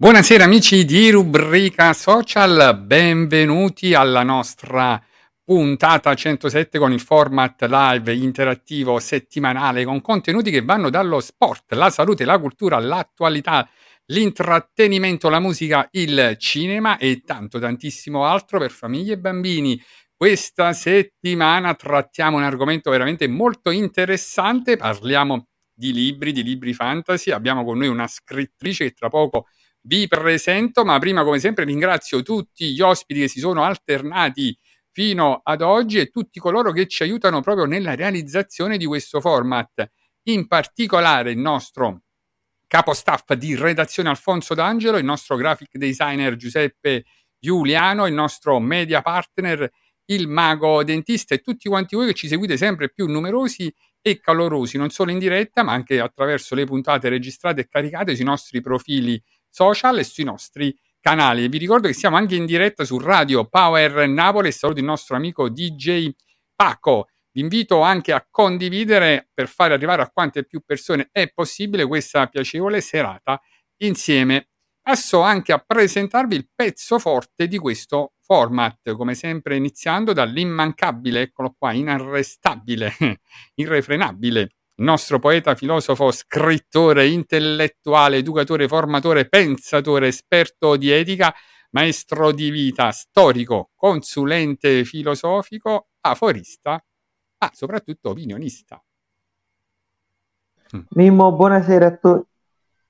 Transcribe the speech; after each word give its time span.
Buonasera 0.00 0.44
amici 0.44 0.86
di 0.86 1.10
Rubrica 1.10 1.92
Social, 1.92 2.80
benvenuti 2.86 3.92
alla 3.92 4.22
nostra 4.22 4.98
puntata 5.44 6.14
107 6.14 6.78
con 6.78 6.90
il 6.90 7.00
format 7.00 7.66
live 7.68 8.14
interattivo 8.14 8.98
settimanale 8.98 9.84
con 9.84 10.00
contenuti 10.00 10.50
che 10.50 10.62
vanno 10.62 10.88
dallo 10.88 11.20
sport, 11.20 11.74
la 11.74 11.90
salute, 11.90 12.24
la 12.24 12.38
cultura, 12.38 12.78
l'attualità, 12.78 13.68
l'intrattenimento, 14.06 15.28
la 15.28 15.38
musica, 15.38 15.86
il 15.90 16.34
cinema 16.38 16.96
e 16.96 17.20
tanto 17.20 17.58
tantissimo 17.58 18.24
altro 18.24 18.58
per 18.58 18.70
famiglie 18.70 19.12
e 19.12 19.18
bambini. 19.18 19.78
Questa 20.16 20.72
settimana 20.72 21.74
trattiamo 21.74 22.38
un 22.38 22.42
argomento 22.42 22.88
veramente 22.88 23.28
molto 23.28 23.68
interessante, 23.68 24.78
parliamo 24.78 25.48
di 25.74 25.92
libri, 25.92 26.32
di 26.32 26.42
libri 26.42 26.72
fantasy, 26.72 27.32
abbiamo 27.32 27.64
con 27.64 27.76
noi 27.76 27.88
una 27.88 28.06
scrittrice 28.06 28.84
che 28.84 28.92
tra 28.92 29.10
poco 29.10 29.44
vi 29.82 30.06
presento, 30.08 30.84
ma 30.84 30.98
prima 30.98 31.24
come 31.24 31.38
sempre 31.38 31.64
ringrazio 31.64 32.22
tutti 32.22 32.72
gli 32.72 32.80
ospiti 32.80 33.20
che 33.20 33.28
si 33.28 33.40
sono 33.40 33.62
alternati 33.62 34.56
fino 34.90 35.40
ad 35.42 35.62
oggi 35.62 35.98
e 35.98 36.10
tutti 36.10 36.40
coloro 36.40 36.72
che 36.72 36.86
ci 36.86 37.02
aiutano 37.02 37.40
proprio 37.40 37.64
nella 37.66 37.94
realizzazione 37.94 38.76
di 38.76 38.86
questo 38.86 39.20
format. 39.20 39.90
In 40.24 40.46
particolare 40.46 41.30
il 41.30 41.38
nostro 41.38 42.02
capo 42.66 42.92
staff 42.92 43.32
di 43.34 43.56
redazione 43.56 44.10
Alfonso 44.10 44.54
D'Angelo, 44.54 44.98
il 44.98 45.04
nostro 45.04 45.36
graphic 45.36 45.76
designer 45.76 46.36
Giuseppe 46.36 47.04
Giuliano, 47.38 48.06
il 48.06 48.14
nostro 48.14 48.60
media 48.60 49.00
partner 49.00 49.70
il 50.10 50.28
mago 50.28 50.82
dentista 50.84 51.34
e 51.34 51.38
tutti 51.38 51.68
quanti 51.68 51.94
voi 51.94 52.06
che 52.06 52.14
ci 52.14 52.28
seguite 52.28 52.56
sempre 52.56 52.90
più 52.90 53.06
numerosi 53.06 53.72
e 54.02 54.18
calorosi, 54.18 54.76
non 54.76 54.90
solo 54.90 55.10
in 55.10 55.18
diretta, 55.18 55.62
ma 55.62 55.72
anche 55.72 56.00
attraverso 56.00 56.54
le 56.54 56.64
puntate 56.64 57.08
registrate 57.08 57.62
e 57.62 57.68
caricate 57.68 58.14
sui 58.14 58.24
nostri 58.24 58.60
profili 58.60 59.22
social 59.50 59.98
e 59.98 60.04
sui 60.04 60.24
nostri 60.24 60.74
canali. 61.00 61.48
Vi 61.48 61.58
ricordo 61.58 61.88
che 61.88 61.94
siamo 61.94 62.16
anche 62.16 62.36
in 62.36 62.46
diretta 62.46 62.84
su 62.84 62.98
Radio 62.98 63.46
Power 63.46 64.06
Napoli 64.08 64.48
e 64.48 64.52
saluto 64.52 64.78
il 64.78 64.84
nostro 64.84 65.16
amico 65.16 65.48
DJ 65.48 66.10
Paco. 66.54 67.08
Vi 67.32 67.40
invito 67.40 67.80
anche 67.80 68.12
a 68.12 68.26
condividere 68.28 69.30
per 69.32 69.48
fare 69.48 69.74
arrivare 69.74 70.02
a 70.02 70.10
quante 70.10 70.44
più 70.44 70.60
persone 70.64 71.08
è 71.12 71.30
possibile 71.32 71.86
questa 71.86 72.26
piacevole 72.26 72.80
serata 72.80 73.40
insieme. 73.78 74.48
Passo 74.82 75.20
anche 75.20 75.52
a 75.52 75.58
presentarvi 75.58 76.34
il 76.34 76.48
pezzo 76.54 76.98
forte 76.98 77.46
di 77.46 77.58
questo 77.58 78.14
format, 78.20 78.92
come 78.94 79.14
sempre 79.14 79.56
iniziando 79.56 80.12
dall'immancabile, 80.12 81.20
eccolo 81.20 81.54
qua, 81.56 81.72
inarrestabile, 81.72 82.96
irrefrenabile, 83.54 84.40
il 84.40 84.50
nostro 84.80 85.18
poeta, 85.18 85.54
filosofo, 85.54 86.10
scrittore, 86.10 87.06
intellettuale, 87.06 88.18
educatore, 88.18 88.68
formatore, 88.68 89.28
pensatore, 89.28 90.08
esperto 90.08 90.76
di 90.76 90.90
etica, 90.90 91.34
maestro 91.70 92.32
di 92.32 92.50
vita, 92.50 92.90
storico, 92.90 93.70
consulente 93.74 94.84
filosofico, 94.84 95.88
aforista, 96.00 96.72
ma 97.38 97.50
soprattutto 97.52 98.10
opinionista. 98.10 98.82
Mimmo, 100.90 101.32
buonasera 101.32 101.86
a, 101.86 101.96
tu- 101.96 102.26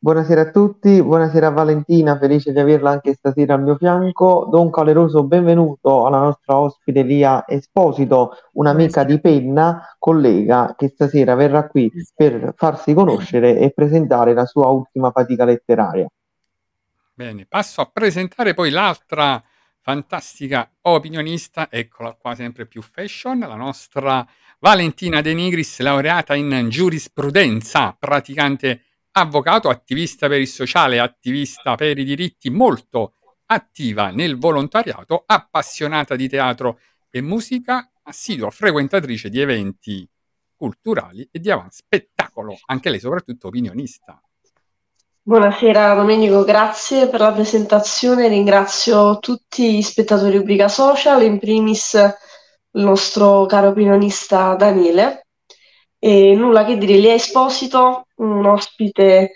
buonasera 0.02 0.40
a 0.40 0.50
tutti, 0.50 1.02
buonasera 1.02 1.48
a 1.48 1.50
Valentina, 1.50 2.18
felice 2.18 2.52
di 2.52 2.58
averla 2.58 2.90
anche 2.90 3.12
stasera 3.12 3.52
al 3.52 3.62
mio 3.62 3.76
fianco. 3.76 4.48
Do 4.50 4.62
un 4.62 4.70
caloroso 4.70 5.24
benvenuto 5.24 6.06
alla 6.06 6.20
nostra 6.20 6.56
ospite 6.56 7.02
Lia 7.02 7.44
Esposito, 7.46 8.30
un'amica 8.52 9.04
di 9.04 9.20
penna, 9.20 9.94
collega, 9.98 10.74
che 10.76 10.88
stasera 10.88 11.34
verrà 11.34 11.68
qui 11.68 11.92
per 12.14 12.54
farsi 12.56 12.94
conoscere 12.94 13.58
e 13.58 13.72
presentare 13.72 14.32
la 14.32 14.46
sua 14.46 14.68
ultima 14.68 15.10
fatica 15.10 15.44
letteraria. 15.44 16.08
Bene, 17.12 17.44
passo 17.46 17.82
a 17.82 17.90
presentare 17.92 18.54
poi 18.54 18.70
l'altra 18.70 19.42
fantastica 19.82 20.70
opinionista, 20.80 21.68
eccola 21.70 22.16
qua 22.18 22.34
sempre 22.34 22.64
più 22.64 22.80
fashion, 22.80 23.40
la 23.40 23.54
nostra 23.54 24.26
Valentina 24.60 25.20
De 25.20 25.34
Nigris, 25.34 25.80
laureata 25.80 26.34
in 26.34 26.68
giurisprudenza, 26.70 27.94
praticante 27.98 28.84
avvocato, 29.12 29.68
attivista 29.68 30.28
per 30.28 30.40
il 30.40 30.48
sociale, 30.48 30.98
attivista 30.98 31.74
per 31.74 31.98
i 31.98 32.04
diritti, 32.04 32.50
molto 32.50 33.14
attiva 33.46 34.10
nel 34.10 34.38
volontariato, 34.38 35.24
appassionata 35.26 36.14
di 36.16 36.28
teatro 36.28 36.78
e 37.10 37.20
musica, 37.20 37.90
assidua 38.04 38.50
frequentatrice 38.50 39.28
di 39.28 39.40
eventi 39.40 40.08
culturali 40.54 41.28
e 41.32 41.38
di 41.40 41.50
avanti 41.50 41.76
spettacolo, 41.76 42.58
anche 42.66 42.90
lei 42.90 43.00
soprattutto 43.00 43.48
opinionista. 43.48 44.20
Buonasera 45.22 45.94
Domenico, 45.94 46.44
grazie 46.44 47.08
per 47.08 47.20
la 47.20 47.32
presentazione. 47.32 48.28
Ringrazio 48.28 49.18
tutti 49.18 49.76
gli 49.76 49.82
spettatori 49.82 50.32
di 50.32 50.38
Rubrica 50.38 50.68
Social, 50.68 51.22
in 51.22 51.38
primis 51.38 51.94
il 51.94 52.82
nostro 52.82 53.46
caro 53.46 53.68
opinionista 53.68 54.54
Daniele. 54.54 55.26
E 56.02 56.34
nulla 56.34 56.64
che 56.64 56.78
dire, 56.78 56.96
Lia 56.96 57.12
Esposito, 57.12 58.06
un 58.16 58.46
ospite 58.46 59.32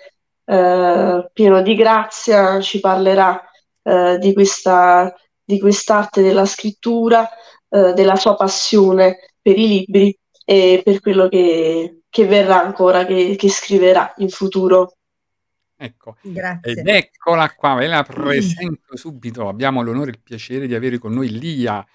eh, 0.47 1.31
pieno 1.31 1.63
di 1.63 1.75
grazia, 1.75 2.59
ci 2.61 2.81
parlerà 2.81 3.39
eh, 3.83 4.17
di 4.19 4.33
questa, 4.33 5.15
di 5.45 5.61
quest'arte 5.61 6.23
della 6.23 6.47
scrittura, 6.47 7.29
eh, 7.69 7.93
della 7.93 8.17
sua 8.17 8.35
passione 8.35 9.19
per 9.43 9.59
i 9.59 9.69
libri 9.69 10.19
e 10.43 10.81
per 10.83 11.01
quello 11.01 11.29
che, 11.29 12.01
che 12.09 12.25
verrà 12.25 12.63
ancora, 12.63 13.05
che, 13.05 13.37
che 13.37 13.51
scriverà 13.51 14.15
in 14.17 14.31
futuro. 14.31 14.97
Ecco, 15.77 16.17
Grazie. 16.23 16.73
ed 16.73 16.89
eccola 16.89 17.53
qua, 17.53 17.75
ve 17.75 17.89
la 17.89 18.03
presento 18.03 18.97
subito. 18.97 19.49
Abbiamo 19.49 19.83
l'onore 19.83 20.13
e 20.13 20.15
il 20.15 20.21
piacere 20.23 20.67
di 20.67 20.75
avere 20.75 20.97
con 20.97 21.13
noi 21.13 21.29
Lia 21.39 21.87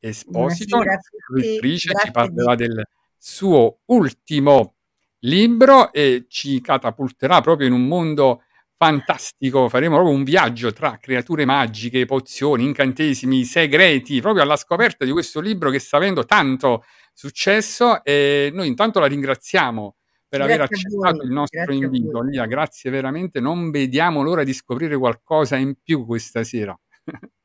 Esposito, 0.00 0.82
scrittrice, 1.28 1.92
ci 1.94 2.10
parlerà 2.10 2.56
del 2.56 2.84
suo 3.28 3.80
ultimo 3.86 4.76
libro 5.20 5.92
e 5.92 6.26
ci 6.28 6.60
catapulterà 6.60 7.40
proprio 7.40 7.66
in 7.66 7.72
un 7.72 7.88
mondo 7.88 8.42
fantastico. 8.76 9.68
Faremo 9.68 9.96
proprio 9.96 10.14
un 10.14 10.22
viaggio 10.22 10.72
tra 10.72 10.98
creature 11.00 11.44
magiche, 11.44 12.04
pozioni, 12.04 12.64
incantesimi, 12.64 13.42
segreti, 13.42 14.20
proprio 14.20 14.44
alla 14.44 14.56
scoperta 14.56 15.04
di 15.04 15.10
questo 15.10 15.40
libro 15.40 15.70
che 15.70 15.80
sta 15.80 15.96
avendo 15.96 16.24
tanto 16.24 16.84
successo 17.12 18.04
e 18.04 18.50
noi 18.54 18.68
intanto 18.68 19.00
la 19.00 19.06
ringraziamo 19.06 19.96
per 20.28 20.42
aver 20.42 20.58
Grazie 20.58 20.76
a 20.76 20.78
accettato 20.78 21.24
il 21.24 21.32
nostro 21.32 21.64
grazie 21.64 21.84
invito. 21.84 22.22
Lia, 22.22 22.46
grazie 22.46 22.90
veramente, 22.90 23.40
non 23.40 23.70
vediamo 23.70 24.22
l'ora 24.22 24.44
di 24.44 24.52
scoprire 24.52 24.96
qualcosa 24.96 25.56
in 25.56 25.74
più 25.82 26.06
questa 26.06 26.44
sera. 26.44 26.78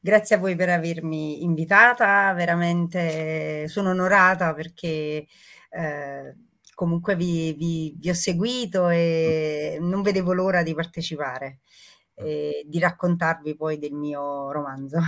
Grazie 0.00 0.36
a 0.36 0.38
voi 0.38 0.54
per 0.54 0.68
avermi 0.68 1.42
invitata, 1.42 2.32
veramente 2.32 3.66
sono 3.68 3.90
onorata 3.90 4.54
perché 4.54 5.26
eh, 5.70 6.36
comunque 6.74 7.16
vi, 7.16 7.52
vi- 7.54 7.94
vi 7.98 8.10
ho 8.10 8.14
seguito 8.14 8.88
e 8.88 9.78
non 9.80 10.02
vedevo 10.02 10.32
l'ora 10.32 10.62
di 10.62 10.74
partecipare 10.74 11.60
e 12.14 12.64
di 12.66 12.78
raccontarvi 12.78 13.56
poi 13.56 13.78
del 13.78 13.92
mio 13.92 14.52
romanzo. 14.52 14.98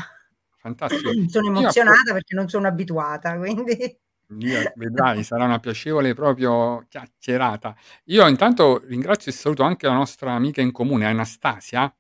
Fantastico. 0.59 1.11
Sono 1.29 1.51
Io 1.53 1.59
emozionata 1.59 2.13
perché 2.13 2.35
non 2.35 2.49
sono 2.49 2.67
abituata, 2.67 3.37
quindi 3.39 3.99
Lia, 4.29 4.73
vedrai, 4.77 5.23
sarà 5.25 5.45
una 5.45 5.59
piacevole 5.59 6.15
proprio 6.15 6.85
chiacchierata. 6.89 7.75
Io 8.07 8.27
intanto 8.29 8.81
ringrazio 8.85 9.31
e 9.31 9.35
saluto 9.35 9.63
anche 9.63 9.87
la 9.87 9.95
nostra 9.95 10.33
amica 10.33 10.61
in 10.61 10.73
comune, 10.73 11.07
Anastasia, 11.07 11.93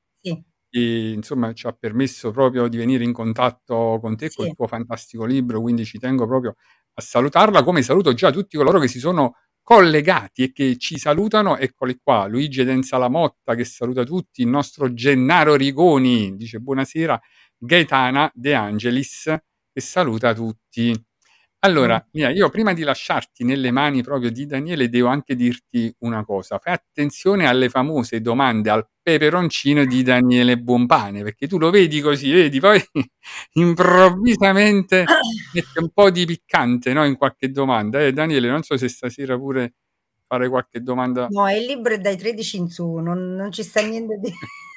che 0.71 1.13
insomma 1.15 1.53
ci 1.53 1.67
ha 1.67 1.73
permesso 1.73 2.31
proprio 2.31 2.69
di 2.69 2.77
venire 2.77 3.05
in 3.05 3.13
contatto 3.13 3.99
con 4.01 4.17
te 4.17 4.31
col 4.31 4.47
sì. 4.47 4.55
tuo 4.55 4.67
fantastico 4.67 5.25
libro, 5.25 5.61
quindi 5.61 5.85
ci 5.85 5.99
tengo 5.99 6.27
proprio 6.27 6.55
a 6.95 7.03
salutarla, 7.03 7.63
come 7.65 7.83
saluto 7.83 8.15
già 8.15 8.31
tutti 8.31 8.57
coloro 8.57 8.79
che 8.79 8.89
si 8.89 8.99
sono 9.01 9.35
collegati 9.63 10.45
e 10.45 10.53
che 10.53 10.77
ci 10.79 10.99
salutano. 10.99 11.57
Eccoli 11.59 11.99
qua, 12.03 12.27
Luigi 12.27 12.65
Denza 12.65 12.99
Lamotta 12.99 13.55
che 13.55 13.65
saluta 13.65 14.05
tutti, 14.05 14.43
il 14.43 14.49
nostro 14.49 14.93
Gennaro 14.95 15.57
Rigoni 15.57 16.37
dice 16.37 16.59
buonasera, 16.59 17.21
Gaetana 17.59 18.31
De 18.35 18.55
Angelis 18.55 19.25
che 19.73 19.81
saluta 19.81 20.33
tutti. 20.35 20.95
Allora, 21.63 22.03
Lia, 22.13 22.31
io 22.31 22.49
prima 22.49 22.73
di 22.73 22.83
lasciarti 22.83 23.45
nelle 23.45 23.71
mani 23.71 24.03
proprio 24.03 24.31
di 24.31 24.47
Daniele 24.47 24.89
devo 24.89 25.09
anche 25.09 25.37
dirti 25.37 25.95
una 25.99 26.25
cosa. 26.25 26.59
Fai 26.59 26.73
attenzione 26.73 27.47
alle 27.47 27.69
famose 27.69 28.23
domande 28.23 28.71
al 28.71 28.89
peperoncino 29.03 29.85
di 29.85 30.03
Daniele 30.03 30.57
Buonpane, 30.57 31.23
perché 31.23 31.47
tu 31.47 31.59
lo 31.59 31.69
vedi 31.69 32.01
così, 32.01 32.33
vedi, 32.33 32.61
poi 32.61 32.83
improvvisamente 33.55 35.05
mette 35.53 35.81
un 35.81 35.91
po' 35.91 36.11
di 36.11 36.25
piccante, 36.25 36.95
no, 36.95 37.05
in 37.05 37.19
qualche 37.19 37.51
domanda. 37.51 38.01
Eh, 38.01 38.15
Daniele, 38.15 38.49
non 38.49 38.63
so 38.63 38.79
se 38.79 38.89
stasera 38.89 39.37
pure 39.37 39.75
fare 40.27 40.49
qualche 40.49 40.81
domanda. 40.81 41.27
No, 41.29 41.51
il 41.51 41.67
libro 41.67 41.93
è 41.93 41.99
dai 41.99 42.17
13 42.17 42.57
in 42.57 42.69
su, 42.69 42.95
non, 42.95 43.35
non 43.35 43.53
ci 43.53 43.63
sta 43.63 43.83
niente 43.83 44.17
di... 44.19 44.33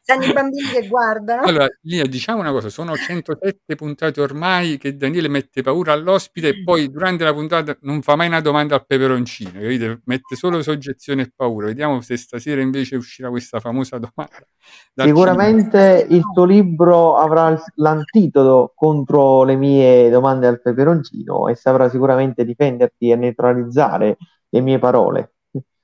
Stanno 0.00 0.24
i 0.24 0.32
bambini 0.32 0.68
che 0.68 0.88
guardano. 0.88 1.42
Allora, 1.42 1.66
Lia, 1.82 2.06
diciamo 2.06 2.40
una 2.40 2.50
cosa, 2.50 2.68
sono 2.70 2.96
107 2.96 3.74
puntate 3.74 4.20
ormai 4.20 4.78
che 4.78 4.96
Daniele 4.96 5.28
mette 5.28 5.62
paura 5.62 5.92
all'ospite 5.92 6.48
e 6.48 6.62
poi 6.62 6.90
durante 6.90 7.24
la 7.24 7.34
puntata 7.34 7.76
non 7.82 8.02
fa 8.02 8.16
mai 8.16 8.28
una 8.28 8.40
domanda 8.40 8.74
al 8.74 8.86
peperoncino, 8.86 9.60
capite? 9.60 10.00
Mette 10.04 10.36
solo 10.36 10.62
soggezione 10.62 11.22
e 11.22 11.32
paura. 11.34 11.66
Vediamo 11.66 12.00
se 12.00 12.16
stasera 12.16 12.60
invece 12.60 12.96
uscirà 12.96 13.28
questa 13.28 13.60
famosa 13.60 13.98
domanda. 13.98 14.46
Sicuramente 14.94 16.06
il 16.08 16.22
tuo 16.32 16.44
libro 16.44 17.16
avrà 17.16 17.60
l'antidoto 17.76 18.72
contro 18.74 19.44
le 19.44 19.56
mie 19.56 20.08
domande 20.10 20.46
al 20.46 20.60
peperoncino 20.60 21.48
e 21.48 21.54
saprà 21.54 21.88
sicuramente 21.88 22.44
difenderti 22.44 23.10
e 23.10 23.16
neutralizzare 23.16 24.16
le 24.48 24.60
mie 24.60 24.78
parole. 24.78 25.32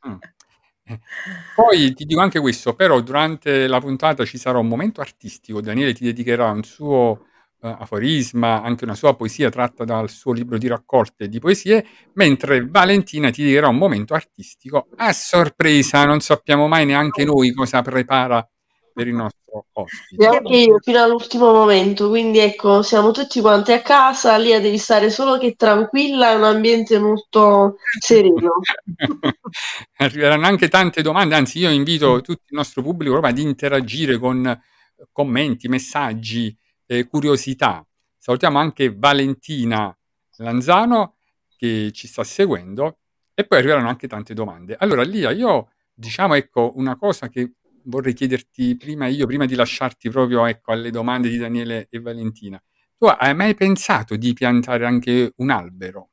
Mm. 0.06 0.16
Poi 1.54 1.94
ti 1.94 2.04
dico 2.04 2.20
anche 2.20 2.40
questo, 2.40 2.74
però 2.74 3.00
durante 3.00 3.66
la 3.66 3.80
puntata 3.80 4.24
ci 4.24 4.38
sarà 4.38 4.58
un 4.58 4.68
momento 4.68 5.00
artistico, 5.00 5.60
Daniele 5.60 5.94
ti 5.94 6.04
dedicherà 6.04 6.50
un 6.50 6.62
suo 6.64 7.26
eh, 7.62 7.68
aforisma, 7.78 8.60
anche 8.62 8.84
una 8.84 8.94
sua 8.94 9.14
poesia 9.16 9.50
tratta 9.50 9.84
dal 9.84 10.10
suo 10.10 10.32
libro 10.32 10.58
di 10.58 10.66
raccolte 10.66 11.28
di 11.28 11.38
poesie, 11.38 11.86
mentre 12.14 12.66
Valentina 12.66 13.30
ti 13.30 13.42
dedicherà 13.42 13.68
un 13.68 13.76
momento 13.76 14.14
artistico 14.14 14.88
a 14.96 15.12
sorpresa, 15.12 16.04
non 16.04 16.20
sappiamo 16.20 16.66
mai 16.68 16.84
neanche 16.86 17.24
noi 17.24 17.52
cosa 17.52 17.80
prepara 17.82 18.46
per 18.94 19.08
il 19.08 19.14
nostro 19.14 19.66
ospite. 19.72 20.24
Neanche 20.24 20.56
io 20.56 20.78
fino 20.78 21.02
all'ultimo 21.02 21.52
momento, 21.52 22.08
quindi 22.08 22.38
ecco, 22.38 22.82
siamo 22.82 23.10
tutti 23.10 23.40
quanti 23.40 23.72
a 23.72 23.82
casa, 23.82 24.36
Lia 24.36 24.60
devi 24.60 24.78
stare 24.78 25.10
solo 25.10 25.36
che 25.36 25.56
tranquilla, 25.56 26.30
è 26.30 26.34
un 26.36 26.44
ambiente 26.44 26.98
molto 27.00 27.76
sereno. 27.98 28.60
Arriveranno 29.98 30.46
anche 30.46 30.68
tante 30.68 31.02
domande, 31.02 31.34
anzi 31.34 31.58
io 31.58 31.70
invito 31.70 32.20
tutto 32.20 32.44
il 32.46 32.56
nostro 32.56 32.82
pubblico 32.82 33.18
ad 33.18 33.38
interagire 33.38 34.16
con 34.18 34.62
commenti, 35.10 35.66
messaggi, 35.66 36.56
eh, 36.86 37.06
curiosità. 37.08 37.84
Salutiamo 38.16 38.58
anche 38.58 38.94
Valentina 38.94 39.94
Lanzano 40.36 41.16
che 41.56 41.90
ci 41.92 42.06
sta 42.06 42.22
seguendo 42.22 42.98
e 43.34 43.44
poi 43.44 43.58
arriveranno 43.58 43.88
anche 43.88 44.06
tante 44.06 44.34
domande. 44.34 44.76
Allora 44.78 45.02
Lia, 45.02 45.30
io 45.32 45.70
diciamo 45.92 46.34
ecco 46.34 46.72
una 46.76 46.96
cosa 46.96 47.28
che 47.28 47.54
vorrei 47.84 48.12
chiederti 48.12 48.76
prima 48.76 49.06
io, 49.06 49.26
prima 49.26 49.46
di 49.46 49.54
lasciarti 49.54 50.10
proprio 50.10 50.46
ecco 50.46 50.72
alle 50.72 50.90
domande 50.90 51.28
di 51.28 51.36
Daniele 51.36 51.88
e 51.90 52.00
Valentina. 52.00 52.62
Tu 52.96 53.06
hai 53.06 53.34
mai 53.34 53.54
pensato 53.54 54.16
di 54.16 54.32
piantare 54.32 54.86
anche 54.86 55.32
un 55.36 55.50
albero? 55.50 56.10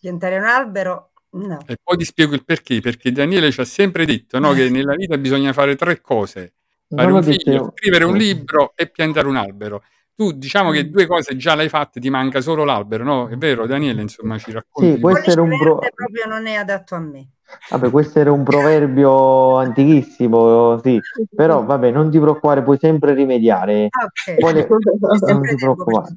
Piantare 0.00 0.38
un 0.38 0.44
albero? 0.44 1.12
No. 1.30 1.58
E 1.66 1.78
poi 1.82 1.96
ti 1.96 2.04
spiego 2.04 2.34
il 2.34 2.44
perché, 2.44 2.80
perché 2.80 3.10
Daniele 3.10 3.50
ci 3.50 3.60
ha 3.60 3.64
sempre 3.64 4.04
detto 4.04 4.38
no, 4.38 4.52
che 4.52 4.68
nella 4.70 4.94
vita 4.94 5.16
bisogna 5.18 5.52
fare 5.52 5.76
tre 5.76 6.00
cose, 6.00 6.54
fare 6.88 7.08
Non 7.08 7.16
un 7.16 7.22
figlio, 7.22 7.72
scrivere 7.74 8.04
un 8.04 8.16
libro 8.16 8.72
e 8.76 8.88
piantare 8.88 9.26
un 9.26 9.36
albero. 9.36 9.82
Tu 10.16 10.30
diciamo 10.30 10.70
che 10.70 10.88
due 10.90 11.06
cose 11.06 11.36
già 11.36 11.56
l'hai 11.56 11.68
fatte, 11.68 11.98
ti 11.98 12.08
manca 12.08 12.40
solo 12.40 12.62
l'albero, 12.62 13.02
no? 13.02 13.28
È 13.28 13.36
vero 13.36 13.66
Daniele, 13.66 14.00
insomma, 14.00 14.38
ci 14.38 14.52
racconti 14.52 14.92
Sì, 14.94 15.00
questo 15.00 15.30
era 15.30 15.42
un 15.42 15.48
verde 15.48 15.90
proprio 15.92 16.26
non 16.28 16.46
è 16.46 16.54
adatto 16.54 16.94
a 16.94 17.00
me. 17.00 17.30
Vabbè, 17.70 17.90
questo 17.90 18.20
era 18.20 18.30
un 18.30 18.44
proverbio 18.44 19.56
antichissimo, 19.58 20.78
sì, 20.78 21.00
però 21.34 21.64
vabbè, 21.64 21.90
non 21.90 22.10
ti 22.10 22.20
preoccupare, 22.20 22.62
puoi 22.62 22.78
sempre 22.78 23.12
rimediare. 23.12 23.88
Ah, 23.90 24.04
ok. 24.04 24.38
Poi 24.38 24.52
C'è 24.52 24.66
non 25.00 25.18
sempre 25.18 25.48
ti 25.50 25.56
preoccupare. 25.56 26.16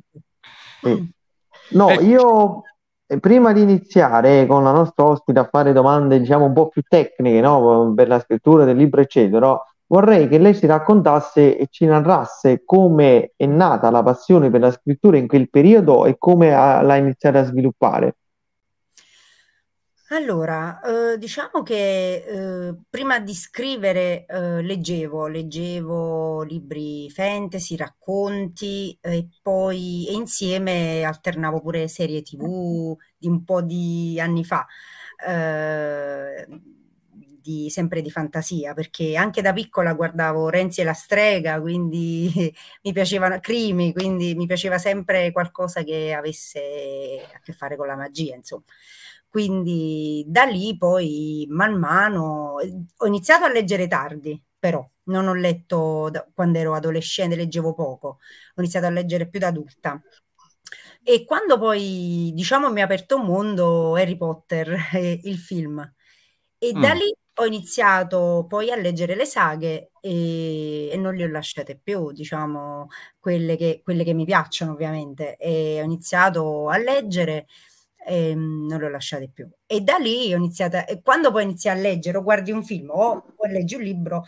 Sì. 0.83 1.11
No, 1.69 1.89
Ecco. 1.89 2.01
io 2.01 2.61
eh, 3.07 3.19
prima 3.19 3.51
di 3.51 3.61
iniziare 3.61 4.45
con 4.45 4.63
la 4.63 4.71
nostra 4.71 5.05
ospite 5.05 5.39
a 5.39 5.47
fare 5.49 5.73
domande, 5.73 6.19
diciamo, 6.19 6.45
un 6.45 6.53
po' 6.53 6.67
più 6.67 6.83
tecniche, 6.87 7.41
no, 7.41 7.93
per 7.95 8.07
la 8.07 8.19
scrittura 8.19 8.63
del 8.63 8.77
libro, 8.77 9.01
eccetera, 9.01 9.59
vorrei 9.87 10.27
che 10.27 10.37
lei 10.37 10.55
ci 10.55 10.65
raccontasse 10.65 11.57
e 11.57 11.67
ci 11.69 11.85
narrasse 11.85 12.63
come 12.65 13.33
è 13.35 13.45
nata 13.45 13.89
la 13.89 14.03
passione 14.03 14.49
per 14.49 14.61
la 14.61 14.71
scrittura 14.71 15.17
in 15.17 15.27
quel 15.27 15.49
periodo 15.49 16.05
e 16.05 16.17
come 16.17 16.53
ha- 16.53 16.81
l'ha 16.81 16.95
iniziata 16.95 17.39
a 17.39 17.43
sviluppare. 17.45 18.15
Allora, 20.09 20.79
eh, 21.13 21.17
diciamo 21.17 21.63
che 21.63 22.23
eh, 22.25 22.75
prima 22.89 23.19
di 23.19 23.33
scrivere 23.33 24.25
eh, 24.25 24.61
leggevo, 24.61 25.27
leggevo 25.27 26.43
libri 26.43 27.09
fantasy, 27.09 27.75
racconti 27.75 28.97
e 29.01 29.27
poi 29.41 30.07
e 30.07 30.13
insieme 30.13 31.03
alternavo 31.03 31.59
pure 31.59 31.89
serie 31.89 32.21
TV 32.21 32.95
di 33.17 33.27
un 33.27 33.43
po' 33.43 33.61
di 33.61 34.17
anni 34.21 34.45
fa, 34.45 34.65
eh, 35.27 36.47
di- 37.47 37.69
sempre 37.69 38.01
di 38.01 38.11
fantasia, 38.11 38.73
perché 38.73 39.15
anche 39.15 39.41
da 39.41 39.53
piccola 39.53 39.93
guardavo 39.93 40.49
Renzi 40.49 40.81
e 40.81 40.83
la 40.83 40.93
strega, 40.93 41.61
quindi 41.61 42.29
mi 42.83 42.91
piacevano 42.93 43.39
crimi, 43.39 43.93
quindi 43.93 44.35
mi 44.35 44.45
piaceva 44.45 44.77
sempre 44.77 45.31
qualcosa 45.31 45.83
che 45.83 46.13
avesse 46.13 47.29
a 47.33 47.39
che 47.41 47.53
fare 47.53 47.75
con 47.77 47.87
la 47.87 47.95
magia, 47.95 48.35
insomma. 48.35 48.63
Quindi 49.29 50.23
da 50.27 50.43
lì 50.45 50.75
poi 50.77 51.45
man 51.49 51.75
mano 51.77 52.55
ho 52.97 53.05
iniziato 53.07 53.45
a 53.45 53.51
leggere 53.51 53.87
tardi, 53.87 54.41
però 54.57 54.85
non 55.05 55.27
ho 55.27 55.33
letto 55.33 56.09
da- 56.11 56.27
quando 56.33 56.57
ero 56.59 56.73
adolescente, 56.73 57.35
leggevo 57.35 57.73
poco, 57.73 58.07
ho 58.55 58.61
iniziato 58.61 58.87
a 58.87 58.89
leggere 58.89 59.27
più 59.29 59.39
da 59.39 59.47
adulta. 59.47 60.01
E 61.03 61.23
quando 61.25 61.57
poi, 61.57 62.31
diciamo, 62.33 62.71
mi 62.71 62.81
ha 62.81 62.83
aperto 62.85 63.15
un 63.17 63.25
mondo 63.25 63.95
Harry 63.95 64.17
Potter, 64.17 64.69
eh, 64.93 65.19
il 65.23 65.37
film, 65.37 65.79
e 66.57 66.73
da 66.77 66.93
Mm. 66.93 66.93
lì 66.93 67.13
ho 67.39 67.45
iniziato 67.45 68.45
poi 68.47 68.71
a 68.71 68.75
leggere 68.75 69.15
le 69.15 69.25
saghe 69.25 69.91
e, 70.01 70.89
e 70.91 70.97
non 70.97 71.15
le 71.15 71.25
ho 71.25 71.27
lasciate 71.27 71.77
più, 71.81 72.11
diciamo, 72.11 72.87
quelle 73.19 73.55
che, 73.57 73.81
quelle 73.83 74.03
che 74.03 74.13
mi 74.13 74.25
piacciono 74.25 74.71
ovviamente. 74.73 75.37
E 75.37 75.79
ho 75.81 75.83
iniziato 75.83 76.69
a 76.69 76.77
leggere 76.77 77.47
e 78.05 78.35
mm, 78.35 78.67
non 78.67 78.79
le 78.79 78.85
ho 78.87 78.89
lasciate 78.89 79.29
più. 79.29 79.47
E 79.65 79.81
da 79.81 79.97
lì 79.97 80.33
ho 80.33 80.37
iniziato, 80.37 80.77
e 80.87 81.01
quando 81.01 81.31
poi 81.31 81.43
inizi 81.43 81.69
a 81.69 81.73
leggere 81.73 82.17
o 82.17 82.23
guardi 82.23 82.51
un 82.51 82.63
film 82.63 82.89
o, 82.91 83.23
o 83.35 83.47
leggi 83.47 83.75
un 83.75 83.81
libro, 83.83 84.25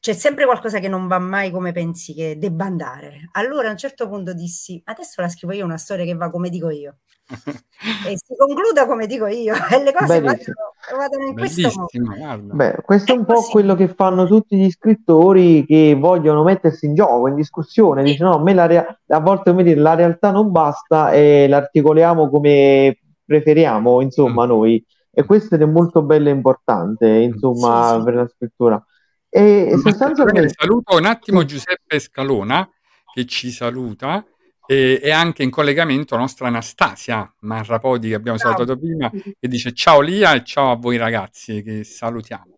c'è 0.00 0.12
sempre 0.14 0.44
qualcosa 0.46 0.78
che 0.78 0.88
non 0.88 1.06
va 1.08 1.18
mai 1.18 1.50
come 1.50 1.72
pensi 1.72 2.14
che 2.14 2.38
debba 2.38 2.64
andare. 2.64 3.28
Allora 3.32 3.68
a 3.68 3.72
un 3.72 3.76
certo 3.78 4.08
punto 4.08 4.32
dissi, 4.34 4.80
adesso 4.84 5.20
la 5.20 5.28
scrivo 5.28 5.52
io 5.52 5.64
una 5.64 5.76
storia 5.78 6.04
che 6.04 6.14
va 6.14 6.30
come 6.30 6.48
dico 6.50 6.70
io. 6.70 6.98
e 8.06 8.16
si 8.16 8.34
concluda 8.36 8.86
come 8.86 9.06
dico 9.06 9.26
io 9.26 9.54
e 9.70 9.82
le 9.82 9.92
cose 9.92 10.20
Benissimo. 10.20 10.54
vadano, 10.90 10.98
vadano 10.98 11.26
in 11.26 11.34
questo 11.34 11.68
modo. 11.68 11.86
Bellissimo, 11.92 12.16
guarda. 12.16 12.54
Beh, 12.54 12.76
questo 12.84 13.12
è 13.12 13.16
un 13.16 13.22
È 13.22 13.26
po' 13.26 13.42
quello 13.42 13.74
che 13.74 13.88
fanno 13.88 14.26
tutti 14.26 14.56
gli 14.56 14.70
scrittori 14.70 15.64
che 15.66 15.96
vogliono 15.98 16.42
mettersi 16.42 16.86
in 16.86 16.94
gioco, 16.94 17.28
in 17.28 17.34
discussione, 17.36 18.04
Sì. 18.04 18.12
dicono 18.12 18.30
no, 18.30 18.36
a 18.36 18.42
me 18.42 18.54
la 18.54 18.66
rea- 18.66 19.00
a 19.08 19.20
volte 19.20 19.50
come 19.50 19.62
dire, 19.62 19.80
la 19.80 19.94
realtà 19.94 20.30
non 20.30 20.50
basta 20.50 21.12
e 21.12 21.46
l'articoliamo 21.48 22.28
come 22.28 22.98
preferiamo, 23.24 24.00
insomma, 24.00 24.44
Mm. 24.44 24.48
noi. 24.48 24.84
E 25.12 25.24
questo 25.24 25.54
è 25.56 25.64
molto 25.64 26.02
bello 26.02 26.28
e 26.28 26.32
importante, 26.32 27.08
insomma, 27.08 27.90
Sì, 27.92 27.98
sì. 27.98 28.04
per 28.04 28.14
la 28.14 28.28
scrittura. 28.28 28.84
E 29.28 29.68
Ma 29.72 29.78
sostanzialmente, 29.90 30.52
saluto 30.56 30.96
un 30.96 31.04
attimo 31.04 31.44
Giuseppe 31.44 31.98
Scalona 32.00 32.68
che 33.12 33.24
ci 33.26 33.50
saluta 33.50 34.24
e, 34.70 35.00
e 35.02 35.10
anche 35.10 35.42
in 35.42 35.50
collegamento 35.50 36.14
la 36.14 36.20
nostra 36.20 36.46
Anastasia 36.46 37.28
Marrapodi 37.40 38.10
che 38.10 38.14
abbiamo 38.14 38.38
Ciao. 38.38 38.52
salutato 38.52 38.78
prima 38.78 39.10
che 39.10 39.48
dice 39.48 39.74
ciao 39.74 40.00
Lia 40.00 40.32
e 40.34 40.44
ciao 40.44 40.70
a 40.70 40.76
voi 40.76 40.96
ragazzi 40.96 41.60
che 41.64 41.82
salutiamo. 41.82 42.56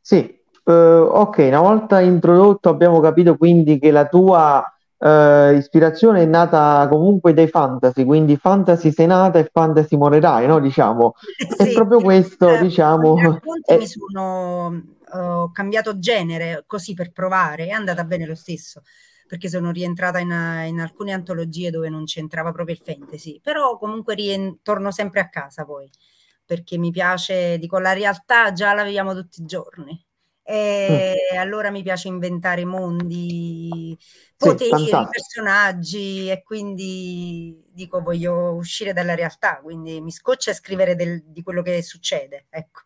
Sì, 0.00 0.18
eh, 0.64 0.72
ok, 0.72 1.38
una 1.38 1.60
volta 1.60 2.00
introdotto 2.00 2.68
abbiamo 2.68 3.00
capito 3.00 3.36
quindi 3.36 3.80
che 3.80 3.90
la 3.90 4.06
tua 4.06 4.64
eh, 4.96 5.56
ispirazione 5.56 6.22
è 6.22 6.26
nata 6.26 6.86
comunque 6.88 7.34
dai 7.34 7.48
fantasy, 7.48 8.04
quindi 8.04 8.36
fantasy 8.36 8.92
sei 8.92 9.08
nata 9.08 9.40
e 9.40 9.50
fantasy 9.52 9.96
morirai, 9.96 10.46
no? 10.46 10.60
Diciamo. 10.60 11.14
E 11.58 11.64
Sì, 11.64 11.72
proprio 11.72 12.00
questo, 12.00 12.54
eh, 12.54 12.60
diciamo, 12.60 13.14
con 13.14 13.18
i 13.18 13.22
racconti 13.24 13.72
è- 13.72 13.78
mi 13.78 13.86
sono 13.88 14.96
ho 15.10 15.50
cambiato 15.52 15.98
genere 15.98 16.64
così 16.66 16.92
per 16.94 17.12
provare, 17.12 17.66
è 17.66 17.70
andata 17.70 18.04
bene 18.04 18.26
lo 18.26 18.34
stesso, 18.34 18.82
perché 19.28 19.48
sono 19.48 19.70
rientrata 19.70 20.18
in, 20.18 20.30
in 20.66 20.80
alcune 20.80 21.12
antologie 21.12 21.70
dove 21.70 21.88
non 21.90 22.04
c'entrava 22.04 22.52
proprio 22.52 22.74
il 22.76 22.82
fantasy, 22.82 23.40
però 23.40 23.78
comunque 23.78 24.14
rien- 24.16 24.60
torno 24.62 24.90
sempre 24.90 25.20
a 25.20 25.28
casa 25.28 25.64
poi, 25.64 25.88
perché 26.44 26.78
mi 26.78 26.90
piace, 26.90 27.58
dico, 27.58 27.78
la 27.78 27.92
realtà 27.92 28.52
già 28.52 28.72
la 28.74 28.84
viviamo 28.84 29.14
tutti 29.14 29.42
i 29.42 29.44
giorni. 29.46 30.02
E 30.42 31.36
allora 31.38 31.70
mi 31.70 31.82
piace 31.82 32.08
inventare 32.08 32.64
mondi, 32.64 33.98
Sì, 34.36 34.50
poteri, 34.56 34.66
fantastico. 34.66 35.08
personaggi 35.08 36.30
e 36.30 36.42
quindi 36.42 37.62
dico 37.70 38.00
voglio 38.00 38.54
uscire 38.54 38.94
dalla 38.94 39.14
realtà, 39.14 39.60
quindi 39.62 40.00
mi 40.00 40.10
scoccia 40.10 40.54
scrivere 40.54 40.94
del- 40.96 41.22
di 41.26 41.42
quello 41.42 41.60
che 41.62 41.82
succede, 41.82 42.46
ecco. 42.48 42.82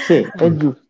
Sì, 0.00 0.14
è 0.34 0.50
giusto. 0.56 0.87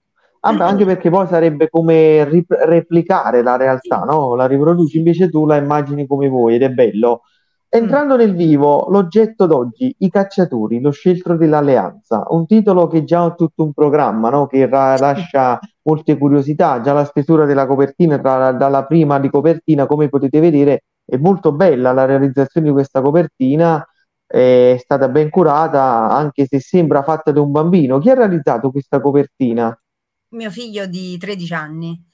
Vabbè, 0.48 0.64
anche 0.64 0.84
perché 0.86 1.10
poi 1.10 1.26
sarebbe 1.26 1.68
come 1.68 2.24
rip- 2.24 2.52
replicare 2.64 3.42
la 3.42 3.56
realtà, 3.56 4.00
no? 4.04 4.34
La 4.34 4.46
riproduci, 4.46 4.96
invece 4.98 5.28
tu 5.28 5.44
la 5.46 5.56
immagini 5.56 6.06
come 6.06 6.28
vuoi 6.28 6.54
ed 6.54 6.62
è 6.62 6.70
bello. 6.70 7.22
Entrando 7.70 8.16
nel 8.16 8.34
vivo, 8.34 8.86
l'oggetto 8.88 9.44
d'oggi, 9.46 9.94
I 9.98 10.08
cacciatori, 10.08 10.80
lo 10.80 10.90
sceltro 10.90 11.36
dell'alleanza, 11.36 12.24
un 12.30 12.46
titolo 12.46 12.86
che 12.86 13.04
già 13.04 13.24
ha 13.24 13.34
tutto 13.34 13.62
un 13.64 13.72
programma, 13.74 14.30
no? 14.30 14.46
Che 14.46 14.66
ra- 14.66 14.96
lascia 14.96 15.58
molte 15.82 16.16
curiosità, 16.16 16.80
già 16.80 16.92
la 16.94 17.04
stesura 17.04 17.44
della 17.44 17.66
copertina, 17.66 18.18
tra- 18.18 18.52
dalla 18.52 18.86
prima 18.86 19.18
di 19.20 19.28
copertina, 19.28 19.86
come 19.86 20.08
potete 20.08 20.40
vedere, 20.40 20.84
è 21.04 21.16
molto 21.18 21.52
bella 21.52 21.92
la 21.92 22.06
realizzazione 22.06 22.68
di 22.68 22.72
questa 22.72 23.02
copertina, 23.02 23.86
è 24.26 24.76
stata 24.78 25.08
ben 25.08 25.28
curata, 25.30 26.08
anche 26.10 26.46
se 26.46 26.60
sembra 26.60 27.02
fatta 27.02 27.32
da 27.32 27.40
un 27.42 27.50
bambino. 27.50 27.98
Chi 27.98 28.08
ha 28.10 28.14
realizzato 28.14 28.70
questa 28.70 28.98
copertina? 29.00 29.78
Mio 30.30 30.50
figlio 30.50 30.86
di 30.86 31.16
13 31.16 31.54
anni 31.54 32.04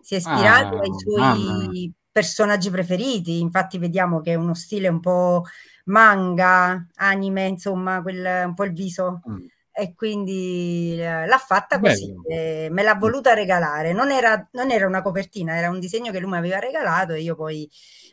si 0.00 0.14
è 0.14 0.18
ispirato 0.18 0.76
Ah, 0.76 0.80
ai 0.80 0.90
suoi 0.96 1.92
personaggi 2.10 2.70
preferiti, 2.70 3.40
infatti 3.40 3.78
vediamo 3.78 4.20
che 4.20 4.32
è 4.32 4.34
uno 4.34 4.54
stile 4.54 4.88
un 4.88 5.00
po' 5.00 5.44
manga, 5.84 6.86
anime, 6.96 7.46
insomma, 7.46 8.02
quel, 8.02 8.44
un 8.46 8.54
po' 8.54 8.64
il 8.64 8.72
viso. 8.72 9.22
Mm. 9.28 9.46
E 9.72 9.94
quindi 9.94 10.96
eh, 11.00 11.26
l'ha 11.26 11.38
fatta 11.38 11.78
così, 11.78 12.12
me 12.26 12.82
l'ha 12.82 12.94
voluta 12.96 13.34
regalare. 13.34 13.92
Non 13.92 14.10
era, 14.10 14.48
non 14.52 14.70
era 14.70 14.86
una 14.86 15.00
copertina, 15.00 15.56
era 15.56 15.70
un 15.70 15.78
disegno 15.80 16.10
che 16.12 16.18
lui 16.18 16.30
mi 16.30 16.36
aveva 16.36 16.58
regalato 16.58 17.12
e 17.12 17.20
io 17.22 17.34
poi 17.36 17.70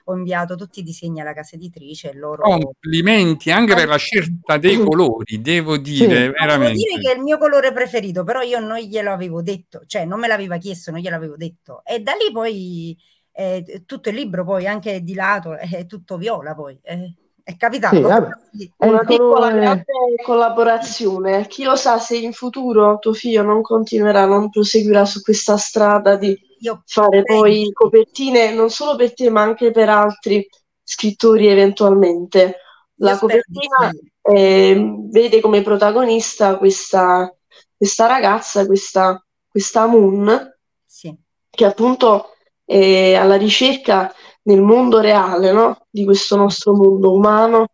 ho 0.10 0.16
inviato 0.16 0.56
tutti 0.56 0.80
i 0.80 0.84
disegni 0.84 1.20
alla 1.20 1.34
casa 1.34 1.56
editrice 1.56 2.12
e 2.12 2.14
loro... 2.14 2.44
Complimenti 2.44 3.52
anche 3.52 3.76
per 3.76 3.90
la 3.90 3.98
scelta 3.98 4.58
dei 4.58 4.78
colori, 4.78 5.42
devo 5.42 5.78
dire, 5.78 5.98
Sì. 5.98 6.08
No, 6.08 6.14
devo 6.20 6.32
veramente. 6.32 6.74
dire 6.76 7.02
che 7.02 7.12
è 7.12 7.16
il 7.16 7.22
mio 7.22 7.38
colore 7.38 7.74
preferito, 7.74 8.24
però 8.24 8.42
io 8.42 8.60
non 8.60 8.78
glielo 8.78 9.12
avevo 9.12 9.42
detto, 9.42 9.82
cioè 9.86 10.06
non 10.06 10.20
me 10.20 10.28
l'aveva 10.28 10.58
chiesto, 10.58 10.92
non 10.92 11.02
glielo 11.02 11.18
avevo 11.18 11.36
detto. 11.36 11.82
E 11.84 12.00
da 12.00 12.14
lì 12.14 12.32
poi 12.32 12.98
eh, 13.34 13.84
tutto 13.86 14.10
il 14.10 14.16
libro, 14.16 14.46
poi 14.46 14.66
anche 14.66 15.02
di 15.02 15.14
lato, 15.14 15.58
è 15.58 15.86
tutto 15.86 16.18
viola 16.18 16.56
poi. 16.56 16.80
eh, 16.84 17.14
è 17.44 17.56
capitato. 17.56 18.10
Sì. 18.52 18.72
È 18.78 18.88
Una 18.88 19.06
piccola 19.06 19.52
grande 19.52 19.86
collaborazione. 20.22 21.48
Chi 21.48 21.64
lo 21.64 21.78
sa 21.78 21.98
se 21.98 22.18
in 22.18 22.34
futuro 22.34 22.98
tuo 23.00 23.14
figlio 23.14 23.42
non 23.42 23.62
continuerà, 23.62 24.26
non 24.26 24.50
proseguirà 24.50 25.06
su 25.06 25.22
questa 25.22 25.56
strada 25.56 26.18
di 26.18 26.38
Io 26.60 26.82
fare 26.86 27.24
poi 27.24 27.72
copertine 27.72 28.54
non 28.54 28.70
solo 28.70 28.96
per 28.96 29.14
te, 29.14 29.30
ma 29.30 29.42
anche 29.42 29.72
per 29.72 29.90
altri 29.90 30.48
scrittori 30.84 31.48
eventualmente. 31.48 32.58
La 33.00 33.12
io 33.12 33.18
copertina 33.20 33.92
eh, 34.22 34.96
vede 35.10 35.40
come 35.40 35.62
protagonista 35.62 36.58
questa, 36.58 37.32
questa 37.76 38.08
ragazza, 38.08 38.66
questa, 38.66 39.24
questa 39.48 39.86
Moon, 39.86 40.56
Sì. 40.86 41.16
che 41.50 41.66
appunto 41.66 42.32
è 42.66 43.14
alla 43.14 43.38
ricerca 43.38 44.12
nel 44.44 44.62
mondo 44.62 45.00
reale, 45.00 45.52
no? 45.52 45.86
Di 45.90 46.06
questo 46.06 46.36
nostro 46.36 46.74
mondo 46.74 47.14
umano, 47.14 47.68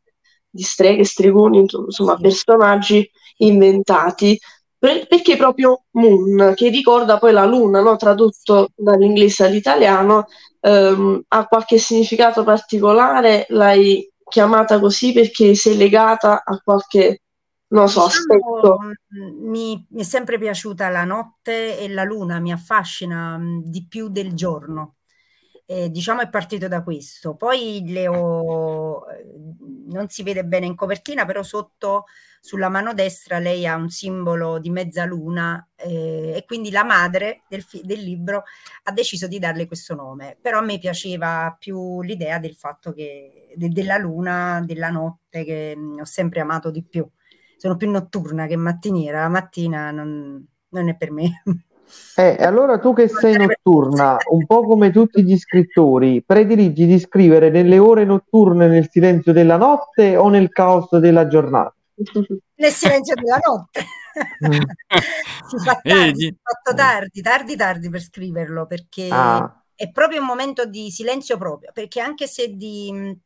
di 0.49 0.63
streghe, 0.63 1.03
stregoni, 1.05 1.59
insomma, 1.59 1.85
insomma, 1.85 2.15
Sì. 2.15 2.21
personaggi 2.21 3.11
inventati. 3.37 4.37
Per- 4.83 5.07
perché 5.07 5.37
proprio 5.37 5.85
Moon, 5.91 6.53
che 6.55 6.67
ricorda 6.69 7.17
poi 7.17 7.31
la 7.31 7.45
luna, 7.45 7.79
no? 7.81 7.95
Tradotto 7.95 8.71
dall'inglese 8.75 9.45
all'italiano, 9.45 10.25
ehm, 10.59 11.21
ha 11.29 11.45
qualche 11.47 11.77
significato 11.77 12.43
particolare? 12.43 13.45
L'hai 13.49 14.11
chiamata 14.27 14.79
così 14.81 15.13
perché 15.13 15.55
sei 15.55 15.77
legata 15.77 16.43
a 16.43 16.59
qualche, 16.61 17.21
non 17.67 17.87
so, 17.87 18.01
Diciamo, 18.01 18.03
aspetto? 18.03 18.77
mh, 18.77 19.49
mi, 19.49 19.85
mi 19.89 20.01
è 20.01 20.03
sempre 20.03 20.37
piaciuta 20.39 20.87
la 20.89 21.03
notte 21.03 21.77
e 21.79 21.89
la 21.89 22.03
luna, 22.03 22.39
mi 22.39 22.51
affascina 22.51 23.37
mh, 23.37 23.63
di 23.65 23.85
più 23.87 24.07
del 24.09 24.33
giorno. 24.33 24.95
E, 25.65 25.89
diciamo 25.89 26.21
è 26.21 26.29
partito 26.29 26.67
da 26.67 26.81
questo. 26.83 27.35
Poi 27.35 27.83
le 27.87 28.07
ho, 28.07 29.05
eh, 29.11 29.25
non 29.87 30.07
si 30.09 30.23
vede 30.23 30.45
bene 30.45 30.65
in 30.65 30.75
copertina, 30.75 31.25
però 31.25 31.43
sotto 31.43 32.05
sulla 32.45 32.67
mano 32.67 32.93
destra 32.93 33.39
lei 33.39 33.65
ha 33.65 33.77
un 33.77 33.87
simbolo 33.89 34.59
di 34.59 34.69
mezzaluna 34.69 35.65
eh, 35.75 36.33
e 36.35 36.43
quindi 36.45 36.71
la 36.71 36.83
madre 36.83 37.39
del, 37.47 37.61
fi- 37.61 37.81
del 37.85 38.01
libro 38.01 38.43
ha 38.83 38.91
deciso 38.91 39.27
di 39.27 39.39
darle 39.39 39.65
questo 39.65 39.95
nome. 39.95 40.37
Però 40.41 40.59
a 40.59 40.61
me 40.61 40.77
piaceva 40.77 41.55
più 41.57 42.01
l'idea 42.01 42.39
del 42.39 42.55
fatto 42.55 42.91
che 42.91 43.53
de- 43.55 43.69
della 43.69 43.97
luna, 43.97 44.61
della 44.65 44.89
notte, 44.89 45.45
che 45.45 45.73
mh, 45.73 45.99
ho 46.01 46.05
sempre 46.05 46.41
amato 46.41 46.69
di 46.69 46.83
più 46.83 47.07
sono 47.55 47.77
più 47.77 47.89
notturna 47.89 48.45
che 48.45 48.57
mattiniera, 48.57 49.21
la 49.21 49.29
mattina 49.29 49.89
non, 49.91 50.45
non 50.69 50.89
è 50.89 50.97
per 50.97 51.11
me. 51.11 51.41
Eh, 52.15 52.37
allora 52.39 52.79
tu 52.79 52.93
che 52.93 53.07
sei 53.07 53.37
notturna, 53.37 54.17
un 54.31 54.45
po' 54.45 54.63
come 54.63 54.89
tutti 54.91 55.23
gli 55.23 55.37
scrittori, 55.37 56.23
prediligi 56.23 56.87
di 56.87 56.97
scrivere 56.97 57.49
nelle 57.49 57.77
ore 57.77 58.03
notturne 58.03 58.67
nel 58.67 58.89
silenzio 58.89 59.31
della 59.31 59.57
notte 59.57 60.15
o 60.15 60.29
nel 60.29 60.49
caos 60.49 60.95
della 60.97 61.27
giornata? 61.27 61.75
Nel 62.55 62.71
silenzio 62.71 63.15
della 63.15 63.39
notte. 63.45 63.85
Si 65.45 65.59
fa 65.59 65.81
tardi, 65.85 66.27
è 66.27 66.35
fatto 66.41 66.73
tardi, 66.75 67.21
tardi, 67.21 67.55
tardi 67.55 67.89
per 67.89 68.01
scriverlo, 68.01 68.65
perché 68.67 69.01
Ah, 69.09 69.63
è 69.75 69.91
proprio 69.91 70.19
un 70.21 70.25
momento 70.27 70.65
di 70.65 70.91
silenzio 70.91 71.37
proprio, 71.37 71.71
perché 71.73 71.99
anche 71.99 72.27
se 72.27 72.49
di, 72.55 73.17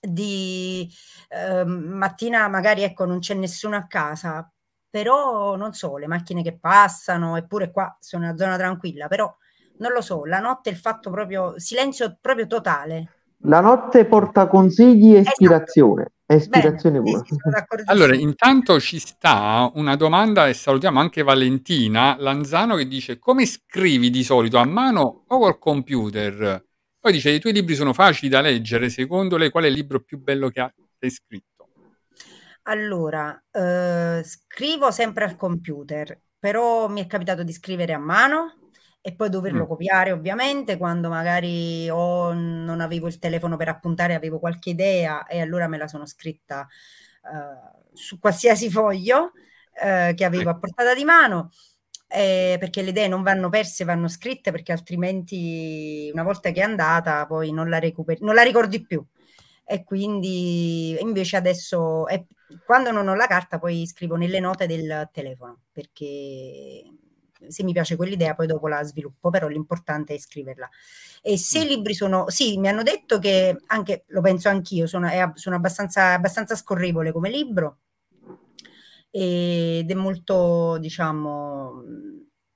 di 0.00 0.88
eh, 1.28 1.64
mattina 1.64 2.48
magari 2.48 2.82
ecco 2.82 3.04
non 3.06 3.18
c'è 3.20 3.34
nessuno 3.34 3.76
a 3.76 3.86
casa, 3.86 4.50
però 4.88 5.56
non 5.56 5.72
so, 5.72 5.96
le 5.96 6.06
macchine 6.06 6.42
che 6.42 6.56
passano, 6.58 7.36
eppure 7.36 7.70
qua 7.70 7.96
sono 8.00 8.24
una 8.26 8.36
zona 8.36 8.56
tranquilla, 8.56 9.08
però 9.08 9.34
non 9.78 9.92
lo 9.92 10.00
so, 10.00 10.24
la 10.24 10.38
notte 10.40 10.70
è 10.70 10.72
il 10.72 10.78
fatto 10.78 11.10
proprio, 11.10 11.58
silenzio 11.58 12.18
proprio 12.20 12.46
totale. 12.46 13.10
la 13.44 13.60
notte 13.60 14.06
porta 14.06 14.48
consigli 14.48 15.14
e 15.14 15.20
ispirazione, 15.20 16.13
e 16.26 16.36
ispirazione 16.36 17.00
Bene. 17.00 17.22
Allora, 17.84 18.14
intanto 18.14 18.80
ci 18.80 18.98
sta 18.98 19.70
una 19.74 19.94
domanda 19.94 20.48
e 20.48 20.54
salutiamo 20.54 20.98
anche 20.98 21.22
Valentina 21.22 22.16
Lanzano 22.18 22.76
che 22.76 22.86
dice 22.86 23.18
come 23.18 23.44
scrivi 23.44 24.08
di 24.08 24.24
solito 24.24 24.56
a 24.56 24.64
mano 24.64 25.24
o 25.26 25.38
col 25.38 25.58
computer? 25.58 26.64
Poi 26.98 27.12
dice 27.12 27.30
i 27.30 27.40
tuoi 27.40 27.52
libri 27.52 27.74
sono 27.74 27.92
facili 27.92 28.30
da 28.30 28.40
leggere, 28.40 28.88
secondo 28.88 29.36
lei 29.36 29.50
qual 29.50 29.64
è 29.64 29.66
il 29.66 29.74
libro 29.74 30.00
più 30.00 30.18
bello 30.18 30.48
che 30.48 30.60
ha- 30.60 30.74
hai 31.00 31.10
scritto? 31.10 31.68
Allora, 32.62 33.38
eh, 33.50 34.22
scrivo 34.24 34.90
sempre 34.90 35.24
al 35.24 35.36
computer, 35.36 36.18
però 36.38 36.88
mi 36.88 37.02
è 37.02 37.06
capitato 37.06 37.42
di 37.42 37.52
scrivere 37.52 37.92
a 37.92 37.98
mano 37.98 38.63
e 39.06 39.14
poi 39.14 39.28
doverlo 39.28 39.66
Mm. 39.66 39.66
copiare, 39.66 40.12
ovviamente, 40.12 40.78
quando 40.78 41.08
magari 41.10 41.88
o 41.90 42.32
non 42.32 42.80
avevo 42.80 43.06
il 43.06 43.18
telefono 43.18 43.56
per 43.56 43.68
appuntare, 43.68 44.14
avevo 44.14 44.38
qualche 44.38 44.70
idea 44.70 45.26
e 45.26 45.40
allora 45.40 45.68
me 45.68 45.76
la 45.78 45.86
sono 45.88 46.06
scritta 46.06 46.66
eh, 47.24 47.90
su 47.92 48.18
qualsiasi 48.18 48.70
foglio 48.70 49.32
eh, 49.82 50.14
che 50.16 50.24
avevo 50.24 50.48
a 50.50 50.56
portata 50.58 50.94
di 50.94 51.04
mano. 51.04 51.50
eh, 52.08 52.56
perché 52.60 52.82
le 52.82 52.90
idee 52.90 53.08
non 53.08 53.22
vanno 53.22 53.48
perse, 53.48 53.84
vanno 53.84 54.08
scritte, 54.08 54.50
perché 54.52 54.72
altrimenti 54.72 56.10
una 56.12 56.22
volta 56.22 56.50
che 56.52 56.60
è 56.60 56.64
andata 56.64 57.26
poi 57.26 57.50
non 57.52 57.68
la 57.68 57.78
recuperi, 57.78 58.20
non 58.24 58.34
la 58.34 58.42
ricordi 58.42 58.84
più. 58.86 59.04
E 59.66 59.82
quindi 59.84 60.96
invece 61.00 61.36
adesso, 61.36 62.06
è- 62.06 62.24
quando 62.64 62.90
non 62.92 63.08
ho 63.08 63.14
la 63.14 63.26
carta, 63.26 63.58
poi 63.58 63.86
scrivo 63.86 64.16
nelle 64.16 64.38
note 64.40 64.66
del 64.66 65.08
telefono, 65.12 65.62
perché 65.72 66.82
se 67.48 67.62
mi 67.62 67.72
piace 67.72 67.96
quell'idea 67.96 68.34
poi 68.34 68.46
dopo 68.46 68.68
la 68.68 68.82
sviluppo, 68.82 69.30
però 69.30 69.48
l'importante 69.48 70.14
è 70.14 70.18
scriverla. 70.18 70.68
E 71.22 71.36
se 71.38 71.60
i 71.60 71.66
libri 71.66 71.94
sono, 71.94 72.28
sì, 72.28 72.58
mi 72.58 72.68
hanno 72.68 72.82
detto 72.82 73.18
che 73.18 73.56
anche, 73.66 74.04
lo 74.08 74.20
penso 74.20 74.48
anch'io, 74.48 74.86
sono, 74.86 75.08
è, 75.08 75.30
sono 75.34 75.56
abbastanza, 75.56 76.12
abbastanza 76.12 76.54
scorrevole 76.54 77.12
come 77.12 77.30
libro 77.30 77.78
ed 79.10 79.90
è 79.90 79.94
molto, 79.94 80.76
diciamo, 80.78 81.82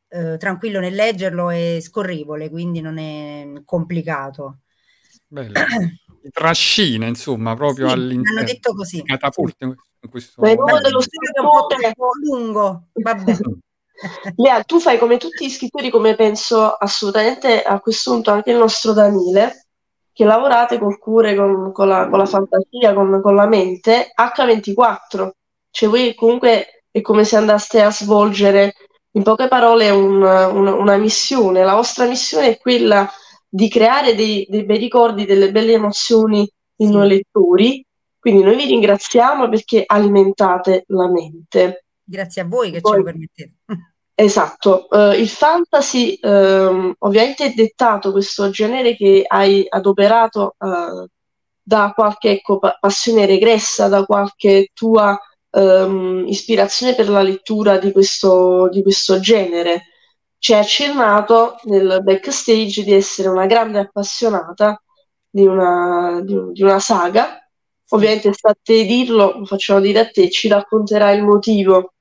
eh, 0.09 0.37
tranquillo 0.39 0.81
nel 0.81 0.95
leggerlo 0.95 1.51
e 1.51 1.79
scorrevole, 1.81 2.51
quindi 2.51 2.81
non 2.81 2.99
è 2.99 3.63
complicato. 3.65 4.61
Bello. 5.27 5.53
Trascina, 6.33 7.07
insomma, 7.07 7.55
proprio 7.55 7.89
Sì, 7.89 7.95
mi 7.95 8.01
hanno 8.01 8.05
all'interno. 8.05 8.43
detto 8.43 8.75
così. 8.75 9.03
Catapulta 9.03 9.65
in 9.67 9.75
in 10.01 10.11
questo 10.11 10.41
dello 10.41 11.01
è 11.01 11.89
un 11.89 11.93
po' 11.95 12.11
lungo, 12.23 12.89
vabbè. 12.93 13.25
Lea, 14.37 14.63
tu 14.65 14.79
fai 14.81 14.99
come 14.99 15.17
tutti 15.17 15.47
gli 15.47 15.51
scrittori, 15.51 15.91
come 15.91 16.15
penso 16.15 16.71
assolutamente 16.73 17.63
a 17.63 17.81
questo 17.81 18.13
punto 18.13 18.31
anche 18.31 18.51
il 18.53 18.57
nostro 18.57 18.93
Danile, 18.93 19.67
che 20.13 20.25
lavorate 20.25 20.79
col 20.79 20.99
cuore, 20.99 21.35
con, 21.35 21.73
con 21.73 21.89
la, 21.89 22.09
con 22.09 22.19
la 22.19 22.27
fantasia, 22.27 22.95
con, 22.95 23.21
con 23.21 23.35
la 23.35 23.47
mente, 23.47 24.11
H24. 24.15 25.31
Cioè 25.71 25.89
voi 25.89 26.15
comunque 26.15 26.85
è 26.91 27.01
come 27.01 27.25
se 27.25 27.37
andaste 27.37 27.81
a 27.83 27.91
svolgere, 27.91 28.75
in 29.13 29.23
poche 29.23 29.49
parole, 29.49 29.91
un- 29.91 30.23
un- 30.23 30.67
una 30.69 30.97
missione. 30.97 31.65
La 31.65 31.75
vostra 31.75 32.07
missione 32.07 32.49
è 32.51 32.59
quella 32.59 33.09
di 33.49 33.69
creare 33.69 34.15
dei, 34.15 34.47
dei 34.49 34.65
bei 34.65 34.79
ricordi, 34.79 35.25
delle 35.25 35.51
belle 35.51 35.73
emozioni 35.73 36.49
in 36.77 36.91
noi 36.91 37.09
lettori. 37.09 37.85
Quindi 38.19 38.43
noi 38.43 38.57
vi 38.57 38.67
ringraziamo 38.67 39.49
perché 39.49 39.83
alimentate 39.87 40.85
la 40.89 41.09
mente. 41.09 41.85
Grazie 42.11 42.43
a 42.43 42.45
voi 42.47 42.71
che 42.71 42.77
ce 42.77 42.81
Poi- 42.81 42.97
lo 42.97 43.05
permettete. 43.05 43.53
Esatto, 44.15 44.89
eh, 44.91 45.21
il 45.21 45.29
fantasy 45.29 46.19
ehm, 46.21 46.95
ovviamente 47.01 47.45
è 47.45 47.53
dettato 47.55 48.11
questo 48.11 48.51
genere 48.51 48.97
che 48.97 49.25
hai 49.25 49.65
adoperato 49.69 50.57
eh, 50.59 51.07
da 51.63 51.93
qualche 51.95 52.31
ecco, 52.31 52.59
pa- 52.59 52.77
passione 52.81 53.27
regressa, 53.27 53.87
da 53.87 54.05
qualche 54.05 54.71
tua 54.75 55.17
ehm, 55.51 56.25
ispirazione 56.27 56.97
per 56.97 57.09
la 57.11 57.23
lettura 57.23 57.79
di 57.79 57.93
questo, 57.93 58.69
di 58.71 58.83
questo 58.83 59.21
genere. 59.21 59.85
Ci 60.39 60.53
hai 60.55 60.61
accennato 60.61 61.57
nel 61.65 62.01
backstage 62.03 62.83
di 62.83 62.93
essere 62.95 63.29
una 63.29 63.47
grande 63.47 63.79
appassionata 63.81 64.83
di 65.31 65.45
una, 65.47 66.21
di 66.25 66.35
di 66.53 66.63
una 66.63 66.81
saga. 66.81 67.39
Ovviamente 67.91 68.33
sta 68.33 68.51
a 68.51 68.57
te 68.61 68.85
dirlo, 68.85 69.39
lo 69.39 69.45
facciamo 69.45 69.81
dire 69.81 70.01
a 70.01 70.11
te, 70.11 70.29
ci 70.31 70.49
racconterai 70.49 71.17
il 71.19 71.23
motivo. 71.25 71.93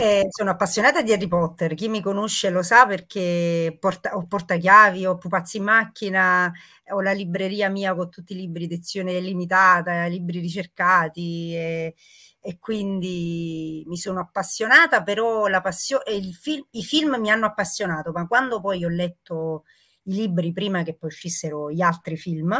Eh, 0.00 0.26
sono 0.28 0.50
appassionata 0.50 1.02
di 1.02 1.12
Harry 1.12 1.28
Potter, 1.28 1.74
chi 1.74 1.88
mi 1.88 2.00
conosce 2.02 2.50
lo 2.50 2.62
sa 2.62 2.86
perché 2.86 3.76
porta- 3.78 4.16
ho 4.16 4.26
portachiavi, 4.26 5.06
ho 5.06 5.16
pupazzi 5.16 5.58
in 5.58 5.64
macchina, 5.64 6.52
ho 6.90 7.00
la 7.00 7.12
libreria 7.12 7.68
mia 7.70 7.94
con 7.94 8.10
tutti 8.10 8.32
i 8.32 8.36
libri 8.36 8.64
edizione 8.64 9.18
limitata, 9.20 10.06
libri 10.06 10.40
ricercati 10.40 11.54
e, 11.54 11.94
e 12.40 12.58
quindi 12.58 13.84
mi 13.86 13.96
sono 13.96 14.20
appassionata, 14.20 15.02
però 15.02 15.46
passio- 15.62 16.02
il 16.08 16.34
fil- 16.34 16.66
i 16.72 16.82
film 16.82 17.16
mi 17.20 17.30
hanno 17.30 17.46
appassionato, 17.46 18.10
ma 18.12 18.26
quando 18.26 18.60
poi 18.60 18.84
ho 18.84 18.88
letto 18.88 19.64
i 20.04 20.14
libri 20.14 20.52
prima 20.52 20.82
che 20.82 20.94
poi 20.94 21.08
uscissero 21.10 21.70
gli 21.70 21.80
altri 21.80 22.16
film, 22.16 22.52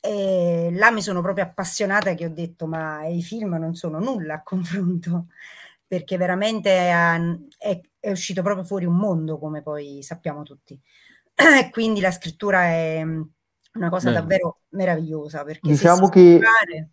eh, 0.00 0.70
là 0.72 0.90
mi 0.90 1.02
sono 1.02 1.20
proprio 1.22 1.44
appassionata 1.44 2.14
che 2.14 2.24
ho 2.26 2.28
detto 2.30 2.66
ma 2.66 3.04
i 3.06 3.22
film 3.22 3.54
non 3.56 3.74
sono 3.74 3.98
nulla 3.98 4.34
a 4.34 4.42
confronto 4.42 5.26
perché 5.88 6.16
veramente 6.18 6.70
è, 6.70 7.18
è- 7.58 7.80
è 8.00 8.10
uscito 8.12 8.42
proprio 8.42 8.64
fuori 8.64 8.84
un 8.86 8.96
mondo, 8.96 9.38
come 9.38 9.62
poi 9.62 10.02
sappiamo 10.02 10.42
tutti. 10.44 10.80
E 11.34 11.70
quindi 11.70 12.00
la 12.00 12.10
scrittura 12.12 12.64
è 12.64 13.02
una 13.02 13.90
cosa 13.90 14.10
Bello. 14.10 14.20
davvero 14.20 14.60
meravigliosa, 14.70 15.44
perché 15.44 15.70
Diciamo 15.72 16.08
che- 16.08 16.38
fare- 16.40 16.90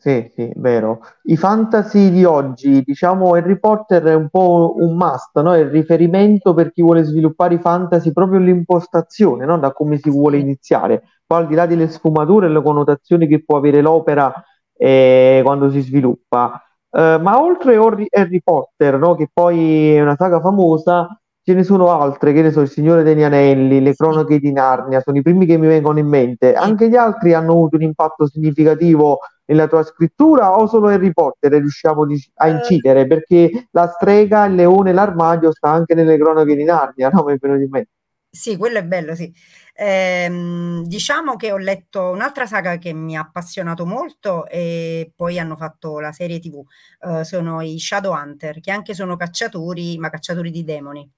Sì, 0.00 0.30
sì, 0.32 0.52
vero. 0.56 1.00
I 1.24 1.36
fantasy 1.36 2.10
di 2.10 2.24
oggi, 2.24 2.82
diciamo, 2.84 3.34
Harry 3.34 3.58
Potter 3.58 4.02
è 4.04 4.14
un 4.14 4.28
po' 4.30 4.74
un 4.78 4.94
must, 4.96 5.40
no? 5.40 5.54
È 5.54 5.58
il 5.58 5.70
riferimento 5.70 6.54
per 6.54 6.70
chi 6.72 6.82
vuole 6.82 7.02
sviluppare 7.02 7.54
i 7.56 7.58
fantasy, 7.58 8.12
proprio 8.12 8.38
l'impostazione, 8.38 9.44
no? 9.44 9.58
Da 9.58 9.72
come 9.72 9.98
si 9.98 10.08
vuole 10.08 10.38
iniziare. 10.38 11.02
Poi 11.26 11.40
al 11.42 11.48
di 11.48 11.54
là 11.56 11.66
delle 11.66 11.88
sfumature 11.88 12.46
e 12.46 12.50
le 12.50 12.62
connotazioni 12.62 13.26
che 13.26 13.42
può 13.44 13.56
avere 13.58 13.80
l'opera 13.80 14.32
eh, 14.76 15.40
quando 15.44 15.68
si 15.70 15.80
sviluppa. 15.80 16.62
Eh, 16.90 17.18
ma 17.20 17.40
oltre 17.42 17.76
Harry, 17.76 18.40
Potter, 18.42 18.98
no? 18.98 19.14
Che 19.14 19.28
poi 19.32 19.94
è 19.94 20.00
una 20.00 20.16
saga 20.16 20.40
famosa, 20.40 21.18
ce 21.42 21.54
ne 21.54 21.62
sono 21.62 21.90
altre, 21.90 22.32
che 22.32 22.40
ne 22.42 22.50
so, 22.50 22.60
Il 22.62 22.68
Signore 22.68 23.02
degli 23.02 23.22
Anelli, 23.22 23.80
Le. 23.82 23.94
Cronache 23.94 24.38
di 24.38 24.52
Narnia, 24.52 25.00
sono 25.00 25.18
i 25.18 25.22
primi 25.22 25.44
che 25.46 25.58
mi 25.58 25.66
vengono 25.66 25.98
in 25.98 26.06
mente. 26.08 26.54
Anche 26.54 26.88
gli 26.88 26.96
altri 26.96 27.34
hanno 27.34 27.52
avuto 27.52 27.76
un 27.76 27.82
impatto 27.82 28.26
significativo 28.26 29.18
nella 29.46 29.66
tua 29.66 29.82
scrittura 29.82 30.58
o 30.58 30.66
solo 30.66 30.88
Harry 30.88 31.10
Potter 31.12 31.52
riusciamo 31.52 32.04
a 32.36 32.46
Eh. 32.48 32.50
incidere? 32.50 33.06
Perché 33.06 33.68
la 33.72 33.86
strega, 33.88 34.44
il 34.46 34.54
leone, 34.54 34.92
l'armadio 34.92 35.52
sta 35.52 35.70
anche 35.70 35.94
nelle 35.94 36.18
cronache 36.18 36.54
di 36.54 36.64
Narnia, 36.64 37.08
no? 37.10 37.24
Mi 37.24 37.34
è 37.34 37.36
venuto 37.38 37.62
in 37.62 37.68
mente. 37.70 37.90
Sì, 38.30 38.56
quello 38.56 38.78
è 38.78 38.84
bello, 38.84 39.14
sì. 39.14 39.32
Ehm, 39.74 40.82
diciamo 40.84 41.36
che 41.36 41.50
ho 41.50 41.56
letto 41.56 42.10
un'altra 42.10 42.46
saga 42.46 42.76
che 42.76 42.92
mi 42.92 43.16
ha 43.16 43.20
appassionato 43.20 43.86
molto 43.86 44.46
e 44.46 45.10
poi 45.16 45.38
hanno 45.38 45.56
fatto 45.56 45.98
la 45.98 46.12
serie 46.12 46.38
TV, 46.38 46.62
eh, 47.00 47.24
sono 47.24 47.62
i 47.62 47.78
Shadowhunter, 47.78 48.60
che 48.60 48.70
anche 48.70 48.92
sono 48.94 49.16
cacciatori, 49.16 49.96
ma 49.98 50.10
cacciatori 50.10 50.50
di 50.50 50.62
demoni. 50.62 51.10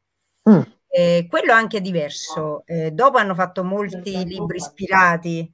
Mm. 0.49 0.61
Eh, 0.89 1.27
quello 1.29 1.53
anche 1.53 1.79
è 1.79 1.81
diverso. 1.81 2.63
Eh, 2.67 2.93
dopo 2.93 3.19
hanno 3.19 3.35
fatto 3.35 3.65
molti 3.65 4.25
libri 4.25 4.57
ispirati 4.59 5.53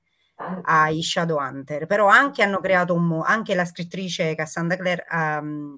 ai 0.65 1.03
Shadowhunter, 1.03 1.87
però 1.87 2.07
anche 2.09 2.43
hanno 2.43 2.61
creato 2.61 2.95
un 2.95 3.05
mo- 3.07 3.23
anche 3.23 3.55
la 3.55 3.65
scrittrice 3.65 4.35
Cassandra 4.35 4.77
Clare 4.77 5.05
ha, 5.09 5.41
mm, 5.41 5.75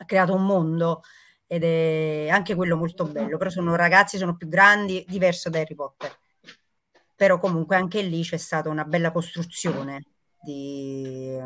ha 0.00 0.04
creato 0.04 0.34
un 0.34 0.44
mondo 0.46 1.02
ed 1.54 1.62
è 1.64 2.28
anche 2.30 2.54
quello 2.56 2.76
molto 2.76 3.04
bello, 3.04 3.36
però 3.36 3.48
sono 3.48 3.76
ragazzi, 3.76 4.18
sono 4.18 4.36
più 4.36 4.48
grandi, 4.48 5.04
diverso 5.08 5.48
da 5.50 5.60
Harry 5.60 5.74
Potter. 5.74 6.12
Però 7.16 7.38
comunque 7.38 7.76
anche 7.76 8.02
lì 8.02 8.22
c'è 8.24 8.36
stata 8.36 8.68
una 8.68 8.84
bella 8.84 9.12
costruzione 9.12 10.04
di, 10.42 11.38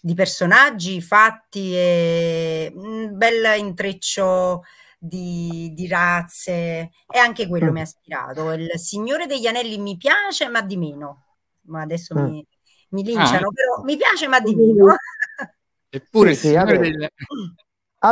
di 0.00 0.14
personaggi, 0.14 1.02
fatti 1.02 1.74
e 1.74 2.72
un 2.74 3.10
bel 3.16 3.58
intreccio 3.58 4.62
di, 4.98 5.70
di 5.74 5.86
razze 5.86 6.90
e 7.06 7.18
anche 7.18 7.46
quello 7.46 7.70
Mm. 7.70 7.74
mi 7.74 7.80
ha 7.80 7.82
ispirato. 7.82 8.52
Il 8.52 8.70
Signore 8.78 9.26
degli 9.26 9.46
Anelli 9.46 9.76
mi 9.76 9.98
piace, 9.98 10.48
ma 10.48 10.62
di 10.62 10.78
meno. 10.78 11.24
Ma 11.66 11.82
adesso 11.82 12.14
Mm. 12.18 12.24
mi, 12.24 12.46
mi 12.90 13.02
linciano, 13.04 13.48
Ah. 13.48 13.52
però 13.52 13.82
mi 13.84 13.96
piace, 13.98 14.28
ma 14.28 14.40
di 14.40 14.54
meno. 14.54 14.94
Eppure 15.90 16.34
Sì, 16.34 16.40
sì, 16.40 16.46
il 16.46 16.52
Signore 16.52 16.76
vabbè. 16.78 16.90
delle- 16.90 17.12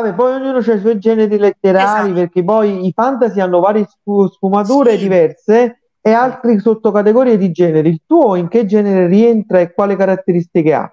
Beh, 0.03 0.15
poi 0.15 0.35
ognuno 0.35 0.59
ha 0.59 0.73
i 0.75 0.81
suoi 0.81 0.99
generi 0.99 1.39
letterari, 1.39 2.13
Esatto. 2.13 2.15
perché 2.15 2.43
poi 2.45 2.87
i 2.87 2.93
fantasy 2.93 3.41
hanno 3.41 3.61
varie 3.61 3.87
sfu- 3.87 4.29
sfumature 4.29 4.97
Sì. 4.97 4.99
diverse 4.99 5.81
e 6.01 6.13
altre 6.13 6.59
sottocategorie 6.61 7.37
di 7.39 7.51
generi. 7.51 7.89
Il 7.91 8.03
tuo 8.07 8.35
in 8.37 8.49
che 8.49 8.67
genere 8.67 9.07
rientra 9.07 9.61
e 9.61 9.73
quali 9.73 9.97
caratteristiche 9.97 10.75
ha? 10.75 10.93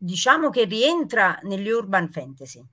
Diciamo 0.00 0.50
che 0.50 0.64
rientra 0.64 1.38
negli 1.42 1.68
urban 1.68 2.08
fantasy, 2.10 2.64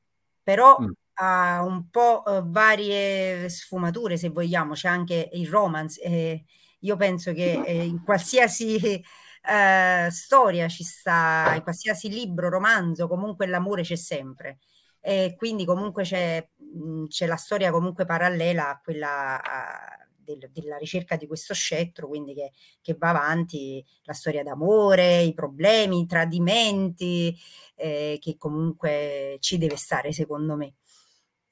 però 0.43 0.79
Mm. 0.79 0.93
ha 1.13 1.63
un 1.63 1.89
po' 1.89 2.23
eh, 2.25 2.41
varie 2.45 3.49
sfumature, 3.49 4.15
se 4.17 4.29
vogliamo, 4.29 4.73
c'è 4.73 4.87
anche 4.89 5.29
il 5.33 5.47
romance. 5.49 6.01
eh, 6.01 6.43
io 6.81 6.95
penso 6.97 7.33
che 7.33 7.61
eh, 7.61 7.83
in 7.85 8.03
qualsiasi 8.03 8.75
eh, 9.41 10.07
storia 10.11 10.67
ci 10.67 10.83
sta, 10.83 11.53
in 11.55 11.63
qualsiasi 11.63 12.09
libro, 12.09 12.49
romanzo, 12.49 13.07
comunque 13.07 13.47
l'amore 13.47 13.81
c'è 13.81 13.95
sempre. 13.95 14.59
E 15.07 15.35
quindi 15.37 15.65
comunque 15.65 16.01
c'è, 16.03 16.43
mh, 16.57 17.05
c'è 17.07 17.27
la 17.27 17.35
storia 17.35 17.69
comunque 17.71 18.05
parallela 18.05 18.69
a 18.69 18.79
quella 18.83 19.39
a- 19.43 19.97
del- 20.17 20.49
della 20.51 20.77
ricerca 20.77 21.15
di 21.15 21.27
questo 21.27 21.53
scettro, 21.53 22.07
quindi 22.07 22.33
che, 22.33 22.51
che 22.81 22.95
va 22.97 23.09
avanti 23.09 23.85
la 24.05 24.13
storia 24.13 24.41
d'amore, 24.41 25.21
i 25.21 25.33
problemi, 25.35 25.99
i 25.99 26.05
tradimenti, 26.07 27.35
eh, 27.75 28.17
che 28.19 28.35
comunque 28.37 29.37
ci 29.41 29.59
deve 29.59 29.75
stare 29.75 30.11
secondo 30.11 30.55
me. 30.55 30.73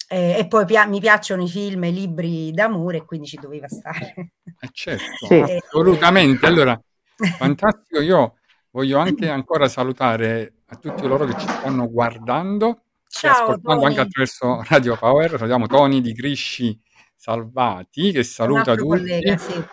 Eh, 0.09 0.37
e 0.39 0.47
poi 0.47 0.65
pia- 0.65 0.87
mi 0.87 0.99
piacciono 0.99 1.43
i 1.43 1.47
film 1.49 1.83
e 1.83 1.89
i 1.89 1.93
libri 1.93 2.51
d'amore 2.51 3.05
quindi 3.05 3.27
ci 3.27 3.37
doveva 3.37 3.67
stare. 3.67 4.31
Eh, 4.59 4.69
certo, 4.71 5.27
Sì. 5.27 5.39
assolutamente. 5.39 6.45
Allora, 6.45 6.79
fantastico. 7.35 7.99
Io 8.01 8.37
voglio 8.71 8.97
anche 8.97 9.29
ancora 9.29 9.67
salutare 9.67 10.63
a 10.67 10.75
tutti 10.77 11.01
coloro 11.01 11.25
che 11.25 11.35
ci 11.35 11.47
stanno 11.49 11.89
guardando 11.91 12.83
Ciao 13.13 13.31
ascoltando 13.31 13.83
anche 13.85 13.95
Tony, 13.95 14.07
attraverso 14.07 14.65
Radio 14.67 14.97
Power. 14.97 15.29
Salutiamo 15.29 15.67
Tony 15.67 16.01
di 16.01 16.13
Grisci 16.13 16.81
Salvati 17.15 18.11
che 18.11 18.23
saluta 18.23 18.73
tutti. 18.73 18.87
collega, 18.87 19.37
sì. 19.37 19.63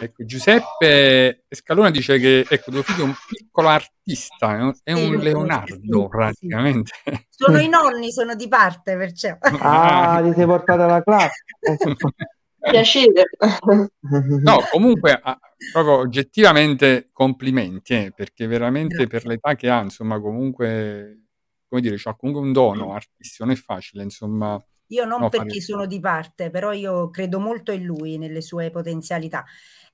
Ecco, 0.00 0.24
Giuseppe 0.24 1.44
Scalona 1.48 1.90
dice 1.90 2.18
che 2.20 2.46
ecco, 2.48 2.70
tuo 2.70 2.82
figlio 2.84 3.02
è 3.02 3.06
un 3.06 3.14
piccolo 3.28 3.68
artista, 3.68 4.56
è 4.56 4.62
un, 4.62 4.72
è 4.84 4.94
Sì, 4.94 5.18
Leonardo 5.18 5.74
sì, 5.74 6.00
sì. 6.00 6.08
praticamente. 6.08 6.92
Sono 7.28 7.58
i 7.58 7.68
nonni, 7.68 8.12
sono 8.12 8.36
di 8.36 8.46
parte, 8.46 8.96
perciò. 8.96 9.36
Ah, 9.60 10.22
ti 10.22 10.32
sei 10.34 10.46
portata 10.46 10.84
alla 10.84 11.02
classe. 11.02 11.42
Piacere. 12.70 13.24
No, 14.40 14.60
comunque, 14.70 15.20
proprio 15.72 15.96
oggettivamente 15.96 17.10
complimenti, 17.12 17.94
eh, 17.94 18.12
perché 18.14 18.46
veramente 18.46 19.08
per 19.08 19.26
l'età 19.26 19.56
che 19.56 19.68
ha, 19.68 19.82
insomma, 19.82 20.20
comunque, 20.20 21.27
come 21.68 21.80
dire, 21.80 21.96
c'ha 21.98 22.14
comunque 22.14 22.44
un 22.44 22.52
dono 22.52 22.92
artistico, 22.94 23.44
non 23.44 23.52
è 23.54 23.56
facile, 23.56 24.02
insomma, 24.02 24.60
Io 24.90 25.04
non 25.04 25.20
no, 25.20 25.28
perché 25.28 25.48
fare... 25.48 25.60
sono 25.60 25.86
di 25.86 26.00
parte, 26.00 26.50
però 26.50 26.72
io 26.72 27.10
credo 27.10 27.38
molto 27.40 27.72
in 27.72 27.84
lui, 27.84 28.16
nelle 28.18 28.40
sue 28.40 28.70
potenzialità. 28.70 29.44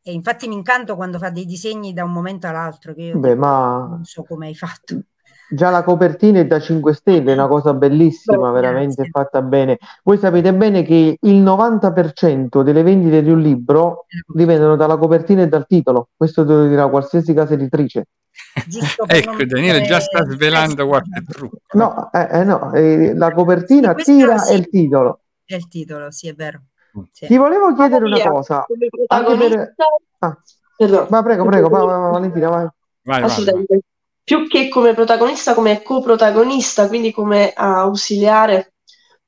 E 0.02 0.12
infatti 0.12 0.46
mi 0.48 0.54
incanto 0.54 0.96
quando 0.96 1.18
fa 1.18 1.30
dei 1.30 1.44
disegni 1.46 1.92
da 1.92 2.04
un 2.04 2.12
momento 2.12 2.46
all'altro, 2.46 2.94
che 2.94 3.02
io 3.02 3.18
Beh, 3.18 3.34
ma 3.34 3.86
non 3.88 4.04
so 4.04 4.22
come 4.24 4.46
hai 4.48 4.54
fatto. 4.54 5.00
già 5.48 5.70
la 5.70 5.82
copertina 5.84 6.40
è 6.40 6.46
da 6.46 6.60
5 6.60 6.92
stelle, 6.94 7.30
è 7.32 7.34
una 7.34 7.46
cosa 7.48 7.74
bellissima, 7.74 8.50
veramente 8.50 9.04
Grazie. 9.04 9.10
fatta 9.10 9.42
bene. 9.42 9.78
Voi 10.02 10.18
sapete 10.18 10.52
bene 10.54 10.82
che 10.82 11.16
il 11.20 11.42
90% 11.42 12.62
delle 12.62 12.82
vendite 12.82 13.22
di 13.22 13.30
un 13.30 13.40
libro 13.40 14.06
dipendono 14.26 14.76
dalla 14.76 14.96
copertina 14.96 15.42
e 15.42 15.48
dal 15.48 15.66
titolo. 15.66 16.08
Questo 16.16 16.44
te 16.44 16.52
lo 16.52 16.66
dirà 16.66 16.88
qualsiasi 16.88 17.32
casa 17.34 17.54
editrice. 17.54 18.06
Ecco, 19.06 19.44
Daniele 19.44 19.82
già 19.82 20.00
sta 20.00 20.24
svelando 20.24 20.86
qualche 20.86 21.22
trucco, 21.28 21.58
no? 21.72 21.94
No, 21.94 22.12
eh, 22.12 22.40
eh, 22.40 22.44
no, 22.44 22.72
eh, 22.72 23.14
la 23.14 23.32
copertina 23.32 23.94
tira 23.94 24.34
e 24.34 24.38
sì, 24.38 24.54
il 24.54 24.68
titolo. 24.68 25.20
è 25.44 25.54
il 25.54 25.68
titolo, 25.68 26.10
sì, 26.10 26.28
è 26.28 26.34
vero. 26.34 26.62
Mm. 26.98 27.02
Sì. 27.10 27.26
Ti 27.26 27.36
volevo 27.36 27.74
chiedere 27.74 28.04
una 28.04 28.22
cosa, 28.22 28.64
come 28.66 28.88
anche 29.06 29.36
per... 29.36 29.74
protagonista, 29.74 29.74
Ah, 30.18 31.06
ma 31.10 31.22
prego, 31.22 31.44
prego, 31.44 31.68
va- 31.68 31.84
va- 31.84 32.10
Valentina, 32.10 32.48
vai. 32.48 32.68
Vai, 33.02 33.22
vai, 33.22 33.44
vai. 33.44 33.80
Più 34.24 34.48
che 34.48 34.68
come 34.68 34.94
protagonista, 34.94 35.52
come 35.54 35.82
coprotagonista, 35.82 36.88
quindi 36.88 37.12
come 37.12 37.52
ausiliare, 37.52 38.72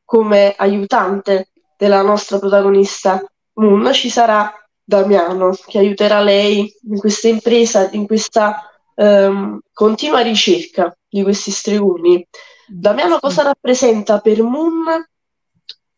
come 0.04 0.54
aiutante 0.56 1.50
della 1.76 2.00
nostra 2.00 2.38
protagonista 2.38 3.22
Moon, 3.54 3.92
ci 3.92 4.08
sarà 4.08 4.50
Damiano 4.82 5.54
che 5.66 5.78
aiuterà 5.78 6.20
lei 6.20 6.72
in 6.88 6.98
questa 6.98 7.28
impresa, 7.28 7.90
in 7.92 8.06
questa 8.06 8.75
ehm, 8.96 9.60
continua 9.72 10.20
ricerca 10.20 10.96
di 11.08 11.22
questi 11.22 11.50
stregoni. 11.52 12.26
Damiano 12.68 13.18
cosa 13.20 13.42
rappresenta 13.42 14.20
per 14.20 14.42
Moon 14.42 14.84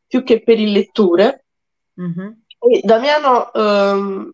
più 0.06 0.22
che 0.24 0.42
per 0.42 0.58
il 0.60 0.72
lettore? 0.72 1.44
Mhm. 1.96 2.42
E 2.60 2.80
Damiano 2.84 3.52
ehm, 3.52 4.30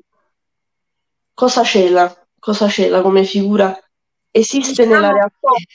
cosa 1.34 1.64
cela? 1.64 2.12
Cosa 2.38 2.68
cela 2.68 3.00
come 3.02 3.24
figura? 3.24 3.76
Esiste 4.30 4.84
nella 4.84 5.08
Diciamo 5.08 5.12
realtà? 5.12 5.48
che 5.52 5.66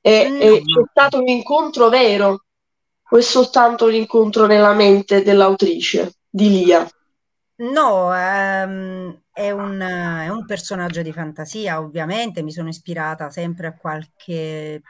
È, 0.00 0.26
no, 0.28 0.38
è- 0.38 0.62
stato 0.90 1.18
un 1.18 1.28
incontro 1.28 1.88
vero 1.88 2.44
o 3.10 3.16
è 3.18 3.20
soltanto 3.22 3.86
un 3.86 3.94
incontro 3.94 4.46
nella 4.46 4.72
mente 4.72 5.22
dell'autrice, 5.22 6.14
di 6.28 6.48
Lia? 6.48 6.88
No, 7.58 8.12
ehm, 8.14 9.21
è 9.32 9.50
un, 9.50 9.80
è 9.80 10.28
un 10.28 10.44
personaggio 10.46 11.02
di 11.02 11.12
fantasia, 11.12 11.80
ovviamente. 11.80 12.42
Mi 12.42 12.52
sono 12.52 12.68
ispirata 12.68 13.30
sempre 13.30 13.66
a 13.68 13.74
qualche, 13.76 14.82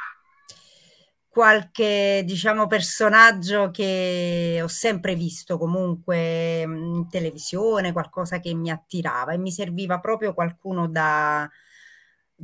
qualche, 1.28 2.22
diciamo, 2.26 2.66
personaggio 2.66 3.70
che 3.70 4.61
ho 4.62 4.68
sempre 4.68 5.14
visto 5.14 5.59
comunque 5.59 6.66
mm, 6.66 6.94
in 6.94 7.09
televisione, 7.09 7.92
qualcosa 7.92 8.40
che 8.40 8.52
mi 8.55 8.70
attirava 8.70 9.33
e 9.33 9.38
mi 9.38 9.52
serviva 9.52 10.00
proprio 10.00 10.35
qualcuno 10.35 10.88
da, 10.88 11.48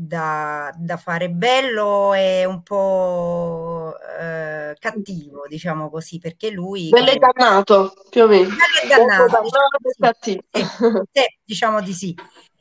da, 0.00 0.72
da 0.76 0.96
fare 0.96 1.28
bello 1.28 2.14
e 2.14 2.44
un 2.44 2.62
po' 2.62 3.94
eh, 4.20 4.76
cattivo, 4.78 5.46
diciamo 5.48 5.90
così, 5.90 6.20
perché 6.20 6.50
lui 6.50 6.88
Bello 6.88 7.10
e 7.10 7.18
dannato, 7.18 7.94
più 8.08 8.22
o 8.22 8.28
meno. 8.28 8.44
Bello 8.44 8.80
e 8.84 8.86
dannato, 8.88 9.42
diciamo 9.42 9.66
sì. 9.88 10.00
cattivo. 10.00 10.42
Sì, 10.52 10.62
sì, 11.12 11.38
diciamo 11.44 11.80
di 11.80 11.92
sì. 11.92 12.14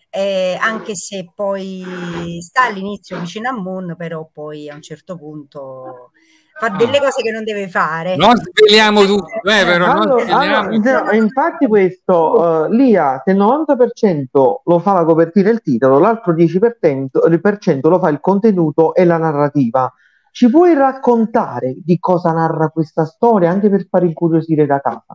Eh, 0.09 0.57
anche 0.59 0.95
se 0.95 1.31
poi 1.35 2.39
sta 2.41 2.63
all'inizio 2.63 3.19
vicino 3.19 3.49
a 3.49 3.53
Moon, 3.53 3.93
però 3.95 4.27
poi 4.33 4.67
a 4.67 4.73
un 4.73 4.81
certo 4.81 5.15
punto 5.15 6.11
fa 6.59 6.69
delle 6.69 6.97
Ah. 6.97 7.01
cose 7.01 7.21
che 7.21 7.31
non 7.31 7.43
deve 7.43 7.67
fare. 7.67 8.15
Non 8.15 8.35
sveliamo 8.35 9.05
tutto, 9.05 9.27
eh, 9.43 9.65
però 9.65 9.87
non 9.87 9.97
Allora, 10.01 10.23
sveliamo 10.23 10.69
allora, 10.69 11.13
infatti 11.15 11.67
questo, 11.67 12.65
eh, 12.65 12.69
Lia, 12.75 13.21
se 13.23 13.31
il 13.31 13.37
90% 13.37 14.61
lo 14.65 14.79
fa 14.79 14.93
la 14.93 15.03
copertina 15.05 15.49
e 15.49 15.53
il 15.53 15.61
titolo, 15.61 15.99
l'altro 15.99 16.33
10% 16.33 17.19
per 17.39 17.57
cento 17.59 17.89
lo 17.89 17.99
fa 17.99 18.09
il 18.09 18.19
contenuto 18.19 18.93
e 18.95 19.05
la 19.05 19.17
narrativa. 19.17 19.91
Ci 20.31 20.49
puoi 20.49 20.73
raccontare 20.75 21.75
di 21.83 21.97
cosa 21.99 22.31
narra 22.31 22.69
questa 22.69 23.05
storia, 23.05 23.49
anche 23.49 23.69
per 23.69 23.87
far 23.89 24.03
incuriosire 24.03 24.65
da 24.65 24.79
casa? 24.79 25.05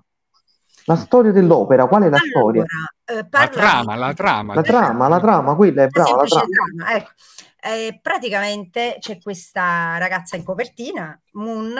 La 0.87 0.97
storia 0.97 1.31
dell'opera, 1.31 1.87
qual 1.87 2.03
è 2.03 2.09
la 2.09 2.19
storia? 2.19 2.65
Allora, 3.07 3.23
eh, 3.23 3.29
la 3.31 3.49
trama, 3.49 3.95
la 3.95 4.13
trama. 4.15 4.55
La 4.55 4.63
trama, 4.63 5.07
la 5.09 5.21
trama, 5.21 5.55
quella 5.55 5.83
è 5.85 5.87
brava, 5.87 6.17
la 6.17 6.25
trama. 6.25 6.45
trama, 6.45 6.97
ecco. 6.97 7.11
Eh, 7.65 8.01
praticamente 8.03 8.97
c'è 8.99 9.21
questa 9.21 9.97
ragazza 9.97 10.35
in 10.35 10.43
copertina, 10.43 11.17
Moon, 11.35 11.75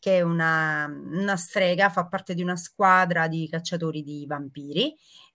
che 0.00 0.16
è 0.18 0.20
una, 0.22 0.86
una 0.86 1.36
strega, 1.36 1.88
fa 1.88 2.08
parte 2.08 2.34
di 2.34 2.42
una 2.42 2.56
squadra 2.56 3.28
di 3.28 3.48
cacciatori 3.48 4.02
di 4.02 4.26
vampiri 4.26 4.92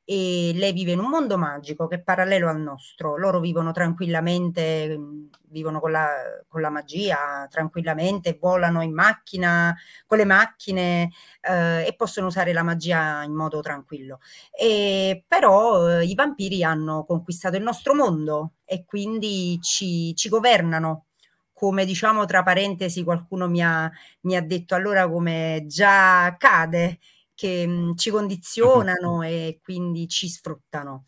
e 0.08 0.52
lei 0.54 0.72
vive 0.72 0.92
in 0.92 1.00
un 1.00 1.10
mondo 1.10 1.36
magico 1.36 1.88
che 1.88 1.96
è 1.96 2.02
parallelo 2.02 2.48
al 2.48 2.62
nostro. 2.62 3.18
Loro 3.18 3.40
vivono 3.40 3.72
tranquillamente, 3.72 4.96
mh, 4.96 5.30
vivono 5.50 5.80
con 5.80 5.92
la, 5.92 6.08
con 6.48 6.62
la 6.62 6.70
magia 6.70 7.48
tranquillamente, 7.50 8.38
volano 8.40 8.84
in 8.84 8.94
macchina, 8.94 9.76
con 10.06 10.20
le 10.20 10.26
macchine 10.26 11.12
eh, 11.42 11.86
e 11.88 11.96
possono 11.96 12.28
usare 12.28 12.54
la 12.54 12.62
magia 12.62 13.24
in 13.24 13.34
modo 13.34 13.62
tranquillo. 13.62 14.20
E 14.52 15.24
però 15.28 16.00
eh, 16.00 16.06
i 16.06 16.14
vampiri 16.14 16.64
hanno 16.64 17.04
conquistato 17.06 17.58
il 17.58 17.64
nostro 17.64 17.96
mondo 17.96 18.54
e 18.64 18.86
quindi 18.86 19.60
ci, 19.62 20.14
ci 20.16 20.30
governano. 20.30 21.08
Come 21.54 21.86
diciamo 21.86 22.26
tra 22.26 22.44
parentesi, 22.44 23.04
qualcuno 23.04 23.48
mi 23.48 23.64
ha, 23.64 23.90
mi 24.22 24.36
ha 24.36 24.42
detto 24.42 24.76
allora 24.76 25.10
come 25.10 25.64
già 25.68 26.26
accade 26.26 27.00
che 27.36 27.68
mh, 27.68 27.96
ci 27.96 28.10
condizionano 28.12 29.22
e 29.24 29.60
quindi 29.62 30.08
ci 30.08 30.28
sfruttano. 30.30 31.06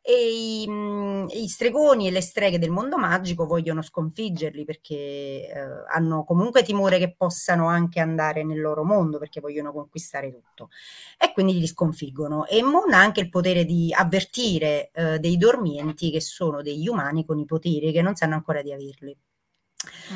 E 0.00 0.62
i, 0.62 0.66
mh, 0.66 1.26
i 1.32 1.48
stregoni 1.48 2.06
e 2.06 2.10
le 2.10 2.22
streghe 2.22 2.58
del 2.58 2.70
mondo 2.70 2.96
magico 2.96 3.44
vogliono 3.46 3.82
sconfiggerli 3.82 4.64
perché 4.64 4.94
eh, 4.94 5.52
hanno 5.92 6.24
comunque 6.24 6.62
timore 6.62 6.98
che 6.98 7.14
possano 7.14 7.68
anche 7.68 8.00
andare 8.00 8.42
nel 8.42 8.60
loro 8.60 8.84
mondo 8.84 9.18
perché 9.18 9.40
vogliono 9.40 9.70
conquistare 9.72 10.30
tutto 10.30 10.70
e 11.18 11.32
quindi 11.32 11.58
li 11.58 11.66
sconfiggono. 11.66 12.46
E 12.46 12.62
Moon 12.62 12.92
ha 12.94 13.00
anche 13.00 13.20
il 13.20 13.28
potere 13.28 13.64
di 13.66 13.92
avvertire 13.94 14.90
eh, 14.92 15.18
dei 15.18 15.36
dormienti 15.36 16.10
che 16.10 16.20
sono 16.22 16.62
degli 16.62 16.88
umani 16.88 17.24
con 17.26 17.38
i 17.38 17.44
poteri 17.44 17.92
che 17.92 18.00
non 18.02 18.14
sanno 18.14 18.34
ancora 18.34 18.62
di 18.62 18.72
averli. 18.72 19.14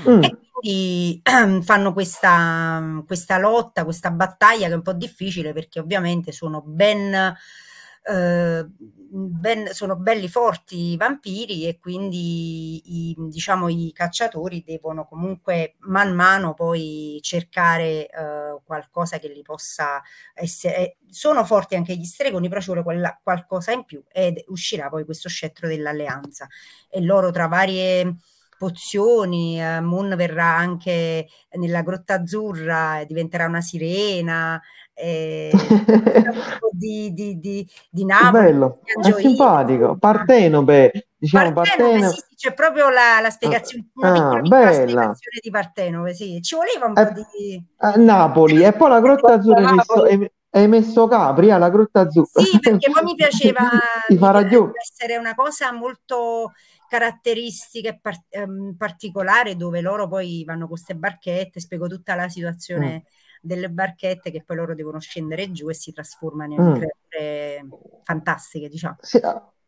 Mm. 0.09 0.23
E 0.23 0.37
quindi 0.51 1.21
fanno 1.63 1.93
questa, 1.93 3.03
questa 3.07 3.39
lotta, 3.39 3.85
questa 3.85 4.11
battaglia 4.11 4.67
che 4.67 4.73
è 4.73 4.77
un 4.77 4.83
po' 4.83 4.93
difficile 4.93 5.53
perché 5.53 5.81
ovviamente 5.81 6.33
sono 6.33 6.63
ben, 6.65 7.35
eh, 8.05 8.67
ben- 8.69 9.69
sono 9.73 9.97
belli 9.97 10.29
forti 10.29 10.93
i 10.93 10.97
vampiri 10.97 11.67
e 11.67 11.79
quindi 11.79 13.11
i, 13.11 13.17
diciamo, 13.19 13.69
i 13.69 13.93
cacciatori 13.93 14.63
devono 14.65 15.05
comunque 15.05 15.75
man 15.81 16.15
mano 16.15 16.55
poi 16.55 17.19
cercare 17.21 18.09
eh, 18.09 18.61
qualcosa 18.65 19.19
che 19.19 19.29
li 19.29 19.43
possa 19.43 20.03
essere. 20.35 20.97
Sono 21.11 21.45
forti 21.45 21.75
anche 21.75 21.95
gli 21.97 22.05
stregoni, 22.05 22.49
però 22.49 22.61
ci 22.61 22.67
vuole 22.67 22.83
quella- 22.83 23.19
qualcosa 23.23 23.73
in 23.73 23.85
più 23.85 24.03
ed 24.11 24.43
uscirà 24.47 24.89
poi 24.89 25.05
questo 25.05 25.29
scettro 25.29 25.69
dell'alleanza 25.69 26.49
e 26.89 27.03
loro 27.03 27.31
tra 27.31 27.47
varie 27.47 28.17
pozioni, 28.63 29.61
eh, 29.61 29.81
Moon 29.81 30.15
verrà 30.17 30.55
anche 30.55 31.27
nella 31.55 31.83
Grotta 31.83 32.15
Azzurra, 32.15 33.01
e 33.01 33.07
diventerà 33.07 33.47
una 33.47 33.61
sirena, 33.61 34.63
eh, 34.95 35.51
po' 36.61 36.71
di, 36.71 37.13
di, 37.13 37.41
di, 37.41 37.69
di 37.91 38.05
Napoli, 38.05 38.45
Bello, 38.45 38.79
di 39.03 39.11
è 39.11 39.15
simpatico. 39.15 39.97
Partenope, 39.99 41.09
diciamo 41.17 41.53
Partenope, 41.53 41.83
Partenope. 41.83 42.15
sì, 42.15 42.25
sì, 42.29 42.35
c'è 42.37 42.55
proprio 42.55 42.89
la, 42.89 43.19
la 43.21 43.31
spiegazione, 43.31 43.89
Ah, 44.01 44.41
bella. 44.43 44.71
spiegazione 44.71 45.39
di 45.43 45.51
Partenope, 45.51 46.15
sì. 46.15 46.41
Ci 46.41 46.55
voleva 46.55 46.87
un 46.87 46.95
po' 46.95 47.01
Eh, 47.01 47.13
di... 47.13 47.65
a 47.79 47.95
Napoli 47.97 48.63
e 48.63 48.73
poi 48.73 48.89
la 48.91 49.01
Grotta 49.01 49.33
Azzurra 49.33 49.69
hai 49.69 49.75
messo, 49.75 50.31
hai, 50.51 50.69
messo 50.69 51.09
Capri 51.09 51.51
alla 51.51 51.69
Grotta 51.69 52.01
Azzurra. 52.03 52.41
Sì, 52.41 52.61
perché 52.61 52.89
poi 52.93 53.03
mi 53.03 53.15
piaceva, 53.17 53.69
essere 54.07 55.17
una 55.17 55.35
cosa 55.35 55.73
molto 55.73 56.53
caratteristica 56.93 57.89
e 57.89 57.99
par- 57.99 58.25
ehm, 58.29 58.75
particolare 58.77 59.57
dove 59.57 59.81
loro 59.81 60.07
poi 60.09 60.45
vanno 60.45 60.61
con 60.67 60.69
queste 60.69 60.95
barchette, 60.95 61.59
spiego 61.59 61.87
tutta 61.87 62.15
la 62.15 62.25
Mm. 62.25 62.29
situazione 62.29 63.05
delle 63.41 63.71
barchette 63.71 64.31
che 64.31 64.43
poi 64.45 64.57
loro 64.57 64.75
devono 64.75 65.01
scendere 65.01 65.51
giù 65.53 65.71
e 65.71 65.75
si 65.75 65.91
trasformano 65.91 66.53
in 66.53 66.61
Mm. 66.61 66.73
creature 66.75 67.67
fantastiche, 68.05 68.69
diciamo. 68.69 68.97
Sì, 69.01 69.19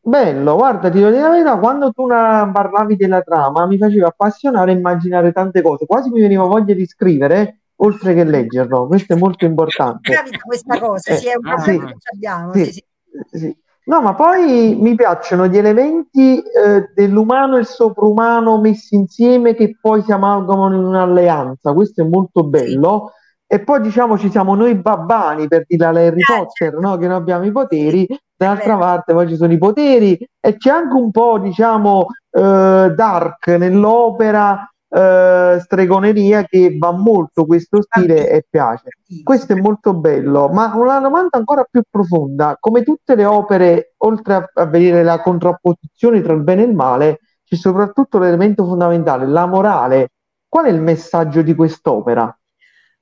bello, 0.02 0.54
guarda, 0.56 0.90
ti 0.90 0.98
dire 0.98 1.18
la 1.18 1.30
verità, 1.30 1.58
quando 1.58 1.92
tu 1.92 2.06
parlavi 2.06 2.94
della 2.96 3.22
trama 3.22 3.66
mi 3.66 3.78
faceva 3.78 4.08
appassionare 4.08 4.72
e 4.72 4.74
immaginare 4.74 5.32
tante 5.32 5.62
cose, 5.62 5.86
quasi 5.86 6.10
mi 6.10 6.20
veniva 6.20 6.44
voglia 6.44 6.74
di 6.74 6.84
scrivere 6.84 7.60
oltre 7.76 8.12
che 8.12 8.24
leggerlo, 8.24 8.86
questo 8.86 9.14
è 9.14 9.16
molto 9.16 9.46
importante. 9.46 10.12
Capita 10.12 10.38
questa 10.40 10.78
cosa, 10.78 11.14
Eh, 11.14 11.16
sì, 11.16 11.28
è 11.28 11.36
un 11.36 11.46
ah, 11.50 11.54
problema 11.54 11.86
sì, 11.88 11.96
che 11.98 12.14
abbiamo, 12.14 12.52
sì. 12.52 12.84
sì. 13.32 13.62
No, 13.86 14.00
ma 14.00 14.14
poi 14.14 14.76
mi 14.80 14.94
piacciono 14.94 15.46
gli 15.46 15.58
elementi 15.58 16.38
eh, 16.40 16.90
dell'umano 16.94 17.56
e 17.56 17.60
il 17.60 17.66
sovrumano 17.66 18.58
messi 18.58 18.94
insieme 18.94 19.54
che 19.54 19.76
poi 19.78 20.02
si 20.02 20.10
amalgamano 20.10 20.74
in 20.76 20.84
un'alleanza, 20.84 21.72
questo 21.74 22.02
è 22.02 22.06
molto 22.08 22.44
bello. 22.44 23.12
E 23.46 23.60
poi 23.62 23.82
diciamo 23.82 24.16
ci 24.16 24.30
siamo 24.30 24.54
noi 24.54 24.74
babbani 24.74 25.48
per 25.48 25.64
dire 25.66 25.84
alla 25.84 26.00
Harry 26.00 26.22
Potter, 26.22 26.78
no? 26.78 26.96
Che 26.96 27.06
non 27.06 27.16
abbiamo 27.16 27.44
i 27.44 27.52
poteri, 27.52 28.06
dall'altra 28.34 28.78
parte 28.78 29.12
poi 29.12 29.28
ci 29.28 29.36
sono 29.36 29.52
i 29.52 29.58
poteri. 29.58 30.18
E 30.40 30.56
c'è 30.56 30.70
anche 30.70 30.94
un 30.96 31.10
po', 31.10 31.38
diciamo, 31.38 32.06
eh, 32.30 32.92
dark 32.96 33.46
nell'opera, 33.48 34.66
eh, 34.94 35.58
stregoneria 35.60 36.44
che 36.44 36.76
va 36.78 36.92
molto 36.92 37.46
questo 37.46 37.82
stile 37.82 38.30
e 38.30 38.46
piace. 38.48 38.90
Questo 39.24 39.52
è 39.52 39.56
molto 39.56 39.92
bello, 39.92 40.48
ma 40.48 40.72
una 40.76 41.00
domanda 41.00 41.36
ancora 41.36 41.66
più 41.68 41.82
profonda, 41.90 42.56
come 42.60 42.84
tutte 42.84 43.16
le 43.16 43.24
opere, 43.24 43.94
oltre 43.98 44.34
a, 44.34 44.50
a 44.54 44.66
vedere 44.66 45.02
la 45.02 45.20
contrapposizione 45.20 46.22
tra 46.22 46.32
il 46.32 46.44
bene 46.44 46.62
e 46.62 46.66
il 46.66 46.74
male, 46.74 47.20
c'è 47.44 47.56
soprattutto 47.56 48.18
l'elemento 48.20 48.64
fondamentale, 48.64 49.26
la 49.26 49.46
morale. 49.46 50.10
Qual 50.48 50.66
è 50.66 50.70
il 50.70 50.80
messaggio 50.80 51.42
di 51.42 51.56
quest'opera? 51.56 52.32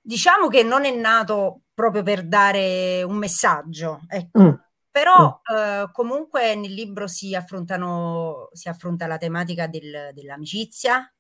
Diciamo 0.01 0.49
che 0.49 0.63
non 0.63 0.87
è 0.87 0.97
nato 0.97 1.61
proprio 1.75 2.03
per 2.03 2.27
dare 2.27 3.03
un 3.03 3.17
messaggio, 3.17 4.01
ecco. 4.09 4.43
Mm. 4.43 4.53
Però 4.91 5.41
eh, 5.55 5.89
comunque 5.93 6.55
nel 6.55 6.73
libro 6.73 7.07
si 7.07 7.35
affrontano, 7.35 8.49
si 8.53 8.69
affronta 8.69 9.07
la 9.07 9.17
tematica 9.19 9.67
del- 9.67 10.11
dell'amicizia 10.13 11.12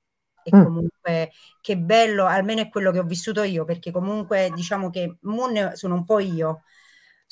e 0.42 0.55
Mm. 0.55 0.61
comunque 0.61 1.31
che 1.61 1.78
bello, 1.78 2.26
almeno 2.26 2.61
è 2.62 2.68
quello 2.68 2.90
che 2.92 2.98
ho 2.98 3.05
vissuto 3.05 3.42
io, 3.42 3.64
perché 3.64 3.90
comunque 3.90 4.50
diciamo 4.55 4.90
che 4.90 5.16
Moon 5.22 5.72
sono 5.74 5.94
un 5.94 6.05
po' 6.05 6.18
io, 6.18 6.62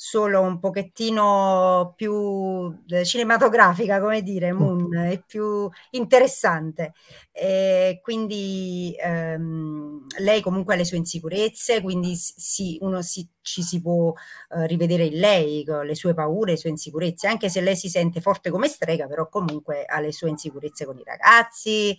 solo 0.03 0.41
un 0.41 0.59
pochettino 0.59 1.93
più 1.95 2.75
eh, 2.87 3.05
cinematografica, 3.05 4.01
come 4.01 4.23
dire, 4.23 4.51
Moon, 4.51 4.95
è 4.97 5.21
più 5.23 5.69
interessante. 5.91 6.93
E 7.31 7.99
quindi 8.01 8.95
ehm, 8.99 10.07
lei 10.19 10.41
comunque 10.41 10.73
ha 10.73 10.77
le 10.77 10.85
sue 10.85 10.97
insicurezze, 10.97 11.81
quindi 11.81 12.15
si- 12.15 12.33
si- 12.35 12.77
uno 12.81 13.03
si- 13.03 13.27
ci 13.41 13.61
si 13.61 13.79
può 13.79 14.11
eh, 14.49 14.65
rivedere 14.65 15.05
in 15.05 15.19
lei, 15.19 15.63
con 15.63 15.85
le 15.85 15.93
sue 15.95 16.15
paure, 16.15 16.51
le 16.53 16.57
sue 16.57 16.69
insicurezze, 16.71 17.27
anche 17.27 17.47
se 17.49 17.61
lei 17.61 17.75
si 17.75 17.87
sente 17.87 18.21
forte 18.21 18.49
come 18.49 18.67
strega, 18.67 19.05
però 19.07 19.29
comunque 19.29 19.85
ha 19.85 19.99
le 19.99 20.11
sue 20.11 20.29
insicurezze 20.29 20.83
con 20.85 20.97
i 20.97 21.03
ragazzi 21.05 21.95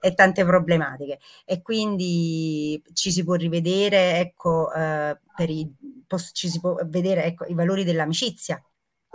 e 0.00 0.14
tante 0.14 0.44
problematiche. 0.44 1.18
E 1.46 1.62
quindi 1.62 2.82
ci 2.92 3.10
si 3.10 3.24
può 3.24 3.34
rivedere, 3.34 4.18
ecco, 4.18 4.70
eh, 4.72 5.18
per 5.34 5.50
i, 5.50 5.70
ci 6.32 6.48
si 6.48 6.60
può 6.60 6.76
vedere, 6.86 7.24
ecco, 7.24 7.45
i 7.48 7.54
valori 7.54 7.84
dell'amicizia, 7.84 8.62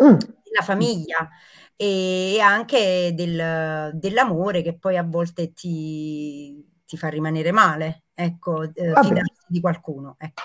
Mm. 0.03 0.15
della 0.15 0.63
famiglia 0.63 1.29
e 1.75 2.39
anche 2.41 3.11
del- 3.13 3.91
dell'amore 3.93 4.61
che 4.61 4.77
poi 4.77 4.97
a 4.97 5.03
volte 5.03 5.53
ti, 5.53 6.65
ti 6.85 6.97
fa 6.97 7.07
rimanere 7.09 7.51
male, 7.51 8.03
ecco, 8.13 8.63
eh, 8.63 8.93
fidarsi 9.01 9.45
di 9.47 9.59
qualcuno. 9.59 10.15
ecco. 10.17 10.43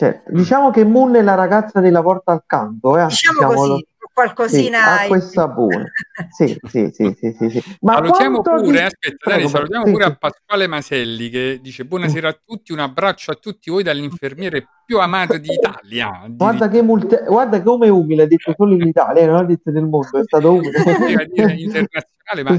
Certo. 0.00 0.30
Diciamo 0.32 0.70
che 0.70 0.82
Moon 0.82 1.14
è 1.16 1.20
la 1.20 1.34
ragazza 1.34 1.78
della 1.80 2.00
porta 2.00 2.32
accanto, 2.32 2.96
eh? 2.96 3.04
Diciamo 3.04 3.38
Diciamolo- 3.40 3.72
così, 3.74 3.86
qualcosina 4.14 4.78
Sì, 5.02 5.06
quel 5.08 5.20
più. 5.20 5.28
sapore. 5.28 5.92
Sì, 6.30 6.58
sì, 6.68 6.90
sì, 6.90 7.14
sì, 7.18 7.36
sì, 7.38 7.50
sì. 7.50 7.62
Ma 7.80 7.94
salutiamo 7.96 8.40
pure, 8.40 8.60
di- 8.62 8.78
aspetta, 8.78 9.16
Prego, 9.18 9.36
Dani, 9.40 9.48
salutiamo 9.50 9.84
sì, 9.84 9.90
pure 9.92 10.04
sì. 10.04 10.10
a 10.10 10.14
Pasquale 10.18 10.66
Maselli 10.68 11.28
che 11.28 11.58
dice 11.60 11.84
buonasera 11.84 12.28
a 12.30 12.38
tutti, 12.42 12.72
un 12.72 12.78
abbraccio 12.78 13.30
a 13.30 13.34
tutti 13.34 13.70
voi 13.70 13.82
dall'infermiere 13.82 14.66
più 14.86 14.98
amato 15.00 15.36
d'Italia. 15.36 16.24
Guarda 16.28 16.68
che, 16.68 16.80
multe- 16.80 17.24
guarda 17.26 17.60
come 17.62 17.86
è 17.86 17.90
umile, 17.90 18.22
ha 18.22 18.26
detto 18.26 18.54
solo 18.56 18.72
in 18.72 18.86
Italia, 18.88 19.26
non 19.26 19.36
ha 19.36 19.44
detto 19.44 19.70
del 19.70 19.84
mondo, 19.84 20.18
è 20.18 20.22
stato 20.24 20.50
umile. 20.50 20.70
Internazionale, 21.60 22.42
ma 22.42 22.58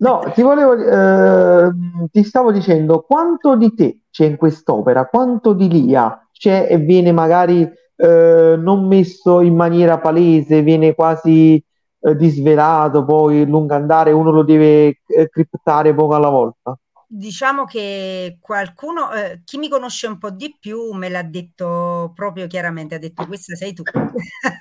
No, 0.00 0.22
ti 0.34 0.40
volevo, 0.42 0.74
ehm, 0.76 2.08
ti 2.10 2.22
stavo 2.24 2.52
dicendo 2.52 3.02
quanto 3.02 3.54
di 3.56 3.74
te 3.74 4.00
c'è 4.10 4.24
in 4.24 4.36
quest'opera, 4.36 5.06
quanto 5.06 5.52
di 5.52 5.68
Lia 5.68 6.26
c'è 6.32 6.68
e 6.70 6.78
viene 6.78 7.12
magari 7.12 7.70
eh, 7.96 8.54
non 8.58 8.86
messo 8.86 9.42
in 9.42 9.54
maniera 9.54 9.98
palese, 9.98 10.62
viene 10.62 10.94
quasi 10.94 11.62
eh, 12.00 12.16
disvelato, 12.16 13.04
poi 13.04 13.44
lungo 13.46 13.74
andare 13.74 14.12
uno 14.12 14.30
lo 14.30 14.42
deve 14.42 15.00
eh, 15.06 15.28
criptare 15.28 15.94
poco 15.94 16.14
alla 16.14 16.30
volta. 16.30 16.74
Diciamo 17.12 17.64
che 17.64 18.38
qualcuno, 18.40 19.12
eh, 19.12 19.40
chi 19.44 19.58
mi 19.58 19.68
conosce 19.68 20.06
un 20.06 20.16
po' 20.16 20.30
di 20.30 20.56
più 20.60 20.92
me 20.92 21.08
l'ha 21.08 21.24
detto 21.24 22.12
proprio 22.14 22.46
chiaramente, 22.46 22.94
ha 22.94 22.98
detto 22.98 23.26
questa 23.26 23.56
sei 23.56 23.72
tu. 23.72 23.82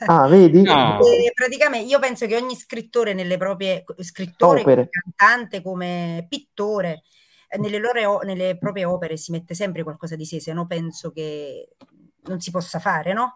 Ah, 0.08 0.28
vedi? 0.28 0.64
No. 0.66 0.98
E 1.00 1.32
praticamente 1.32 1.88
io 1.88 2.00
penso 2.00 2.26
che 2.26 2.36
ogni 2.36 2.56
scrittore 2.56 3.14
nelle 3.14 3.38
proprie 3.38 3.84
scrittore, 4.00 4.62
Opere. 4.62 4.90
come 4.90 5.14
cantante, 5.16 5.62
come 5.62 6.26
pittore, 6.28 7.04
eh, 7.50 7.60
nelle, 7.60 7.78
loro, 7.78 8.22
nelle 8.22 8.58
proprie 8.58 8.86
opere 8.86 9.16
si 9.16 9.30
mette 9.32 9.54
sempre 9.54 9.84
qualcosa 9.84 10.16
di 10.16 10.26
sé, 10.26 10.40
se 10.40 10.52
no 10.52 10.66
penso 10.66 11.12
che 11.12 11.76
non 12.24 12.40
si 12.40 12.50
possa 12.50 12.80
fare, 12.80 13.14
no? 13.14 13.36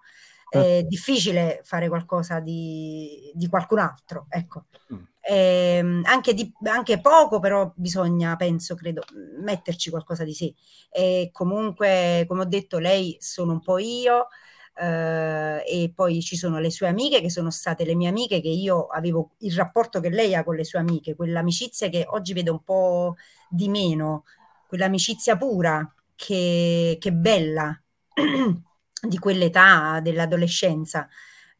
È 0.49 0.81
difficile 0.87 1.61
fare 1.63 1.87
qualcosa 1.87 2.39
di, 2.39 3.31
di 3.35 3.47
qualcun 3.47 3.77
altro, 3.77 4.25
ecco. 4.27 4.65
Mm. 4.91 5.03
Ehm, 5.25 6.01
anche, 6.05 6.33
di- 6.33 6.51
anche 6.65 6.99
poco, 6.99 7.39
però 7.39 7.71
bisogna, 7.75 8.35
penso, 8.35 8.75
credo, 8.75 9.03
metterci 9.41 9.89
qualcosa 9.89 10.23
di 10.23 10.33
sé. 10.33 10.53
E 10.91 11.29
comunque, 11.31 12.25
come 12.27 12.41
ho 12.41 12.45
detto, 12.45 12.77
lei 12.79 13.15
sono 13.19 13.53
un 13.53 13.61
po' 13.61 13.77
io, 13.77 14.27
eh, 14.75 15.63
e 15.65 15.91
poi 15.95 16.21
ci 16.21 16.35
sono 16.35 16.59
le 16.59 16.71
sue 16.71 16.87
amiche 16.87 17.21
che 17.21 17.29
sono 17.29 17.51
state 17.51 17.85
le 17.85 17.95
mie 17.95 18.09
amiche, 18.09 18.41
che 18.41 18.49
io 18.49 18.87
avevo 18.87 19.31
il 19.39 19.53
rapporto 19.53 19.99
che 19.99 20.09
lei 20.09 20.35
ha 20.35 20.43
con 20.43 20.55
le 20.55 20.63
sue 20.65 20.79
amiche, 20.79 21.15
quell'amicizia 21.15 21.89
che 21.89 22.05
oggi 22.09 22.33
vedo 22.33 22.51
un 22.53 22.63
po' 22.63 23.15
di 23.49 23.69
meno, 23.69 24.25
quell'amicizia 24.67 25.37
pura 25.37 25.89
che, 26.15 26.97
che 26.99 27.13
bella 27.13 27.79
di 29.07 29.17
quell'età, 29.19 29.99
dell'adolescenza, 30.01 31.07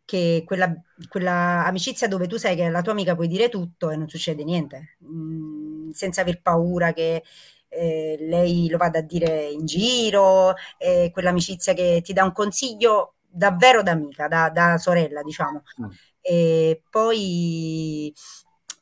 che 0.06 0.44
quella, 0.46 0.74
quella 1.10 1.66
amicizia 1.66 2.08
dove 2.08 2.28
tu 2.28 2.38
sai 2.38 2.56
che 2.56 2.63
alla 2.66 2.82
tua 2.82 2.92
amica 2.92 3.16
puoi 3.16 3.28
dire 3.28 3.50
tutto 3.50 3.89
e 3.89 3.96
non 3.96 4.10
succede 4.10 4.44
niente, 4.44 4.98
mm, 5.06 5.92
senza 5.92 6.22
aver 6.22 6.42
paura 6.42 6.94
che 6.94 7.24
eh, 7.70 8.18
lei 8.20 8.70
lo 8.70 8.78
vada 8.78 9.00
a 9.00 9.02
dire 9.02 9.46
in 9.50 9.66
giro, 9.66 10.54
eh, 10.78 11.10
quell'amicizia 11.12 11.74
che 11.74 12.02
ti 12.04 12.13
dà 12.13 12.24
un 12.24 12.32
consiglio 12.34 13.16
davvero 13.28 13.82
d'amica, 13.82 14.28
da, 14.28 14.50
da 14.50 14.78
sorella, 14.78 15.22
diciamo. 15.24 15.63
Mm. 15.82 15.89
E 16.22 16.82
poi 16.89 18.13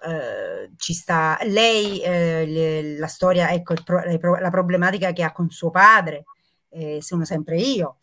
eh, 0.04 0.72
ci 0.78 0.94
sta 0.94 1.38
lei, 1.44 2.02
eh, 2.02 2.46
le- 2.46 2.98
la 2.98 3.08
storia, 3.08 3.52
ecco, 3.52 3.74
pro- 3.84 4.04
la 4.40 4.50
problematica 4.50 5.12
che 5.14 5.24
ha 5.24 5.32
con 5.32 5.50
suo 5.50 5.70
padre, 5.70 6.26
eh, 6.70 7.00
sono 7.02 7.26
sempre 7.26 7.58
io. 7.58 7.98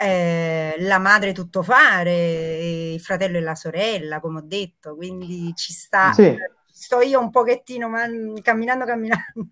Eh, 0.00 0.76
la 0.78 0.98
madre 0.98 1.32
tuttofare, 1.32 2.12
eh, 2.12 2.92
il 2.94 3.00
fratello 3.00 3.38
e 3.38 3.40
la 3.40 3.56
sorella, 3.56 4.20
come 4.20 4.38
ho 4.38 4.42
detto, 4.44 4.94
quindi 4.94 5.52
ci 5.56 5.72
sta, 5.72 6.12
Sì. 6.12 6.36
sto 6.70 7.00
io 7.00 7.18
un 7.18 7.30
pochettino, 7.30 7.88
ma 7.88 8.06
camminando, 8.40 8.84
camminando. 8.84 9.48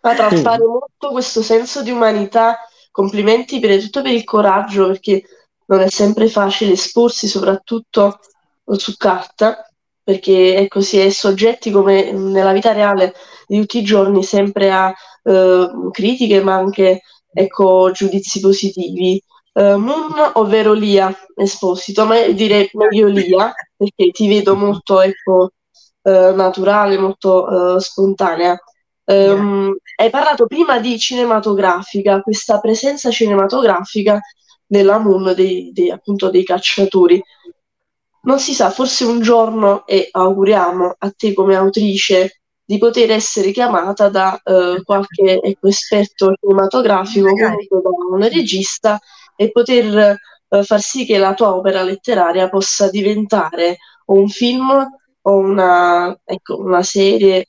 Ma 0.00 0.10
Sì. 0.12 0.16
traspare 0.16 0.64
molto 0.64 1.10
questo 1.10 1.40
senso 1.42 1.82
di 1.82 1.90
umanità. 1.92 2.58
Complimenti 2.90 3.60
per 3.60 3.80
tutto 3.80 4.02
per 4.02 4.12
il 4.12 4.24
coraggio, 4.24 4.88
perché 4.88 5.22
non 5.66 5.80
è 5.80 5.88
sempre 5.88 6.28
facile 6.28 6.72
esporsi, 6.72 7.28
soprattutto 7.28 8.18
su 8.76 8.96
carta, 8.96 9.68
perché 10.02 10.56
ecco, 10.56 10.80
si 10.80 10.98
è 10.98 11.10
soggetti 11.10 11.70
come 11.70 12.10
nella 12.10 12.52
vita 12.52 12.72
reale 12.72 13.12
di 13.46 13.60
tutti 13.60 13.78
i 13.78 13.84
giorni 13.84 14.24
sempre 14.24 14.72
ha 14.72 14.92
eh, 15.22 15.68
critiche 15.92 16.40
ma 16.42 16.54
anche 16.56 17.02
ecco, 17.32 17.90
giudizi 17.92 18.40
positivi. 18.40 19.22
Eh, 19.58 19.76
Moon, 19.76 20.12
ovvero 20.34 20.74
Lia 20.74 21.10
Esposito, 21.34 22.04
ma 22.04 22.20
direi 22.28 22.68
meglio 22.74 23.06
Lia 23.06 23.54
perché 23.74 24.10
ti 24.10 24.28
vedo 24.28 24.54
molto 24.54 25.00
ecco, 25.00 25.52
eh, 26.02 26.32
naturale, 26.34 26.98
molto 26.98 27.76
eh, 27.76 27.80
spontanea. 27.80 28.58
Ehm, 29.06 29.74
hai 29.96 30.10
parlato 30.10 30.46
prima 30.46 30.78
di 30.78 30.98
cinematografica, 30.98 32.20
questa 32.20 32.60
presenza 32.60 33.10
cinematografica 33.10 34.20
della 34.66 34.98
Moon, 34.98 35.32
dei, 35.34 35.70
dei- 35.72 35.90
appunto 35.90 36.28
dei 36.28 36.44
cacciatori. 36.44 37.22
Non 38.24 38.38
si 38.38 38.52
sa, 38.52 38.68
forse 38.70 39.04
un 39.04 39.20
giorno, 39.20 39.86
e 39.86 40.08
auguriamo 40.10 40.96
a 40.98 41.10
te 41.16 41.32
come 41.32 41.54
autrice, 41.56 42.40
di 42.62 42.76
poter 42.78 43.12
essere 43.12 43.52
chiamata 43.52 44.08
da 44.08 44.38
eh, 44.42 44.82
qualche 44.82 45.40
ecco, 45.40 45.68
esperto 45.68 46.34
cinematografico, 46.38 47.28
comunque 47.28 47.80
da 47.80 47.88
un 48.10 48.28
regista, 48.28 48.98
e 49.36 49.50
poter 49.50 50.16
eh, 50.48 50.62
far 50.62 50.80
sì 50.80 51.04
che 51.04 51.18
la 51.18 51.34
tua 51.34 51.54
opera 51.54 51.82
letteraria 51.82 52.48
possa 52.48 52.88
diventare 52.90 53.78
un 54.06 54.28
film 54.28 54.70
o 55.28 55.36
una, 55.36 56.16
ecco, 56.24 56.58
una 56.60 56.82
serie, 56.84 57.40
eh, 57.40 57.46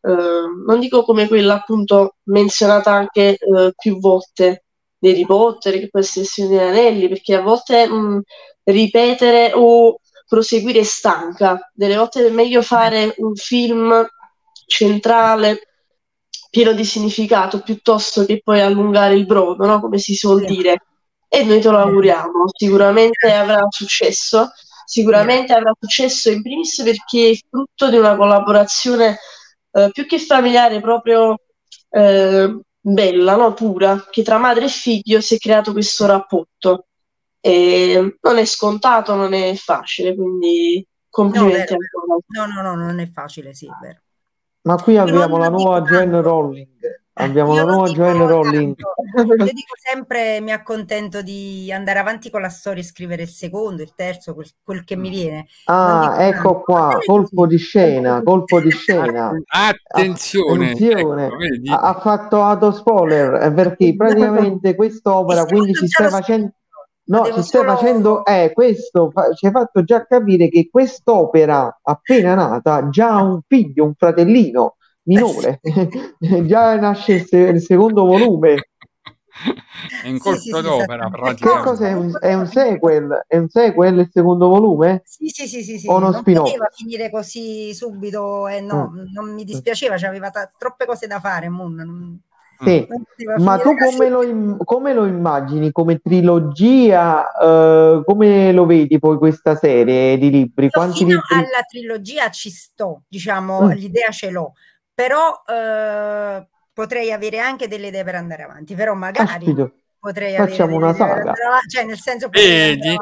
non 0.66 0.80
dico 0.80 1.04
come 1.04 1.28
quella 1.28 1.56
appunto 1.56 2.16
menzionata 2.24 2.92
anche 2.92 3.38
eh, 3.38 3.74
più 3.78 4.00
volte 4.00 4.64
di 4.98 5.10
Harry 5.10 5.26
Potter, 5.26 5.80
che 5.80 5.90
può 5.90 6.00
essere 6.00 6.26
Signore 6.26 6.56
degli 6.56 6.68
Anelli, 6.80 7.08
perché 7.08 7.36
a 7.36 7.42
volte 7.42 7.88
mh, 7.88 8.22
ripetere 8.64 9.52
o 9.54 10.00
proseguire 10.28 10.84
stanca, 10.84 11.70
delle 11.74 11.96
volte 11.96 12.26
è 12.26 12.30
meglio 12.32 12.62
fare 12.64 13.14
un 13.18 13.36
film 13.36 14.06
centrale, 14.66 15.62
pieno 16.50 16.74
di 16.74 16.84
significato, 16.84 17.62
piuttosto 17.62 18.26
che 18.26 18.42
poi 18.44 18.60
allungare 18.62 19.16
il 19.16 19.26
brodo, 19.26 19.66
no? 19.66 19.80
Come 19.80 20.00
si 20.00 20.16
suol 20.16 20.46
Sì. 20.46 20.46
dire. 20.46 20.82
E 21.30 21.44
noi 21.44 21.60
te 21.60 21.70
lo 21.70 21.78
auguriamo, 21.78 22.46
sicuramente 22.56 23.32
avrà 23.32 23.66
successo, 23.70 24.52
sicuramente 24.86 25.54
avrà 25.54 25.72
successo 25.78 26.30
in 26.30 26.42
primis 26.42 26.82
perché 26.84 27.32
è 27.32 27.38
frutto 27.50 27.90
di 27.90 27.98
una 27.98 28.16
collaborazione 28.16 29.18
eh, 29.72 29.90
più 29.92 30.06
che 30.06 30.20
familiare, 30.20 30.80
proprio 30.80 31.36
eh, 31.90 32.60
bella, 32.80 33.36
no? 33.36 33.54
Pura, 33.54 34.06
che 34.10 34.24
tra 34.24 34.38
madre 34.38 34.66
e 34.66 34.70
figlio 34.70 35.20
si 35.20 35.36
è 35.36 35.38
creato 35.38 35.74
questo 35.74 36.06
rapporto. 36.06 36.86
E 37.40 38.18
non 38.20 38.38
è 38.38 38.46
scontato, 38.46 39.14
non 39.16 39.34
è 39.34 39.54
facile, 39.56 40.16
quindi 40.16 40.86
complimenti 41.10 41.76
vero, 41.76 42.14
ancora. 42.14 42.46
No, 42.46 42.62
no, 42.62 42.76
no, 42.76 42.86
non 42.86 43.00
è 43.00 43.08
facile, 43.10 43.54
sì, 43.54 43.68
è 43.68 43.78
vero. 43.82 44.02
Ma 44.62 44.76
qui 44.82 44.98
abbiamo 44.98 45.38
la 45.38 45.50
nuova. 45.50 45.82
Joanne 45.82 46.22
Rowling. 46.22 47.06
Abbiamo 47.18 47.56
non 47.56 47.68
nuova 47.68 47.90
Joanne 47.90 48.28
Rowling. 48.28 48.76
Io 48.78 49.36
dico 49.54 49.76
sempre 49.76 50.40
mi 50.42 50.52
accontento 50.52 51.22
di 51.22 51.72
andare 51.72 52.00
avanti 52.00 52.30
con 52.30 52.42
la 52.42 52.50
storia 52.50 52.82
e 52.82 52.86
scrivere 52.86 53.24
il 53.24 53.30
secondo, 53.30 53.82
il 53.82 53.94
terzo, 53.96 54.34
quel, 54.34 54.48
quel 54.64 54.84
che 54.84 54.96
mi 54.96 55.10
viene. 55.10 55.48
Ah, 55.66 56.16
dico 56.18 56.22
ecco 56.22 56.62
qua, 56.62 56.98
colpo 57.04 57.48
di 57.48 57.58
scena, 57.58 58.22
colpo 58.24 58.60
di 58.62 58.70
scena. 58.70 59.32
Attenzione, 59.48 60.72
Attenzione, 60.72 61.26
ecco, 61.26 61.74
ha, 61.74 61.80
ha 61.80 62.00
fatto 62.00 62.42
auto 62.42 62.72
spoiler 62.72 63.34
eh, 63.44 63.52
perché 63.52 63.96
praticamente 63.98 64.76
quest'opera 64.76 65.46
quindi 65.46 65.74
stai 65.74 66.06
l'ho 66.06 66.12
facendo 66.12 66.52
no 67.08 67.26
ci 67.26 67.44
stai 67.44 67.62
solo- 67.62 67.76
facendo 67.76 68.26
eh 68.26 68.52
questo 68.54 69.10
fa- 69.12 69.32
ci 69.34 69.46
hai 69.46 69.52
fatto 69.52 69.84
già 69.84 70.06
capire 70.06 70.50
che 70.50 70.70
quest'opera 70.70 71.80
appena 71.82 72.36
nata 72.36 72.90
già 72.90 73.16
ha 73.16 73.22
un 73.22 73.40
figlio 73.48 73.86
un 73.86 73.94
fratellino 73.96 74.76
minore 75.08 75.60
già 76.46 76.76
nasce 76.80 77.14
il, 77.14 77.26
se- 77.26 77.38
il 77.38 77.62
secondo 77.62 78.06
volume 78.06 78.56
È 80.02 80.08
in 80.08 80.20
Sì, 80.20 80.24
corso 80.24 80.40
sì, 80.40 80.54
sì, 80.54 80.62
d'opera 80.62 81.06
esattamente. 81.06 81.46
che 81.46 81.56
No, 81.56 81.62
cosa 81.62 81.88
è 81.88 81.94
un, 81.94 82.18
è 82.20 82.34
un 82.34 82.46
sequel 82.48 83.24
è 83.28 83.38
un 83.38 83.50
sequel 83.50 84.00
il 84.00 84.10
secondo 84.12 84.48
volume 84.48 85.02
Sì, 85.06 85.30
sì, 85.30 85.48
sì, 85.48 85.64
sì, 85.64 85.80
sì. 85.80 85.88
o 85.88 85.96
uno 85.96 86.12
Non 86.12 86.22
spin-off 86.22 86.52
poteva 86.52 86.68
finire 86.74 87.10
così 87.10 87.74
subito 87.74 88.48
e 88.48 88.60
no, 88.62 88.92
Mm. 88.94 89.14
non 89.14 89.34
mi 89.34 89.44
dispiaceva, 89.44 89.96
c'aveva 89.98 90.30
ta- 90.30 90.52
troppe 90.58 90.86
cose 90.86 91.08
da 91.08 91.20
fare, 91.20 91.50
Moon. 91.50 91.76
Non, 91.76 92.22
sì 92.64 92.88
Ma 93.40 93.58
tu 93.60 93.76
come 93.78 94.10
lo, 94.10 94.24
im- 94.24 94.58
come 94.64 94.94
lo 94.94 95.06
immagini? 95.06 95.72
Come 95.72 96.00
trilogia? 96.00 97.32
eh, 97.40 98.02
come 98.04 98.52
lo 98.52 98.66
vedi 98.66 99.00
poi 99.00 99.18
questa 99.18 99.56
serie 99.56 100.18
di 100.18 100.30
libri? 100.32 100.66
Io 100.66 100.72
Quanti 100.72 100.98
fino 101.06 101.12
libri? 101.12 101.36
alla 101.38 101.64
trilogia 101.68 102.30
ci 102.30 102.50
sto, 102.50 103.04
diciamo, 103.08 103.68
Mm. 103.68 103.72
l'idea 103.72 104.10
ce 104.12 104.30
l'ho, 104.30 104.54
però 104.98 105.44
eh, 105.48 106.48
potrei 106.74 107.12
avere 107.12 107.38
anche 107.38 107.68
delle 107.68 107.90
idee 107.90 108.04
per 108.04 108.16
andare 108.16 108.42
avanti, 108.42 108.74
però 108.74 108.96
magari 108.96 109.28
Caspito, 109.28 109.74
potrei 110.00 110.36
avere 110.36 110.50
facciamo 110.50 110.76
una 110.78 110.94
saga. 110.96 111.36
cioè 111.68 111.84
nel 111.86 112.00
senso 112.00 112.30
Vedi? 112.30 112.98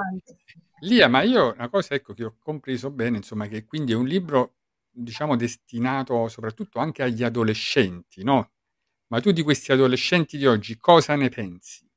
Lia, 0.81 1.07
ma 1.07 1.21
io 1.21 1.53
una 1.53 1.69
cosa 1.69 1.95
ecco 1.95 2.13
che 2.13 2.25
ho 2.25 2.35
compreso 2.37 2.91
bene, 2.91 3.15
insomma, 3.15 3.47
che 3.47 3.63
quindi 3.63 3.93
è 3.93 3.95
un 3.95 4.07
libro, 4.07 4.55
diciamo, 4.91 5.37
destinato 5.37 6.27
soprattutto 6.27 6.79
anche 6.79 7.01
agli 7.01 7.23
adolescenti, 7.23 8.25
no? 8.25 8.51
Ma 9.07 9.21
tu 9.21 9.31
di 9.31 9.41
questi 9.41 9.71
adolescenti 9.71 10.37
di 10.37 10.45
oggi 10.45 10.77
cosa 10.77 11.15
ne 11.15 11.29
pensi? 11.29 11.87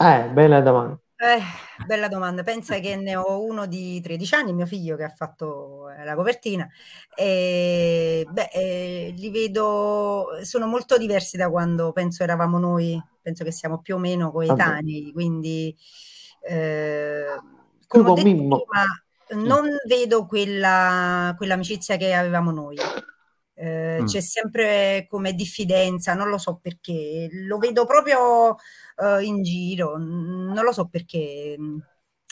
Eh, 0.00 0.28
bella 0.32 0.60
domanda. 0.60 1.00
Eh, 1.20 1.42
bella 1.84 2.06
domanda. 2.06 2.44
Pensa 2.44 2.78
che 2.78 2.94
ne 2.94 3.16
ho 3.16 3.42
uno 3.42 3.66
di 3.66 4.00
13 4.00 4.34
anni, 4.36 4.52
mio 4.52 4.66
figlio, 4.66 4.96
che 4.96 5.02
ha 5.02 5.08
fatto 5.08 5.90
eh, 5.90 6.04
la 6.04 6.14
copertina. 6.14 6.68
E, 7.16 8.24
beh, 8.30 8.50
eh, 8.52 9.14
li 9.16 9.28
vedo, 9.30 10.38
sono 10.42 10.66
molto 10.68 10.96
diversi 10.96 11.36
da 11.36 11.50
quando 11.50 11.90
penso 11.90 12.22
eravamo 12.22 12.60
noi, 12.60 13.02
penso 13.20 13.42
che 13.42 13.50
siamo 13.50 13.80
più 13.80 13.96
o 13.96 13.98
meno 13.98 14.30
coetanei, 14.30 15.10
quindi 15.12 15.76
eh, 16.42 17.24
come 17.88 18.10
ho 18.10 18.14
detto 18.14 18.22
prima, 18.22 18.84
non 19.44 19.66
vedo 19.86 20.24
quella, 20.24 21.34
quell'amicizia 21.36 21.96
che 21.96 22.14
avevamo 22.14 22.52
noi. 22.52 22.76
Eh, 23.60 24.02
Mm. 24.02 24.06
c'è 24.06 24.20
sempre 24.20 25.06
come 25.08 25.32
diffidenza, 25.34 26.14
non 26.14 26.28
lo 26.28 26.38
so 26.38 26.58
perché, 26.62 27.28
lo 27.32 27.58
vedo 27.58 27.86
proprio 27.86 28.54
eh, 28.96 29.24
in 29.24 29.42
giro, 29.42 29.96
non 29.98 30.62
lo 30.64 30.72
so 30.72 30.86
perché. 30.88 31.56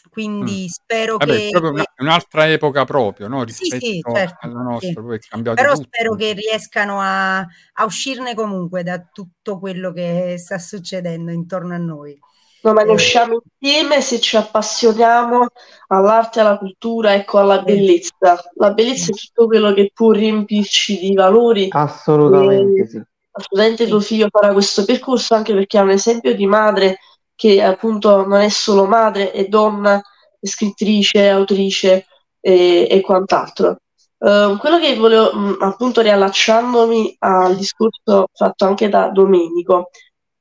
Quindi 0.09 0.69
spero 0.69 1.19
Vabbè, 1.19 1.35
è 1.35 1.41
che, 1.41 1.49
proprio 1.49 1.73
una- 1.73 1.85
un'altra 1.99 2.49
epoca 2.49 2.85
proprio, 2.85 3.27
no? 3.29 3.43
sì, 3.45 3.65
sì, 3.67 4.03
Rispetto 4.03 4.13
certo, 4.13 4.47
alla 4.47 4.61
nostra, 4.61 5.03
sì. 5.03 5.43
Però 5.55 5.75
tutto. 5.75 5.89
spero 5.89 6.15
che 6.15 6.33
riescano 6.35 7.01
a, 7.01 7.39
a 7.39 7.85
uscirne 7.85 8.35
comunque 8.35 8.83
da 8.83 9.01
tutto 9.01 9.59
quello 9.59 9.93
che 9.93 10.37
sta 10.39 10.59
succedendo 10.59 11.31
intorno 11.31 11.75
a 11.75 11.79
noi. 11.79 12.19
No, 12.67 12.73
ma 12.73 12.83
ne 12.83 12.91
Eh, 12.91 12.95
usciamo 12.95 13.41
insieme 13.61 14.01
se 14.01 14.19
ci 14.19 14.37
appassioniamo 14.37 15.47
all'arte, 15.89 16.41
alla 16.41 16.59
cultura, 16.59 17.15
ecco, 17.15 17.39
alla 17.39 17.63
bellezza. 17.63 18.43
La 18.55 18.73
bellezza 18.73 19.13
è 19.13 19.15
tutto 19.15 19.47
quello 19.47 19.73
che 19.73 19.91
può 19.95 20.11
riempirci 20.11 20.99
di 20.99 21.15
valori 21.15 21.69
Assolutamente 21.71 22.83
e 22.83 22.87
sì. 22.89 23.03
assolutamente 23.31 23.87
tuo 23.87 24.01
figlio 24.01 24.27
farà 24.31 24.53
questo 24.53 24.85
percorso 24.85 25.35
anche 25.35 25.55
perché 25.55 25.79
ha 25.79 25.83
un 25.83 25.91
esempio 25.91 26.35
di 26.35 26.47
madre 26.47 26.99
che 27.37 27.63
appunto 27.63 28.27
non 28.27 28.41
è 28.41 28.49
solo 28.49 28.87
madre, 28.87 29.31
è 29.31 29.47
donna, 29.47 30.01
è 30.41 30.47
scrittrice, 30.47 31.29
autrice 31.29 32.07
e, 32.41 32.89
e 32.91 33.01
quant'altro. 33.01 33.77
Eh, 34.19 34.57
quello 34.59 34.79
che 34.81 34.97
volevo, 34.97 35.33
mh, 35.35 35.57
appunto 35.61 36.01
riallacciandomi 36.01 37.17
al 37.21 37.55
discorso 37.57 38.27
fatto 38.33 38.65
anche 38.65 38.89
da 38.89 39.09
Domenico, 39.11 39.91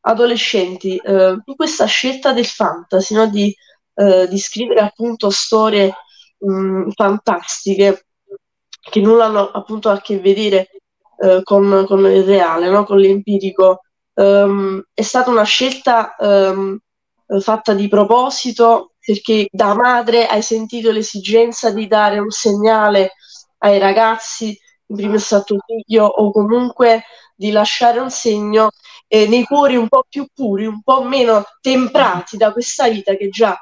adolescenti, 0.08 0.98
eh, 0.98 1.38
in 1.44 1.56
questa 1.56 1.86
scelta 1.86 2.34
del 2.34 2.46
fantasy, 2.46 3.16
no, 3.16 3.28
di, 3.28 3.56
eh, 3.96 4.28
di 4.28 4.38
scrivere 4.40 4.82
appunto 4.82 5.30
storie 5.30 5.94
mh, 6.40 6.92
fantastiche 6.92 8.06
che 8.80 9.00
nulla 9.02 9.26
hanno 9.26 9.50
appunto 9.52 9.90
a 9.90 10.00
che 10.02 10.20
vedere 10.20 10.70
eh, 11.18 11.42
con, 11.44 11.86
con 11.88 12.06
il 12.06 12.24
reale, 12.24 12.70
no, 12.70 12.84
con 12.86 13.00
l'empirico, 13.00 13.82
ehm, 14.14 14.84
è 14.94 15.02
stata 15.02 15.30
una 15.32 15.44
scelta 15.44 16.16
eh, 16.16 16.78
fatta 17.40 17.74
di 17.74 17.88
proposito 17.88 18.94
perché 19.00 19.48
da 19.52 19.74
madre 19.76 20.28
hai 20.28 20.42
sentito 20.42 20.92
l'esigenza 20.92 21.72
di 21.72 21.88
dare 21.88 22.20
un 22.20 22.30
segnale 22.30 23.14
ai 23.60 23.80
ragazzi, 23.80 24.58
in 24.88 24.96
primis 24.96 25.32
a 25.32 25.42
tuo 25.42 25.58
figlio, 25.66 26.06
o 26.06 26.32
comunque 26.32 27.04
di 27.36 27.52
lasciare 27.52 28.00
un 28.00 28.10
segno 28.12 28.70
eh, 29.08 29.28
nei 29.28 29.44
cuori 29.44 29.76
un 29.76 29.88
po' 29.88 30.06
più 30.10 30.26
puri, 30.34 30.66
un 30.66 30.82
po' 30.82 31.04
meno 31.04 31.44
temprati 31.62 32.38
da 32.38 32.52
questa 32.52 32.88
vita 32.90 33.16
che 33.16 33.30
già 33.30 33.58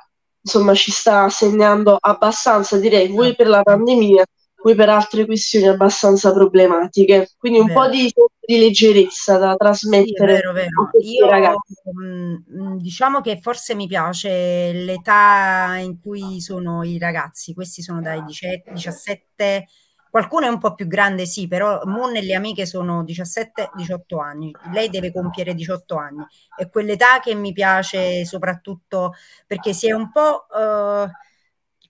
insomma 0.46 0.74
ci 0.74 0.92
sta 0.92 1.30
segnando 1.30 1.98
abbastanza, 2.00 2.78
direi, 2.78 3.08
vuoi 3.08 3.36
per 3.36 3.48
la 3.48 3.62
pandemia, 3.64 4.26
vuoi 4.62 4.76
per 4.76 4.90
altre 4.90 5.26
questioni 5.26 5.68
abbastanza 5.68 6.34
problematiche. 6.34 7.32
Quindi 7.38 7.60
un 7.60 7.68
Vero. 7.68 7.82
po' 7.82 7.90
di, 7.90 8.12
di 8.46 8.60
leggerezza 8.60 9.38
da 9.38 9.52
Sì, 9.52 9.58
trasmettere 9.58 10.34
vero, 10.34 10.50
a 10.50 10.54
vero. 10.54 10.90
questi 10.92 11.14
Io 11.16 11.30
ragazzi. 11.30 11.74
mm, 11.98 12.36
mm, 12.60 12.78
diciamo 12.78 13.22
che 13.22 13.40
forse 13.42 13.76
mi 13.76 13.88
piace 13.88 14.72
l'età 14.74 15.78
in 15.82 16.00
cui 16.00 16.42
sono 16.42 16.84
i 16.84 16.98
ragazzi, 16.98 17.54
questi 17.54 17.82
sono 17.82 18.02
dai 18.02 18.24
17, 18.24 19.66
Qualcuno 20.14 20.46
è 20.46 20.50
un 20.50 20.60
po' 20.60 20.76
più 20.76 20.86
grande, 20.86 21.26
sì, 21.26 21.48
però 21.48 21.82
Moon 21.86 22.16
e 22.16 22.22
le 22.22 22.36
amiche 22.36 22.68
sono 22.68 23.04
17-18 23.04 24.20
anni. 24.20 24.52
Lei 24.72 24.90
deve 24.90 25.12
compiere 25.12 25.56
18 25.56 25.96
anni. 25.96 26.24
È 26.56 26.70
quell'età 26.70 27.20
che 27.20 27.34
mi 27.34 27.52
piace 27.52 28.24
soprattutto 28.24 29.14
perché 29.48 29.74
si 29.74 29.88
è 29.88 29.92
un 29.94 30.12
po' 30.12 30.46
eh, 30.56 31.10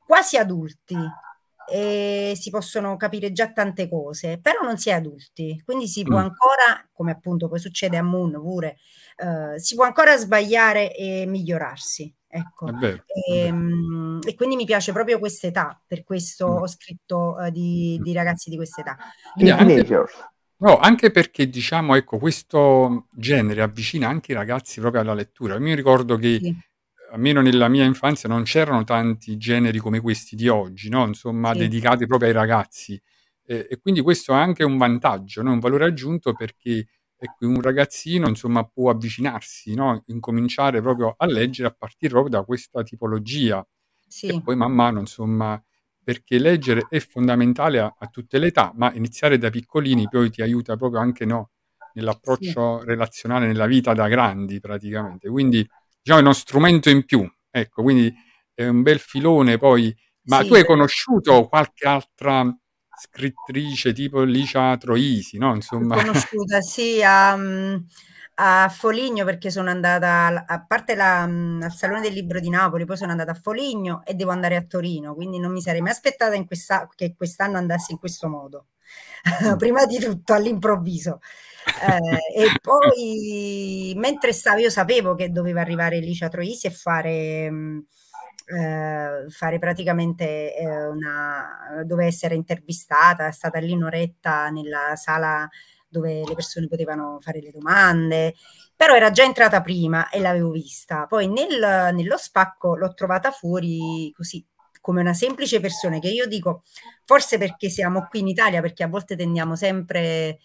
quasi 0.06 0.38
adulti 0.38 0.96
e 1.70 2.34
si 2.36 2.50
possono 2.50 2.96
capire 2.98 3.32
già 3.32 3.52
tante 3.52 3.88
cose, 3.90 4.40
però 4.40 4.62
non 4.64 4.78
si 4.78 4.90
è 4.90 4.94
adulti, 4.94 5.62
quindi 5.66 5.88
si 5.88 6.04
può 6.04 6.18
Mm. 6.18 6.20
ancora, 6.22 6.88
come 6.92 7.12
appunto 7.12 7.48
poi 7.48 7.60
succede 7.60 7.98
a 7.98 8.04
Moon 8.04 8.32
pure, 8.34 8.78
eh, 9.18 9.60
si 9.60 9.76
può 9.76 9.86
ancora 9.86 10.16
sbagliare 10.18 10.96
e 10.96 11.26
migliorarsi. 11.28 12.14
Ecco. 12.28 12.66
Vero, 12.80 13.04
E, 13.06 13.44
vero. 13.52 13.56
mm, 13.56 14.20
e 14.26 14.34
quindi 14.34 14.56
mi 14.56 14.66
piace 14.66 14.92
proprio 14.92 15.20
questa 15.20 15.48
età, 15.48 15.80
per 15.86 16.04
questo 16.04 16.48
Mm. 16.48 16.58
ho 16.58 16.68
scritto 16.68 17.40
eh, 17.40 17.52
di, 17.52 18.00
di 18.02 18.12
ragazzi 18.14 18.50
di 18.50 18.56
questa 18.56 18.82
età. 18.82 18.98
Anche, 19.56 19.86
no, 20.58 20.78
anche 20.80 21.12
perché 21.12 21.48
diciamo, 21.48 21.94
ecco, 21.96 22.18
questo 22.18 23.08
genere 23.12 23.62
avvicina 23.62 24.08
anche 24.08 24.32
i 24.32 24.36
ragazzi 24.36 24.80
proprio 24.80 25.02
alla 25.02 25.14
lettura. 25.14 25.54
Io 25.56 25.60
mi 25.60 25.76
ricordo 25.76 26.18
che 26.18 26.40
Sì, 26.42 26.56
almeno 27.14 27.42
nella 27.42 27.68
mia 27.70 27.86
infanzia 27.86 28.28
non 28.28 28.44
c'erano 28.44 28.84
tanti 28.84 29.38
generi 29.38 29.78
come 29.78 30.02
questi 30.02 30.36
di 30.36 30.48
oggi, 30.48 30.90
no? 30.90 31.06
Insomma, 31.06 31.52
sì, 31.52 31.60
dedicati 31.60 32.06
proprio 32.08 32.30
ai 32.30 32.34
ragazzi. 32.34 33.00
E, 33.46 33.68
e 33.70 33.80
quindi 33.80 34.02
questo 34.02 34.34
è 34.34 34.36
anche 34.36 34.64
un 34.64 34.78
vantaggio, 34.78 35.42
no? 35.44 35.52
Un 35.52 35.60
valore 35.60 35.86
aggiunto 35.86 36.34
perché 36.34 36.88
ecco, 37.16 37.48
un 37.48 37.62
ragazzino 37.62 38.28
insomma, 38.28 38.64
può 38.66 38.90
avvicinarsi, 38.90 39.76
no? 39.76 40.04
Incominciare 40.08 40.82
proprio 40.82 41.14
a 41.16 41.26
leggere 41.28 41.68
a 41.70 41.76
partire 41.78 42.12
proprio 42.12 42.40
da 42.40 42.44
questa 42.44 42.82
tipologia 42.84 43.60
e 43.60 43.68
sì, 44.08 44.42
poi 44.44 44.56
man 44.56 44.72
mano, 44.72 45.00
insomma, 45.00 45.62
perché 46.04 46.40
leggere 46.40 46.88
è 46.90 47.00
fondamentale 47.00 47.80
a, 47.80 47.96
a 47.98 48.08
tutte 48.08 48.40
le 48.40 48.48
età, 48.48 48.72
ma 48.76 48.92
iniziare 48.94 49.38
da 49.38 49.50
piccolini 49.50 50.08
poi 50.10 50.30
ti 50.32 50.42
aiuta 50.42 50.76
proprio 50.76 51.00
anche 51.00 51.26
no, 51.26 51.52
sì, 51.78 52.00
nell'approccio 52.00 52.84
relazionale 52.84 53.48
nella 53.48 53.68
vita 53.68 53.94
da 53.94 54.08
grandi 54.08 54.60
praticamente. 54.60 55.30
Quindi 55.30 55.68
diciamo 56.04 56.20
è 56.20 56.24
uno 56.24 56.34
strumento 56.34 56.90
in 56.90 57.06
più, 57.06 57.28
ecco, 57.50 57.82
quindi 57.82 58.14
è 58.54 58.68
un 58.68 58.82
bel 58.84 59.00
filone 59.00 59.58
poi. 59.58 59.96
Ma 60.26 60.40
tu 60.40 60.54
sì, 60.54 60.54
hai 60.56 60.66
conosciuto 60.66 61.48
qualche 61.48 61.88
altra 61.88 62.46
scrittrice 62.96 63.92
tipo 63.94 64.22
Licia 64.22 64.78
Troisi, 64.78 65.38
no? 65.38 65.54
Insomma, 65.56 65.96
conosciuta 65.96 66.62
sì 66.62 67.02
a, 67.04 67.38
a 68.36 68.70
Foligno 68.70 69.26
perché 69.26 69.50
sono 69.50 69.70
andata, 69.70 70.46
a 70.46 70.66
parte 70.66 70.96
la, 70.96 71.24
al 71.24 71.72
Salone 71.74 72.02
del 72.02 72.14
Libro 72.14 72.40
di 72.40 72.50
Napoli, 72.50 72.86
poi 72.86 72.98
sono 72.98 73.12
andata 73.12 73.32
a 73.32 73.36
Foligno 73.36 74.04
e 74.06 74.14
devo 74.14 74.32
andare 74.32 74.56
a 74.56 74.64
Torino, 74.64 75.14
quindi 75.14 75.40
non 75.40 75.52
mi 75.52 75.62
sarei 75.62 75.82
mai 75.82 75.92
aspettata 75.92 76.36
in 76.36 76.46
questa- 76.46 76.88
che 76.96 77.14
quest'anno 77.16 77.58
andassi 77.58 77.92
in 77.92 78.00
questo 78.00 78.28
modo. 78.28 78.68
Mm. 79.54 79.56
Prima 79.58 79.86
di 79.86 80.00
tutto 80.00 80.34
all'improvviso. 80.34 81.20
Eh, 81.82 82.44
e 82.44 82.60
poi 82.62 83.94
mentre 83.98 84.34
stavo, 84.34 84.60
io 84.60 84.70
sapevo 84.70 85.16
che 85.16 85.30
doveva 85.32 85.62
arrivare 85.62 86.00
Licia 86.00 86.28
Troisi 86.30 86.68
e 86.68 86.72
fare, 86.72 87.50
mm, 87.50 87.80
eh, 88.58 89.26
fare 89.30 89.60
praticamente 89.60 90.56
eh, 90.56 90.88
una, 90.88 91.84
doveva 91.86 92.08
essere 92.08 92.36
intervistata, 92.36 93.28
è 93.28 93.32
stata 93.32 93.60
lì 93.60 93.72
un'oretta 93.74 94.50
nella 94.50 94.96
sala 94.96 95.48
dove 95.88 96.24
le 96.26 96.34
persone 96.34 96.68
potevano 96.68 97.20
fare 97.22 97.40
le 97.40 97.52
domande, 97.52 98.34
però 98.76 98.96
era 98.96 99.12
già 99.12 99.24
entrata 99.24 99.62
prima 99.62 100.10
e 100.10 100.20
l'avevo 100.20 100.50
vista. 100.52 101.06
Poi 101.06 101.28
nel- 101.28 101.94
nello 101.94 102.18
spacco 102.18 102.76
l'ho 102.76 102.94
trovata 102.94 103.32
fuori 103.32 104.12
così 104.16 104.44
come 104.82 105.00
una 105.00 105.14
semplice 105.14 105.62
persona 105.62 106.00
che 106.00 106.10
io 106.10 106.28
dico, 106.28 106.64
forse 107.06 107.38
perché 107.38 107.70
siamo 107.70 108.06
qui 108.10 108.20
in 108.20 108.28
Italia, 108.28 108.60
perché 108.60 108.84
a 108.84 108.88
volte 108.90 109.16
tendiamo 109.16 109.56
sempre 109.56 110.40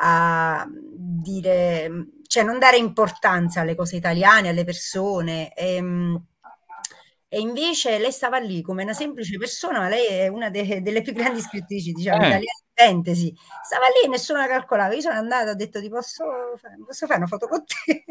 a 0.00 0.66
dire, 0.70 1.90
cioè 2.26 2.42
non 2.44 2.58
dare 2.58 2.76
importanza 2.78 3.60
alle 3.62 3.74
cose 3.74 3.96
italiane, 3.96 4.48
alle 4.48 4.64
persone. 4.64 5.52
ehm, 5.54 6.22
E, 7.30 7.40
invece 7.40 7.98
lei 7.98 8.10
stava 8.10 8.38
lì 8.38 8.62
come 8.62 8.82
una 8.84 8.94
semplice 8.94 9.36
persona, 9.36 9.80
ma 9.80 9.88
lei 9.90 10.06
è 10.06 10.28
una 10.28 10.48
de- 10.48 10.80
delle 10.80 11.02
più 11.02 11.12
grandi 11.12 11.40
scrittrici, 11.42 11.92
diciamo, 11.92 12.22
Eh. 12.22 12.26
italiane 12.26 12.62
fantasy. 12.72 13.34
Stava 13.62 13.84
lì 13.88 14.06
e 14.06 14.08
nessuno 14.08 14.38
la 14.38 14.46
calcolava. 14.46 14.94
Io 14.94 15.02
sono 15.02 15.18
andata, 15.18 15.50
ho 15.50 15.54
detto 15.54 15.78
ti 15.80 15.90
posso 15.90 16.24
fare, 16.56 16.76
posso 16.86 17.06
fare 17.06 17.18
una 17.18 17.26
foto 17.28 17.46
con 17.48 17.62
te? 17.66 18.04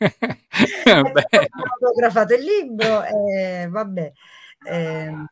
E 0.54 0.92
ho 0.92 1.02
fotografato 1.78 2.34
il 2.34 2.42
libro 2.44 3.02
e 3.04 3.66
vabbè. 3.68 4.12
Ehm, 4.66 5.26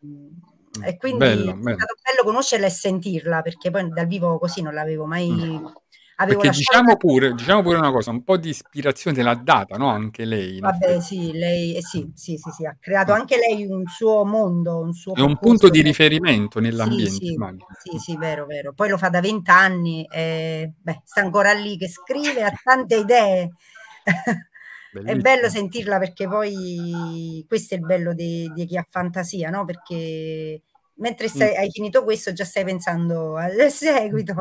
e 0.84 0.96
quindi 0.98 1.18
bello, 1.18 1.52
è 1.52 1.54
bello. 1.54 1.76
stato 1.76 1.94
bello 2.02 2.24
conoscerla 2.24 2.66
e 2.66 2.70
sentirla 2.70 3.40
perché 3.42 3.70
poi 3.70 3.88
dal 3.88 4.06
vivo 4.06 4.38
così 4.38 4.60
non 4.62 4.74
l'avevo 4.74 5.06
mai 5.06 5.30
Mm. 5.30 5.66
Avevo 6.22 6.40
Perché 6.40 6.56
diciamo 6.56 6.96
pure, 6.96 7.32
diciamo 7.34 7.62
pure 7.62 7.78
una 7.78 7.90
cosa, 7.90 8.10
un 8.10 8.22
po' 8.22 8.36
di 8.36 8.48
ispirazione 8.50 9.16
te 9.16 9.22
l'ha 9.22 9.34
data, 9.34 9.76
no? 9.76 9.88
Anche 9.88 10.24
lei, 10.24 10.60
vabbè 10.60 11.00
sì 11.00 11.32
lei 11.32 11.76
eh, 11.76 11.82
sì, 11.82 12.10
sì 12.14 12.36
sì 12.36 12.50
sì 12.50 12.64
ha 12.66 12.76
creato 12.78 13.12
anche 13.12 13.36
lei 13.36 13.66
un 13.66 13.84
suo 13.86 14.24
mondo 14.24 14.78
un 14.80 14.92
suo 14.92 15.14
È 15.14 15.20
un 15.20 15.36
punto 15.36 15.68
di 15.68 15.82
riferimento 15.82 16.60
nell'ambiente, 16.60 17.12
sì 17.12 17.36
sì 17.90 17.98
sì 17.98 18.16
vero 18.16 18.46
vero. 18.46 18.72
Poi 18.72 18.88
lo 18.88 18.96
fa 18.98 19.08
da 19.08 19.20
vent'anni 19.20 20.06
e 20.10 20.72
beh 20.80 21.02
sta 21.04 21.20
ancora 21.20 21.52
lì 21.52 21.76
che 21.76 21.88
scrive 21.88 22.42
ha 22.42 22.52
tante 22.62 22.96
idee. 22.96 23.50
È 25.04 25.14
bello 25.16 25.48
sentirla 25.48 25.98
perché 25.98 26.28
poi 26.28 27.42
questo 27.48 27.74
è 27.74 27.78
il 27.78 27.84
bello 27.86 28.12
di, 28.12 28.52
di 28.54 28.66
chi 28.66 28.76
ha 28.76 28.86
fantasia 28.86 29.48
no? 29.48 29.64
Perché 29.64 30.60
mentre 30.96 31.28
stai- 31.28 31.54
Mm. 31.54 31.56
hai 31.56 31.70
finito 31.70 32.04
questo 32.04 32.32
già 32.34 32.44
stai 32.44 32.64
pensando 32.64 33.36
al 33.36 33.70
seguito 33.70 34.34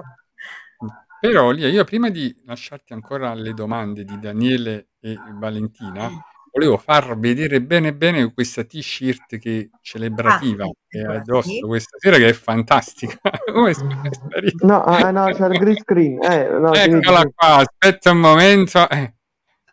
Però 1.22 1.52
Lia, 1.52 1.68
io 1.68 1.84
prima 1.84 2.10
di 2.10 2.36
lasciarti 2.46 2.94
ancora 2.94 3.36
le 3.36 3.54
domande 3.54 4.04
di 4.04 4.20
Daniele 4.20 4.88
e 5.00 5.16
Valentina, 5.36 6.10
volevo 6.52 6.78
far 6.78 7.16
vedere 7.20 7.62
bene 7.62 7.94
bene 7.94 8.34
questa 8.34 8.64
t-shirt 8.64 9.38
che 9.38 9.70
celebrativa 9.82 10.66
Ah, 10.66 10.72
che 10.88 10.98
hai 10.98 11.04
eccola, 11.04 11.20
addosso 11.20 11.68
questa 11.68 11.98
sera, 12.00 12.18
che 12.18 12.28
è 12.30 12.34
fantastica. 12.34 13.20
Come 13.54 13.70
è 13.70 13.74
sparita? 13.74 14.66
No, 14.66 14.84
ah, 14.84 15.12
no, 15.12 15.26
c'è 15.32 15.46
il 15.46 15.60
green 15.60 15.78
screen. 15.78 16.24
Eh, 16.24 16.50
no, 16.50 16.74
Eccola 16.74 17.24
qua, 17.36 17.56
aspetta 17.58 18.10
un 18.10 18.20
momento. 18.20 18.90
Eh, 18.90 19.14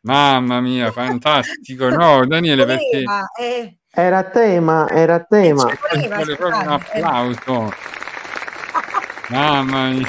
Mamma 0.02 0.60
mia, 0.60 0.92
fantastico. 0.92 1.88
No, 1.88 2.26
Daniele, 2.26 2.66
perché 2.66 3.04
eh, 3.40 3.78
Era 3.90 4.18
a 4.18 4.24
tema, 4.24 4.86
era 4.88 5.14
a 5.14 5.24
tema. 5.24 5.66
ci 5.92 6.06
vuole 6.08 6.36
proprio 6.36 6.60
un 6.60 6.68
applauso. 6.68 7.72
Mamma 9.30 9.88
mia. 9.88 10.08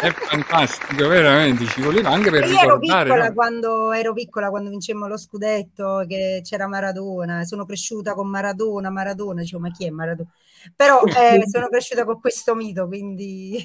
È 0.00 0.10
fantastico, 0.12 1.08
veramente. 1.08 1.66
Ci 1.66 1.80
voleva 1.82 2.10
anche 2.10 2.30
per 2.30 2.44
E 2.44 2.48
io 2.48 2.58
ero 2.60 2.78
ricordare. 2.78 2.78
piccola 2.78 3.26
no? 3.28 3.34
quando 3.34 3.90
ero 3.92 4.12
piccola 4.12 4.48
quando 4.50 4.70
vincemmo 4.70 5.06
lo 5.08 5.16
scudetto, 5.16 6.04
che 6.06 6.40
c'era 6.44 6.68
Maradona, 6.68 7.44
sono 7.44 7.64
cresciuta 7.66 8.14
con 8.14 8.28
Maradona, 8.28 8.90
Maradona, 8.90 9.40
dicevo 9.40 9.60
ma 9.62 9.70
chi 9.70 9.86
è 9.86 9.90
Maradona? 9.90 10.28
Però 10.76 11.04
eh, 11.12 11.46
sono 11.48 11.68
cresciuta 11.68 12.04
con 12.04 12.20
questo 12.20 12.54
mito, 12.54 12.86
quindi 12.86 13.64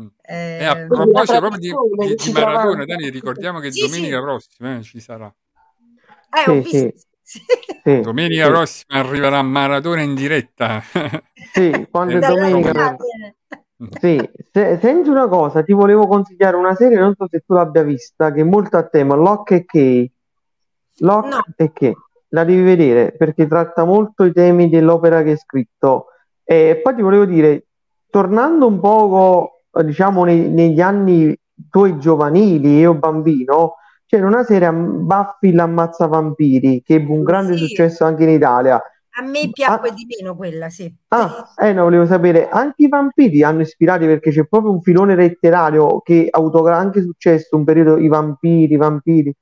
Mm. 0.00 0.06
E 0.56 0.64
a 0.64 0.76
eh, 0.76 0.86
proposito 0.86 1.38
proprio 1.40 1.58
di, 1.60 1.80
di- 1.96 2.14
di 2.14 2.30
Maradona. 2.32 2.84
Dani, 2.84 3.10
ricordiamo 3.10 3.58
che 3.60 3.70
Sì, 3.70 3.80
domenica 3.80 4.20
sì. 4.20 4.20
prossima 4.20 4.76
eh, 4.78 4.82
ci 4.82 5.00
sarà. 5.00 5.34
eh, 6.36 6.48
ho 6.50 6.60
visto. 6.60 6.88
sì, 6.90 6.92
sì. 7.22 7.40
Domenica 8.00 8.46
sì, 8.46 8.48
prossima 8.48 8.98
arriverà 9.00 9.42
Maradona 9.42 10.02
in 10.02 10.14
diretta. 10.14 10.82
sì, 11.52 11.86
quando 11.90 12.18
è 12.18 12.20
Eh, 12.26 12.26
domenica. 12.26 12.96
Sì, 14.00 14.18
se- 14.52 14.78
senti 14.80 15.08
una 15.08 15.28
cosa, 15.28 15.62
ti 15.62 15.72
volevo 15.72 16.06
consigliare 16.06 16.56
una 16.56 16.74
serie, 16.74 16.98
non 16.98 17.14
so 17.16 17.26
se 17.30 17.42
tu 17.46 17.54
l'abbia 17.54 17.82
vista, 17.82 18.32
che 18.32 18.40
è 18.40 18.44
molto 18.44 18.76
a 18.76 18.84
tema, 18.84 19.14
Lock 19.14 19.50
e 19.52 19.64
Key. 19.64 20.10
Lock 20.98 21.26
No. 21.28 21.40
e 21.56 21.72
Key. 21.72 21.92
La 22.28 22.44
devi 22.44 22.62
vedere 22.62 23.12
perché 23.12 23.46
tratta 23.46 23.84
molto 23.84 24.24
i 24.24 24.32
temi 24.32 24.68
dell'opera 24.68 25.22
che 25.22 25.30
hai 25.30 25.36
scritto. 25.36 26.06
E 26.42 26.80
poi 26.82 26.94
ti 26.94 27.02
volevo 27.02 27.24
dire, 27.24 27.66
tornando 28.10 28.66
un 28.66 28.80
poco, 28.80 29.62
diciamo, 29.84 30.24
nei- 30.24 30.48
negli 30.48 30.80
anni 30.80 31.36
tuoi 31.70 31.98
giovanili, 31.98 32.78
io 32.78 32.94
bambino, 32.94 33.74
c'era 34.06 34.26
una 34.26 34.42
serie 34.42 34.70
Buffy 34.72 35.52
l'ammazza 35.52 36.06
vampiri 36.06 36.82
che 36.82 36.94
ebbe 36.94 37.12
un 37.12 37.22
grande 37.22 37.56
Sì. 37.56 37.66
successo 37.66 38.04
anche 38.04 38.24
in 38.24 38.30
Italia. 38.30 38.80
A 39.16 39.22
me 39.22 39.50
piacque 39.52 39.90
Ah. 39.90 39.92
di 39.92 40.06
meno 40.06 40.34
quella, 40.34 40.68
sì. 40.70 40.92
Ah, 41.08 41.54
eh, 41.58 41.72
no, 41.72 41.84
volevo 41.84 42.04
sapere, 42.06 42.48
anche 42.48 42.84
i 42.84 42.88
vampiri 42.88 43.42
hanno 43.44 43.60
ispirati 43.60 44.06
perché 44.06 44.30
c'è 44.32 44.46
proprio 44.46 44.72
un 44.72 44.82
filone 44.82 45.14
letterario 45.14 46.00
che 46.00 46.26
ha 46.28 46.38
avuto 46.38 46.66
anche 46.66 47.00
successo 47.00 47.56
un 47.56 47.64
periodo, 47.64 47.96
i 47.98 48.08
vampiri, 48.08 48.74
i 48.74 48.76
vampiri. 48.76 49.34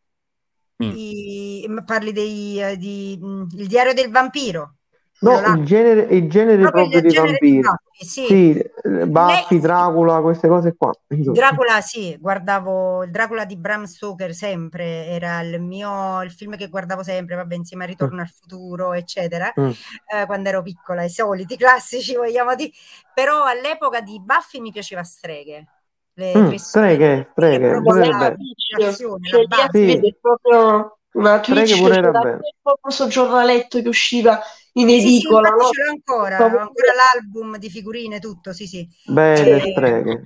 Mm. 0.85 0.91
I- 0.95 1.69
parli 1.87 2.13
dei, 2.13 2.61
eh, 2.63 2.77
di, 2.77 3.19
mm, 3.23 3.45
il 3.57 3.67
diario 3.67 3.95
del 3.95 4.11
vampiro. 4.11 4.75
No, 5.23 5.41
il 5.59 5.65
genere, 5.65 6.15
il 6.15 6.29
genere 6.29 6.59
Proprio 6.63 6.83
proprio 6.85 7.01
dei 7.01 7.11
genere 7.13 7.39
di 7.41 7.61
vampiri. 7.61 7.63
Buffy. 7.63 8.05
sì. 8.05 8.27
Sì, 8.27 8.59
eh, 8.59 9.07
Buffy, 9.07 9.55
Lei- 9.55 9.61
Dracula, 9.61 10.21
queste 10.21 10.49
cose 10.49 10.75
qua. 10.77 10.93
insomma. 11.11 11.37
Dracula, 11.37 11.81
sì, 11.81 12.17
guardavo 12.19 13.05
il 13.05 13.11
Dracula 13.11 13.45
di 13.45 13.57
Bram 13.57 13.85
Stoker 13.85 14.35
sempre, 14.35 15.07
era 15.07 15.41
il 15.41 15.61
mio 15.61 16.23
il 16.23 16.31
film 16.31 16.57
che 16.57 16.69
guardavo 16.69 17.03
sempre, 17.03 17.37
vabbè, 17.37 17.55
insieme 17.55 17.85
a 17.85 17.87
Ritorno 17.87 18.21
al 18.21 18.29
futuro, 18.29 18.93
eccetera, 18.93 19.53
Mm. 19.59 19.71
eh, 20.15 20.27
quando 20.27 20.49
ero 20.49 20.63
piccola, 20.63 21.05
i 21.05 21.11
soliti 21.11 21.57
classici, 21.57 22.17
vogliamo 22.17 22.55
dire. 22.55 22.71
Però 23.15 23.45
all'epoca 23.45 24.01
di 24.01 24.21
Buffy 24.21 24.61
mi 24.61 24.73
piaceva 24.73 25.03
Streghe. 25.05 25.67
Le 26.15 26.33
Mm, 26.39 26.45
tre 26.49 26.59
streghe, 26.59 27.29
streghe, 27.33 27.69
proprio 27.69 27.81
pure 27.83 28.07
la- 28.07 28.19
belle. 28.19 28.37
l'azione, 28.79 29.29
Cioè, 29.29 29.47
la 29.49 30.89
una 31.13 31.41
Twitch 31.41 31.77
pure 31.79 31.95
che 31.99 31.99
era 31.99 32.13
bello. 32.13 32.41
questo 32.81 33.07
giornaletto 33.09 33.81
che 33.83 33.89
usciva 33.89 34.41
in 34.75 34.89
Sì, 34.89 35.11
sì, 35.11 35.23
edicola, 35.23 35.49
infatti 35.49 35.65
no? 35.65 35.71
ce 35.71 35.83
l'ho 35.83 35.91
ancora, 35.91 36.55
ho 36.55 36.59
Proprio- 36.59 36.61
ancora 36.61 36.93
l'album 36.95 37.57
di 37.59 37.71
figurine, 37.71 38.19
tutto, 38.19 38.53
sì, 38.53 38.67
sì. 38.67 38.87
Belle 39.05 39.61
Eh, 39.61 39.71
streghe. 39.71 40.25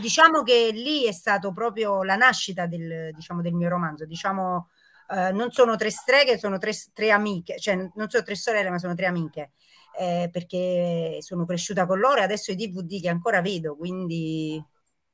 diciamo 0.00 0.42
che 0.42 0.70
lì 0.72 1.04
è 1.06 1.12
stato 1.12 1.52
proprio 1.52 2.02
la 2.02 2.16
nascita 2.16 2.66
del, 2.66 3.12
diciamo, 3.14 3.42
del 3.42 3.54
mio 3.54 3.68
romanzo. 3.68 4.04
Diciamo, 4.06 4.70
eh, 5.10 5.30
non 5.32 5.50
sono 5.52 5.76
tre 5.76 5.90
streghe, 5.90 6.38
sono 6.38 6.58
tre, 6.58 6.72
tre 6.92 7.10
amiche, 7.10 7.58
cioè 7.58 7.76
non 7.76 8.08
sono 8.08 8.22
tre 8.24 8.34
sorelle, 8.34 8.70
ma 8.70 8.78
sono 8.78 8.94
tre 8.94 9.06
amiche. 9.06 9.52
eh, 9.98 10.28
perché 10.30 11.18
sono 11.22 11.44
cresciuta 11.44 11.84
con 11.86 11.98
loro 11.98 12.20
e 12.20 12.22
adesso 12.22 12.52
i 12.52 12.54
DVD 12.56 13.00
che 13.00 13.08
ancora 13.08 13.40
vedo, 13.40 13.74
quindi 13.76 14.62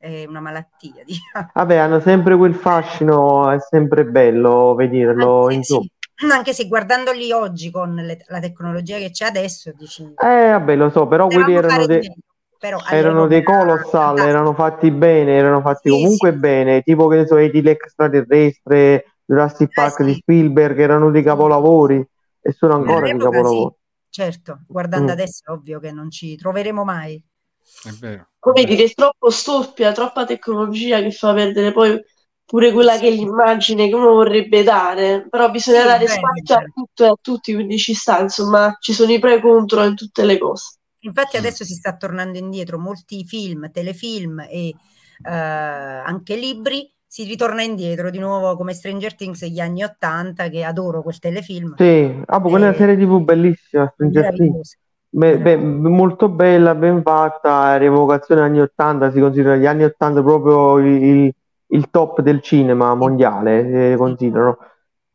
è 0.04 0.24
una 0.26 0.40
malattia. 0.40 1.02
Diciamo. 1.04 1.52
Vabbè, 1.52 1.76
hanno 1.76 2.00
sempre 2.00 2.36
quel 2.36 2.54
fascino, 2.54 3.50
è 3.50 3.58
sempre 3.58 4.04
bello 4.04 4.74
vederlo, 4.74 5.48
Anche, 5.48 5.60
insomma. 5.60 5.86
sì, 5.86 5.90
anche 6.30 6.52
se 6.52 6.68
guardandoli 6.68 7.32
oggi 7.32 7.70
con 7.70 7.94
le- 7.94 8.24
la 8.28 8.38
tecnologia 8.40 8.98
che 8.98 9.10
c'è 9.10 9.24
adesso, 9.26 9.72
dici, 9.72 10.04
Eh, 10.16 10.48
vabbè, 10.50 10.76
lo 10.76 10.90
so, 10.90 11.06
però 11.08 11.30
quelli 11.30 11.52
erano, 11.52 11.86
di 11.86 11.86
dei, 11.86 12.00
meglio, 12.00 12.22
però 12.58 12.82
erano 12.88 13.26
dei 13.26 13.42
era 13.62 13.82
colossal, 13.82 14.20
fantastico. 14.22 14.22
erano 14.22 14.54
fatti 14.54 14.90
bene, 14.90 15.32
erano 15.36 15.60
fatti 15.60 15.88
Sì, 15.88 15.90
comunque 15.90 16.32
sì. 16.32 16.34
bene, 16.34 16.82
tipo 16.82 17.08
che 17.08 17.16
ne 17.16 17.26
so, 17.26 17.36
Eddie 17.36 17.62
l'extraterrestre, 17.62 19.16
Jurassic 19.24 19.72
Eh, 19.76 19.90
Park 19.90 20.02
di 20.02 20.14
sì. 20.14 20.20
Spielberg, 20.20 20.78
erano 20.78 21.10
dei 21.10 21.22
capolavori 21.22 22.04
e 22.40 22.52
sono 22.52 22.74
ancora 22.74 23.08
dei 23.08 23.20
capolavori. 23.20 23.72
certo, 24.08 24.64
guardando 24.68 25.10
Mm. 25.10 25.12
adesso 25.12 25.42
è 25.44 25.50
ovvio 25.50 25.78
che 25.80 25.92
non 25.92 26.10
ci 26.10 26.36
troveremo 26.36 26.84
mai. 26.84 27.22
È 27.82 27.92
vero. 27.92 28.22
è 28.22 28.26
Come 28.38 28.64
vero. 28.64 28.64
dire, 28.64 28.84
è 28.84 28.92
troppo 28.94 29.30
stoppia, 29.30 29.92
troppa 29.92 30.24
tecnologia 30.26 31.00
che 31.00 31.10
fa 31.12 31.32
perdere 31.32 31.72
poi 31.72 31.98
pure 32.44 32.72
quella 32.72 32.98
che 32.98 33.08
è 33.08 33.10
l'immagine 33.10 33.88
che 33.88 33.94
uno 33.94 34.12
vorrebbe 34.12 34.62
dare, 34.62 35.26
però 35.30 35.50
bisogna 35.50 35.84
Sì, 35.84 35.86
dare 35.86 36.06
spazio 36.08 36.56
a 36.56 36.60
vero. 36.60 36.72
tutto 36.72 37.04
e 37.04 37.08
a 37.08 37.16
tutti, 37.20 37.54
quindi 37.54 37.78
ci 37.78 37.94
sta, 37.94 38.20
insomma, 38.20 38.76
ci 38.80 38.92
sono 38.92 39.12
i 39.12 39.18
pro 39.18 39.30
e 39.30 39.36
i 39.36 39.40
contro 39.40 39.82
in 39.84 39.94
tutte 39.94 40.24
le 40.24 40.38
cose. 40.38 40.76
Infatti 41.00 41.36
Mm. 41.36 41.38
adesso 41.38 41.64
si 41.64 41.74
sta 41.74 41.96
tornando 41.96 42.38
indietro, 42.38 42.78
molti 42.78 43.24
film, 43.24 43.70
telefilm 43.70 44.40
e 44.40 44.68
eh, 45.22 45.30
anche 45.30 46.36
libri, 46.36 46.90
si 47.06 47.24
ritorna 47.24 47.62
indietro 47.62 48.10
di 48.10 48.18
nuovo 48.18 48.56
come 48.56 48.72
Stranger 48.74 49.14
Things 49.14 49.40
degli 49.40 49.60
anni 49.60 49.82
Ottanta, 49.84 50.48
che 50.48 50.64
adoro 50.64 51.02
quel 51.02 51.18
telefilm, 51.18 51.76
Sì, 51.76 52.22
ah, 52.26 52.40
boh, 52.40 52.48
quella 52.50 52.70
è 52.70 52.74
Eh, 52.74 52.74
serie 52.74 52.96
TV 52.96 53.20
bellissima, 53.22 53.88
Stranger 53.92 54.32
Things. 54.34 54.76
Beh, 55.16 55.38
beh, 55.38 55.56
molto 55.56 56.28
bella, 56.28 56.74
ben 56.74 57.00
fatta, 57.02 57.76
rievocazione 57.76 58.40
anni 58.40 58.60
80, 58.60 59.12
si 59.12 59.20
considera 59.20 59.54
gli 59.54 59.64
anni 59.64 59.84
80 59.84 60.20
proprio 60.24 60.78
il, 60.80 61.32
il 61.68 61.90
top 61.90 62.20
del 62.20 62.40
cinema 62.42 62.94
mondiale, 62.96 63.92
sì. 63.92 63.96
considerano, 63.96 64.58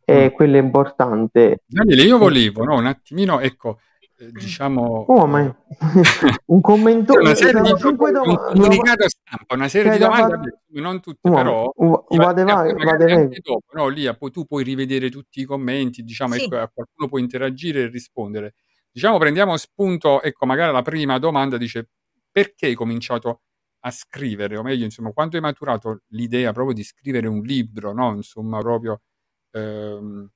Mm. 0.09 0.15
e 0.15 0.31
quello 0.31 0.55
è 0.55 0.61
importante. 0.61 1.63
Daniele, 1.65 2.01
io 2.03 2.17
volevo, 2.17 2.63
no, 2.63 2.77
un 2.77 2.85
attimino, 2.85 3.41
ecco, 3.41 3.79
eh, 4.17 4.31
diciamo, 4.31 5.03
Oh, 5.09 5.25
eh, 5.25 5.27
ma 5.27 5.55
un 6.45 6.61
commento, 6.61 7.19
una 7.19 7.35
serie 7.35 7.61
di 7.61 7.69
un 7.69 7.95
domande, 7.95 8.53
comunicato 8.55 9.05
stampa, 9.09 9.53
una 9.55 9.67
serie 9.67 9.91
c'è 9.91 9.97
di 9.97 10.03
domande, 10.03 10.61
non 10.75 11.01
tutte, 11.01 11.29
no, 11.29 11.35
però 11.35 11.73
va- 11.75 12.03
ti 12.07 12.15
va- 12.17 12.33
vade, 12.33 12.73
vade 12.73 13.05
meglio. 13.05 13.37
dopo, 13.43 13.65
no, 13.73 13.87
lì 13.89 14.09
tu 14.31 14.45
puoi 14.45 14.63
rivedere 14.63 15.09
tutti 15.09 15.41
i 15.41 15.45
commenti, 15.45 16.03
diciamo, 16.03 16.35
Sì, 16.35 16.45
ecco, 16.45 16.55
a 16.55 16.71
qualcuno 16.73 17.09
può 17.09 17.17
interagire 17.19 17.81
e 17.81 17.87
rispondere. 17.87 18.53
Diciamo, 18.95 19.19
prendiamo 19.19 19.55
spunto, 19.57 20.19
ecco, 20.21 20.45
magari 20.47 20.71
la 20.73 20.81
prima 20.81 21.19
domanda 21.19 21.57
dice 21.57 21.89
perché 22.31 22.65
hai 22.67 22.73
cominciato 22.73 23.41
a 23.81 23.91
scrivere, 23.91 24.57
o 24.57 24.63
meglio, 24.63 24.83
insomma, 24.83 25.11
quando 25.11 25.35
hai 25.35 25.41
maturato 25.43 26.01
l'idea 26.09 26.51
proprio 26.51 26.73
di 26.73 26.83
scrivere 26.83 27.27
un 27.27 27.41
libro, 27.41 27.93
no? 27.93 28.13
Insomma, 28.15 28.59
proprio 28.59 29.01
ehm, 29.51 30.27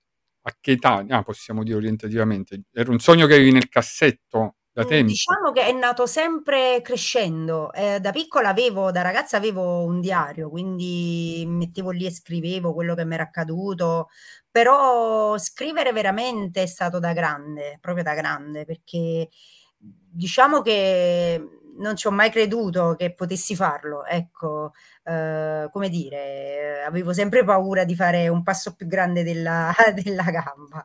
a 0.43 0.55
che 0.59 0.71
età? 0.73 1.03
Ah, 1.09 1.23
possiamo 1.23 1.63
dire 1.63 1.77
orientativamente. 1.77 2.61
Era 2.71 2.91
un 2.91 2.99
sogno 2.99 3.25
che 3.27 3.33
avevi 3.35 3.51
nel 3.51 3.69
cassetto 3.69 4.57
da 4.73 4.83
Mm, 4.83 4.87
tempo. 4.87 5.07
Diciamo 5.07 5.51
che 5.51 5.65
è 5.65 5.71
nato 5.71 6.05
sempre 6.07 6.81
crescendo. 6.81 7.71
Eh, 7.73 7.99
da 7.99 8.11
piccola 8.11 8.49
avevo, 8.49 8.91
da 8.91 9.01
ragazza 9.01 9.37
avevo 9.37 9.83
un 9.85 9.99
diario, 10.01 10.49
quindi 10.49 11.43
mettevo 11.47 11.91
lì 11.91 12.05
e 12.05 12.11
scrivevo 12.11 12.73
quello 12.73 12.95
che 12.95 13.05
mi 13.05 13.13
era 13.13 13.23
accaduto, 13.23 14.09
però 14.49 15.37
scrivere 15.37 15.91
veramente 15.93 16.63
è 16.63 16.65
stato 16.65 16.99
da 16.99 17.13
grande, 17.13 17.77
proprio 17.81 18.03
da 18.03 18.13
grande, 18.15 18.65
perché 18.65 19.29
diciamo 19.77 20.61
che 20.61 21.59
non 21.75 21.95
ci 21.95 22.05
ho 22.07 22.11
mai 22.11 22.29
creduto 22.29 22.95
che 22.97 23.13
potessi 23.13 23.55
farlo. 23.55 24.05
Ecco, 24.05 24.73
eh, 25.03 25.67
come 25.71 25.89
dire, 25.89 26.83
avevo 26.85 27.13
sempre 27.13 27.43
paura 27.43 27.83
di 27.83 27.95
fare 27.95 28.27
un 28.27 28.43
passo 28.43 28.75
più 28.75 28.87
grande 28.87 29.23
della, 29.23 29.71
della 29.93 30.23
gamba. 30.23 30.83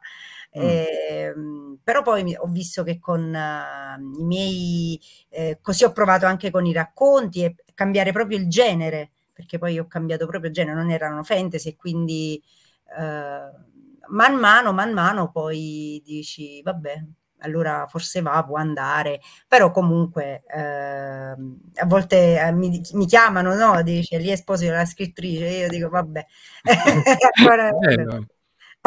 Mm. 0.57 0.63
Ehm, 0.63 1.79
però 1.83 2.03
poi 2.03 2.35
ho 2.37 2.47
visto 2.47 2.83
che 2.83 2.99
con 2.99 3.35
eh, 3.35 3.97
i 4.19 4.25
miei, 4.25 5.01
eh, 5.29 5.59
così 5.61 5.85
ho 5.85 5.93
provato 5.93 6.27
anche 6.27 6.51
con 6.51 6.65
i 6.67 6.73
racconti 6.73 7.45
e 7.45 7.55
cambiare 7.75 8.13
proprio 8.13 8.39
il 8.39 8.49
genere, 8.49 9.11
perché 9.33 9.59
poi 9.59 9.79
ho 9.79 9.87
cambiato 9.87 10.27
proprio 10.27 10.51
genere, 10.51 10.77
non 10.77 10.91
erano 10.91 11.23
fantasy 11.23 11.71
e 11.71 11.77
quindi 11.77 12.43
eh, 12.99 13.51
man 14.09 14.35
mano, 14.37 14.73
man 14.73 14.93
mano 14.93 15.31
poi 15.31 16.01
dici, 16.05 16.63
vabbè, 16.63 17.05
allora 17.41 17.87
forse 17.89 18.21
va, 18.23 18.43
può 18.45 18.57
andare, 18.57 19.21
però 19.47 19.71
comunque 19.71 20.43
ehm, 20.47 21.59
a 21.75 21.87
volte 21.87 22.41
eh, 22.41 22.53
mi, 22.53 22.81
mi 22.95 23.07
chiamano, 23.07 23.55
no? 23.55 23.83
Dice, 23.83 24.19
lì 24.19 24.29
è 24.29 24.33
Esposito 24.33 24.73
la 24.73 24.85
scrittrice, 24.85 25.47
io 25.47 25.69
dico, 25.69 25.89
vabbè. 25.89 26.27
Bello. 27.81 28.17
Eh, 28.17 28.27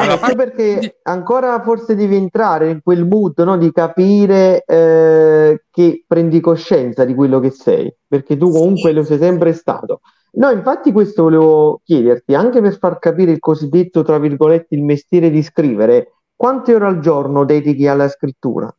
Allora, 0.01 0.27
di... 0.27 0.35
perché 0.35 0.99
ancora 1.03 1.61
forse 1.61 1.95
devi 1.95 2.15
entrare 2.15 2.69
in 2.69 2.81
quel 2.81 3.05
mood, 3.05 3.39
no, 3.39 3.57
di 3.57 3.71
capire 3.71 4.63
eh, 4.65 5.63
che 5.69 6.03
prendi 6.07 6.39
coscienza 6.39 7.05
di 7.05 7.13
quello 7.15 7.39
che 7.39 7.51
sei, 7.51 7.93
perché 8.07 8.37
tu 8.37 8.51
comunque 8.51 8.89
Sì, 8.89 8.95
lo 8.95 9.03
sei 9.03 9.17
sempre 9.17 9.53
stato. 9.53 10.01
No, 10.33 10.49
infatti 10.51 10.91
questo 10.91 11.23
volevo 11.23 11.81
chiederti, 11.83 12.33
anche 12.35 12.61
per 12.61 12.77
far 12.77 12.99
capire 12.99 13.31
il 13.31 13.39
cosiddetto, 13.39 14.03
tra 14.03 14.17
virgolette, 14.17 14.75
il 14.75 14.83
mestiere 14.83 15.29
di 15.29 15.43
scrivere, 15.43 16.13
quante 16.35 16.73
ore 16.73 16.85
al 16.85 16.99
giorno 16.99 17.43
dedichi 17.45 17.87
alla 17.87 18.07
scrittura? 18.07 18.73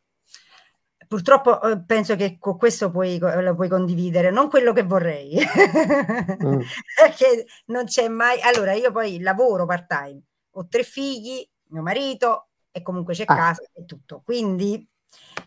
Purtroppo 1.07 1.61
eh, 1.63 1.83
penso 1.85 2.17
che 2.17 2.39
con 2.39 2.57
questo 2.57 2.91
puoi, 2.91 3.19
lo 3.19 3.55
puoi 3.55 3.69
condividere, 3.69 4.31
non 4.31 4.49
quello 4.49 4.73
che 4.73 4.83
vorrei, 4.83 5.39
Mm. 6.43 6.61
perché 6.97 7.45
non 7.67 7.85
c'è 7.85 8.09
mai. 8.09 8.41
Allora, 8.41 8.73
io 8.73 8.91
poi 8.93 9.21
lavoro 9.21 9.67
part-time, 9.67 10.21
ho 10.53 10.67
tre 10.69 10.83
figli, 10.85 11.47
mio 11.69 11.83
marito 11.83 12.49
e 12.71 12.83
comunque 12.83 13.15
c'è 13.15 13.25
Ah, 13.27 13.37
casa 13.37 13.63
e 13.73 13.85
tutto. 13.85 14.23
Quindi 14.25 14.87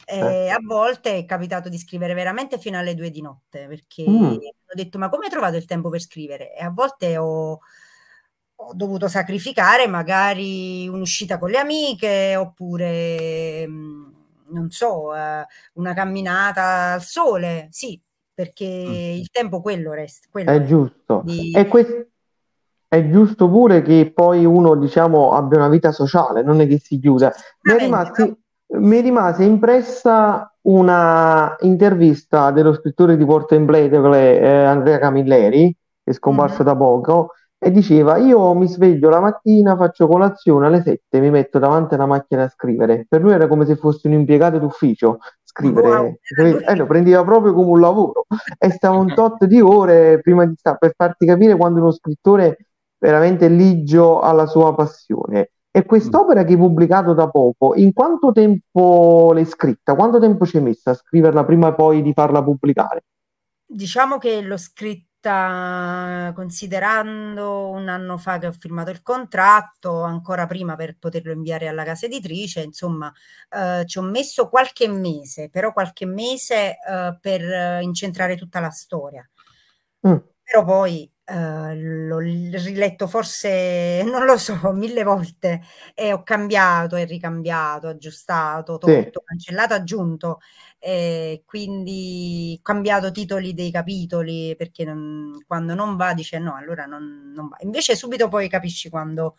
eh. 0.07 0.45
eh, 0.45 0.49
a 0.49 0.57
volte 0.63 1.17
è 1.17 1.25
capitato 1.25 1.69
di 1.69 1.77
scrivere 1.77 2.13
veramente 2.13 2.59
fino 2.59 2.77
alle 2.77 2.93
due 2.95 3.09
di 3.09 3.21
notte 3.21 3.67
perché 3.67 4.03
Mm. 4.09 4.33
ho 4.35 4.73
detto: 4.75 4.97
Ma 4.97 5.09
come 5.09 5.25
hai 5.25 5.31
trovato 5.31 5.55
il 5.57 5.65
tempo 5.65 5.89
per 5.89 6.01
scrivere? 6.01 6.53
E 6.55 6.63
a 6.63 6.69
volte 6.69 7.17
ho, 7.17 7.59
ho 8.57 8.73
dovuto 8.73 9.07
sacrificare 9.07 9.87
magari 9.87 10.87
un'uscita 10.87 11.37
con 11.39 11.49
le 11.49 11.57
amiche 11.59 12.35
oppure. 12.35 13.67
mm, 13.67 14.03
non 14.47 14.69
so, 14.69 15.13
eh, 15.15 15.43
una 15.73 15.93
camminata 15.95 16.93
al 16.93 17.01
sole, 17.03 17.67
sì, 17.71 17.99
perché 18.33 18.65
Mm. 18.65 19.19
il 19.19 19.29
tempo 19.31 19.59
quello 19.61 19.91
resta, 19.93 20.27
quello 20.31 20.51
È 20.51 20.61
è. 20.61 20.65
giusto. 20.65 21.23
Di... 21.23 21.51
E 21.57 21.67
questo 21.67 22.07
è 22.95 23.09
giusto 23.09 23.49
pure 23.49 23.81
che 23.81 24.11
poi 24.13 24.45
uno, 24.45 24.75
diciamo, 24.75 25.31
abbia 25.31 25.57
una 25.59 25.69
vita 25.69 25.91
sociale, 25.91 26.41
non 26.43 26.59
è 26.61 26.67
che 26.67 26.79
si 26.79 26.99
chiuda. 26.99 27.31
Mi 27.61 27.73
è 27.73 27.77
rimasti, 27.77 28.35
mi 28.77 28.99
rimase 29.01 29.43
impressa 29.43 30.51
una 30.61 31.55
intervista 31.59 32.51
dello 32.51 32.73
scrittore 32.73 33.17
di 33.17 33.25
Porto 33.25 33.53
Emblem, 33.55 34.13
eh, 34.13 34.63
Andrea 34.65 34.97
Camilleri, 34.97 35.75
che 36.03 36.11
è 36.11 36.13
scomparso 36.13 36.61
Mhm. 36.63 36.67
da 36.67 36.75
poco, 36.75 37.29
e 37.57 37.71
diceva: 37.71 38.17
Io 38.17 38.53
mi 38.53 38.67
sveglio 38.67 39.09
la 39.09 39.19
mattina, 39.19 39.75
faccio 39.75 40.07
colazione 40.07 40.65
alle 40.67 40.81
7, 40.81 41.19
mi 41.19 41.29
metto 41.29 41.59
davanti 41.59 41.93
alla 41.93 42.05
macchina 42.05 42.43
a 42.43 42.49
scrivere. 42.49 43.05
Per 43.07 43.21
lui 43.21 43.31
era 43.31 43.47
come 43.47 43.65
se 43.65 43.75
fosse 43.75 44.07
un 44.07 44.13
impiegato 44.13 44.57
d'ufficio 44.59 45.07
Wow, 45.07 45.21
scrivere, 45.43 46.19
lui. 46.51 46.63
eh, 46.65 46.75
lo 46.75 46.85
prendeva 46.85 47.23
proprio 47.23 47.53
come 47.53 47.69
un 47.69 47.79
lavoro 47.79 48.25
e 48.57 48.69
stava 48.71 48.97
un 48.97 49.13
tot 49.13 49.45
di 49.45 49.61
ore 49.61 50.19
prima 50.19 50.45
di 50.45 50.53
stare 50.57 50.77
per 50.79 50.93
farti 50.97 51.25
capire 51.25 51.55
quando 51.55 51.79
uno 51.79 51.91
scrittore 51.91 52.57
veramente 52.97 53.47
ligio 53.47 54.19
alla 54.19 54.45
sua 54.45 54.73
passione. 54.73 55.51
E 55.75 55.83
quest'opera 55.83 56.45
che 56.45 56.53
hai 56.53 56.57
pubblicato 56.57 57.13
da 57.13 57.29
poco, 57.29 57.75
in 57.75 57.91
quanto 57.91 58.31
tempo 58.31 59.31
l'hai 59.33 59.45
scritta? 59.45 59.93
Quanto 59.93 60.19
tempo 60.19 60.45
ci 60.45 60.55
hai 60.55 60.63
messo 60.63 60.89
a 60.89 60.93
scriverla 60.93 61.43
prima 61.43 61.73
poi 61.73 62.01
di 62.01 62.13
farla 62.13 62.41
pubblicare? 62.41 63.03
Diciamo 63.65 64.17
che 64.17 64.41
l'ho 64.41 64.55
scritta 64.55 66.31
considerando 66.33 67.69
un 67.69 67.89
anno 67.89 68.17
fa 68.17 68.37
che 68.37 68.47
ho 68.47 68.53
firmato 68.53 68.91
il 68.91 69.01
contratto, 69.01 70.01
ancora 70.01 70.45
prima 70.45 70.75
per 70.75 70.97
poterlo 70.97 71.33
inviare 71.33 71.67
alla 71.67 71.83
casa 71.83 72.05
editrice, 72.05 72.61
insomma, 72.61 73.11
eh, 73.49 73.83
ci 73.85 73.97
ho 73.97 74.03
messo 74.03 74.47
qualche 74.47 74.87
mese, 74.87 75.49
però 75.49 75.73
qualche 75.73 76.05
mese 76.05 76.77
eh, 76.77 77.17
per 77.19 77.81
incentrare 77.81 78.37
tutta 78.37 78.61
la 78.61 78.69
storia. 78.69 79.27
Mm. 80.07 80.15
Però 80.41 80.63
poi 80.63 81.11
eh, 81.25 81.75
l'ho 81.75 82.17
riletto 82.19 83.07
forse, 83.07 84.03
non 84.05 84.25
lo 84.25 84.37
so, 84.37 84.57
mille 84.73 85.03
volte 85.03 85.61
e 85.93 86.13
ho 86.13 86.23
cambiato 86.23 86.95
e 86.95 87.05
ricambiato, 87.05 87.87
aggiustato, 87.87 88.77
Sì. 88.85 89.11
tolto, 89.11 89.21
cancellato, 89.25 89.73
aggiunto. 89.73 90.39
E 90.79 91.43
quindi 91.45 92.55
ho 92.59 92.61
cambiato 92.61 93.11
titoli 93.11 93.53
dei 93.53 93.71
capitoli 93.71 94.55
perché 94.55 94.83
non- 94.85 95.43
quando 95.47 95.73
non 95.73 95.95
va 95.95 96.13
dice 96.13 96.37
no, 96.39 96.55
allora 96.55 96.85
non, 96.85 97.31
non 97.33 97.47
va. 97.49 97.57
Invece 97.61 97.95
subito 97.95 98.27
poi 98.27 98.47
capisci 98.49 98.89
quando 98.89 99.35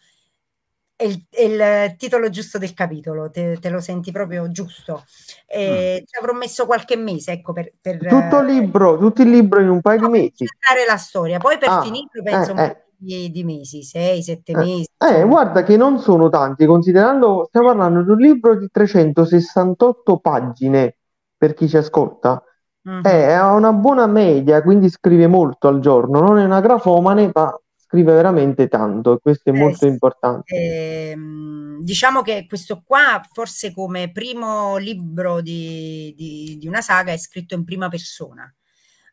è 0.97 1.05
il, 1.05 1.27
è 1.31 1.43
il 1.43 1.97
titolo 1.97 2.31
giusto 2.31 2.59
del 2.59 2.75
capitolo, 2.75 3.31
te, 3.31 3.59
te 3.61 3.69
lo 3.71 3.81
senti 3.81 4.11
proprio 4.13 4.51
giusto. 4.51 5.05
E 5.47 6.03
ci 6.07 6.19
avrò 6.19 6.33
messo 6.33 6.67
qualche 6.67 6.97
mese, 6.97 7.33
ecco, 7.33 7.53
per, 7.53 7.73
per 7.81 7.99
Tutto 8.07 8.39
il 8.41 8.49
eh, 8.49 8.53
libro, 8.53 8.97
tutto 8.99 9.23
il 9.23 9.31
libro 9.31 9.61
in 9.61 9.69
un 9.69 9.81
paio 9.81 10.01
di 10.01 10.07
no, 10.07 10.11
per 10.11 10.23
mesi. 10.23 10.47
centrare 10.49 10.85
la 10.87 10.97
storia. 10.97 11.39
Poi 11.41 11.59
per 11.59 11.69
Ah, 11.69 11.81
finirlo 11.81 12.23
penso 12.23 12.53
un 12.53 12.61
eh, 12.61 12.65
po' 12.65 12.85
di, 12.97 13.31
di 13.31 13.45
mesi, 13.45 13.83
sei, 13.83 14.23
sette 14.23 14.53
Eh, 14.53 14.57
mesi, 14.57 14.89
eh, 14.99 15.25
guarda 15.25 15.63
che 15.63 15.77
non 15.77 15.99
sono 15.99 16.29
tanti, 16.31 16.65
considerando, 16.67 17.45
stiamo 17.49 17.69
parlando 17.69 18.03
di 18.03 18.11
un 18.11 18.19
libro 18.19 18.57
di 18.57 18.69
368 18.71 20.19
pagine 20.19 20.97
per 21.37 21.55
chi 21.55 21.69
ci 21.69 21.77
ascolta. 21.77 22.43
Eh, 23.03 23.33
ha 23.33 23.53
una 23.53 23.73
buona 23.73 24.07
media, 24.07 24.63
quindi 24.63 24.89
scrive 24.89 25.27
molto 25.27 25.69
al 25.69 25.81
giorno, 25.81 26.21
non 26.21 26.39
è 26.39 26.45
una 26.45 26.61
grafomane, 26.61 27.31
ma 27.35 27.53
scrive 27.87 28.13
veramente 28.15 28.69
tanto 28.69 29.15
e 29.15 29.19
questo 29.21 29.51
è 29.51 29.55
Eh, 29.55 29.59
molto 29.59 29.87
importante. 29.87 30.55
Ehm, 30.55 31.81
diciamo 31.83 32.23
che 32.23 32.47
questo 32.49 32.83
qua, 32.85 33.21
forse 33.33 33.73
come 33.73 34.11
primo 34.13 34.77
libro 34.77 35.41
di, 35.41 36.13
di- 36.17 36.57
di 36.59 36.67
una 36.69 36.81
saga, 36.81 37.13
è 37.13 37.17
scritto 37.19 37.55
in 37.55 37.65
prima 37.65 37.89
persona. 37.89 38.53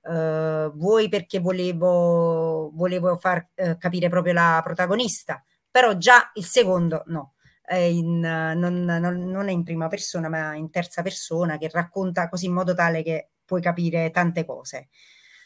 Eh, 0.05 0.71
vuoi 0.76 1.07
perché 1.09 1.39
volevo, 1.39 2.71
volevo 2.74 3.15
far 3.17 3.47
eh, 3.55 3.78
capire 3.78 4.09
proprio 4.09 4.34
la 4.34 4.61
protagonista, 4.63 5.43
però 5.69 5.95
già 5.97 6.32
il 6.36 6.43
secondo 6.45 7.03
no, 7.07 7.34
è 7.63 7.76
in, 7.76 8.19
non, 8.19 8.84
non- 8.84 9.30
non 9.30 9.47
è 9.47 9.51
in 9.51 9.63
prima 9.63 9.88
persona, 9.88 10.30
ma 10.30 10.55
in 10.55 10.69
terza 10.69 11.01
persona, 11.01 11.57
che 11.57 11.69
racconta 11.71 12.28
così 12.30 12.47
in 12.47 12.53
modo 12.53 12.74
tale 12.74 13.03
che 13.03 13.30
puoi 13.45 13.61
capire 13.61 14.09
tante 14.11 14.45
cose. 14.45 14.89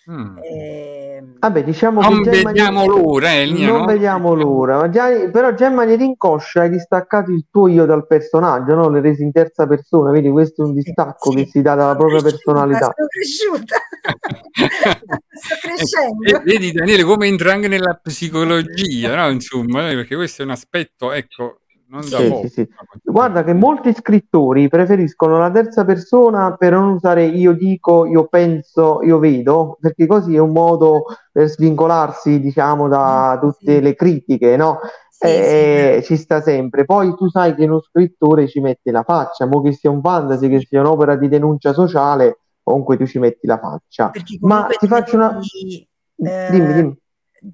Mm. 0.10 0.38
Ehm, 0.41 1.36
Vabbè, 1.39 1.64
diciamo 1.64 2.01
Non 2.01 2.24
che 2.24 2.30
vediamo 2.41 2.80
maniera- 2.86 3.01
l'ora, 3.01 3.34
eh, 3.34 3.45
non 3.45 3.80
no? 3.82 3.86
vediamo 3.86 4.34
l'ora, 4.34 4.78
ma 4.78 4.89
già- 4.89 5.30
però 5.30 5.53
già 5.53 5.68
in 5.68 5.74
maniera 5.76 6.01
inconscia 6.03 6.62
hai 6.62 6.70
distaccato 6.70 7.32
il 7.32 7.45
tuo 7.51 7.68
io 7.68 7.86
dal 7.86 8.08
personaggio, 8.08 8.74
no? 8.74 8.89
L'hai 8.89 9.01
reso 9.01 9.22
in 9.24 9.32
terza 9.32 9.68
persona, 9.68 10.10
vedi 10.12 10.30
questo 10.30 10.64
è 10.64 10.66
un 10.66 10.74
distacco 10.74 11.32
sì, 11.32 11.38
che 11.38 11.45
si 11.47 11.62
dà 11.62 11.76
dalla 11.76 11.95
propria 11.95 12.22
personalità. 12.22 12.91
sono 12.95 13.08
cresciuta. 13.08 13.76
Sto 15.30 15.55
crescendo. 15.62 16.24
e 16.26 16.41
vedi 16.43 16.72
Daniele 16.72 17.03
come 17.03 17.28
entra 17.28 17.53
anche 17.53 17.68
nella 17.68 17.99
psicologia, 18.01 19.16
no? 19.16 19.30
Insomma, 19.30 19.89
eh, 19.91 19.95
perché 19.95 20.16
questo 20.16 20.41
è 20.41 20.45
un 20.45 20.51
aspetto, 20.51 21.12
ecco, 21.12 21.60
non 21.90 22.02
da 22.10 22.18
Sì, 22.18 22.24
Sì, 22.24 22.30
poco. 22.30 22.48
sì, 22.48 22.50
sì. 22.50 22.68
Guarda 23.04 23.44
che 23.44 23.54
molti 23.54 23.94
scrittori 23.94 24.68
preferiscono 24.68 25.38
la 25.40 25.50
terza 25.50 25.86
persona 25.86 26.56
per 26.56 26.74
non 26.74 26.90
usare 26.90 27.26
io 27.26 27.54
dico, 27.54 28.06
io 28.06 28.28
penso, 28.28 29.02
io 29.04 29.18
vedo, 29.20 29.78
perché 29.80 30.06
così 30.06 30.36
è 30.36 30.40
un 30.40 30.52
modo 30.52 31.04
per 31.32 31.48
svincolarsi, 31.48 32.40
diciamo, 32.40 32.88
da 32.88 33.38
tutte 33.40 33.76
Sì. 33.76 33.82
le 33.82 33.96
critiche, 33.96 34.56
no? 34.58 34.80
Eh, 35.20 36.02
ci 36.04 36.16
sta 36.16 36.42
sempre. 36.42 36.86
Poi 36.86 37.16
tu 37.16 37.28
sai 37.30 37.56
che 37.56 37.64
uno 37.64 37.82
scrittore 37.82 38.48
ci 38.48 38.60
mette 38.60 38.92
la 38.92 39.04
faccia, 39.04 39.48
mo 39.48 39.62
che 39.62 39.72
sia 39.72 39.90
un 39.90 40.02
fantasy, 40.02 40.48
che 40.50 40.60
sia 40.60 40.82
un'opera 40.82 41.16
di 41.16 41.28
denuncia 41.28 41.74
sociale, 41.74 42.40
comunque 42.62 42.98
tu 42.98 43.08
ci 43.08 43.18
metti 43.18 43.48
la 43.48 43.58
faccia. 43.58 44.12
Ma 44.42 44.68
ti 44.78 44.88
faccio 44.88 45.16
una... 45.16 45.40
eh, 45.40 46.48
Dimmi, 46.52 46.74
dimmi, 46.74 46.98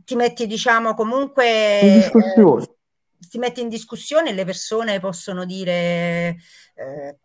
ti 0.03 0.15
metti, 0.15 0.45
diciamo, 0.47 0.93
comunque 0.93 1.79
in 1.81 1.93
discussione. 1.93 2.63
eh, 2.63 2.75
ti 3.27 3.37
metti 3.37 3.61
in 3.61 3.69
discussione 3.69 4.29
e 4.29 4.33
le 4.33 4.45
persone 4.45 4.99
possono 4.99 5.45
dire 5.45 6.37
eh, 6.75 7.17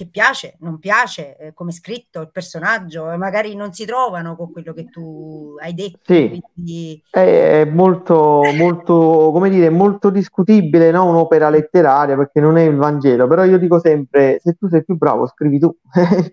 che 0.00 0.08
piace, 0.08 0.56
non 0.60 0.78
piace, 0.78 1.36
eh, 1.36 1.52
come 1.52 1.70
è 1.70 1.74
scritto 1.74 2.22
il 2.22 2.30
personaggio, 2.30 3.10
e 3.10 3.18
magari 3.18 3.54
non 3.54 3.74
si 3.74 3.84
trovano 3.84 4.34
con 4.34 4.50
quello 4.50 4.72
che 4.72 4.88
tu 4.88 5.56
hai 5.60 5.74
detto. 5.74 5.98
Sì. 6.04 6.40
Quindi, 6.54 7.02
È 7.10 7.64
molto, 7.66 8.42
molto, 8.56 9.30
come 9.30 9.50
dire, 9.50 9.68
molto 9.68 10.08
discutibile, 10.08 10.90
no? 10.90 11.06
Un'opera 11.06 11.50
letteraria 11.50 12.16
perché 12.16 12.40
non 12.40 12.56
è 12.56 12.62
il 12.62 12.76
Vangelo, 12.76 13.26
però 13.26 13.44
io 13.44 13.58
dico 13.58 13.78
sempre, 13.78 14.40
se 14.42 14.56
tu 14.58 14.68
sei 14.68 14.84
più 14.84 14.96
bravo, 14.96 15.26
scrivi 15.26 15.58
tu. 15.58 15.76
è 15.92 16.32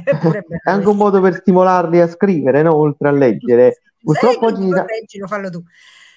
È 0.64 0.70
anche 0.70 0.88
un 0.88 0.96
modo 0.96 1.20
per 1.20 1.34
stimolarli 1.34 2.00
a 2.00 2.08
scrivere, 2.08 2.62
no? 2.62 2.74
Oltre 2.76 3.08
a 3.08 3.12
leggere. 3.12 3.82
Purtroppo 4.00 4.46
oggi, 4.46 4.62
si- 4.62 4.70
correggilo, 4.70 5.26
fallo 5.26 5.50
tu. 5.50 5.62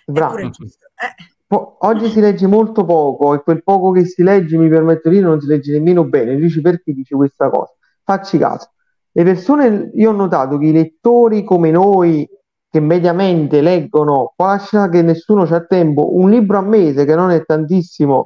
È 0.06 0.12
Bravo. 0.12 0.36
pure 0.36 0.50
giusto. 0.50 0.86
Eh. 0.96 1.36
Po- 1.48 1.78
oggi 1.82 2.10
si 2.10 2.20
legge 2.20 2.48
molto 2.48 2.86
poco 2.86 3.34
e 3.34 3.42
quel 3.42 3.64
poco 3.64 3.92
che 3.92 4.06
si 4.06 4.22
legge, 4.24 4.58
mi 4.58 4.70
permetto 4.70 5.10
di 5.10 5.16
dire, 5.16 5.28
non 5.28 5.40
si 5.42 5.48
legge 5.48 5.72
nemmeno 5.72 6.04
bene. 6.06 6.36
Dici 6.36 6.62
perché 6.62 6.94
dici 6.94 7.16
questa 7.16 7.50
cosa? 7.50 7.74
Facci 8.04 8.38
caso. 8.38 8.72
Le 9.12 9.24
persone, 9.24 9.92
io 9.96 10.12
ho 10.12 10.14
notato 10.14 10.58
che 10.58 10.68
i 10.68 10.72
lettori 10.72 11.44
come 11.44 11.72
noi, 11.72 12.28
che 12.70 12.80
mediamente 12.80 13.62
leggono, 13.62 14.34
lascia 14.38 14.90
che 14.90 15.02
nessuno 15.02 15.46
c'ha 15.46 15.66
tempo, 15.66 16.16
un 16.18 16.30
libro 16.30 16.58
a 16.58 16.62
mese, 16.62 17.06
che 17.06 17.16
non 17.16 17.32
è 17.32 17.44
tantissimo, 17.46 18.24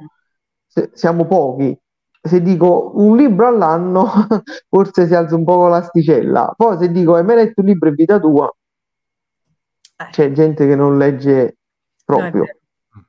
se- 0.66 0.90
siamo 0.92 1.26
pochi. 1.26 1.76
Se 2.24 2.40
dico 2.42 2.92
un 2.96 3.16
libro 3.16 3.46
all'anno, 3.48 4.06
forse 4.68 5.06
si 5.06 5.14
alza 5.14 5.34
un 5.36 5.44
po' 5.44 5.66
l'asticella. 5.68 6.52
Poi 6.56 6.78
se 6.78 6.90
dico 6.90 7.14
hai 7.14 7.24
mai 7.24 7.36
letto 7.36 7.60
un 7.60 7.66
libro 7.66 7.88
in 7.88 7.94
vita 7.94 8.18
tua, 8.20 8.52
Eh. 9.98 10.08
c'è 10.10 10.32
gente 10.32 10.66
che 10.66 10.74
non 10.76 10.98
legge 10.98 11.58
No, 12.06 12.16
proprio. 12.16 12.42
vero, 12.44 12.58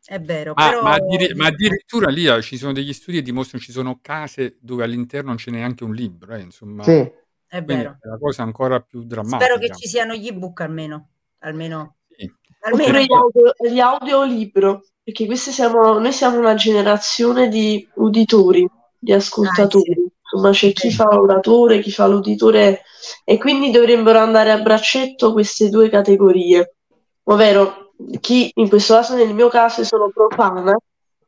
è 0.05 0.19
vero, 0.19 0.53
Ma, 0.55 0.69
però 0.69 0.83
ma 0.83 0.93
addiri- 0.93 1.33
ma 1.33 1.47
addirittura 1.47 2.09
lì 2.09 2.25
eh, 2.25 2.41
ci 2.41 2.57
sono 2.57 2.73
degli 2.73 2.91
studi 2.91 3.17
che 3.17 3.23
dimostrano 3.23 3.63
che 3.63 3.69
ci 3.69 3.75
sono 3.75 3.99
case 4.01 4.57
dove 4.59 4.83
all'interno 4.83 5.29
non 5.29 5.37
c'è 5.37 5.51
neanche 5.51 5.83
un 5.83 5.93
libro, 5.93 6.35
eh, 6.35 6.41
insomma. 6.41 6.83
Sì. 6.83 7.09
è 7.47 7.63
vero. 7.63 7.97
è 8.01 8.07
la 8.07 8.17
cosa 8.17 8.43
ancora 8.43 8.79
più 8.81 9.03
drammatica. 9.03 9.53
Spero 9.53 9.59
che 9.59 9.75
ci 9.75 9.87
siano 9.87 10.13
gli 10.15 10.27
ebook 10.27 10.59
almeno, 10.61 11.09
almeno, 11.39 11.97
Sì. 12.09 12.29
almeno 12.61 12.99
gli, 12.99 13.13
audio, 13.13 13.53
gli 13.71 13.79
audiolibro, 13.79 14.83
perché 15.03 15.25
questi 15.25 15.51
siamo, 15.51 15.99
noi 15.99 16.11
siamo 16.11 16.37
una 16.37 16.55
generazione 16.55 17.47
di 17.47 17.87
uditori, 17.95 18.67
di 18.97 19.13
ascoltatori. 19.13 19.91
Ah, 19.91 19.95
sì. 19.95 20.11
Insomma, 20.33 20.51
c'è 20.51 20.73
chi 20.73 20.91
fa 20.91 21.13
l'oratore, 21.13 21.79
chi 21.79 21.91
fa 21.91 22.07
l'uditore, 22.07 22.81
e 23.23 23.37
quindi 23.37 23.69
dovrebbero 23.69 24.19
andare 24.19 24.51
a 24.51 24.59
braccetto 24.59 25.31
queste 25.31 25.69
due 25.69 25.89
categorie, 25.89 26.75
ovvero 27.23 27.82
chi 28.19 28.51
in 28.55 28.69
questo 28.69 28.95
caso, 28.95 29.15
nel 29.15 29.33
mio 29.33 29.49
caso, 29.49 29.83
sono 29.83 30.09
profana 30.13 30.75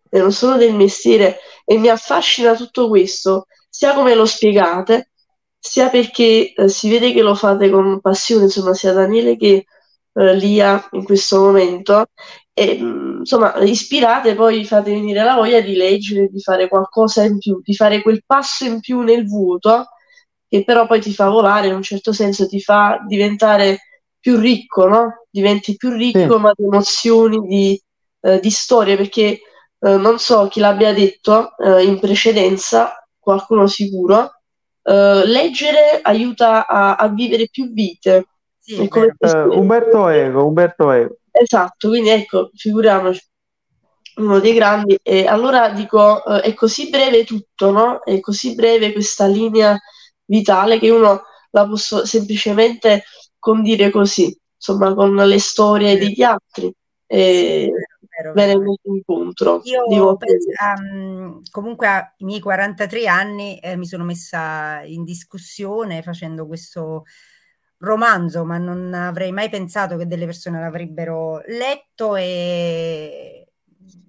e 0.10 0.20
non 0.20 0.32
sono 0.32 0.58
del 0.58 0.74
mestiere 0.74 1.40
e 1.66 1.78
mi 1.78 1.90
affascina 1.90 2.56
tutto 2.56 2.88
questo, 2.88 3.48
sia 3.70 3.94
come 3.94 4.16
lo 4.16 4.26
spiegate, 4.26 5.12
sia 5.60 5.90
perché 5.90 6.54
eh, 6.54 6.70
si 6.70 6.90
vede 6.90 7.12
che 7.12 7.22
lo 7.22 7.36
fate 7.36 7.70
con 7.70 8.00
passione, 8.02 8.44
insomma, 8.44 8.74
sia 8.74 8.94
Daniele 8.94 9.36
che 9.36 9.66
eh, 10.14 10.36
Lia 10.36 10.88
in 10.92 11.04
questo 11.04 11.40
momento. 11.40 12.06
E, 12.54 12.78
mh, 12.80 13.18
insomma, 13.20 13.58
ispirate, 13.64 14.36
poi 14.36 14.64
fate 14.64 14.92
venire 14.92 15.24
la 15.24 15.36
voglia 15.36 15.60
di 15.62 15.76
leggere, 15.76 16.30
di 16.30 16.40
fare 16.40 16.68
qualcosa 16.70 17.24
in 17.24 17.38
più, 17.38 17.60
di 17.62 17.74
fare 17.76 18.02
quel 18.02 18.24
passo 18.26 18.66
in 18.66 18.80
più 18.80 19.02
nel 19.02 19.26
vuoto, 19.28 19.88
che 20.48 20.64
però 20.64 20.88
poi 20.88 21.02
ti 21.02 21.12
fa 21.14 21.28
volare, 21.30 21.68
in 21.68 21.74
un 21.74 21.84
certo 21.84 22.14
senso 22.14 22.48
ti 22.48 22.62
fa 22.62 23.04
diventare 23.08 23.80
più 24.26 24.40
ricco, 24.40 24.88
no? 24.88 25.26
Diventi 25.30 25.76
più 25.76 25.92
ricco, 25.92 26.34
Sì. 26.34 26.40
ma 26.40 26.52
di 26.56 26.64
emozioni, 26.64 27.40
di, 27.46 27.84
eh, 28.22 28.40
di 28.40 28.50
storie, 28.50 28.98
perché 28.98 29.40
eh, 29.80 29.98
non 29.98 30.18
so 30.18 30.48
chi 30.48 30.60
l'abbia 30.60 30.92
detto 30.96 31.56
eh, 31.58 31.84
in 31.84 32.00
precedenza, 32.00 33.08
qualcuno 33.20 33.68
sicuro, 33.68 34.42
eh, 34.82 35.22
leggere 35.28 36.00
aiuta 36.02 36.66
a, 36.66 36.96
a 36.96 37.08
vivere 37.10 37.50
più 37.52 37.72
vite. 37.72 38.26
Sì, 38.58 38.78
È 38.78 38.86
è 38.86 38.88
come 38.88 39.14
vero. 39.20 39.54
Eh, 39.54 39.58
Umberto 39.58 40.08
Eco, 40.08 40.44
Umberto 40.44 40.92
Eco. 40.92 41.18
Esatto, 41.30 41.90
quindi 41.90 42.10
ecco, 42.10 42.50
figuriamoci, 42.56 43.22
uno 44.16 44.40
dei 44.40 44.54
grandi. 44.56 44.98
E 45.04 45.28
allora 45.28 45.70
dico, 45.70 46.26
eh, 46.26 46.42
è 46.42 46.54
così 46.56 46.90
breve 46.90 47.24
tutto, 47.26 47.70
no? 47.70 48.02
È 48.04 48.20
così 48.22 48.56
breve 48.56 48.92
questa 48.92 49.28
linea 49.28 49.78
vitale 50.26 50.80
che 50.80 50.90
uno 50.90 51.22
la 51.52 51.68
posso 51.68 52.06
semplicemente 52.06 53.04
condire 53.46 53.92
così, 53.92 54.36
insomma, 54.56 54.96
con 54.96 55.14
le 55.14 55.38
storie 55.38 56.00
degli 56.00 56.24
altri. 56.24 56.74
E, 57.06 57.70
Vero, 58.18 58.34
viene 58.34 58.54
vero. 58.54 58.60
venuto 58.60 58.90
incontro 58.90 59.62
Io 59.66 60.16
penso, 60.16 60.48
ehm, 60.50 61.42
comunque 61.52 61.88
ai 61.88 62.08
miei 62.20 62.40
43 62.40 63.08
anni 63.08 63.60
eh, 63.60 63.76
mi 63.76 63.86
sono 63.86 64.06
messa 64.06 64.82
in 64.86 65.04
discussione 65.04 66.02
facendo 66.02 66.48
questo 66.48 67.04
romanzo, 67.80 68.46
ma 68.46 68.58
non 68.58 68.94
avrei 68.94 69.32
mai 69.32 69.50
pensato 69.50 69.98
che 69.98 70.08
delle 70.08 70.26
persone 70.26 70.60
l'avrebbero 70.60 71.42
letto 71.46 72.16
e 72.16 73.45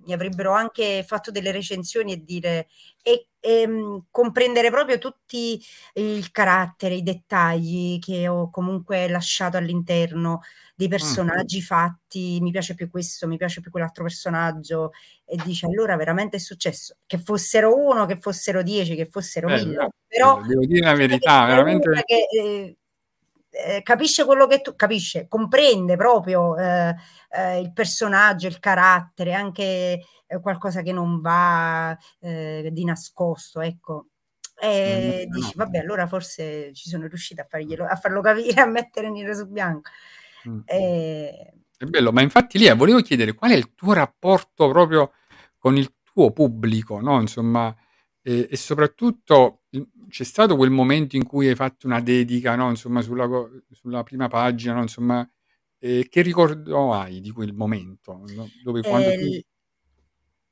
mi 0.06 0.12
avrebbero 0.12 0.52
anche 0.52 1.04
fatto 1.06 1.30
delle 1.30 1.50
recensioni 1.50 2.12
e 2.12 2.22
dire 2.24 2.68
e, 3.02 3.28
ehm, 3.40 4.06
comprendere 4.10 4.70
proprio 4.70 4.98
tutti 4.98 5.60
il 5.94 6.30
carattere, 6.30 6.94
i 6.94 7.02
dettagli 7.02 7.98
che 7.98 8.28
ho 8.28 8.50
comunque 8.50 9.08
lasciato 9.08 9.56
all'interno 9.56 10.40
dei 10.74 10.88
personaggi 10.88 11.62
fatti, 11.62 12.38
mi 12.40 12.50
piace 12.50 12.74
più 12.74 12.90
questo, 12.90 13.26
mi 13.26 13.38
piace 13.38 13.60
più 13.60 13.70
quell'altro 13.70 14.04
personaggio 14.04 14.90
e 15.24 15.36
dice 15.42 15.66
allora 15.66 15.96
veramente 15.96 16.36
è 16.36 16.40
successo 16.40 16.96
che 17.06 17.18
fossero 17.18 17.74
uno, 17.74 18.04
che 18.04 18.18
fossero 18.18 18.62
dieci, 18.62 18.94
che 18.94 19.06
fossero 19.06 19.46
Bello, 19.46 19.64
mille, 19.64 19.76
bello, 19.76 19.90
però 20.06 20.42
devo 20.42 20.66
dire 20.66 20.86
la 20.86 20.94
verità, 20.94 21.46
veramente 21.46 22.02
che 22.04 22.26
eh, 22.30 22.76
eh, 23.64 23.82
capisce 23.82 24.24
quello 24.24 24.46
che 24.46 24.60
tu 24.60 24.74
capisce, 24.76 25.26
comprende 25.28 25.96
proprio 25.96 26.56
eh, 26.58 26.94
eh, 27.30 27.60
il 27.60 27.72
personaggio, 27.72 28.46
il 28.46 28.58
carattere, 28.58 29.32
anche 29.34 30.00
eh, 30.26 30.40
qualcosa 30.40 30.82
che 30.82 30.92
non 30.92 31.20
va 31.20 31.96
eh, 32.20 32.68
di 32.72 32.84
nascosto, 32.84 33.60
ecco. 33.60 34.06
E 34.58 35.26
Mm, 35.28 35.30
dici, 35.30 35.56
no. 35.56 35.64
vabbè, 35.64 35.78
allora 35.78 36.06
forse 36.06 36.72
ci 36.72 36.88
sono 36.88 37.06
riuscita 37.06 37.42
a, 37.42 37.46
farglielo, 37.48 37.84
a 37.84 37.96
farlo 37.96 38.20
capire, 38.22 38.60
a 38.60 38.66
mettere 38.66 39.10
nero 39.10 39.34
su 39.34 39.46
bianco. 39.48 39.90
Mm. 40.48 40.60
E- 40.64 41.52
È 41.76 41.84
bello, 41.84 42.12
ma 42.12 42.22
infatti 42.22 42.58
lì 42.58 42.70
volevo 42.74 43.00
chiedere 43.02 43.34
qual 43.34 43.50
è 43.50 43.54
il 43.54 43.74
tuo 43.74 43.92
rapporto 43.92 44.68
proprio 44.68 45.12
con 45.58 45.76
il 45.76 45.92
tuo 46.02 46.32
pubblico, 46.32 47.00
no? 47.00 47.20
Insomma, 47.20 47.74
e, 48.26 48.48
e 48.50 48.56
soprattutto 48.56 49.62
c'è 50.08 50.24
stato 50.24 50.56
quel 50.56 50.70
momento 50.70 51.16
in 51.16 51.24
cui 51.24 51.48
hai 51.48 51.54
fatto 51.54 51.86
una 51.86 52.00
dedica, 52.00 52.56
no? 52.56 52.68
Insomma, 52.70 53.00
sulla, 53.02 53.28
sulla 53.70 54.02
prima 54.02 54.28
pagina, 54.28 54.74
no? 54.74 54.82
Insomma, 54.82 55.28
eh, 55.78 56.06
che 56.08 56.22
ricordo 56.22 56.92
hai 56.92 57.20
di 57.20 57.30
quel 57.30 57.52
momento? 57.54 58.16
no? 58.34 58.52
Dove 58.56 58.84
quando 58.84 59.12
Eh, 59.12 59.16
tu... 59.16 59.36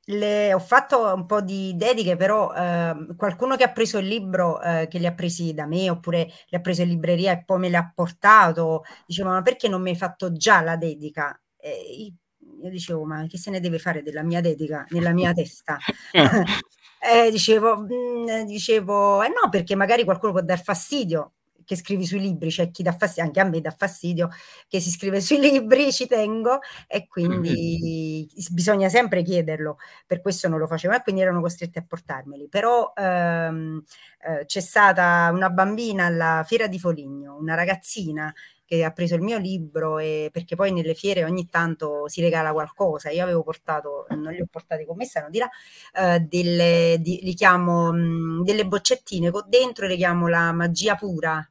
le- 0.07 0.53
ho 0.53 0.59
fatto 0.59 1.13
un 1.13 1.25
po' 1.25 1.41
di 1.41 1.73
dediche, 1.75 2.15
però 2.15 2.53
ehm, 2.53 3.15
qualcuno 3.15 3.55
che 3.55 3.63
ha 3.63 3.71
preso 3.71 3.97
il 3.97 4.07
libro, 4.07 4.61
eh, 4.61 4.87
che 4.87 4.99
li 4.99 5.07
ha 5.07 5.13
presi 5.13 5.53
da 5.53 5.65
me, 5.65 5.89
oppure 5.89 6.25
li 6.49 6.57
ha 6.57 6.61
preso 6.61 6.81
in 6.83 6.89
libreria 6.89 7.31
e 7.33 7.43
poi 7.43 7.59
me 7.59 7.69
li 7.69 7.75
ha 7.75 7.91
portato, 7.93 8.83
diceva: 9.05 9.31
Ma 9.31 9.41
perché 9.41 9.67
non 9.67 9.81
mi 9.81 9.89
hai 9.91 9.95
fatto 9.95 10.31
già 10.33 10.61
la 10.61 10.75
dedica? 10.77 11.39
E 11.57 12.13
io 12.61 12.69
dicevo: 12.69 13.03
Ma 13.05 13.25
che 13.27 13.37
se 13.37 13.49
ne 13.51 13.59
deve 13.59 13.79
fare 13.79 14.03
della 14.03 14.21
mia 14.23 14.41
dedica 14.41 14.85
nella 14.89 15.11
mia 15.13 15.33
testa? 15.33 15.83
Eh, 17.07 17.29
dicevo, 17.29 17.77
mm, 17.81 18.41
dicevo, 18.45 19.21
eh 19.23 19.27
no, 19.29 19.49
perché 19.49 19.75
magari 19.75 20.03
qualcuno 20.03 20.31
può 20.31 20.41
dar 20.41 20.61
fastidio 20.61 21.33
che 21.63 21.75
scrivi 21.75 22.05
sui 22.05 22.19
libri, 22.19 22.49
c'è 22.49 22.69
chi 22.71 22.83
dà 22.83 22.91
fastidio, 22.93 23.23
anche 23.23 23.39
a 23.39 23.43
me 23.43 23.59
dà 23.59 23.71
fastidio 23.71 24.29
che 24.67 24.79
si 24.79 24.89
scrive 24.91 25.19
sui 25.21 25.39
libri, 25.39 25.91
ci 25.91 26.07
tengo, 26.07 26.59
e 26.87 27.07
quindi 27.07 28.27
bisogna 28.51 28.87
sempre 28.89 29.21
chiederlo, 29.23 29.77
per 30.05 30.21
questo 30.21 30.47
non 30.47 30.59
lo 30.59 30.67
facevo, 30.67 30.93
e 30.95 31.01
quindi 31.03 31.21
erano 31.21 31.41
costretti 31.41 31.77
a 31.79 31.85
portarmeli. 31.87 32.47
Però 32.49 32.93
ehm, 32.95 33.83
eh, 34.27 34.45
c'è 34.45 34.59
stata 34.59 35.29
una 35.33 35.49
bambina 35.49 36.05
alla 36.05 36.43
fiera 36.45 36.67
di 36.67 36.79
Foligno, 36.79 37.35
una 37.37 37.55
ragazzina 37.55 38.33
che 38.65 38.83
ha 38.83 38.91
preso 38.91 39.15
il 39.15 39.21
mio 39.21 39.37
libro 39.37 39.99
e 39.99 40.29
perché 40.31 40.55
poi 40.55 40.71
nelle 40.71 40.93
fiere 40.95 41.23
ogni 41.23 41.47
tanto 41.49 42.07
si 42.07 42.21
regala 42.21 42.51
qualcosa. 42.51 43.09
Io 43.11 43.23
avevo 43.23 43.43
portato, 43.43 44.05
non 44.09 44.33
li 44.33 44.41
ho 44.41 44.47
portati 44.49 44.85
con 44.85 44.97
me, 44.97 45.05
stanno 45.05 45.29
di 45.29 45.37
là, 45.39 45.49
eh, 45.93 46.19
delle, 46.21 46.97
di- 46.99 47.19
li 47.23 47.33
chiamo 47.33 47.91
mh, 47.93 48.43
delle 48.43 48.65
boccettine 48.65 49.31
con 49.31 49.43
dentro 49.47 49.87
le 49.87 49.95
chiamo 49.95 50.27
la 50.27 50.51
magia 50.51 50.95
pura. 50.95 51.47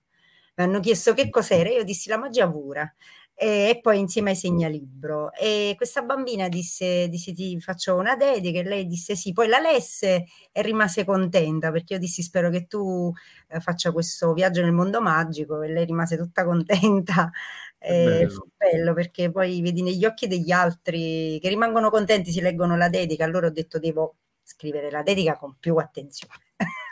Mi 0.57 0.65
hanno 0.65 0.81
chiesto 0.81 1.15
che 1.15 1.31
cos'era, 1.31 1.69
io 1.71 1.83
dissi 1.85 2.09
la 2.09 2.17
magia 2.19 2.49
pura. 2.49 2.93
E, 3.37 3.81
poi 3.83 3.99
insieme 3.99 4.31
ai 4.31 4.37
segnalibro. 4.37 5.33
E 5.33 5.75
questa 5.77 6.03
bambina 6.03 6.49
disse, 6.49 7.09
disse 7.09 7.33
ti 7.33 7.61
faccio 7.61 7.97
una 7.97 8.17
dedica 8.17 8.61
e 8.61 8.63
lei 8.63 8.87
disse 8.87 9.17
sì, 9.17 9.33
poi 9.33 9.49
la 9.49 9.59
lesse 9.59 10.27
e 10.53 10.63
rimase 10.63 11.05
contenta 11.05 11.73
perché 11.73 11.95
io 11.95 11.99
dissi 11.99 12.23
spero 12.23 12.49
che 12.51 12.67
tu 12.67 13.13
eh, 13.49 13.61
faccia 13.61 13.91
questo 13.93 14.33
viaggio 14.33 14.63
nel 14.63 14.73
mondo 14.73 15.01
magico 15.01 15.63
e 15.63 15.69
lei 15.69 15.85
rimase 15.85 16.17
tutta 16.17 16.45
contenta. 16.45 17.31
E 17.79 18.05
bello. 18.05 18.31
fu 18.31 18.49
bello 18.57 18.95
perché 18.95 19.31
poi 19.31 19.61
vedi 19.61 19.83
negli 19.83 20.07
occhi 20.07 20.27
degli 20.27 20.51
altri 20.51 21.39
che 21.41 21.49
rimangono 21.49 21.91
contenti, 21.91 22.31
si 22.31 22.41
leggono 22.41 22.77
la 22.77 22.89
dedica, 22.89 23.25
allora 23.25 23.49
ho 23.49 23.51
detto 23.51 23.79
devo 23.79 24.15
scrivere 24.43 24.91
la 24.91 25.03
dedica 25.03 25.37
con 25.37 25.57
più 25.59 25.77
attenzione. 25.77 26.35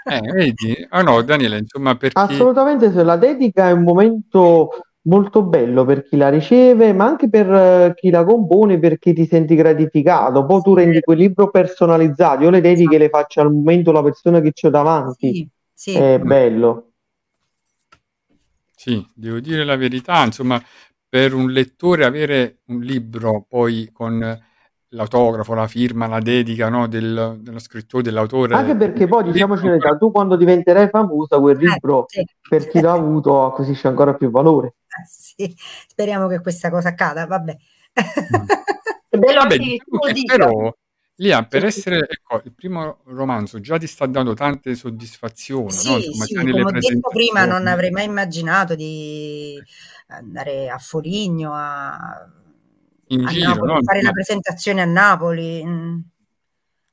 Eh, 0.05 0.21
vedi? 0.21 0.85
Ah 0.91 1.03
no, 1.03 1.23
Daniele, 1.23 1.59
insomma, 1.59 1.97
perché... 1.97 2.19
Assolutamente, 2.19 2.91
se 2.91 3.05
la 3.05 3.17
dedica 3.17 3.69
è 3.69 3.73
un 3.73 3.85
momento 3.85 4.71
molto 5.03 5.43
bello 5.43 5.85
per 5.85 6.05
chi 6.05 6.17
la 6.17 6.29
riceve, 6.29 6.93
ma 6.93 7.07
anche 7.07 7.29
per 7.29 7.51
eh, 7.51 7.93
chi 7.97 8.11
la 8.11 8.25
compone, 8.25 8.79
perché 8.79 9.13
ti 9.13 9.27
senti 9.27 9.55
gratificato. 9.55 10.45
Poi 10.47 10.61
tu 10.63 10.75
rendi 10.75 11.01
quel 11.01 11.19
libro 11.19 11.51
personalizzato. 11.51 12.43
Io 12.45 12.51
le 12.51 12.61
dediche 12.61 12.99
le 12.99 13.09
faccio 13.09 13.41
al 13.41 13.53
momento 13.53 13.93
la 13.93 14.03
persona 14.03 14.41
che 14.41 14.53
ho 14.61 14.71
davanti. 14.71 15.33
Sì, 15.33 15.49
sì. 15.73 15.99
È 15.99 16.19
bello. 16.19 16.87
Sì, 18.75 19.07
devo 19.15 19.39
dire 19.39 19.65
la 19.65 19.77
verità, 19.77 20.25
insomma, 20.25 20.61
per 21.09 21.35
un 21.35 21.51
lettore 21.51 22.05
avere 22.05 22.59
un 22.67 22.81
libro 22.81 23.45
poi 23.49 23.91
con 23.93 24.19
l'autografo, 24.89 25.55
la 25.55 25.69
firma, 25.69 26.07
la 26.07 26.19
dedica, 26.19 26.69
no, 26.69 26.89
del- 26.89 27.39
dello 27.41 27.59
scrittore, 27.61 28.03
dell'autore. 28.03 28.55
Anche 28.55 28.75
perché 28.77 29.07
poi, 29.07 29.31
diciamoci 29.31 29.65
la 29.65 29.71
verità, 29.71 29.97
tu 29.97 30.11
quando 30.11 30.37
diventerai 30.37 30.89
famosa, 30.89 31.39
quel 31.39 31.57
Eh, 31.57 31.69
libro 31.69 32.07
sì. 32.09 32.25
per 32.49 32.67
chi 32.69 32.81
l'ha 32.81 32.93
avuto 32.93 33.45
acquisisce 33.45 33.89
ancora 33.89 34.15
più 34.15 34.31
valore. 34.31 34.75
Eh, 35.01 35.07
sì, 35.09 35.57
speriamo 35.89 36.29
che 36.29 36.41
questa 36.41 36.71
cosa 36.71 36.91
accada, 36.91 37.27
vabbè. 37.27 37.57
È 39.09 39.19
bello 39.19 39.41
Vabbè, 39.41 39.59
diciamo 39.59 39.99
però 40.25 40.75
Lia, 41.17 41.45
per 41.45 41.67
essere, 41.67 42.09
ecco, 42.09 42.41
il 42.45 42.53
primo 42.53 43.01
romanzo 43.05 43.61
già 43.61 43.77
ti 43.77 43.87
sta 43.87 44.07
dando 44.07 44.33
tante 44.33 44.75
soddisfazioni, 44.75 45.67
no? 45.67 45.71
Sì, 45.71 46.07
Insomma, 46.07 46.25
sì, 46.25 46.35
come 46.35 46.63
ho 46.63 46.71
detto 46.71 47.09
prima, 47.11 47.45
non 47.45 47.67
avrei 47.67 47.91
mai 47.91 48.07
immaginato 48.07 48.75
di 48.75 49.63
andare 50.09 50.71
a 50.71 50.79
Foligno, 50.79 51.53
a, 51.55 52.27
In 53.09 53.25
a 53.25 53.29
giro, 53.29 53.49
Napoli, 53.49 53.73
no? 53.73 53.83
fare 53.83 53.99
Insomma, 53.99 54.13
presentazione 54.15 54.81
a 54.81 54.85
Napoli. 54.87 55.65
mm. 55.65 55.99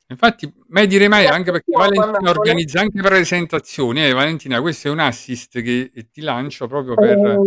infatti, 0.08 0.54
mai 0.68 0.88
dire 0.88 1.08
mai, 1.08 1.26
anche 1.26 1.52
perché 1.52 1.72
Valentina 1.72 2.30
organizza 2.30 2.82
anche 2.82 3.02
presentazioni. 3.02 4.06
Eh, 4.06 4.12
Valentina, 4.12 4.60
questo 4.60 4.90
è 4.90 4.92
un 4.92 5.00
assist 5.00 5.62
che 5.62 6.10
ti 6.12 6.20
lancio 6.22 6.68
proprio 6.68 6.94
per... 6.94 7.40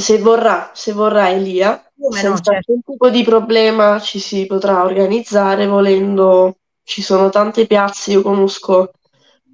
Se 0.00 0.18
vorrà, 0.18 0.70
se 0.74 0.92
vorrà 0.92 1.30
Elia, 1.30 1.82
Come 1.96 2.22
no, 2.22 2.36
senza 2.36 2.52
certo. 2.52 2.72
alcun 2.72 2.82
tipo 2.82 3.10
di 3.10 3.22
problema 3.22 4.00
ci 4.00 4.18
si 4.18 4.46
potrà 4.46 4.82
organizzare 4.84 5.66
volendo. 5.66 6.56
Ci 6.82 7.02
sono 7.02 7.28
tante 7.28 7.66
piazze, 7.66 8.12
io 8.12 8.22
conosco 8.22 8.90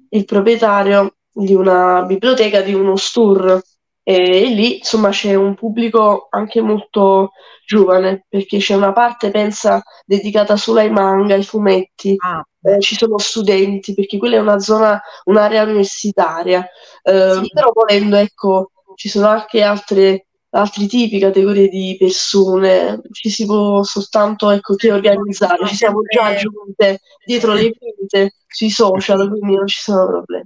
il 0.09 0.25
proprietario 0.25 1.15
di 1.31 1.53
una 1.53 2.01
biblioteca, 2.03 2.61
di 2.61 2.73
uno 2.73 2.95
store 2.95 3.61
e 4.01 4.45
lì 4.45 4.77
insomma 4.77 5.09
c'è 5.09 5.35
un 5.35 5.53
pubblico 5.53 6.27
anche 6.31 6.61
molto 6.61 7.31
giovane 7.65 8.25
perché 8.27 8.57
c'è 8.57 8.73
una 8.75 8.93
parte, 8.93 9.29
pensa, 9.29 9.83
dedicata 10.05 10.55
solo 10.55 10.79
ai 10.79 10.89
manga, 10.89 11.35
ai 11.35 11.43
fumetti. 11.43 12.15
Ah, 12.17 12.41
Eh, 12.61 12.79
ci 12.79 12.95
sono 12.95 13.17
studenti 13.17 13.93
perché 13.93 14.17
quella 14.17 14.37
è 14.37 14.39
una 14.39 14.59
zona, 14.59 14.99
un'area 15.25 15.63
universitaria, 15.63 16.65
Eh, 17.03 17.39
sì, 17.43 17.49
però 17.53 17.71
volendo, 17.73 18.15
ecco, 18.15 18.71
ci 18.95 19.09
sono 19.09 19.27
anche 19.27 19.61
altre, 19.61 20.26
altri 20.51 20.87
tipi, 20.87 21.19
categorie 21.19 21.67
di 21.67 21.95
persone, 21.99 23.01
ci 23.11 23.29
si 23.29 23.45
può 23.45 23.83
soltanto, 23.83 24.49
ecco, 24.51 24.75
che 24.75 24.91
organizzare, 24.91 25.55
sono 25.57 25.67
ci 25.67 25.75
siamo 25.75 26.01
già 26.03 26.25
sempre, 26.25 26.37
aggiunte 26.37 26.99
dietro 27.23 27.53
le 27.53 27.73
quinte 27.77 28.33
sui 28.47 28.69
social, 28.69 29.29
quindi 29.29 29.55
non 29.55 29.67
ci 29.67 29.79
sono 29.79 30.07
problemi. 30.07 30.45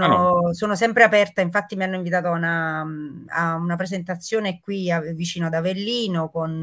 Ah 0.00 0.06
no, 0.06 0.16
sono, 0.16 0.52
sono 0.54 0.74
sempre 0.74 1.04
aperta, 1.04 1.40
infatti 1.40 1.76
mi 1.76 1.84
hanno 1.84 1.96
invitato 1.96 2.28
a 2.28 2.30
una, 2.32 2.86
a 3.28 3.54
una 3.56 3.76
presentazione 3.76 4.58
qui 4.60 4.90
a- 4.90 5.00
vicino 5.00 5.46
ad 5.46 5.54
Avellino 5.54 6.30
con, 6.30 6.62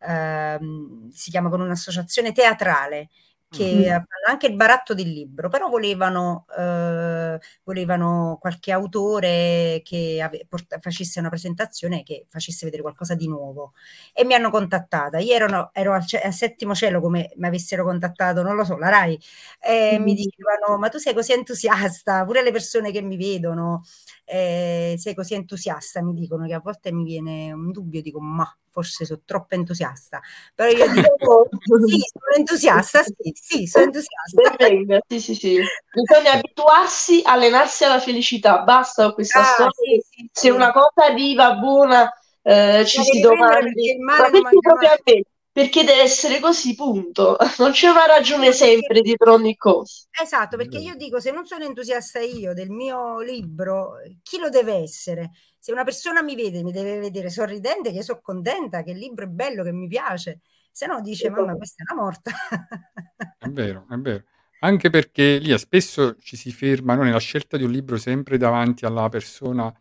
ehm, 0.00 1.08
si 1.10 1.30
chiama 1.30 1.48
con 1.50 1.60
un'associazione 1.60 2.32
teatrale 2.32 3.10
che 3.56 3.64
Mm. 3.74 3.86
fanno 3.86 4.26
anche 4.30 4.46
il 4.46 4.56
baratto 4.56 4.94
del 4.94 5.08
libro, 5.10 5.48
però 5.48 5.68
volevano, 5.68 6.46
eh, 6.56 7.38
volevano 7.64 8.38
qualche 8.40 8.72
autore 8.72 9.80
che 9.84 10.20
ave- 10.22 10.46
porta- 10.48 10.78
facesse 10.80 11.20
una 11.20 11.28
presentazione 11.28 12.02
che 12.02 12.26
facesse 12.28 12.64
vedere 12.64 12.82
qualcosa 12.82 13.14
di 13.14 13.28
nuovo 13.28 13.72
e 14.12 14.24
mi 14.24 14.34
hanno 14.34 14.50
contattata. 14.50 15.18
Io 15.18 15.34
ero, 15.34 15.70
ero 15.72 15.92
al, 15.94 16.06
ce- 16.06 16.20
al 16.20 16.32
settimo 16.32 16.74
cielo 16.74 17.00
come 17.00 17.30
mi 17.36 17.46
avessero 17.46 17.84
contattato, 17.84 18.42
non 18.42 18.56
lo 18.56 18.64
so, 18.64 18.76
la 18.76 18.88
Rai, 18.88 19.18
e 19.60 19.98
mi 20.00 20.12
Mm. 20.12 20.14
dicevano: 20.14 20.78
Ma 20.78 20.88
tu 20.88 20.98
sei 20.98 21.14
così 21.14 21.32
entusiasta, 21.32 22.24
pure 22.24 22.42
le 22.42 22.50
persone 22.52 22.90
che 22.92 23.02
mi 23.02 23.16
vedono, 23.16 23.82
eh, 24.24 24.94
sei 24.98 25.14
così 25.14 25.34
entusiasta, 25.34 26.02
mi 26.02 26.14
dicono 26.14 26.46
che 26.46 26.54
a 26.54 26.60
volte 26.60 26.92
mi 26.92 27.04
viene 27.04 27.52
un 27.52 27.70
dubbio, 27.70 28.02
dico: 28.02 28.20
Ma 28.20 28.46
forse 28.74 29.04
sono 29.04 29.22
troppo 29.24 29.54
entusiasta, 29.54 30.20
però 30.54 30.68
io 30.70 30.88
dico 30.88 31.48
sì, 31.78 31.98
sono 32.12 32.34
entusiasta, 32.36 33.02
sì, 33.02 33.32
sì, 33.34 33.66
sono 33.66 33.84
entusiasta. 33.84 34.58
Venga, 34.58 35.00
sì, 35.06 35.20
sì, 35.20 35.34
sì. 35.34 35.70
Bisogna 35.92 36.32
abituarsi, 36.32 37.22
allenarsi 37.24 37.84
alla 37.84 38.00
felicità, 38.00 38.62
basta 38.62 39.12
questa 39.12 39.42
Ah, 39.42 39.44
storia. 39.44 39.70
sì, 39.70 40.00
sì, 40.10 40.30
Se 40.30 40.50
sì. 40.50 40.50
una 40.50 40.72
cosa 40.72 41.12
viva, 41.14 41.54
buona, 41.54 42.10
eh, 42.42 42.84
ci 42.86 43.02
si 43.04 43.20
domandi, 43.20 43.96
ma 43.98 44.28
perché 44.30 44.58
proprio 44.60 44.88
a 44.90 44.98
me? 45.04 45.22
Perché 45.52 45.84
deve 45.84 46.02
essere 46.02 46.40
così, 46.40 46.74
punto. 46.74 47.36
Non 47.58 47.70
c'è 47.70 47.88
una 47.88 48.06
ragione 48.06 48.52
sempre 48.52 49.00
dietro 49.02 49.34
ogni 49.34 49.54
cosa. 49.56 50.04
Esatto, 50.16 50.56
perché 50.56 50.78
io 50.78 50.94
dico, 50.94 51.18
se 51.20 51.32
non 51.32 51.44
sono 51.44 51.64
entusiasta 51.64 52.20
io 52.20 52.54
del 52.54 52.70
mio 52.70 53.20
libro, 53.20 53.94
chi 54.22 54.38
lo 54.38 54.48
deve 54.48 54.74
essere? 54.76 55.32
Se 55.64 55.72
una 55.72 55.82
persona 55.84 56.20
mi 56.22 56.34
vede, 56.36 56.62
mi 56.62 56.72
deve 56.72 56.98
vedere 56.98 57.30
sorridente, 57.30 57.90
che 57.90 58.02
sono 58.02 58.20
contenta, 58.20 58.82
che 58.82 58.90
il 58.90 58.98
libro 58.98 59.24
è 59.24 59.28
bello, 59.28 59.62
che 59.64 59.72
mi 59.72 59.88
piace, 59.88 60.40
se 60.70 60.84
no 60.86 61.00
dice, 61.00 61.30
mamma, 61.30 61.56
questa 61.56 61.82
è 61.82 61.90
una 61.90 62.02
morta. 62.02 62.30
È 63.40 63.48
vero, 63.48 63.86
è 63.90 63.96
vero. 63.96 64.24
Anche 64.60 64.90
perché 64.90 65.38
lì 65.38 65.56
spesso 65.58 66.16
ci 66.18 66.36
si 66.36 66.52
fermano 66.52 67.02
nella 67.02 67.18
scelta 67.18 67.56
di 67.56 67.64
un 67.64 67.70
libro 67.70 67.96
sempre 67.96 68.36
davanti 68.38 68.84
alla 68.84 69.08
persona, 69.08 69.72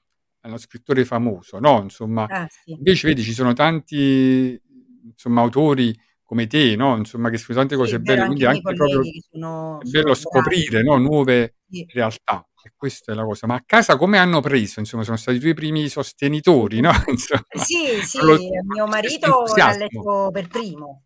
allo 0.41 0.57
scrittore 0.57 1.03
famoso, 1.05 1.59
no? 1.59 1.81
Insomma, 1.81 2.29
Ah, 2.29 2.47
sì. 2.49 2.73
invece 2.77 3.07
vedi, 3.09 3.21
ci 3.23 3.33
sono 3.33 3.53
tanti, 3.53 4.57
insomma, 5.03 5.41
autori 5.41 5.93
come 6.23 6.47
te, 6.47 6.75
no? 6.77 6.95
Insomma, 6.97 7.29
che 7.29 7.37
scrivono 7.37 7.67
tante 7.67 7.75
Sì, 7.75 7.81
cose 7.81 7.99
vero, 8.01 8.03
belle, 8.03 8.23
anche 8.23 8.35
quindi 8.35 8.45
miei 8.45 8.61
anche 8.61 8.73
proprio 8.73 9.01
sono, 9.29 9.79
è 9.79 9.83
sono 9.83 9.85
bello 9.85 10.13
bravi. 10.13 10.15
scoprire, 10.15 10.81
no? 10.83 10.97
Nuove 10.97 11.55
Sì. 11.67 11.89
realtà. 11.91 12.45
E 12.65 12.71
questa 12.75 13.11
è 13.11 13.15
la 13.15 13.23
cosa. 13.25 13.45
Ma 13.47 13.55
a 13.55 13.63
casa 13.65 13.97
come 13.97 14.17
hanno 14.17 14.39
preso? 14.39 14.79
Insomma, 14.79 15.03
sono 15.03 15.17
stati 15.17 15.37
i 15.37 15.39
tuoi 15.39 15.53
primi 15.53 15.87
sostenitori, 15.89 16.79
no? 16.79 16.91
Insomma, 17.07 17.43
Sì, 17.51 18.01
sì, 18.03 18.19
lo- 18.23 18.37
mio 18.63 18.87
con 18.87 18.97
questo 18.99 19.29
marito 19.29 19.57
l'ha 19.57 19.71
letto 19.73 20.29
per 20.31 20.49
primo. 20.49 21.03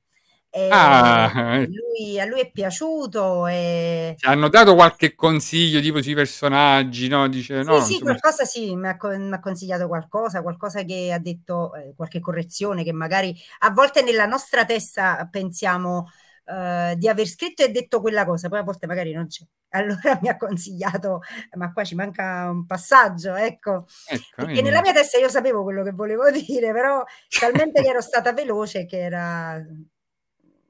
Ah, 0.70 1.32
ecco. 1.62 1.78
lui- 1.98 2.20
a 2.20 2.26
lui 2.26 2.40
è 2.42 2.52
piaciuto 2.52 3.48
e 3.48 4.20
Ti 4.20 4.26
hanno 4.28 4.50
dato 4.50 4.76
qualche 4.76 5.16
consiglio 5.16 5.80
tipo 5.82 6.02
sui 6.02 6.14
personaggi, 6.14 7.08
no? 7.08 7.28
Dice, 7.30 7.64
Sì, 7.64 7.64
no, 7.64 7.82
sì, 7.82 8.02
insomma, 8.02 8.16
qualcosa 8.20 8.46
sì, 8.46 8.76
mi 8.76 8.88
ha, 8.88 8.98
mi 9.18 9.34
ha 9.34 9.40
consigliato 9.42 9.88
qualcosa, 9.88 10.42
qualcosa 10.42 10.84
che 10.84 11.12
ha 11.12 11.20
detto, 11.20 11.74
eh, 11.76 11.94
qualche 11.98 12.22
correzione 12.22 12.84
che 12.84 12.94
magari 12.94 13.36
a 13.60 13.72
volte 13.72 14.04
nella 14.04 14.26
nostra 14.26 14.64
testa 14.64 15.28
pensiamo 15.30 16.08
eh, 16.48 16.96
di 16.98 17.08
aver 17.08 17.28
scritto 17.28 17.64
e 17.64 17.70
detto 17.72 18.02
quella 18.02 18.26
cosa, 18.26 18.50
poi 18.50 18.60
a 18.60 18.64
volte 18.64 18.88
magari 18.88 19.12
non 19.14 19.28
c'è. 19.28 19.44
Allora 19.78 20.18
mi 20.22 20.30
ha 20.30 20.38
consigliato, 20.38 21.22
ma 21.58 21.72
qua 21.74 21.84
ci 21.84 21.94
manca 21.96 22.50
un 22.50 22.66
passaggio, 22.66 23.36
ecco, 23.36 23.86
ecco, 24.08 24.46
perché 24.46 24.62
nella 24.62 24.82
mia 24.82 24.94
testa 24.94 25.20
io 25.20 25.30
sapevo 25.30 25.64
quello 25.64 25.84
che 25.84 25.92
volevo 25.92 26.30
dire, 26.32 26.72
però 26.72 27.04
talmente 27.40 27.82
che 27.82 27.90
ero 27.90 28.02
stata 28.02 28.32
veloce 28.34 28.86
che 28.86 29.00
era... 29.00 29.62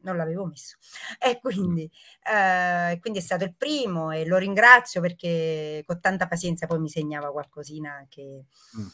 non 0.01 0.15
l'avevo 0.17 0.45
messo. 0.45 0.77
E 1.19 1.39
quindi, 1.39 1.89
eh, 2.23 2.97
quindi 3.01 3.19
è 3.19 3.21
stato 3.21 3.43
il 3.43 3.55
primo 3.55 4.11
e 4.11 4.25
lo 4.25 4.37
ringrazio 4.37 5.01
perché 5.01 5.83
con 5.85 5.99
tanta 5.99 6.27
pazienza 6.27 6.65
poi 6.67 6.79
mi 6.79 6.89
segnava 6.89 7.31
qualcosina 7.31 8.05
che, 8.09 8.45
Mm. 8.77 8.87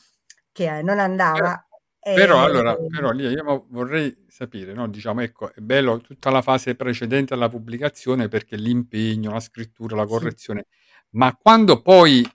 che 0.51 0.77
eh, 0.77 0.81
non 0.81 0.99
andava. 0.99 1.65
Però 2.11 2.37
E- 2.37 2.41
allora, 2.43 2.75
però 2.87 3.11
lì 3.11 3.25
io 3.27 3.65
vorrei 3.69 4.15
sapere, 4.27 4.73
no? 4.73 4.87
Diciamo, 4.87 5.21
ecco, 5.21 5.51
è 5.53 5.59
bello 5.61 5.99
tutta 6.01 6.29
la 6.29 6.41
fase 6.41 6.75
precedente 6.75 7.33
alla 7.33 7.49
pubblicazione 7.49 8.27
perché 8.27 8.55
l'impegno, 8.55 9.31
la 9.31 9.39
scrittura, 9.39 9.95
la 9.95 10.03
Sì. 10.05 10.09
correzione, 10.09 10.65
ma 11.11 11.35
quando 11.35 11.81
poi 11.81 12.27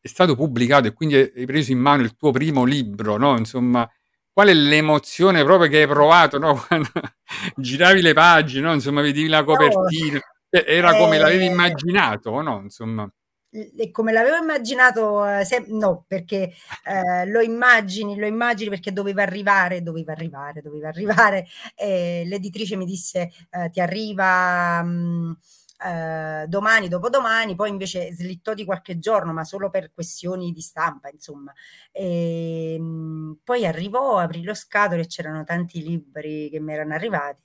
è 0.00 0.06
stato 0.08 0.36
pubblicato 0.36 0.86
e 0.88 0.92
quindi 0.92 1.16
hai 1.16 1.32
hai 1.34 1.46
preso 1.46 1.72
in 1.72 1.78
mano 1.78 2.02
il 2.02 2.14
tuo 2.16 2.30
primo 2.30 2.64
libro, 2.64 3.16
no? 3.16 3.36
Insomma, 3.36 3.88
qual 4.32 4.48
è 4.48 4.54
l'emozione 4.54 5.42
proprio 5.44 5.68
che 5.70 5.80
hai 5.82 5.88
provato, 5.88 6.38
no? 6.38 6.54
Quando 6.68 6.88
giravi 7.56 8.02
le 8.02 8.12
pagine, 8.12 8.66
no? 8.68 8.74
Insomma, 8.74 9.00
vedevi 9.00 9.28
la 9.28 9.42
copertina, 9.44 10.20
Cioè, 10.48 10.64
era 10.68 10.94
come 10.94 11.18
l'avevi 11.18 11.44
Eh, 11.44 11.46
immaginato, 11.46 12.40
no? 12.42 12.60
Insomma, 12.62 13.02
e 13.04 13.10
come 13.90 14.12
l'avevo 14.12 14.36
immaginato, 14.36 15.24
eh, 15.26 15.44
se- 15.44 15.64
no, 15.68 16.04
perché 16.06 16.52
eh, 16.84 17.26
lo 17.26 17.40
immagini, 17.40 18.16
lo 18.18 18.26
immagini 18.26 18.70
perché 18.70 18.92
doveva 18.92 19.22
arrivare, 19.22 19.82
doveva 19.82 20.12
arrivare, 20.12 20.62
doveva 20.62 20.88
arrivare. 20.88 21.46
E 21.74 22.22
l'editrice 22.26 22.76
mi 22.76 22.84
disse 22.84 23.30
eh, 23.50 23.70
ti 23.70 23.80
arriva 23.80 24.82
mh, 24.82 25.38
eh, 25.84 26.44
domani, 26.48 26.88
dopodomani, 26.88 27.54
poi 27.54 27.68
invece 27.70 28.12
slittò 28.12 28.54
di 28.54 28.64
qualche 28.64 28.98
giorno, 28.98 29.32
ma 29.32 29.44
solo 29.44 29.70
per 29.70 29.92
questioni 29.92 30.52
di 30.52 30.60
stampa, 30.60 31.08
insomma. 31.10 31.52
E, 31.92 32.76
mh, 32.78 33.40
poi 33.44 33.66
arrivò, 33.66 34.18
aprì 34.18 34.42
lo 34.42 34.54
scatolo 34.54 35.02
e 35.02 35.06
c'erano 35.06 35.44
tanti 35.44 35.82
libri 35.82 36.48
che 36.50 36.60
mi 36.60 36.72
erano 36.72 36.94
arrivati. 36.94 37.42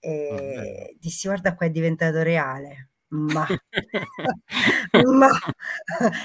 E 0.00 0.96
dissi, 1.00 1.26
guarda 1.28 1.54
qua 1.54 1.66
è 1.66 1.70
diventato 1.70 2.22
reale. 2.22 2.87
Ma, 3.10 3.46
ma 5.12 5.28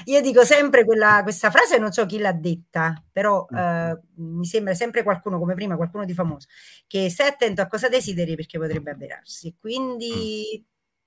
io 0.04 0.20
dico 0.20 0.44
sempre 0.44 0.84
quella, 0.84 1.20
questa 1.22 1.50
frase, 1.50 1.78
non 1.78 1.92
so 1.92 2.04
chi 2.04 2.18
l'ha 2.18 2.32
detta, 2.32 3.02
però 3.10 3.46
eh, 3.54 3.98
mi 4.16 4.44
sembra 4.44 4.74
sempre 4.74 5.02
qualcuno 5.02 5.38
come 5.38 5.54
prima, 5.54 5.76
qualcuno 5.76 6.04
di 6.04 6.12
famoso, 6.12 6.46
che 6.86 7.08
stai 7.08 7.28
attento 7.28 7.62
a 7.62 7.66
cosa 7.66 7.88
desideri 7.88 8.36
perché 8.36 8.58
potrebbe 8.58 8.90
avverarsi. 8.90 9.56
Quindi 9.58 10.62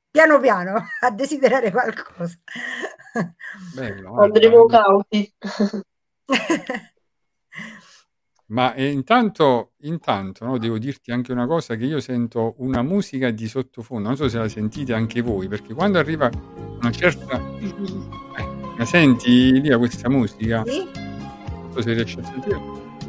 piano 0.10 0.40
piano 0.40 0.82
a 1.02 1.12
desiderare 1.12 1.70
qualcosa. 1.72 2.38
bello. 3.76 4.20
Andremo 4.20 4.66
cauti. 4.66 5.32
Ma 8.50 8.74
eh, 8.76 8.90
intanto, 8.90 9.72
intanto 9.82 10.46
no, 10.46 10.58
devo 10.58 10.78
dirti 10.78 11.12
anche 11.12 11.34
una 11.34 11.46
cosa 11.46 11.76
che 11.76 11.84
io 11.84 12.00
sento 12.00 12.56
una 12.60 12.82
musica 12.82 13.30
di 13.30 13.46
sottofondo, 13.48 14.08
non 14.08 14.18
so 14.18 14.30
se 14.30 14.38
la 14.38 14.48
sentite 14.48 14.94
anche 14.94 15.22
voi, 15.22 15.50
perché 15.50 15.74
quando 15.74 16.00
arriva 16.00 16.30
una 16.80 16.92
certa... 16.92 17.42
Eh, 17.60 18.48
la 18.78 18.86
senti 18.86 19.60
lì 19.60 19.76
questa 19.78 20.08
musica? 20.10 20.64
Sì? 20.66 20.88
Non 20.94 21.72
so 21.74 21.82
se 21.82 21.94
riesci 21.94 22.20
a 22.20 22.24
sentire. 22.24 22.56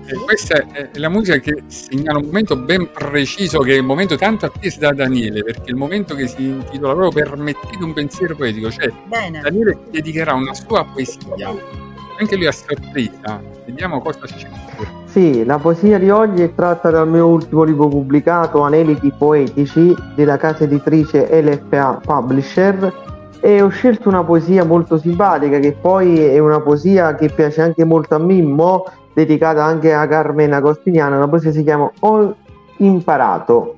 E 0.07 0.14
Sì? 0.14 0.14
questa 0.24 0.55
è, 0.72 0.91
è 0.91 0.99
la 0.99 1.09
musica 1.09 1.39
che 1.39 1.62
segnala 1.66 2.18
un 2.18 2.24
momento 2.24 2.57
ben 2.57 2.91
preciso, 2.91 3.61
che 3.61 3.74
è 3.74 3.76
il 3.76 3.84
momento 3.84 4.16
tanto 4.16 4.47
atteso 4.47 4.80
da 4.80 4.93
Daniele, 4.93 5.45
perché 5.45 5.66
è 5.66 5.70
il 5.70 5.76
momento 5.76 6.16
che 6.16 6.26
si 6.26 6.43
intitola 6.47 6.95
proprio 6.95 7.24
Permettete 7.24 7.84
un 7.84 7.93
pensiero 7.93 8.34
poetico, 8.34 8.70
cioè 8.72 8.91
Bene. 9.07 9.41
Daniele 9.41 9.78
dedicherà 9.91 10.32
una 10.34 10.55
sua 10.55 10.84
poesia, 10.84 11.55
anche 12.18 12.34
lui 12.36 12.47
a 12.47 12.53
sorpresa, 12.53 13.41
vediamo 13.66 14.01
cosa 14.01 14.20
c'è. 14.24 14.49
Sì, 15.19 15.45
la 15.45 15.59
poesia 15.59 15.99
di 15.99 16.11
oggi 16.11 16.45
è 16.45 16.55
tratta 16.55 16.91
dal 16.91 17.09
mio 17.09 17.27
ultimo 17.27 17.64
libro 17.64 17.89
pubblicato, 17.89 18.61
Aneliti 18.61 19.11
Poetici, 19.11 19.93
della 20.14 20.37
casa 20.37 20.62
editrice 20.62 21.29
LFA 21.43 22.01
Publisher 22.05 22.95
e 23.41 23.61
ho 23.61 23.66
scelto 23.66 24.09
una 24.09 24.23
poesia 24.23 24.62
molto 24.64 24.97
simpatica 24.97 25.59
che 25.59 25.73
poi 25.73 26.21
è 26.21 26.39
una 26.39 26.61
poesia 26.61 27.16
che 27.16 27.31
piace 27.31 27.62
anche 27.62 27.83
molto 27.83 28.14
a 28.14 28.21
Mimmo, 28.21 28.85
dedicata 29.12 29.64
anche 29.64 29.93
a 29.93 30.07
Carmen 30.07 30.53
Agostiniana, 30.53 31.19
la 31.19 31.27
poesia 31.27 31.51
si 31.51 31.64
chiama 31.64 31.91
Ho 31.99 32.37
imparato 32.77 33.75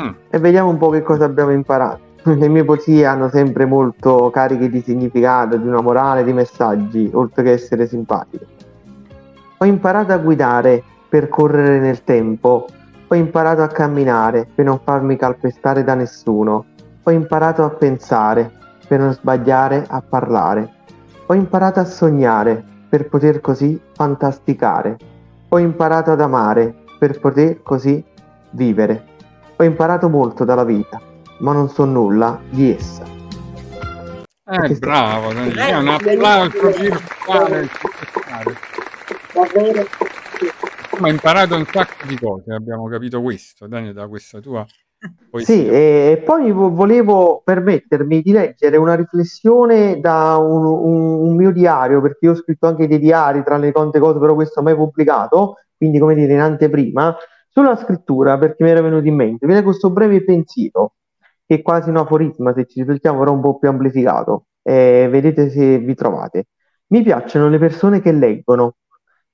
Mm. 0.00 0.10
e 0.30 0.38
vediamo 0.40 0.70
un 0.70 0.78
po' 0.78 0.88
che 0.88 1.02
cosa 1.02 1.26
abbiamo 1.26 1.52
imparato. 1.52 2.00
Le 2.26 2.48
mie 2.48 2.64
poesie 2.64 3.06
hanno 3.06 3.28
sempre 3.28 3.66
molto 3.66 4.30
cariche 4.30 4.68
di 4.68 4.80
significato, 4.80 5.56
di 5.56 5.68
una 5.68 5.80
morale, 5.80 6.24
di 6.24 6.32
messaggi, 6.32 7.08
oltre 7.14 7.44
che 7.44 7.52
essere 7.52 7.86
simpatiche. 7.86 8.59
Ho 9.62 9.66
imparato 9.66 10.14
a 10.14 10.16
guidare 10.16 10.82
per 11.06 11.28
correre 11.28 11.80
nel 11.80 12.02
tempo. 12.02 12.66
Ho 13.08 13.14
imparato 13.14 13.60
a 13.60 13.66
camminare 13.66 14.48
per 14.54 14.64
non 14.64 14.80
farmi 14.82 15.16
calpestare 15.18 15.84
da 15.84 15.92
nessuno. 15.92 16.64
Ho 17.02 17.10
imparato 17.10 17.62
a 17.62 17.68
pensare 17.68 18.50
per 18.88 19.00
non 19.00 19.12
sbagliare 19.12 19.84
a 19.86 20.00
parlare. 20.00 20.76
Ho 21.26 21.34
imparato 21.34 21.78
a 21.78 21.84
sognare 21.84 22.64
per 22.88 23.10
poter 23.10 23.42
così 23.42 23.78
fantasticare. 23.92 24.96
Ho 25.50 25.58
imparato 25.58 26.12
ad 26.12 26.22
amare 26.22 26.74
per 26.98 27.20
poter 27.20 27.62
così 27.62 28.02
vivere. 28.52 29.08
Ho 29.56 29.62
imparato 29.62 30.08
molto 30.08 30.46
dalla 30.46 30.64
vita, 30.64 30.98
ma 31.40 31.52
non 31.52 31.68
so 31.68 31.84
nulla 31.84 32.40
di 32.48 32.74
essa. 32.74 33.04
Eh, 34.46 34.78
bravo, 34.78 35.34
Daniele, 35.34 35.68
Eh, 35.68 35.76
un 35.76 35.88
applauso 35.88 36.70
virtuale. 36.78 37.68
Davvero. 39.32 39.84
Ma 41.00 41.06
hai 41.06 41.12
imparato 41.12 41.56
un 41.56 41.64
sacco 41.66 42.06
di 42.06 42.18
cose, 42.18 42.52
abbiamo 42.52 42.88
capito 42.88 43.22
questo, 43.22 43.66
Daniele, 43.66 43.92
da 43.92 44.06
questa 44.08 44.40
tua 44.40 44.66
poesia. 45.30 45.54
Sì, 45.54 45.66
e 45.66 46.22
poi 46.24 46.50
vo- 46.52 46.70
volevo 46.70 47.40
permettermi 47.44 48.20
di 48.20 48.32
leggere 48.32 48.76
una 48.76 48.94
riflessione 48.94 50.00
da 50.00 50.36
un, 50.36 50.64
un- 50.64 51.28
un 51.28 51.36
mio 51.36 51.52
diario, 51.52 52.00
perché 52.00 52.26
io 52.26 52.32
ho 52.32 52.34
scritto 52.34 52.66
anche 52.66 52.86
dei 52.86 52.98
diari 52.98 53.42
tra 53.42 53.56
le 53.56 53.72
tante 53.72 53.98
cose, 53.98 54.18
però 54.18 54.34
questo 54.34 54.62
mai 54.62 54.74
pubblicato, 54.74 55.56
quindi 55.76 55.98
come 55.98 56.14
dire 56.14 56.32
in 56.34 56.40
anteprima, 56.40 57.16
sulla 57.48 57.76
scrittura, 57.76 58.36
perché 58.38 58.62
mi 58.64 58.70
era 58.70 58.82
venuto 58.82 59.06
in 59.06 59.14
mente. 59.14 59.46
Vi 59.46 59.62
questo 59.62 59.90
breve 59.90 60.22
pensiero, 60.24 60.94
che 61.46 61.56
è 61.56 61.62
quasi 61.62 61.88
un 61.88 61.96
aforisma, 61.96 62.52
se 62.54 62.66
ci 62.66 62.80
riflettiamo, 62.80 63.18
però 63.18 63.32
un 63.32 63.40
po' 63.40 63.58
più 63.58 63.68
amplificato. 63.68 64.46
Eh, 64.62 65.08
vedete 65.10 65.48
se 65.50 65.78
vi 65.78 65.94
trovate. 65.94 66.48
Mi 66.88 67.02
piacciono 67.02 67.48
le 67.48 67.58
persone 67.58 68.00
che 68.00 68.12
leggono, 68.12 68.74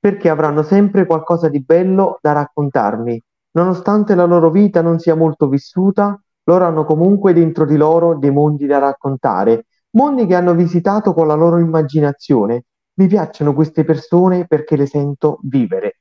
perché 0.06 0.28
avranno 0.28 0.62
sempre 0.62 1.04
qualcosa 1.04 1.48
di 1.48 1.60
bello 1.60 2.18
da 2.22 2.30
raccontarmi. 2.30 3.20
Nonostante 3.56 4.14
la 4.14 4.24
loro 4.24 4.50
vita 4.50 4.80
non 4.80 5.00
sia 5.00 5.16
molto 5.16 5.48
vissuta, 5.48 6.16
loro 6.44 6.64
hanno 6.64 6.84
comunque 6.84 7.32
dentro 7.32 7.66
di 7.66 7.76
loro 7.76 8.16
dei 8.16 8.30
mondi 8.30 8.66
da 8.66 8.78
raccontare, 8.78 9.66
mondi 9.96 10.24
che 10.26 10.36
hanno 10.36 10.54
visitato 10.54 11.12
con 11.12 11.26
la 11.26 11.34
loro 11.34 11.58
immaginazione. 11.58 12.66
Mi 12.98 13.08
piacciono 13.08 13.52
queste 13.52 13.82
persone 13.82 14.46
perché 14.46 14.76
le 14.76 14.86
sento 14.86 15.40
vivere. 15.42 15.98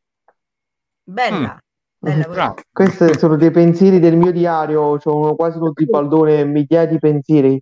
Bella, 1.03 1.57
bella 1.97 2.25
così. 2.25 2.35
Bravo. 2.35 2.55
Questi 2.71 3.17
sono 3.17 3.37
dei 3.37 3.49
pensieri 3.49 3.97
del 3.97 4.17
mio 4.17 4.31
diario, 4.31 4.99
sono 4.99 5.33
quasi 5.33 5.57
tutti 5.57 5.83
baldone, 5.87 6.45
migliaia 6.45 6.85
di 6.85 6.99
pensieri. 6.99 7.59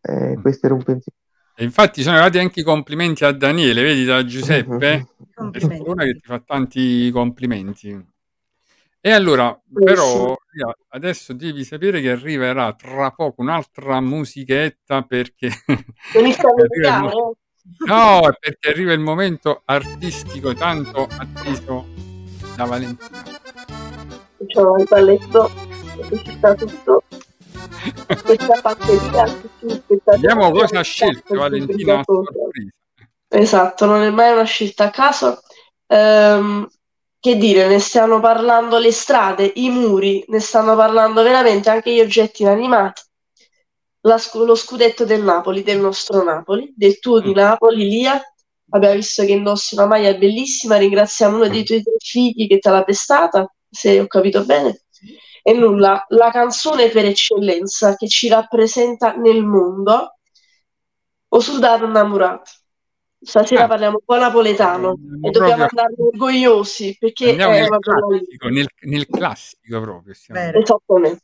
Eh, 0.00 0.36
questo 0.42 0.66
era 0.66 0.74
un 0.74 0.82
pensiero. 0.82 1.17
E 1.60 1.64
infatti 1.64 2.02
sono 2.02 2.14
arrivati 2.14 2.38
anche 2.38 2.60
i 2.60 2.62
complimenti 2.62 3.24
a 3.24 3.32
Daniele, 3.32 3.82
vedi 3.82 4.04
da 4.04 4.24
Giuseppe? 4.24 5.08
Complimenti. 5.34 5.84
È 5.84 5.88
una 5.90 6.04
che 6.04 6.12
ti 6.12 6.20
fa 6.22 6.38
tanti 6.38 7.10
complimenti. 7.10 8.06
E 9.00 9.10
allora, 9.10 9.60
però, 9.72 10.36
adesso 10.90 11.32
devi 11.32 11.64
sapere 11.64 12.00
che 12.00 12.12
arriverà 12.12 12.72
tra 12.74 13.10
poco 13.10 13.42
un'altra 13.42 14.00
musichetta 14.00 15.02
perché 15.02 15.50
arriva. 16.14 17.10
No, 17.86 18.28
è 18.28 18.36
perché 18.38 18.68
arriva 18.68 18.92
il 18.92 19.00
momento 19.00 19.62
artistico 19.64 20.54
tanto 20.54 21.08
atteso 21.10 21.86
da 22.54 22.66
Valentina. 22.66 23.24
Facciamo 24.36 24.76
il 24.76 24.86
balletto 24.88 25.50
che 26.08 26.22
ci 26.22 26.30
sta 26.36 26.54
tutto. 26.54 27.02
Questa 28.22 28.52
aspettate. 28.52 29.50
Vediamo 30.04 30.50
cosa 30.50 30.78
ha 30.80 30.82
scelto 30.82 31.34
Valentina. 31.34 32.02
Esatto, 33.28 33.84
non 33.84 34.02
è 34.02 34.10
mai 34.10 34.32
una 34.32 34.44
scelta 34.44 34.84
a 34.84 34.90
caso. 34.90 35.40
Ehm, 35.86 36.68
che 37.20 37.36
dire, 37.36 37.66
ne 37.66 37.78
stanno 37.78 38.20
parlando 38.20 38.78
le 38.78 38.92
strade, 38.92 39.52
i 39.56 39.68
muri, 39.70 40.24
ne 40.28 40.40
stanno 40.40 40.76
parlando 40.76 41.22
veramente 41.22 41.68
anche 41.68 41.92
gli 41.92 42.00
oggetti 42.00 42.42
inanimati. 42.42 43.02
La 44.02 44.18
scu- 44.18 44.44
lo 44.44 44.54
scudetto 44.54 45.04
del 45.04 45.22
Napoli, 45.22 45.62
del 45.62 45.80
nostro 45.80 46.22
Napoli, 46.22 46.72
del 46.76 46.98
tuo 47.00 47.20
di 47.20 47.32
Napoli, 47.32 47.88
Lia. 47.88 48.20
Abbiamo 48.70 48.94
visto 48.94 49.24
che 49.24 49.32
indossi 49.32 49.74
una 49.74 49.86
maglia 49.86 50.14
bellissima. 50.14 50.76
Ringraziamo 50.76 51.36
uno 51.36 51.48
dei 51.48 51.64
tuoi 51.64 51.82
tre 51.82 51.94
figli 51.98 52.46
che 52.46 52.58
te 52.58 52.70
l'ha 52.70 52.84
prestata, 52.84 53.52
se 53.68 54.00
ho 54.00 54.06
capito 54.06 54.44
bene. 54.44 54.84
E 55.42 55.52
nulla, 55.52 56.04
la 56.08 56.30
canzone 56.30 56.88
per 56.88 57.04
eccellenza 57.06 57.96
che 57.96 58.08
ci 58.08 58.28
rappresenta 58.28 59.14
nel 59.14 59.44
mondo, 59.44 60.14
O 61.30 61.40
soldato 61.40 61.84
innamorato. 61.84 62.50
Stasera 63.20 63.64
Ah. 63.64 63.66
parliamo 63.66 63.96
un 63.98 64.04
po' 64.04 64.16
napoletano 64.16 64.90
Andiamo 64.90 65.26
e 65.26 65.30
dobbiamo 65.30 65.56
proprio- 65.66 65.82
andarne 65.82 66.04
orgogliosi 66.06 66.96
perché 66.98 67.30
è 67.32 67.36
nel 67.36 67.68
classico, 67.78 68.48
nel, 68.48 68.66
nel 68.82 69.06
classico 69.06 69.80
proprio. 69.82 70.12
Esattamente. 70.14 71.22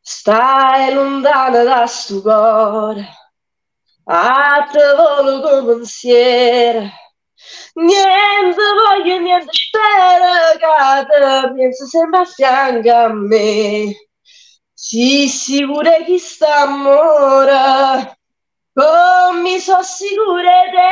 Stai 0.00 0.94
lontana 0.94 1.62
da 1.64 1.86
sto 1.86 2.20
cuore, 2.20 3.08
a 4.04 4.68
te 4.70 4.80
volo 4.94 5.40
come 5.40 5.74
pensiero. 5.74 6.88
Niente 7.74 8.62
voglio, 8.72 9.18
niente 9.18 9.48
spero 9.50 10.56
che 10.58 11.06
te 11.06 11.52
pensi 11.54 11.86
sempre 11.86 12.20
a 12.20 12.24
fianco 12.24 12.90
a 12.90 13.12
me. 13.12 13.94
Sii 14.74 15.28
sicura 15.28 16.02
che 16.04 16.18
sta 16.18 16.62
amore, 16.62 18.18
come 18.72 19.40
mi 19.40 19.58
so 19.58 19.82
sicura 19.82 20.52
te. 20.72 20.90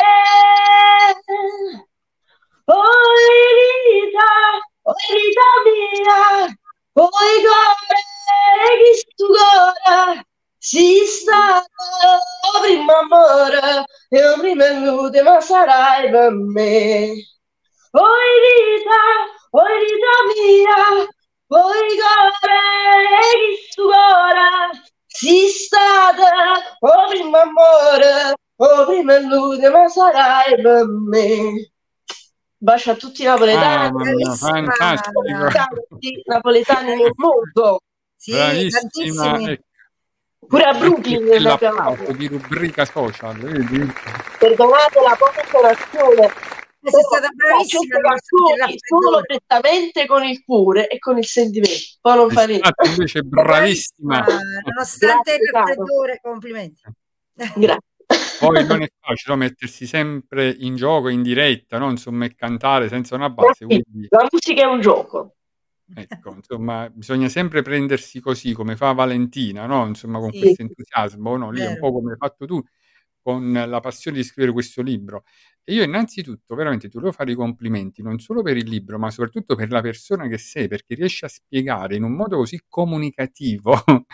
Oi 2.67 3.27
vita, 3.59 4.31
oi 4.83 5.07
vita 5.15 5.49
mia, 5.65 6.21
oi 6.95 7.35
cuore 7.45 8.01
che 8.81 8.95
stu 8.97 9.27
cuore 9.27 10.27
si 10.63 11.05
sta 11.07 11.61
prima 12.63 12.99
amore 12.99 13.85
e 14.09 14.25
o 14.29 14.39
prima 14.39 14.71
l'ultima 14.79 15.41
sarai 15.41 16.09
per 16.09 16.31
me. 16.31 17.11
Oi 17.91 18.33
vita, 18.45 19.03
oi 19.51 19.75
vita 19.83 20.15
mia, 20.31 20.83
oi 21.49 21.89
cuore 21.99 22.61
che 23.19 23.69
stu 23.71 23.83
cuore 23.83 24.83
si 25.09 25.49
sta 25.49 26.15
o 26.79 27.09
prima 27.09 27.43
amore 27.43 28.35
o 28.55 28.87
prima 28.87 29.19
l'ultima 29.19 29.89
sarai 29.89 30.63
per 30.63 30.87
me. 30.87 31.73
Bacio 32.57 32.93
a 32.93 32.95
tutti 32.95 33.23
i 33.23 33.25
napoletani, 33.25 33.91
bravissima. 33.91 34.37
fantastico. 34.37 35.23
tanti 35.51 36.23
napoletani 36.25 36.95
nel 36.95 37.13
mondo, 37.17 37.81
Sì, 38.17 38.31
Bravissima. 38.31 39.57
Pure 40.47 40.65
a 40.65 40.73
Brooklyn 40.73 41.47
abbiamo 41.47 41.77
l'applauso 41.77 42.13
di 42.13 42.27
rubrica 42.29 42.85
social, 42.85 43.37
vedi? 43.37 43.93
Perdonate 44.39 45.01
la 45.01 45.17
poca 45.19 45.43
intonazione, 45.45 46.27
Eh, 46.85 46.91
sei 46.91 47.03
stata 47.03 47.29
bravissima 47.29 48.01
canzoni 48.01 48.77
solo 48.79 49.21
prettamente 49.25 50.07
con 50.07 50.25
il 50.25 50.43
cuore 50.45 50.89
e 50.89 50.99
con 50.99 51.17
il 51.17 51.25
sentimento. 51.25 51.75
Poi 52.01 52.17
non 52.17 52.31
fa 52.31 52.45
niente. 52.45 52.69
stata 52.69 52.91
invece 52.91 53.23
bravissima. 53.23 54.25
Nonostante 54.65 55.33
il 55.35 55.51
raffreddore, 55.53 56.19
complimenti. 56.21 56.81
Grazie. 57.35 57.91
Poi 58.41 58.67
non 58.67 58.83
è 58.83 58.89
facile 59.01 59.35
no, 59.35 59.37
mettersi 59.37 59.87
sempre 59.87 60.55
in 60.59 60.75
gioco, 60.75 61.09
in 61.09 61.23
diretta, 61.23 61.79
no? 61.79 61.89
insomma, 61.89 62.25
e 62.25 62.35
cantare 62.35 62.89
senza 62.89 63.15
una 63.15 63.31
base. 63.31 63.65
Quindi, 63.65 64.09
La 64.11 64.27
musica 64.31 64.63
è 64.63 64.67
un 64.67 64.81
gioco. 64.81 65.37
Ecco, 65.95 66.35
insomma, 66.35 66.89
bisogna 66.91 67.29
sempre 67.29 67.63
prendersi 67.63 68.21
così, 68.21 68.53
come 68.53 68.77
fa 68.77 68.93
Valentina, 68.93 69.67
no? 69.67 69.87
Insomma, 69.87 70.19
con 70.21 70.33
Sì. 70.33 70.39
questo 70.39 70.63
entusiasmo, 70.63 71.37
no? 71.37 71.51
Lì 71.51 71.63
è 71.65 71.67
un 71.69 71.75
Vero. 71.75 71.79
po' 71.79 71.93
come 71.93 72.13
hai 72.13 72.17
fatto 72.19 72.47
tu, 72.47 72.63
con 73.23 73.53
la 73.53 73.81
passione 73.81 74.17
di 74.19 74.25
scrivere 74.25 74.53
questo 74.53 74.83
libro. 74.83 75.25
E 75.65 75.75
io 75.75 75.85
innanzitutto, 75.85 76.55
veramente, 76.57 76.89
ti 76.89 76.97
volevo 76.97 77.13
fare 77.13 77.33
i 77.33 77.35
complimenti, 77.37 78.03
non 78.03 78.19
solo 78.19 78.43
per 78.43 78.57
il 78.57 78.69
libro, 78.69 78.99
ma 78.99 79.11
soprattutto 79.11 79.55
per 79.57 79.71
la 79.71 79.81
persona 79.81 80.27
che 80.29 80.39
sei, 80.39 80.69
perché 80.69 80.95
riesci 80.97 81.25
a 81.25 81.29
spiegare 81.29 81.97
in 81.97 82.03
un 82.05 82.13
modo 82.13 82.37
così 82.39 82.61
comunicativo, 82.69 83.73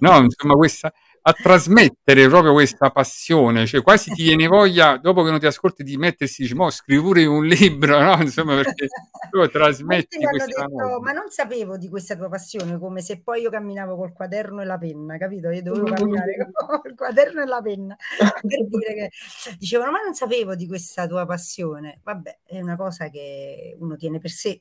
no? 0.00 0.18
Insomma, 0.20 0.54
questa, 0.54 0.92
a 1.24 1.32
trasmettere 1.32 2.26
proprio 2.28 2.52
questa 2.52 2.90
passione, 2.90 3.64
cioè 3.66 3.80
quasi 3.82 4.10
ti 4.10 4.24
viene 4.24 4.48
voglia, 4.48 4.96
dopo 4.96 5.22
che 5.22 5.30
non 5.30 5.38
ti 5.38 5.46
ascolti, 5.46 5.84
di 5.84 5.96
mettersi, 5.96 6.42
dici, 6.42 6.54
mo 6.54 6.68
scrivi 6.70 7.00
pure 7.00 7.24
un 7.26 7.44
libro, 7.46 7.98
no? 8.02 8.20
Insomma, 8.20 8.56
perché 8.56 8.88
proprio 9.30 9.48
trasmetti 9.62 10.18
questa 10.18 10.66
detto, 10.66 11.00
ma 11.00 11.12
non 11.12 11.30
sapevo 11.30 11.76
di 11.76 11.88
questa 11.88 12.16
tua 12.16 12.28
passione, 12.28 12.78
come 12.78 13.00
se 13.02 13.20
poi 13.22 13.42
io 13.42 13.50
camminavo 13.50 13.96
col 13.96 14.12
quaderno 14.12 14.62
e 14.62 14.64
la 14.64 14.78
penna, 14.78 15.16
capito? 15.16 15.50
Io 15.50 15.62
dovevo 15.62 15.86
Mm. 15.86 15.92
camminare 15.92 16.50
con 16.52 16.80
il 16.84 16.94
quaderno 16.96 17.42
e 17.42 17.46
la 17.46 17.60
penna 17.62 17.96
per 18.40 18.66
dire 18.66 18.94
che 18.94 19.10
dicevano, 19.58 19.92
ma 19.92 20.00
non 20.02 20.14
sapevo 20.14 20.56
di 20.56 20.66
questa 20.66 21.06
tua 21.06 21.24
passione. 21.24 22.00
Vabbè, 22.02 22.38
è 22.44 22.60
una 22.60 22.76
cosa 22.76 23.08
che 23.10 23.76
uno 23.78 23.96
tiene 23.96 24.18
per 24.18 24.30
sé, 24.30 24.60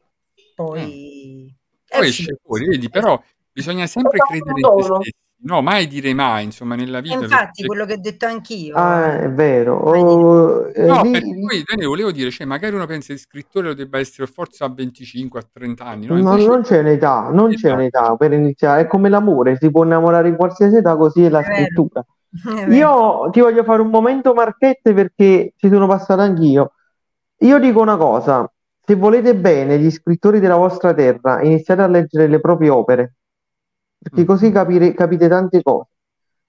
poi 0.53 1.53
è 1.87 1.97
Poi 1.97 2.07
esce 2.07 2.37
fuori, 2.43 2.67
vedi, 2.67 2.89
però 2.89 3.21
bisogna 3.51 3.87
sempre 3.87 4.19
credere 4.19 4.59
in 4.59 4.65
se 4.77 4.83
stessi, 4.83 5.11
no, 5.43 5.61
mai 5.61 5.87
dire 5.87 6.13
mai, 6.13 6.43
insomma, 6.45 6.75
nella 6.75 6.99
vita. 7.01 7.15
infatti, 7.15 7.63
perché- 7.63 7.65
quello 7.65 7.85
che 7.85 7.93
ho 7.93 7.99
detto 7.99 8.25
anch'io, 8.25 8.75
Ah, 8.75 9.19
è 9.19 9.29
vero. 9.31 9.75
Oh, 9.77 10.67
eh, 10.73 10.85
No, 10.85 11.01
lì- 11.01 11.11
perché 11.11 11.25
lì- 11.33 11.45
poi 11.45 11.63
Daniele 11.65 11.87
volevo 11.89 12.11
dire, 12.11 12.29
cioè, 12.31 12.45
magari 12.45 12.75
uno 12.75 12.85
pensa 12.85 13.07
che 13.07 13.13
il 13.13 13.19
scrittore 13.19 13.67
lo 13.67 13.73
debba 13.73 13.99
essere 13.99 14.27
forse 14.27 14.63
a 14.63 14.69
25, 14.69 15.39
a 15.39 15.43
30 15.51 15.85
anni, 15.85 16.05
no? 16.07 16.13
No, 16.13 16.19
Invece 16.19 16.47
non 16.47 16.61
c'è 16.61 16.79
un'età, 16.79 17.29
non 17.31 17.49
c'è 17.49 17.55
Esatto. 17.55 17.73
un'età 17.73 18.15
per 18.15 18.33
iniziare, 18.33 18.81
è 18.81 18.87
come 18.87 19.09
l'amore, 19.09 19.57
si 19.59 19.69
può 19.71 19.83
innamorare 19.83 20.27
in 20.29 20.35
qualsiasi 20.35 20.77
età, 20.77 20.95
così 20.95 21.23
è 21.23 21.29
la 21.29 21.39
È 21.41 21.43
scrittura. 21.53 22.05
è. 22.67 22.73
Io 22.73 23.29
ti 23.31 23.39
voglio 23.41 23.63
fare 23.63 23.81
un 23.81 23.89
momento 23.89 24.33
marchette 24.33 24.93
perché 24.93 25.53
ci 25.57 25.69
sono 25.69 25.87
passato 25.87 26.21
anch'io. 26.21 26.71
Io 27.39 27.59
dico 27.59 27.81
una 27.81 27.97
cosa, 27.97 28.49
se 28.85 28.95
volete 28.95 29.35
bene 29.35 29.79
gli 29.79 29.89
scrittori 29.89 30.39
della 30.39 30.55
vostra 30.55 30.93
terra, 30.93 31.41
iniziate 31.41 31.81
a 31.81 31.87
leggere 31.87 32.27
le 32.27 32.39
proprie 32.39 32.69
opere, 32.69 33.13
perché 34.01 34.21
Mm. 34.21 34.25
così 34.25 34.51
capire- 34.51 34.93
capite 34.93 35.27
tante 35.27 35.61
cose. 35.61 35.87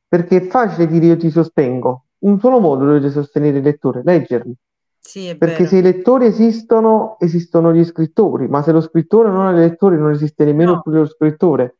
Perché 0.08 0.36
è 0.38 0.46
facile 0.46 0.86
dire 0.86 1.06
io 1.06 1.16
ti 1.16 1.30
sostengo. 1.30 2.04
Un 2.20 2.38
solo 2.38 2.60
modo 2.60 2.84
dovete 2.84 3.10
sostenere 3.10 3.58
il 3.58 3.64
lettore, 3.64 4.02
leggerli. 4.04 4.54
Sì, 5.00 5.34
Perché 5.36 5.56
vero. 5.64 5.68
se 5.68 5.76
i 5.78 5.82
lettori 5.82 6.26
esistono, 6.26 7.16
esistono 7.18 7.72
gli 7.72 7.84
scrittori, 7.84 8.46
ma 8.48 8.62
se 8.62 8.70
lo 8.72 8.80
scrittore 8.80 9.30
non 9.30 9.46
ha 9.46 9.50
i 9.50 9.56
lettori, 9.56 9.96
non 9.98 10.10
esiste 10.12 10.44
nemmeno 10.44 10.74
No. 10.74 10.82
più 10.82 10.92
lo 10.92 11.06
scrittore. 11.06 11.76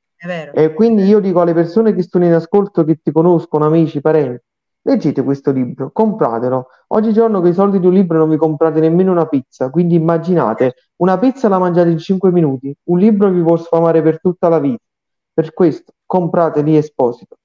E 0.53 0.73
quindi 0.75 1.03
io 1.05 1.21
dico 1.21 1.41
alle 1.41 1.53
persone 1.55 1.95
che 1.95 2.03
sono 2.03 2.25
in 2.25 2.33
ascolto, 2.33 2.85
che 2.85 3.01
ti 3.03 3.11
conoscono, 3.13 3.65
amici, 3.65 4.01
parenti, 4.01 4.41
leggete 4.83 5.23
questo 5.23 5.51
libro, 5.53 5.91
compratelo. 5.93 6.67
Oggigiorno 6.89 7.41
con 7.41 7.51
i 7.51 7.53
soldi 7.55 7.79
di 7.81 7.87
un 7.87 7.93
libro 7.93 8.19
non 8.19 8.29
vi 8.29 8.37
comprate 8.37 8.81
nemmeno 8.81 9.11
una 9.13 9.27
pizza, 9.27 9.71
quindi 9.71 9.95
immaginate, 9.97 10.75
una 10.97 11.19
pizza 11.19 11.49
la 11.49 11.59
mangiate 11.59 11.91
in 11.91 11.99
5 11.99 12.31
minuti, 12.33 12.75
un 12.85 12.99
libro 12.99 13.31
vi 13.31 13.43
può 13.43 13.57
sfamare 13.57 14.03
per 14.03 14.21
tutta 14.21 14.49
la 14.49 14.59
vita. 14.59 14.83
Per 15.35 15.53
questo 15.55 15.93
comprate 16.05 16.63
lì 16.63 16.77
Esposito. 16.77 17.37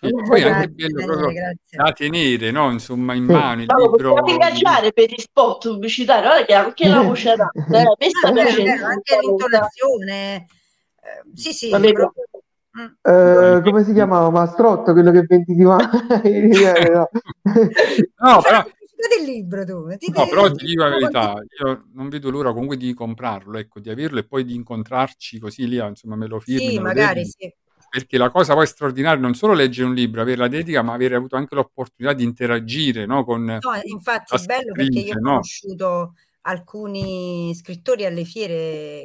Sì, 0.00 0.06
e 0.06 0.10
poi 0.10 0.40
è 0.40 0.50
anche 0.50 0.66
Grazie, 0.68 0.68
bello 0.68 1.04
proprio 1.06 1.32
grazie. 1.32 1.78
da 1.78 1.92
tenere, 1.92 2.50
no? 2.50 2.70
Insomma, 2.70 3.14
in 3.14 3.26
Sì. 3.26 3.32
mano 3.32 3.60
il 3.60 3.66
Paolo, 3.66 3.90
libro. 3.92 4.24
ingaggiare 4.26 4.92
per 4.92 5.10
gli 5.10 5.18
spot 5.20 5.68
pubblicitari, 5.68 6.22
guarda 6.26 6.44
che 6.44 6.54
anche 6.54 6.88
la 6.88 7.02
voce 7.02 7.30
adatta, 7.30 7.80
eh, 7.80 7.94
questa 7.96 8.30
No, 8.30 8.40
anche 8.40 9.18
l'intonazione. 9.20 10.46
eh, 11.00 11.22
sì, 11.34 11.52
sì, 11.52 11.70
Vabbè, 11.70 11.92
proprio. 11.92 12.22
Mm. 12.80 12.86
Eh, 13.02 13.60
come 13.62 13.84
si 13.84 13.92
chiamava? 13.92 14.30
Mastrotto, 14.30 14.92
quello 14.92 15.10
che 15.10 15.22
vendi 15.22 15.54
di 15.54 15.62
mano. 15.62 15.90
no. 15.92 17.08
No, 18.18 18.40
però, 18.40 18.64
pubblicità 19.02 19.08
del 19.08 19.24
libro 19.24 19.64
tu. 19.64 19.96
Ti 19.96 20.10
no, 20.10 20.26
però 20.26 20.50
ti 20.52 20.66
dico 20.66 20.82
la 20.82 20.90
verità, 20.90 21.34
io 21.64 21.84
non 21.94 22.08
vedo 22.08 22.30
l'ora 22.30 22.52
comunque 22.52 22.76
di 22.76 22.94
comprarlo, 22.94 23.58
ecco, 23.58 23.80
di 23.80 23.90
averlo 23.90 24.18
e 24.20 24.24
poi 24.24 24.44
di 24.44 24.54
incontrarci 24.54 25.38
così 25.38 25.66
lì, 25.68 25.76
insomma, 25.76 26.16
me 26.16 26.26
lo 26.26 26.38
firmi, 26.40 26.72
Sì, 26.72 26.78
magari 26.78 27.24
sì. 27.24 27.52
Perché 27.92 28.16
la 28.16 28.30
cosa 28.30 28.54
poi 28.54 28.66
straordinaria 28.66 29.20
non 29.20 29.34
solo 29.34 29.52
leggere 29.52 29.86
un 29.86 29.94
libro, 29.94 30.22
avere 30.22 30.38
la 30.38 30.48
dedica, 30.48 30.80
ma 30.82 30.94
avere 30.94 31.14
avuto 31.14 31.36
anche 31.36 31.54
l'opportunità 31.54 32.14
di 32.14 32.24
interagire, 32.24 33.04
no, 33.04 33.22
con 33.24 33.44
No, 33.44 33.58
infatti 33.84 34.34
è 34.34 34.44
bello 34.44 34.72
perché 34.72 34.98
io 35.00 35.16
ho 35.16 35.20
no? 35.20 35.40
Alcuni 36.42 37.54
scrittori 37.54 38.04
alle 38.04 38.24
fiere 38.24 38.54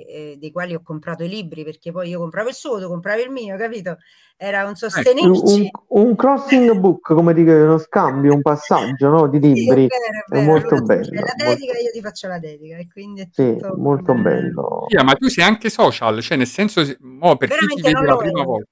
eh, 0.06 0.36
dei 0.40 0.52
quali 0.52 0.74
ho 0.74 0.82
comprato 0.82 1.24
i 1.24 1.30
libri 1.30 1.64
perché 1.64 1.92
poi 1.92 2.10
io 2.10 2.20
compravo 2.20 2.50
il 2.50 2.56
suo, 2.56 2.80
tu 2.80 2.88
compravi 2.88 3.22
il 3.24 3.30
mio, 3.32 3.58
capito? 3.58 3.98
Era 4.36 4.66
un 4.66 4.76
Ecco, 4.76 4.90
Un, 4.90 4.90
sostenerci. 4.92 5.72
un 5.90 6.16
crossing 6.16 6.74
book, 6.74 7.14
come 7.14 7.34
dire, 7.34 7.62
uno 7.62 7.78
scambio, 7.78 8.34
un 8.34 8.42
passaggio, 8.42 9.10
no, 9.10 9.28
di 9.28 9.40
Sì, 9.42 9.50
è 9.50 9.54
libri. 9.54 9.88
vero, 9.88 10.26
è 10.26 10.30
È 10.30 10.34
vero. 10.36 10.46
molto 10.46 10.76
Allora 10.76 10.86
bello, 10.86 11.12
la 11.12 11.34
molto- 11.46 11.54
dedica 11.54 11.74
e 11.78 11.82
io 11.84 11.92
ti 11.92 12.02
faccio 12.02 12.28
la 12.28 12.40
dedica 12.40 12.78
e 12.78 12.88
quindi 12.88 13.22
è 13.22 13.30
Sì, 13.32 13.44
tutto 13.60 13.76
molto 13.78 14.12
eh, 14.14 14.22
bello. 14.22 14.86
Sì, 14.88 15.04
ma 15.04 15.14
tu 15.14 15.28
sei 15.28 15.44
anche 15.44 15.70
social, 15.70 16.22
cioè 16.22 16.38
nel 16.38 16.48
senso, 16.48 16.84
se- 16.86 16.98
mo, 17.02 17.38
per 17.38 17.50
chi 17.50 17.56
ti 17.56 17.82
Veramente 17.82 17.92
non 17.92 18.02
vede 18.02 18.08
la 18.08 18.14
lo 18.14 18.18
prima 18.18 18.40
ero. 18.40 18.46
volta, 18.46 18.70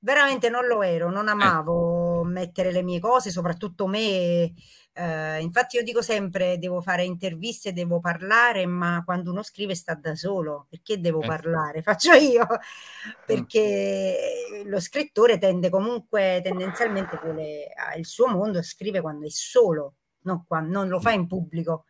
Veramente 0.00 0.48
non 0.48 0.66
lo 0.66 0.82
ero, 0.82 1.10
non 1.10 1.26
eh, 1.26 1.30
amavo 1.30 2.22
mettere 2.24 2.70
le 2.72 2.82
mie 2.82 3.00
cose, 3.00 3.30
soprattutto 3.30 3.86
me. 3.86 4.52
Eh, 4.98 5.40
infatti 5.40 5.76
io 5.76 5.82
dico 5.82 6.02
sempre, 6.02 6.58
devo 6.58 6.80
fare 6.80 7.04
interviste, 7.04 7.72
devo 7.72 8.00
parlare, 8.00 8.66
ma 8.66 9.02
quando 9.04 9.30
uno 9.30 9.42
scrive 9.42 9.74
sta 9.74 9.94
da 9.94 10.14
solo, 10.16 10.66
perché 10.68 11.00
devo 11.00 11.20
eh, 11.22 11.26
parlare? 11.26 11.82
Faccio 11.82 12.12
io, 12.12 12.44
mm, 12.44 13.12
perché 13.24 14.62
lo 14.66 14.80
scrittore 14.80 15.38
tende 15.38 15.70
comunque, 15.70 16.40
tendenzialmente 16.42 17.18
vuole, 17.22 17.68
il 17.96 18.06
suo 18.06 18.26
mondo, 18.28 18.62
scrive 18.62 19.00
quando 19.00 19.26
è 19.26 19.30
solo, 19.30 19.94
non, 20.22 20.44
quan- 20.46 20.68
non 20.68 20.88
lo 20.88 21.00
fa 21.00 21.12
in 21.12 21.26
pubblico. 21.26 21.84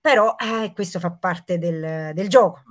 Però 0.00 0.34
eh, 0.36 0.72
questo 0.74 0.98
fa 0.98 1.10
parte 1.12 1.58
del, 1.58 2.12
del 2.14 2.28
gioco. 2.28 2.62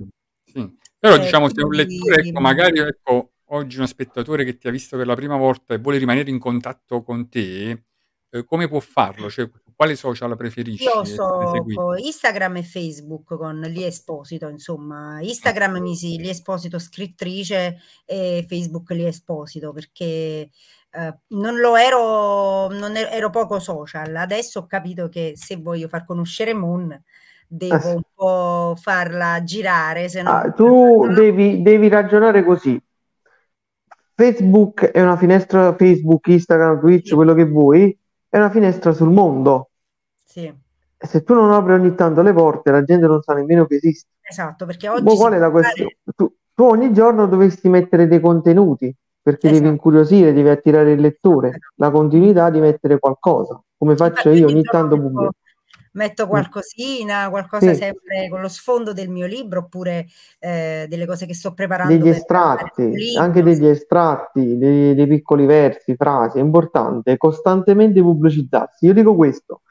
sì. 0.44 0.78
Però 0.98 1.16
Eh, 1.16 1.20
diciamo, 1.20 1.48
se 1.48 1.62
un 1.62 1.74
lettore, 1.74 2.28
ecco, 2.28 2.42
magari 2.42 2.80
ecco, 2.80 3.32
oggi 3.52 3.78
uno 3.78 3.86
spettatore 3.86 4.44
che 4.44 4.58
ti 4.58 4.68
ha 4.68 4.72
visto 4.72 4.98
per 4.98 5.06
la 5.08 5.16
prima 5.16 5.38
volta 5.38 5.74
e 5.74 5.78
vuole 5.78 5.98
rimanere 5.98 6.30
in 6.30 6.40
contatto 6.40 7.04
con 7.04 7.30
te, 7.30 7.86
eh, 8.30 8.46
come 8.46 8.68
può 8.68 8.80
farlo? 8.80 9.30
Cioè, 9.30 9.50
quale 9.76 9.96
social 9.96 10.30
Io 10.30 10.36
preferisci 10.36 10.86
essere 10.86 11.06
so 11.06 11.96
Instagram 11.96 12.58
e 12.58 12.64
Facebook 12.64 13.38
con 13.38 13.60
Lia 13.62 13.88
Esposito, 13.88 14.48
insomma, 14.48 15.22
Instagram 15.22 15.80
mi 15.80 15.96
si 15.96 16.18
Lia 16.18 16.32
Esposito 16.32 16.80
scrittrice 16.80 17.78
e 18.06 18.46
Facebook 18.48 18.90
Lia 18.92 19.08
Esposito 19.08 19.72
perché 19.72 20.50
eh, 20.92 21.18
non 21.28 21.60
lo 21.60 21.76
ero, 21.76 22.68
non 22.70 22.96
ero, 22.96 23.10
ero 23.10 23.30
poco 23.30 23.60
social. 23.60 24.16
Adesso 24.16 24.60
ho 24.60 24.68
capito 24.68 25.08
che 25.10 25.34
se 25.36 25.58
voglio 25.58 25.88
far 25.88 26.06
conoscere 26.06 26.54
Moon 26.54 27.02
Ah, 27.50 27.56
devo 27.56 27.80
sì. 27.80 27.96
un 27.96 28.02
po' 28.14 28.76
farla 28.80 29.44
girare, 29.44 30.08
se 30.08 30.22
no 30.22 30.30
Ah, 30.30 30.52
tu 30.52 31.08
devi, 31.08 31.62
devi 31.62 31.88
ragionare 31.88 32.44
così. 32.44 32.80
Facebook 34.16 34.92
è 34.92 35.02
una 35.02 35.18
finestra, 35.18 35.76
Facebook, 35.76 36.28
Instagram, 36.28 36.80
Twitch, 36.80 37.14
quello 37.16 37.34
che 37.34 37.46
vuoi, 37.46 37.98
è 38.30 38.38
una 38.38 38.50
finestra 38.50 38.94
sul 38.94 39.10
mondo. 39.12 39.70
sì, 40.26 40.54
E 40.98 41.08
se 41.08 41.24
tu 41.24 41.34
non 41.34 41.52
apri 41.52 41.74
ogni 41.74 41.96
tanto 41.96 42.22
le 42.22 42.34
porte, 42.34 42.72
la 42.72 42.84
gente 42.84 43.08
non 43.08 43.22
sa 43.22 43.34
nemmeno 43.34 43.66
che 43.66 43.76
esiste. 43.76 44.10
esatto, 44.22 44.66
perché 44.66 44.88
Boh, 44.96 45.14
oggi 45.14 45.16
si 45.18 45.18
qual 45.18 45.34
è 45.34 45.38
la 45.38 45.52
fare 45.52 45.52
questione? 45.52 45.98
Tu, 46.16 46.36
tu 46.54 46.64
ogni 46.64 46.94
giorno 46.94 47.28
dovresti 47.28 47.70
mettere 47.70 48.08
dei 48.08 48.20
contenuti 48.20 48.94
perché 49.22 49.50
devi 49.50 49.68
esatto, 49.68 49.68
incuriosire, 49.68 50.34
devi 50.34 50.50
attirare 50.50 50.92
il 50.94 51.02
lettore, 51.02 51.60
la 51.76 51.92
continuità 51.92 52.50
di 52.50 52.60
mettere 52.60 53.00
qualcosa, 53.00 53.62
come 53.78 53.96
faccio 53.96 54.30
Infatti 54.30 54.38
io 54.40 54.48
ogni 54.48 54.68
tanto 54.68 54.98
pubblico. 55.00 55.34
Metto 55.94 56.26
Mm. 56.26 56.30
qualcosina, 56.30 57.30
qualcosa 57.30 57.74
Sì, 57.74 57.80
sempre 57.80 58.30
con 58.30 58.42
lo 58.42 58.48
sfondo 58.48 58.94
del 58.94 59.10
mio 59.10 59.26
libro, 59.26 59.60
oppure 59.60 60.08
eh, 60.40 60.86
delle 60.88 61.06
cose 61.06 61.26
che 61.26 61.34
sto 61.34 61.54
preparando 61.54 61.96
degli 61.96 62.10
estratti, 62.10 62.84
anche 63.18 63.42
libro. 63.42 63.54
degli 63.54 63.68
estratti, 63.68 64.58
dei, 64.58 64.96
dei 64.96 65.08
piccoli 65.08 65.46
versi, 65.46 65.96
frasi, 65.96 66.38
è 66.38 66.42
importante 66.42 67.18
costantemente 67.18 68.02
pubblicizzarsi. 68.02 68.86
Io 68.86 68.94
dico 68.94 69.16
questo, 69.16 69.62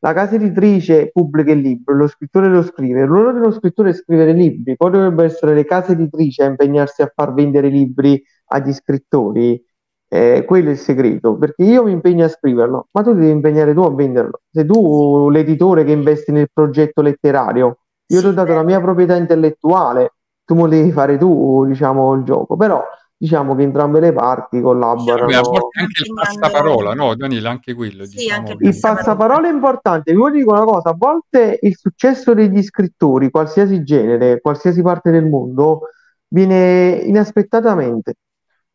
la 0.00 0.12
casa 0.12 0.36
editrice 0.36 1.10
pubblica 1.10 1.52
il 1.52 1.60
libro, 1.60 1.94
lo 1.94 2.06
scrittore 2.06 2.48
lo 2.48 2.62
scrive, 2.62 3.00
il 3.00 3.06
ruolo 3.06 3.32
dello 3.32 3.50
scrittore 3.50 3.90
è 3.90 3.92
scrivere 3.94 4.32
libri, 4.32 4.76
poi 4.76 4.90
dovrebbero 4.92 5.26
essere 5.26 5.54
le 5.54 5.64
case 5.64 5.92
editrici 5.92 6.40
a 6.42 6.46
impegnarsi 6.46 7.02
a 7.02 7.10
far 7.14 7.32
vendere 7.34 7.68
libri 7.68 8.22
agli 8.46 8.72
scrittori, 8.72 9.60
eh, 10.08 10.44
quello 10.46 10.68
è 10.68 10.72
il 10.72 10.78
segreto, 10.78 11.36
perché 11.36 11.62
io 11.64 11.84
mi 11.84 11.92
impegno 11.92 12.24
a 12.24 12.28
scriverlo, 12.28 12.88
ma 12.90 13.02
tu 13.02 13.12
ti 13.12 13.20
devi 13.20 13.30
impegnare 13.30 13.74
tu 13.74 13.80
a 13.80 13.94
venderlo. 13.94 14.40
Se 14.50 14.64
tu, 14.64 15.28
l'editore 15.30 15.84
che 15.84 15.92
investi 15.92 16.32
nel 16.32 16.48
progetto 16.52 17.02
letterario, 17.02 17.78
io 18.06 18.20
ti 18.20 18.26
ho 18.26 18.30
Sì, 18.30 18.34
dato 18.34 18.54
la 18.54 18.62
mia 18.62 18.80
proprietà 18.80 19.16
intellettuale, 19.16 20.14
tu 20.44 20.54
me 20.54 20.62
lo 20.62 20.68
devi 20.68 20.90
fare 20.92 21.18
tu, 21.18 21.66
diciamo, 21.66 22.14
il 22.14 22.22
gioco, 22.22 22.56
però 22.56 22.82
diciamo 23.20 23.54
che 23.56 23.62
entrambe 23.62 24.00
le 24.00 24.12
parti 24.12 24.56
Diciamo 24.56 24.72
collaborano. 24.72 25.26
volte 25.50 25.80
anche 25.80 26.02
il 26.04 26.14
passaparola, 26.14 26.94
no, 26.94 27.14
Daniele, 27.14 27.48
anche 27.48 27.74
quello, 27.74 28.04
sì, 28.04 28.30
anche 28.30 28.44
diciamo 28.44 28.52
il 28.52 28.58
che... 28.58 28.68
Il 28.68 28.78
passaparola. 28.80 29.48
è 29.48 29.52
importante, 29.52 30.14
vi 30.14 30.30
dico 30.32 30.52
una 30.52 30.64
cosa, 30.64 30.90
a 30.90 30.94
volte 30.96 31.58
il 31.60 31.76
successo 31.76 32.32
degli 32.32 32.62
scrittori, 32.62 33.30
qualsiasi 33.30 33.82
genere, 33.82 34.40
qualsiasi 34.40 34.80
parte 34.80 35.10
del 35.10 35.26
mondo, 35.26 35.80
viene 36.28 37.02
inaspettatamente. 37.04 38.14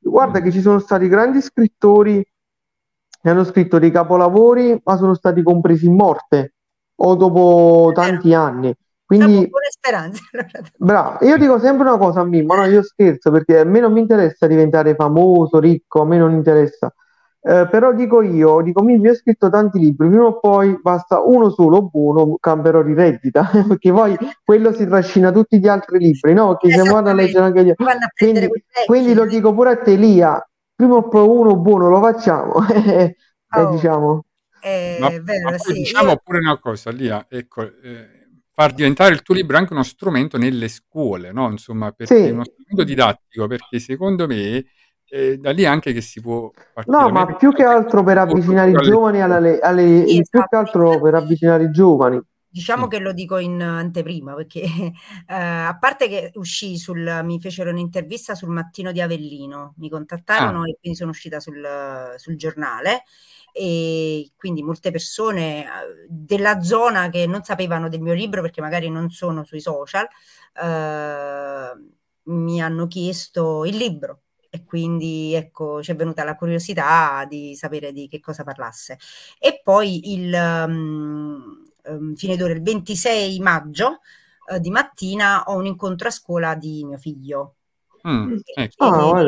Guarda 0.03 0.41
che 0.41 0.51
ci 0.51 0.61
sono 0.61 0.79
stati 0.79 1.07
grandi 1.07 1.41
scrittori 1.41 2.23
che 3.21 3.29
hanno 3.29 3.45
scritto 3.45 3.79
dei 3.79 3.91
capolavori, 3.91 4.79
ma 4.83 4.97
sono 4.97 5.13
stati 5.13 5.41
compresi 5.41 5.85
in 5.85 5.95
morte 5.95 6.55
o 6.95 7.15
dopo 7.15 7.91
tanti 7.93 8.33
anni. 8.33 8.73
Quindi, 9.05 9.47
buone 9.47 9.69
speranze. 9.69 10.23
allora. 10.31 10.49
bravo, 10.77 11.25
io 11.25 11.37
dico 11.37 11.59
sempre 11.59 11.87
una 11.87 11.97
cosa 11.97 12.21
a 12.21 12.25
Mimmo, 12.25 12.55
no, 12.55 12.65
io 12.65 12.83
scherzo 12.83 13.31
perché 13.31 13.59
a 13.59 13.63
me 13.63 13.79
non 13.79 13.93
mi 13.93 14.01
interessa 14.01 14.47
diventare 14.47 14.95
famoso, 14.95 15.59
ricco, 15.59 16.01
a 16.01 16.05
me 16.05 16.17
non 16.17 16.33
interessa. 16.33 16.93
Eh, 17.45 17.67
però 17.69 17.93
dico 17.93 18.21
io, 18.21 18.61
dico 18.61 18.87
io 18.89 19.11
ho 19.11 19.15
scritto 19.15 19.49
tanti 19.49 19.77
libri, 19.77 20.07
prima 20.07 20.25
o 20.25 20.39
poi 20.39 20.79
basta 20.81 21.19
uno 21.19 21.49
solo 21.49 21.89
buono, 21.89 22.37
camperò 22.39 22.83
di 22.83 22.93
reddita, 22.93 23.49
perché 23.67 23.91
poi 23.91 24.17
quello 24.43 24.71
si 24.71 24.85
trascina 24.85 25.31
tutti 25.31 25.59
gli 25.59 25.67
altri 25.67 25.99
libri, 25.99 26.33
no? 26.33 26.55
Che 26.55 26.69
se 26.69 26.89
vado 26.89 27.09
a 27.09 27.13
leggere 27.13 27.45
anche 27.45 27.75
Vanno 27.77 28.07
prendere 28.15 28.47
quindi, 28.47 28.65
quindi 28.85 29.13
lo 29.13 29.25
dico 29.25 29.53
pure 29.53 29.71
a 29.71 29.77
te, 29.77 29.95
Lia, 29.95 30.41
prima 30.73 30.95
o 30.95 31.07
poi 31.09 31.27
uno 31.27 31.57
buono 31.57 31.89
lo 31.89 31.99
facciamo, 31.99 32.65
e 32.71 33.17
Oh, 33.55 33.71
diciamo, 33.71 34.25
è 34.59 34.97
Ma, 34.99 35.09
ma 35.11 35.19
vero, 35.21 35.49
poi 35.49 35.59
sì. 35.59 35.73
diciamo 35.73 36.09
Io 36.09 36.21
pure 36.23 36.39
una 36.39 36.57
cosa, 36.57 36.89
Lia, 36.91 37.25
ecco, 37.29 37.61
eh, 37.61 38.07
far 38.51 38.73
diventare 38.73 39.13
il 39.13 39.21
tuo 39.21 39.35
libro 39.35 39.57
anche 39.57 39.73
uno 39.73 39.83
strumento 39.83 40.37
nelle 40.37 40.67
scuole, 40.67 41.31
no? 41.31 41.49
Insomma, 41.51 41.91
perché 41.91 42.15
è 42.15 42.25
sì, 42.25 42.31
uno 42.31 42.43
strumento 42.43 42.83
didattico, 42.83 43.47
perché 43.47 43.79
secondo 43.79 44.25
me 44.25 44.65
eh, 45.13 45.37
da 45.37 45.51
lì 45.51 45.65
anche 45.65 45.93
che 45.93 46.01
si 46.01 46.21
può 46.21 46.51
no, 46.85 47.09
ma 47.09 47.35
più 47.35 47.51
che 47.53 47.63
altro 47.63 48.03
per 48.03 48.17
avvicinare 48.17 48.71
i 48.71 48.77
alle 48.77 48.79
giovani 48.79 49.21
alla, 49.21 49.39
le- 49.39 49.59
alle, 49.59 50.03
sì, 50.05 50.21
più 50.29 50.43
che 50.47 50.55
esatto. 50.55 50.57
altro 50.57 50.99
per 51.01 51.15
avvicinare 51.15 51.63
i 51.65 51.71
giovani. 51.71 52.21
Diciamo 52.53 52.85
Sì. 52.85 52.87
che 52.87 52.99
lo 52.99 53.13
dico 53.13 53.39
in 53.39 53.59
anteprima 53.63 54.35
perché 54.35 54.61
eh, 55.27 55.33
a 55.35 55.75
parte 55.79 56.07
che 56.07 56.31
uscì 56.35 56.77
sul, 56.77 57.21
mi 57.23 57.39
fecero 57.39 57.71
un'intervista 57.71 58.35
sul 58.35 58.49
Mattino 58.49 58.91
di 58.91 59.01
Avellino, 59.01 59.73
mi 59.77 59.89
Ah, 60.37 60.45
contattarono 60.45 60.65
e 60.65 60.77
quindi 60.79 60.95
sono 60.97 61.09
uscita 61.11 61.39
sul, 61.39 61.65
sul 62.17 62.35
giornale 62.35 63.03
e 63.51 64.31
quindi 64.35 64.61
molte 64.61 64.91
persone 64.91 65.63
eh, 65.63 65.67
della 66.09 66.61
zona 66.61 67.09
che 67.09 67.25
non 67.25 67.43
sapevano 67.43 67.89
del 67.89 68.01
mio 68.01 68.13
libro 68.13 68.41
perché 68.41 68.61
magari 68.61 68.87
non 68.89 69.09
sono 69.09 69.43
sui 69.43 69.59
social 69.61 70.07
eh, 70.61 71.71
mi 72.25 72.61
hanno 72.61 72.87
chiesto 72.87 73.65
il 73.65 73.75
libro 73.77 74.22
e 74.55 74.63
quindi 74.65 75.33
ecco 75.33 75.81
ci 75.81 75.89
è 75.89 75.95
venuta 75.95 76.23
la 76.23 76.35
curiosità 76.35 77.25
di 77.27 77.55
sapere 77.55 77.91
di 77.91 78.07
che 78.07 78.19
cosa 78.19 78.43
parlasse. 78.43 78.99
E 79.39 79.59
poi 79.63 80.13
il 80.13 80.31
um, 80.31 81.63
um, 81.85 82.13
fine 82.15 82.37
d'ora, 82.37 82.53
il 82.53 82.61
26 82.61 83.39
maggio 83.39 84.01
eh, 84.51 84.59
di 84.59 84.69
mattina 84.69 85.41
ho 85.47 85.55
un 85.55 85.65
incontro 85.65 86.07
a 86.07 86.11
scuola 86.11 86.53
di 86.53 86.85
mio 86.85 86.99
figlio. 86.99 87.55
mm, 88.07 88.35
ecco. 88.55 88.85
Ah, 88.85 89.23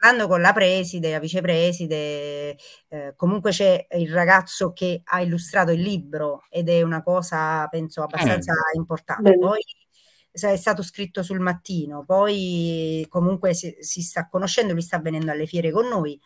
parlando 0.00 0.26
con 0.26 0.40
la 0.40 0.52
preside, 0.52 1.12
la 1.12 1.20
vicepreside, 1.20 2.56
eh, 2.88 3.12
comunque 3.14 3.52
c'è 3.52 3.86
il 3.96 4.12
ragazzo 4.12 4.72
che 4.72 5.02
ha 5.04 5.20
illustrato 5.20 5.70
il 5.70 5.80
libro 5.80 6.42
ed 6.50 6.68
è 6.68 6.82
una 6.82 7.02
cosa, 7.04 7.64
penso, 7.68 8.02
abbastanza 8.02 8.52
Eh, 8.52 8.76
importante. 8.76 9.22
Bene. 9.22 9.38
Poi 9.38 9.60
è 10.38 10.56
stato 10.56 10.82
scritto 10.82 11.22
sul 11.22 11.40
mattino, 11.40 12.04
poi 12.04 13.04
comunque 13.08 13.54
si, 13.54 13.76
si 13.80 14.02
sta 14.02 14.28
conoscendo, 14.28 14.72
lui 14.72 14.82
sta 14.82 14.98
venendo 14.98 15.30
alle 15.30 15.46
fiere 15.46 15.70
con 15.70 15.86
noi 15.88 16.18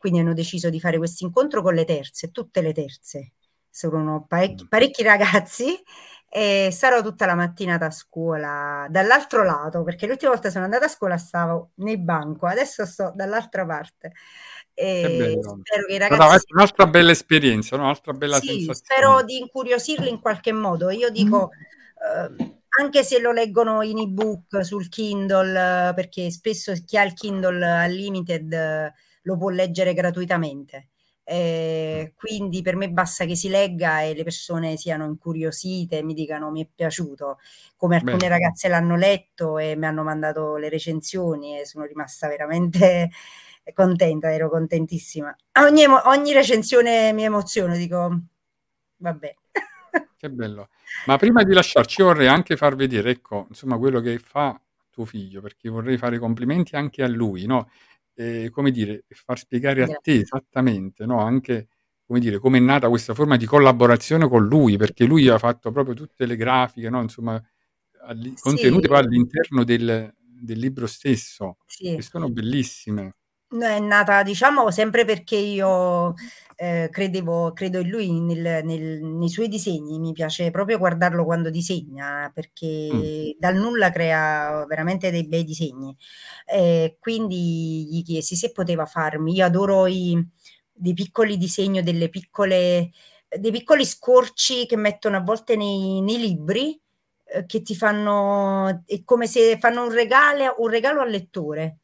quindi 0.00 0.18
hanno 0.20 0.34
deciso 0.34 0.70
di 0.70 0.80
fare 0.80 0.98
questo 0.98 1.24
incontro 1.24 1.62
con 1.62 1.74
le 1.74 1.84
terze, 1.84 2.30
tutte 2.30 2.60
le 2.62 2.72
terze. 2.72 3.32
Sono 3.70 4.24
parecchi, 4.26 4.64
Mm. 4.64 4.68
parecchi 4.68 5.02
ragazzi 5.02 5.80
e 6.28 6.70
sarò 6.72 7.02
tutta 7.02 7.26
la 7.26 7.34
mattinata 7.34 7.86
a 7.86 7.90
scuola 7.90 8.86
dall'altro 8.88 9.44
lato, 9.44 9.82
perché 9.82 10.06
l'ultima 10.06 10.32
volta 10.32 10.50
sono 10.50 10.64
andata 10.64 10.86
a 10.86 10.88
scuola 10.88 11.16
stavo 11.18 11.70
nel 11.76 12.00
banco, 12.00 12.46
adesso 12.46 12.84
sto 12.84 13.12
dall'altra 13.14 13.64
parte. 13.66 14.12
E 14.74 15.38
spero 15.40 15.60
che 15.86 15.94
i 15.94 15.98
ragazzi 15.98 16.44
un'altra 16.52 16.86
bella 16.86 17.10
esperienza? 17.10 17.76
Un'altra 17.76 18.12
bella 18.12 18.38
sì, 18.38 18.46
sensazione. 18.46 18.74
spero 18.74 19.22
di 19.22 19.38
incuriosirli 19.38 20.08
in 20.08 20.20
qualche 20.20 20.52
modo. 20.52 20.90
Io 20.90 21.10
dico, 21.10 21.50
eh, 21.52 22.59
anche 22.78 23.02
se 23.02 23.18
lo 23.20 23.32
leggono 23.32 23.82
in 23.82 23.98
ebook 23.98 24.64
sul 24.64 24.88
Kindle, 24.88 25.92
perché 25.94 26.30
spesso 26.30 26.72
chi 26.84 26.96
ha 26.96 27.02
il 27.02 27.14
Kindle 27.14 27.84
Unlimited 27.86 28.52
eh, 28.52 28.92
lo 29.22 29.36
può 29.36 29.48
leggere 29.50 29.92
gratuitamente. 29.94 30.88
Eh, 31.24 32.12
quindi 32.16 32.60
per 32.62 32.74
me 32.74 32.90
basta 32.90 33.24
che 33.24 33.36
si 33.36 33.48
legga 33.48 34.02
e 34.02 34.14
le 34.14 34.24
persone 34.24 34.76
siano 34.76 35.04
incuriosite 35.04 35.98
e 35.98 36.02
mi 36.02 36.12
dicano 36.14 36.50
mi 36.50 36.62
è 36.64 36.68
piaciuto, 36.74 37.38
come 37.76 37.94
alcune 37.96 38.26
Bene. 38.26 38.28
ragazze 38.28 38.66
l'hanno 38.68 38.96
letto 38.96 39.58
e 39.58 39.76
mi 39.76 39.86
hanno 39.86 40.02
mandato 40.02 40.56
le 40.56 40.68
recensioni 40.68 41.60
e 41.60 41.66
sono 41.66 41.84
rimasta 41.84 42.26
veramente 42.28 43.10
contenta, 43.74 44.32
ero 44.32 44.48
contentissima. 44.50 45.34
Ogni, 45.60 45.84
ogni 45.86 46.32
recensione 46.32 47.12
mi 47.12 47.22
emoziono, 47.24 47.76
dico, 47.76 48.20
vabbè. 48.96 49.34
Che 50.16 50.30
bello. 50.30 50.68
Ma 51.04 51.16
prima 51.16 51.42
di 51.42 51.52
lasciarci 51.52 52.02
vorrei 52.02 52.26
anche 52.28 52.56
far 52.56 52.76
vedere, 52.76 53.10
ecco, 53.10 53.46
insomma, 53.48 53.78
quello 53.78 54.00
che 54.00 54.18
fa 54.18 54.60
tuo 54.90 55.04
figlio, 55.04 55.40
perché 55.40 55.68
vorrei 55.70 55.96
fare 55.96 56.18
complimenti 56.18 56.76
anche 56.76 57.02
a 57.02 57.08
lui, 57.08 57.46
no? 57.46 57.70
E, 58.14 58.50
come 58.50 58.70
dire, 58.70 59.04
far 59.08 59.38
spiegare 59.38 59.82
a 59.82 59.88
te 60.02 60.16
esattamente, 60.20 61.06
no? 61.06 61.20
Anche, 61.20 61.68
come 62.04 62.20
dire, 62.20 62.38
come 62.38 62.58
è 62.58 62.60
nata 62.60 62.88
questa 62.88 63.14
forma 63.14 63.36
di 63.36 63.46
collaborazione 63.46 64.28
con 64.28 64.46
lui, 64.46 64.76
perché 64.76 65.04
lui 65.04 65.28
ha 65.28 65.38
fatto 65.38 65.70
proprio 65.72 65.94
tutte 65.94 66.26
le 66.26 66.36
grafiche, 66.36 66.90
no? 66.90 67.00
Insomma, 67.00 67.42
alli- 68.02 68.34
contenute 68.38 68.88
poi 68.88 68.98
Sì, 68.98 69.04
all'interno 69.06 69.64
del, 69.64 70.12
del 70.18 70.58
libro 70.58 70.86
stesso, 70.86 71.58
che 71.92 72.02
sì. 72.02 72.08
sono 72.10 72.28
bellissime. 72.30 73.14
No, 73.52 73.66
È 73.66 73.80
nata, 73.80 74.22
diciamo, 74.22 74.70
sempre 74.70 75.04
perché 75.04 75.34
io 75.36 76.14
eh, 76.56 76.88
credevo, 76.90 77.52
credo 77.52 77.78
in 77.80 77.88
lui, 77.88 78.20
nel- 78.20 78.64
nel- 78.64 79.02
nei 79.02 79.28
suoi 79.28 79.48
disegni. 79.48 79.98
Mi 79.98 80.12
piace 80.12 80.50
proprio 80.52 80.78
guardarlo 80.78 81.24
quando 81.24 81.50
disegna, 81.50 82.28
Mm. 82.28 82.32
perché 82.32 83.34
dal 83.38 83.56
nulla 83.56 83.90
crea 83.90 84.64
veramente 84.66 85.10
dei 85.10 85.26
bei 85.26 85.42
disegni. 85.44 85.96
Eh, 86.46 86.96
quindi 87.00 87.86
gli 87.90 88.02
chiesi 88.04 88.36
se 88.36 88.52
poteva 88.52 88.86
farmi. 88.86 89.34
Io 89.34 89.44
adoro 89.46 89.86
i, 89.86 90.16
dei 90.72 90.94
piccoli 90.94 91.36
disegni, 91.36 91.82
delle 91.82 92.08
piccole, 92.08 92.90
dei 93.28 93.50
piccoli 93.50 93.84
scorci 93.84 94.66
che 94.66 94.76
mettono 94.76 95.16
a 95.16 95.20
volte 95.22 95.56
nei, 95.56 96.00
nei 96.02 96.18
libri, 96.18 96.80
eh, 97.26 97.46
che 97.46 97.62
ti 97.62 97.74
fanno, 97.74 98.82
è 98.86 99.02
come 99.04 99.26
se 99.26 99.58
fanno 99.58 99.84
un 99.84 99.90
regalo, 99.92 100.54
un 100.58 100.68
regalo 100.68 101.00
al 101.00 101.10
lettore. 101.10 101.78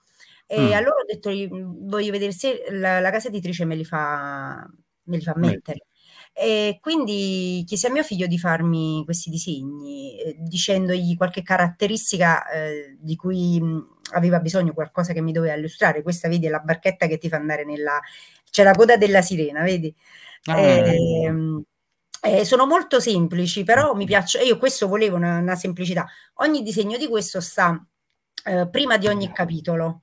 E 0.47 0.61
Mm. 0.61 0.73
allora 0.73 0.97
ho 1.01 1.05
detto, 1.07 1.31
"Io 1.31 1.49
voglio 1.51 2.13
vedere 2.13 2.33
se 2.33 2.65
la, 2.71 3.01
la 3.01 3.11
casa 3.11 3.29
editrice 3.29 3.65
me 3.65 3.75
li 3.77 3.85
fa, 3.85 4.65
me 5.05 5.17
li 5.17 5.23
fa 5.23 5.35
mettere. 5.37 5.87
E 6.33 6.79
quindi 6.81 7.65
chiesi 7.67 7.87
a 7.87 7.91
mio 7.91 8.03
figlio 8.03 8.27
di 8.27 8.39
farmi 8.39 9.03
questi 9.05 9.31
disegni, 9.31 10.21
eh, 10.21 10.37
dicendogli 10.39 11.17
qualche 11.17 11.43
caratteristica 11.43 12.47
eh, 12.51 12.97
di 13.01 13.17
cui 13.17 13.59
mh, 13.61 13.87
aveva 14.13 14.39
bisogno, 14.41 14.73
qualcosa 14.75 15.13
che 15.15 15.23
mi 15.23 15.33
doveva 15.33 15.55
illustrare. 15.55 16.03
Questa, 16.03 16.29
vedi, 16.29 16.47
è 16.47 16.51
la 16.51 16.59
barchetta 16.61 17.07
che 17.07 17.19
ti 17.19 17.29
fa 17.29 17.37
andare 17.37 17.65
nella... 17.65 17.99
C'è 18.51 18.63
la 18.63 18.73
coda 18.73 18.97
della 18.97 19.23
sirena, 19.23 19.63
vedi? 19.63 19.95
Ah. 20.45 20.59
Ehm, 20.61 21.63
eh, 22.23 22.45
sono 22.45 22.67
molto 22.67 23.01
semplici, 23.01 23.65
però 23.65 23.95
mi 23.95 24.05
piacciono. 24.07 24.45
Io 24.45 24.59
questo 24.59 24.89
volevo 24.89 25.17
una, 25.17 25.39
una 25.39 25.55
semplicità. 25.57 26.07
Ogni 26.35 26.63
disegno 26.63 26.97
di 26.99 27.07
questo 27.09 27.41
sta 27.41 27.83
eh, 28.45 28.69
prima 28.71 28.97
di 28.99 29.07
ogni 29.09 29.33
capitolo, 29.33 30.01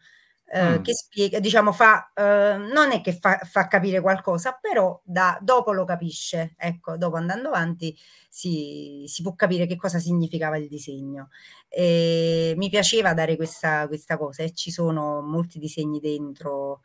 eh, 0.53 0.79
Mm. 0.79 0.81
che 0.81 0.93
spiega, 0.93 1.39
diciamo, 1.39 1.71
fa, 1.71 2.11
eh, 2.13 2.57
non 2.57 2.91
è 2.91 3.01
che 3.01 3.17
fa, 3.17 3.39
fa 3.43 3.67
capire 3.67 4.01
qualcosa, 4.01 4.57
però 4.61 4.99
da, 5.03 5.37
dopo 5.41 5.71
lo 5.73 5.83
capisce. 5.85 6.53
Ecco, 6.57 6.95
dopo 6.97 7.15
andando 7.15 7.47
avanti 7.49 7.97
si, 8.29 9.03
si 9.07 9.21
può 9.23 9.33
capire 9.35 9.65
che 9.65 9.75
cosa 9.75 9.97
significava 9.99 10.57
il 10.57 10.67
disegno. 10.67 11.29
E 11.67 12.53
mi 12.57 12.69
piaceva 12.69 13.13
dare 13.13 13.35
questa, 13.35 13.87
questa 13.87 14.17
cosa 14.17 14.43
e 14.43 14.53
ci 14.53 14.71
sono 14.71 15.21
molti 15.21 15.57
disegni 15.59 15.99
dentro. 15.99 16.81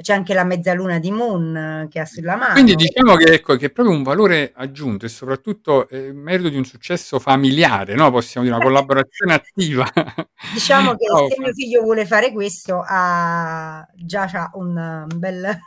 C'è 0.00 0.14
anche 0.14 0.34
la 0.34 0.44
mezzaluna 0.44 0.98
di 0.98 1.10
Moon 1.10 1.56
eh, 1.56 1.88
che 1.90 2.00
ha 2.00 2.06
sulla 2.06 2.36
Quindi 2.52 2.74
mano. 2.74 2.84
diciamo 2.84 3.16
che, 3.16 3.32
ecco, 3.34 3.56
che 3.56 3.66
è 3.66 3.70
proprio 3.70 3.94
un 3.94 4.02
valore 4.02 4.52
aggiunto 4.54 5.06
e 5.06 5.08
soprattutto 5.08 5.88
eh, 5.88 6.12
merito 6.12 6.48
di 6.48 6.56
un 6.56 6.64
successo 6.64 7.18
familiare, 7.18 7.94
no? 7.94 8.10
Possiamo 8.10 8.46
dire 8.46 8.56
una 8.56 8.64
collaborazione 8.64 9.34
attiva. 9.34 9.84
Diciamo 10.52 10.94
che 10.94 11.06
No, 11.06 11.28
se 11.28 11.36
mio 11.38 11.52
figlio 11.52 11.82
vuole 11.82 12.06
fare 12.06 12.32
questo, 12.32 12.82
ha 12.86 13.86
già 13.94 14.26
c'ha 14.26 14.50
un, 14.54 15.06
bel... 15.16 15.58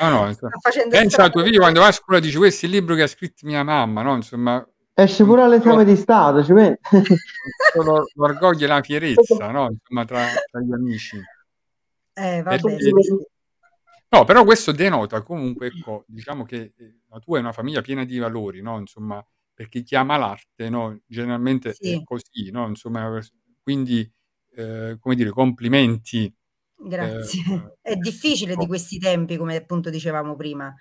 no, 0.00 0.08
no, 0.08 0.16
sta 0.18 0.28
insomma, 0.28 0.52
facendo 0.60 0.96
pensa 0.96 1.24
a 1.24 1.30
tuo 1.30 1.42
figlio 1.42 1.60
quando 1.60 1.80
va 1.80 1.88
a 1.88 1.92
scuola 1.92 2.20
dice 2.20 2.38
questo 2.38 2.66
è 2.66 2.68
il 2.68 2.74
libro 2.74 2.94
che 2.94 3.02
ha 3.02 3.06
scritto 3.06 3.46
mia 3.46 3.62
mamma, 3.62 4.02
no? 4.02 4.14
Insomma, 4.14 4.66
Esce 4.94 5.24
pure 5.24 5.42
all'esame 5.42 5.86
di 5.86 5.96
Stato, 5.96 6.44
ci 6.44 6.52
solo 7.72 8.04
l'orgoglio 8.14 8.64
e 8.64 8.68
la 8.68 8.82
fierezza, 8.82 9.50
no? 9.50 9.70
Insomma, 9.70 10.04
tra, 10.04 10.22
tra 10.50 10.60
gli 10.60 10.72
amici. 10.72 11.16
Eh, 12.12 12.42
vabbè, 12.42 12.60
Perché, 12.60 12.78
sì, 12.78 12.90
sì. 13.00 13.26
No, 14.12 14.24
però 14.24 14.44
questo 14.44 14.72
denota 14.72 15.22
comunque, 15.22 15.68
ecco, 15.68 16.04
diciamo 16.06 16.44
che 16.44 16.74
eh, 16.76 17.00
la 17.08 17.18
tua 17.18 17.38
è 17.38 17.40
una 17.40 17.52
famiglia 17.52 17.80
piena 17.80 18.04
di 18.04 18.18
valori, 18.18 18.60
no? 18.62 18.78
Insomma, 18.78 19.24
perché 19.54 19.82
chi 19.82 19.94
ama 19.96 20.16
l'arte, 20.16 20.68
no? 20.70 21.00
Generalmente 21.06 21.70
è 21.70 21.72
Sì, 21.74 22.02
così, 22.04 22.50
no? 22.50 22.66
Insomma, 22.68 23.20
quindi, 23.62 24.10
eh, 24.54 24.96
come 25.00 25.14
dire, 25.14 25.30
complimenti. 25.30 26.24
eh, 26.24 26.32
grazie. 26.88 27.42
È 27.82 27.96
difficile 27.96 28.56
di 28.56 28.62
ecco. 28.62 28.66
questi 28.66 28.98
tempi, 28.98 29.36
come 29.36 29.56
appunto 29.56 29.90
dicevamo 29.90 30.36
prima, 30.36 30.74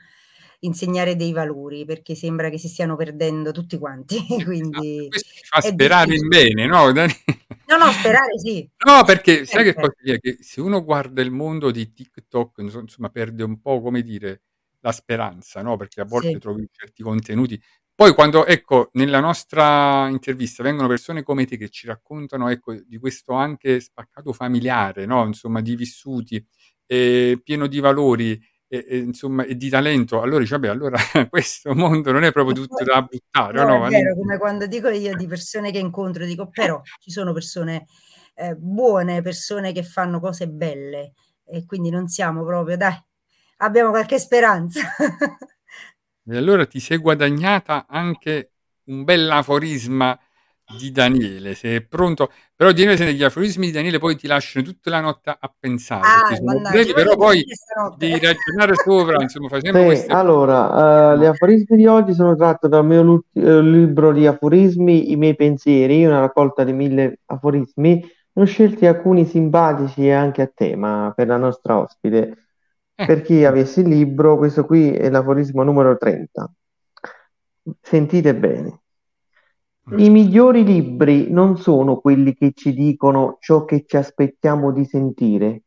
insegnare 0.61 1.15
dei 1.15 1.31
valori, 1.31 1.85
perché 1.85 2.15
sembra 2.15 2.49
che 2.49 2.57
si 2.57 2.67
stiano 2.67 2.95
perdendo 2.95 3.51
tutti 3.51 3.77
quanti, 3.77 4.17
Esatto, 4.45 4.45
quindi 4.45 5.07
questo 5.07 5.29
ci 5.33 5.43
fa 5.45 5.59
è 5.59 5.61
sperare 5.61 6.15
in 6.15 6.27
bene, 6.27 6.65
no? 6.67 6.91
No, 7.71 7.77
no, 7.85 7.91
sperare 7.91 8.37
sì, 8.37 8.67
No, 8.85 9.03
perché 9.05 9.45
sai 9.45 9.63
che 9.63 9.73
cosa 9.75 9.93
è? 10.03 10.19
Che 10.19 10.37
se 10.41 10.59
uno 10.59 10.83
guarda 10.83 11.21
il 11.21 11.29
mondo 11.31 11.69
di 11.71 11.93
TikTok, 11.93 12.57
inso- 12.59 12.79
insomma, 12.79 13.09
perde 13.09 13.43
un 13.43 13.61
po', 13.61 13.79
come 13.81 14.01
dire, 14.01 14.41
la 14.81 14.91
speranza, 14.91 15.61
no? 15.61 15.77
Perché 15.77 16.01
a 16.01 16.05
volte 16.05 16.29
Sì, 16.31 16.37
trovi 16.39 16.67
certi 16.71 17.03
contenuti. 17.03 17.61
Poi 17.93 18.13
quando, 18.15 18.45
ecco, 18.47 18.89
nella 18.93 19.19
nostra 19.19 20.07
intervista 20.09 20.63
vengono 20.63 20.87
persone 20.87 21.21
come 21.21 21.45
te 21.45 21.57
che 21.57 21.69
ci 21.69 21.85
raccontano, 21.85 22.49
ecco, 22.49 22.73
di 22.73 22.97
questo 22.97 23.33
anche 23.33 23.79
spaccato 23.79 24.33
familiare, 24.33 25.05
no? 25.05 25.23
Insomma, 25.25 25.61
di 25.61 25.75
vissuti, 25.75 26.43
eh, 26.87 27.39
pieno 27.43 27.67
di 27.67 27.79
valori, 27.79 28.39
e, 28.73 28.85
e, 28.87 28.97
insomma, 28.99 29.43
e 29.43 29.57
di 29.57 29.67
talento, 29.67 30.21
allora 30.21 30.39
dici, 30.39 30.53
vabbè, 30.53 30.69
allora 30.69 30.97
questo 31.29 31.75
mondo 31.75 32.13
non 32.13 32.23
è 32.23 32.31
proprio 32.31 32.55
tutto 32.55 32.85
da 32.85 33.01
buttare, 33.01 33.51
No, 33.51 33.65
no, 33.65 33.85
è 33.85 33.89
vero, 33.89 34.15
come 34.15 34.37
quando 34.37 34.65
dico 34.65 34.87
io 34.87 35.13
di 35.13 35.27
persone 35.27 35.71
che 35.71 35.77
incontro, 35.77 36.23
dico 36.23 36.47
però 36.47 36.81
ci 36.99 37.11
sono 37.11 37.33
persone 37.33 37.87
eh, 38.33 38.55
buone, 38.55 39.21
persone 39.21 39.73
che 39.73 39.83
fanno 39.83 40.21
cose 40.21 40.47
belle 40.47 41.11
e 41.43 41.65
quindi 41.65 41.89
non 41.89 42.07
siamo 42.07 42.45
proprio, 42.45 42.77
dai, 42.77 42.95
abbiamo 43.57 43.89
qualche 43.89 44.17
speranza. 44.17 44.79
E 46.23 46.37
allora 46.37 46.67
ti 46.67 46.79
sei 46.79 46.97
guadagnata 46.97 47.87
anche 47.89 48.51
un 48.85 49.03
bell'aforisma 49.03 50.17
di 50.75 50.91
Daniele, 50.91 51.55
se 51.55 51.75
è 51.77 51.81
pronto. 51.81 52.31
Però 52.55 52.71
Daniele, 52.71 52.97
se 52.97 53.05
negli 53.05 53.23
aforismi 53.23 53.67
di 53.67 53.71
Daniele 53.71 53.99
poi 53.99 54.15
ti 54.15 54.27
lasciano 54.27 54.65
tutta 54.65 54.89
la 54.89 54.99
notte 55.01 55.35
a 55.37 55.53
pensare, 55.59 56.05
Ah, 56.05 56.35
sono 56.35 56.53
mannaggia, 56.53 56.93
però 56.93 57.15
poi 57.15 57.43
devi 57.97 58.19
ragionare 58.19 58.75
sopra, 58.75 59.15
insomma, 59.21 59.47
facendo 59.49 59.79
Sì, 59.79 59.85
queste 59.85 60.11
allora, 60.13 61.13
eh, 61.13 61.17
gli 61.19 61.25
aforismi 61.25 61.77
di 61.77 61.85
oggi 61.87 62.13
sono 62.13 62.35
tratti 62.35 62.67
dal 62.67 62.85
mio 62.85 63.23
eh, 63.33 63.61
libro 63.61 64.11
di 64.11 64.25
aforismi, 64.25 65.11
I 65.11 65.15
miei 65.17 65.35
pensieri, 65.35 66.05
una 66.05 66.19
raccolta 66.21 66.63
di 66.63 66.73
mille 66.73 67.19
aforismi. 67.25 68.01
Ne 68.33 68.41
ho 68.41 68.45
scelti 68.45 68.85
alcuni 68.85 69.25
simpatici 69.25 70.05
e 70.07 70.13
anche 70.13 70.41
a 70.41 70.51
tema 70.53 71.11
per 71.15 71.27
la 71.27 71.37
nostra 71.37 71.77
ospite. 71.79 72.37
Eh, 72.95 73.05
Per 73.05 73.21
chi 73.21 73.43
avesse 73.45 73.81
il 73.81 73.89
libro, 73.89 74.37
questo 74.37 74.65
qui 74.65 74.91
è 74.91 75.09
l'aforismo 75.09 75.63
numero 75.63 75.97
30. 75.97 76.51
Sentite 77.81 78.35
bene. 78.35 78.80
I 79.89 80.09
migliori 80.09 80.63
libri 80.63 81.29
non 81.29 81.55
sono 81.57 81.99
quelli 81.99 82.33
che 82.33 82.51
ci 82.53 82.73
dicono 82.73 83.37
ciò 83.39 83.63
che 83.65 83.83
ci 83.85 83.95
aspettiamo 83.95 84.71
di 84.71 84.85
sentire, 84.85 85.63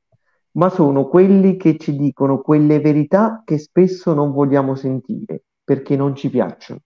ma 0.52 0.68
sono 0.68 1.06
quelli 1.08 1.56
che 1.56 1.76
ci 1.78 1.96
dicono 1.96 2.40
quelle 2.40 2.80
verità 2.80 3.42
che 3.44 3.56
spesso 3.58 4.12
non 4.12 4.32
vogliamo 4.32 4.74
sentire 4.74 5.44
perché 5.62 5.94
non 5.96 6.16
ci 6.16 6.28
piacciono. 6.30 6.80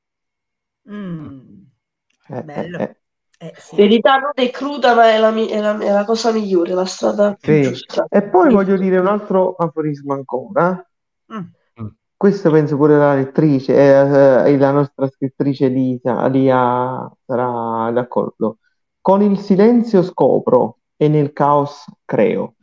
Mm, 0.87 1.67
Eh, 2.29 2.45
eh, 2.55 2.71
bello. 2.71 2.79
eh. 2.83 2.97
Eh, 3.39 3.55
sì. 3.59 3.77
Verità 3.77 4.17
non 4.19 4.33
è 4.35 4.51
cruda, 4.51 4.95
ma 4.95 5.11
è 5.13 5.19
la, 5.19 5.29
è 5.35 5.61
la- 5.61 5.79
è 5.79 5.91
la 5.93 6.05
cosa 6.05 6.33
migliore, 6.33 6.75
la 6.75 6.85
strada 6.87 7.35
più 7.35 7.53
Sì. 7.53 7.61
giusta. 7.61 8.07
E 8.09 8.23
poi 8.29 8.51
voglio 8.53 8.77
dire 8.77 8.99
un 8.99 9.07
altro 9.07 9.55
aforismo 9.55 10.13
ancora. 10.15 10.85
Mm. 11.29 11.53
Questo 12.19 12.51
penso 12.51 12.77
pure 12.77 12.97
la 12.99 13.15
lettrice, 13.15 13.75
eh, 13.75 14.51
eh, 14.53 14.59
la 14.59 14.73
nostra 14.73 15.09
scrittrice 15.09 15.69
Lisa, 15.69 16.27
Lia 16.27 17.09
sarà 17.25 17.91
d'accordo. 17.93 18.59
Con 19.01 19.23
il 19.23 19.39
silenzio 19.39 20.03
scopro 20.03 20.81
e 20.97 21.09
nel 21.09 21.33
caos 21.33 21.85
creo. 22.05 22.57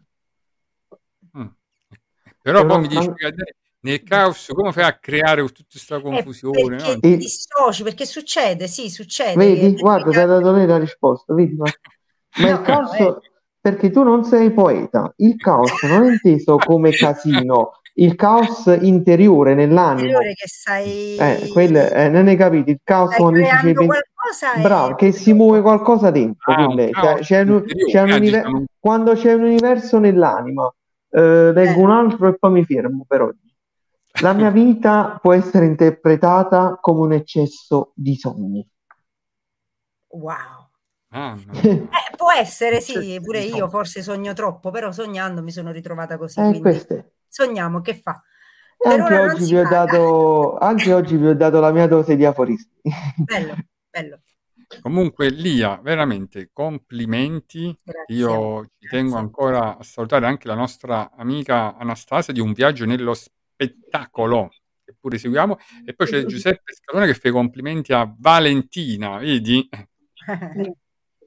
Mm. 1.38 1.48
Però 2.42 2.66
poi 2.66 2.80
mi 2.82 2.88
dici 2.88 3.12
che 3.14 3.34
nel 3.82 4.04
caos 4.04 4.48
come 4.54 4.72
fai 4.72 4.86
a 4.86 4.98
creare 4.98 5.44
tutta 5.46 5.66
questa 5.70 6.02
Eh, 6.10 6.24
confusione? 6.24 6.78
perché 6.78 6.78
no? 6.80 7.00
ti 7.00 7.02
E- 7.02 7.18
dissoci, 7.18 7.84
perché 7.84 8.06
succede, 8.06 8.68
sì, 8.68 8.90
succede. 8.90 9.38
Vedi, 9.40 9.76
guarda, 9.78 10.12
ti 10.14 10.20
ha 10.20 10.26
dato 10.26 10.52
lei 10.52 10.66
la 10.66 10.78
risposta, 10.78 11.34
vedi, 11.34 11.56
ma, 11.56 11.72
ma 12.36 12.50
il 12.50 12.62
No, 12.62 12.62
caos, 12.62 12.96
no, 13.00 13.22
perché 13.60 13.90
tu 13.92 14.04
non 14.04 14.24
sei 14.24 14.52
poeta, 14.54 15.14
il 15.18 15.40
caos 15.40 15.82
non 15.84 16.04
è 16.04 16.08
inteso 16.08 16.62
come 16.64 16.96
casino, 16.96 17.72
il 17.98 18.16
caos 18.16 18.66
interiore 18.82 19.52
interiore 19.52 20.34
che 20.34 20.48
stai, 20.48 21.16
Eh, 21.18 21.50
quello, 21.52 21.80
eh, 21.80 22.10
non 22.10 22.28
hai 22.28 22.36
capito, 22.36 22.70
il 22.70 22.80
caos 22.84 23.14
stai 23.14 23.32
creando 23.32 23.74
pen- 23.74 23.88
qualcosa 23.88 24.54
e- 24.56 24.62
Bravo, 24.62 24.96
che 24.96 25.12
si 25.12 25.34
muove 25.34 25.62
qualcosa 25.62 26.12
dentro, 26.12 26.52
Ah, 26.52 26.66
quindi 26.66 26.84
un 26.84 27.18
c'è- 27.22 27.42
un- 27.42 27.64
c'è 27.66 28.02
un 28.02 28.12
ah, 28.12 28.16
univer- 28.16 28.64
quando 28.80 29.14
c'è 29.14 29.34
un 29.34 29.44
universo 29.44 30.00
nell'anima, 30.00 30.74
eh, 31.10 31.52
leggo 31.54 31.80
Eh. 31.80 31.84
un 31.84 31.92
altro 31.92 32.28
e 32.28 32.38
poi 32.38 32.52
mi 32.52 32.66
fermo 32.66 33.06
per 33.08 33.22
oggi. 33.22 33.54
La 34.22 34.34
mia 34.34 34.50
vita 34.50 35.18
può 35.22 35.34
essere 35.34 35.66
interpretata 35.66 36.78
come 36.82 37.00
un 37.02 37.14
eccesso 37.14 37.92
di 37.96 38.16
sogni. 38.16 38.66
Wow. 40.10 40.70
Ah, 41.10 41.36
no. 41.36 41.54
Eh, 41.96 42.16
può 42.18 42.32
essere, 42.32 42.82
sì, 42.82 43.20
pure 43.22 43.42
io 43.42 43.70
forse 43.70 44.02
sogno 44.02 44.34
troppo, 44.34 44.72
però 44.72 44.92
sognando 44.92 45.42
mi 45.42 45.52
sono 45.52 45.72
ritrovata 45.72 46.18
così, 46.18 46.40
Eh, 46.40 46.44
quindi 46.44 46.60
queste. 46.62 47.15
Sogniamo, 47.36 47.82
che 47.82 47.96
fa? 47.96 48.24
Per 48.78 49.00
anche 49.00 49.20
oggi 49.20 49.46
vi 49.46 49.58
ho 49.58 49.68
dato, 49.68 50.58
anche 50.58 50.94
oggi 50.94 51.18
vi 51.18 51.28
ho 51.28 51.36
dato 51.36 51.60
la 51.60 51.72
mia 51.72 51.86
dose 51.88 52.16
di 52.16 52.24
aforismi. 52.24 52.72
Bello, 53.18 53.56
bello. 53.90 54.22
Comunque, 54.82 55.30
Lia, 55.30 55.78
veramente 55.82 56.50
complimenti. 56.54 57.76
Grazie. 57.84 58.16
Io 58.16 58.64
ci 58.64 58.70
Grazie. 58.80 58.90
tengo 58.90 59.18
ancora 59.18 59.78
a 59.78 59.84
salutare 59.84 60.26
anche 60.28 60.48
la 60.48 60.56
nostra 60.56 61.12
amica 61.16 61.76
Anastasia 61.76 62.34
di 62.34 62.40
Un 62.40 62.54
viaggio 62.54 62.86
nello 62.86 63.14
spettacolo, 63.14 64.50
che 64.86 64.96
pure 65.00 65.18
seguiamo. 65.18 65.58
E 65.86 65.94
poi 65.94 66.08
c'è 66.08 66.24
Giuseppe 66.26 66.74
Scalone 66.74 67.06
che 67.06 67.16
fa 67.16 67.28
i 67.28 67.32
complimenti 67.32 67.92
a 67.92 68.12
Valentina, 68.18 69.18
vedi? 69.18 69.68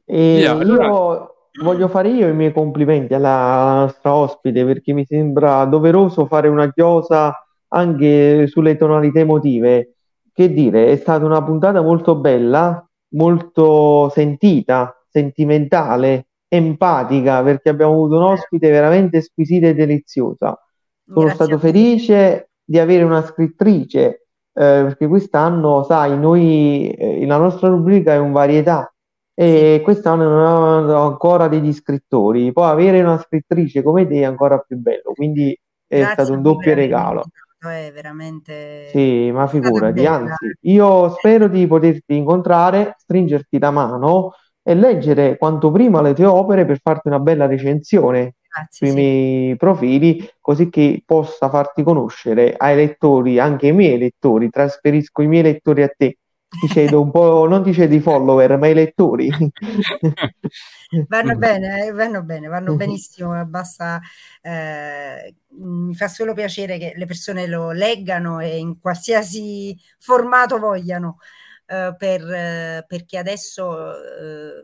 E 0.05 0.37
Via, 0.37 0.53
allora- 0.53 0.87
io 0.87 1.38
voglio 1.63 1.89
fare 1.89 2.09
io 2.09 2.29
i 2.29 2.35
miei 2.35 2.53
complimenti 2.53 3.15
alla, 3.15 3.81
nostra 3.81 4.15
ospite 4.15 4.65
perché 4.65 4.93
mi 4.93 5.05
sembra 5.05 5.65
doveroso 5.65 6.27
fare 6.27 6.49
una 6.49 6.73
chiosa 6.73 7.35
anche 7.69 8.47
sulle 8.47 8.77
tonalità 8.77 9.21
emotive. 9.21 9.95
Che 10.33 10.53
dire, 10.53 10.87
è 10.87 10.97
stata 10.97 11.25
una 11.25 11.43
puntata 11.43 11.83
molto 11.83 12.15
bella, 12.15 12.87
molto 13.15 14.09
sentita, 14.11 14.97
sentimentale, 15.09 16.29
empatica, 16.47 17.43
perché 17.43 17.71
abbiamo 17.71 17.93
avuto 17.93 18.17
un 18.17 18.23
ospite 18.23 18.71
veramente 18.71 19.21
squisita 19.21 19.67
e 19.67 19.75
deliziosa. 19.75 20.57
Sono 21.05 21.27
Grazie 21.27 21.35
stato 21.35 21.59
felice 21.59 22.51
di 22.65 22.79
avere 22.79 23.03
una 23.03 23.23
scrittrice, 23.23 24.05
eh, 24.07 24.21
perché 24.53 25.09
quest'anno, 25.09 25.83
sai, 25.83 26.17
noi, 26.17 26.89
eh, 26.91 27.27
la 27.27 27.39
nostra 27.39 27.69
rubrica 27.69 28.13
è 28.13 28.19
un 28.19 28.31
varietà 28.31 28.93
e 29.41 29.83
quest'anno 29.85 30.25
non 30.29 30.45
avevamo 30.45 31.05
ancora 31.05 31.47
degli 31.47 31.73
scrittori. 31.73 32.51
Poi 32.51 32.69
avere 32.69 33.01
una 33.01 33.19
scrittrice 33.19 33.85
come 33.85 34.05
te 34.09 34.17
è 34.17 34.25
ancora 34.25 34.59
più 34.59 34.77
bello, 34.79 35.13
quindi 35.15 35.57
è 35.87 35.99
Grazie 35.99 36.13
stato 36.15 36.33
un 36.33 36.43
doppio 36.43 36.73
avermi 36.73 36.83
regalo. 36.83 37.25
È 37.57 37.93
veramente 37.95 38.89
Sì, 38.89 39.31
ma 39.31 39.47
figurati, 39.47 40.05
anzi, 40.07 40.57
io 40.63 41.11
spero 41.11 41.47
di 41.47 41.69
poterti 41.69 42.17
incontrare, 42.17 42.97
stringerti 42.99 43.61
la 43.61 43.71
mano 43.71 44.33
e 44.61 44.75
leggere 44.75 45.37
quanto 45.37 45.71
prima 45.71 46.03
le 46.03 46.15
tue 46.15 46.25
opere 46.27 46.67
per 46.67 46.81
farti 46.83 47.07
una 47.07 47.21
bella 47.21 47.47
recensione 47.47 48.35
Grazie, 48.49 48.89
sui 48.89 48.89
sì. 48.89 48.95
miei 48.95 49.57
profili, 49.57 50.29
così 50.41 50.69
che 50.69 51.01
possa 51.07 51.49
farti 51.49 51.85
conoscere 51.85 52.55
ai 52.57 52.75
lettori, 52.75 53.39
anche 53.39 53.69
ai 53.69 53.73
miei 53.73 53.99
lettori, 53.99 54.51
trasferisco 54.51 55.23
i 55.23 55.29
miei 55.29 55.45
lettori 55.45 55.85
a 55.85 55.89
te. 55.97 56.17
Ti 56.61 56.69
cedo 56.69 57.01
un 57.01 57.11
po', 57.11 57.47
non 57.47 57.63
ti 57.63 57.73
cedo 57.73 57.95
i 57.95 58.01
follower, 58.01 58.59
ma 58.59 58.67
i 58.69 58.75
lettori. 58.75 59.31
Vanno 61.07 61.37
bene, 61.37 61.87
eh, 61.87 61.93
vanno 61.93 62.23
bene, 62.23 62.49
vanno 62.49 62.75
benissimo, 62.75 63.45
basta, 63.45 64.01
eh, 64.41 65.35
mi 65.59 65.95
fa 65.95 66.09
solo 66.09 66.33
piacere 66.33 66.79
che 66.79 66.95
le 66.97 67.05
persone 67.05 67.47
lo 67.47 67.73
leggano 67.73 68.41
e 68.41 68.57
in 68.57 68.81
qualsiasi 68.81 69.79
formato 69.99 70.59
vogliano, 70.59 71.19
eh, 71.67 71.95
per, 71.97 72.23
eh, 72.23 72.85
perché 72.87 73.19
adesso 73.19 73.93
eh, 73.93 74.63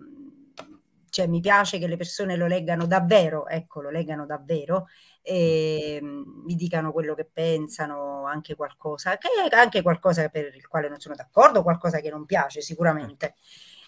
cioè, 1.10 1.26
mi 1.26 1.40
piace 1.40 1.78
che 1.78 1.86
le 1.86 1.96
persone 1.96 2.36
lo 2.36 2.46
leggano 2.46 2.86
davvero, 2.86 3.46
ecco, 3.46 3.80
lo 3.82 3.90
leggano 3.90 4.26
davvero 4.26 4.86
e 5.26 5.98
mm, 6.02 6.44
mi 6.44 6.54
dicano 6.54 6.92
quello 6.92 7.14
che 7.14 7.24
pensano, 7.24 8.26
anche 8.26 8.54
qualcosa, 8.54 9.16
che 9.16 9.28
anche 9.56 9.82
qualcosa 9.82 10.28
per 10.28 10.54
il 10.54 10.66
quale 10.68 10.88
non 10.88 11.00
sono 11.00 11.14
d'accordo, 11.14 11.62
qualcosa 11.62 12.00
che 12.00 12.10
non 12.10 12.26
piace 12.26 12.60
sicuramente 12.60 13.34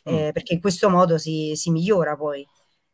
eh, 0.06 0.30
perché 0.32 0.54
in 0.54 0.60
questo 0.60 0.88
modo 0.88 1.18
si, 1.18 1.52
si 1.56 1.70
migliora 1.70 2.16
poi. 2.16 2.46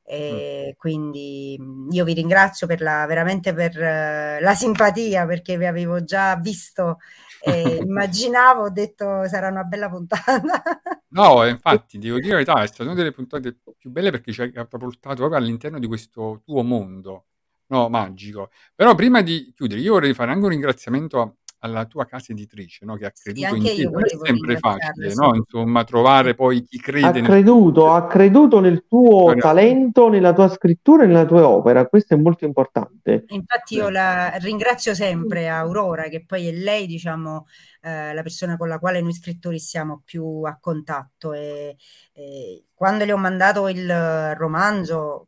E 0.05 0.74
quindi 0.78 1.56
mh, 1.59 1.93
io 1.93 2.05
vi 2.05 2.12
ringrazio 2.14 2.66
per 2.66 2.81
la, 2.81 3.06
veramente 3.06 3.55
per 3.55 3.81
eh, 3.81 4.40
la 4.40 4.55
simpatia 4.55 5.27
perché 5.27 5.56
vi 5.56 5.66
avevo 5.66 6.02
già 6.02 6.36
visto 6.36 6.98
e 7.40 7.77
immaginavo, 7.86 8.62
ho 8.64 8.70
detto 8.70 9.27
sarà 9.28 9.48
una 9.48 9.64
bella 9.64 9.89
puntata. 9.89 10.62
No, 11.14 11.44
eh, 11.44 11.51
infatti, 11.51 11.98
devo 12.01 12.16
dire 12.16 12.28
la 12.28 12.35
verità, 12.36 12.62
è 12.62 12.66
stata 12.66 12.85
una 12.85 12.94
delle 12.94 13.12
puntate 13.12 13.55
più 13.77 13.90
belle 13.90 14.10
perché 14.10 14.32
ci 14.32 14.40
ha 14.40 14.51
catapultato 14.51 15.16
proprio 15.16 15.39
all'interno 15.39 15.78
di 15.78 15.86
questo 15.86 16.40
tuo 16.43 16.62
mondo, 16.62 17.27
no, 17.73 17.89
magico. 17.89 18.51
Però 18.74 18.94
prima 18.94 19.23
di 19.23 19.53
chiudere, 19.55 19.81
io 19.81 19.93
vorrei 19.94 20.15
fare 20.15 20.31
anche 20.31 20.44
un 20.44 20.51
ringraziamento 20.51 21.20
a- 21.20 21.32
alla 21.65 21.85
tua 21.86 22.05
casa 22.07 22.32
editrice, 22.32 22.85
no, 22.85 22.97
che 22.97 23.07
ha 23.07 23.12
Sì, 23.15 23.23
creduto 23.23 23.55
in 23.55 23.62
anche 23.62 23.74
te. 23.74 23.81
io 23.82 23.90
Non 23.90 24.03
è 24.05 24.09
sempre 24.20 24.57
facile, 24.59 25.11
sì. 25.11 25.16
no? 25.16 25.35
Insomma, 25.35 25.85
trovare 25.85 26.35
poi 26.35 26.62
chi 26.62 26.78
Ha 26.78 26.82
crede 26.82 27.20
nel 27.20 27.31
creduto, 27.31 27.90
ha 27.93 28.07
creduto 28.09 28.59
nel 28.61 28.85
tuo 28.89 29.35
talento, 29.39 30.09
nella 30.09 30.32
tua 30.32 30.49
scrittura 30.49 31.05
e 31.05 31.07
nella 31.07 31.24
tua 31.24 31.47
opera. 31.49 31.86
Questo 31.86 32.15
è 32.15 32.16
molto 32.16 32.44
importante. 32.44 33.24
Infatti 33.32 33.77
io 33.77 33.89
la 33.89 34.32
ringrazio 34.36 34.94
sempre 34.94 35.49
Aurora, 35.49 36.09
che 36.09 36.24
poi 36.24 36.49
è 36.49 36.53
lei, 36.53 36.86
diciamo, 36.86 37.47
eh, 37.81 38.12
la 38.12 38.23
persona 38.23 38.57
con 38.59 38.69
la 38.69 38.78
quale 38.78 39.01
noi 39.01 39.12
scrittori 39.15 39.59
siamo 39.59 40.03
più 40.05 40.43
a 40.43 40.59
contatto 40.61 41.32
e, 41.32 41.77
e 42.12 42.65
quando 42.74 43.05
le 43.07 43.12
ho 43.12 43.16
mandato 43.16 43.69
il 43.69 44.35
romanzo, 44.36 45.27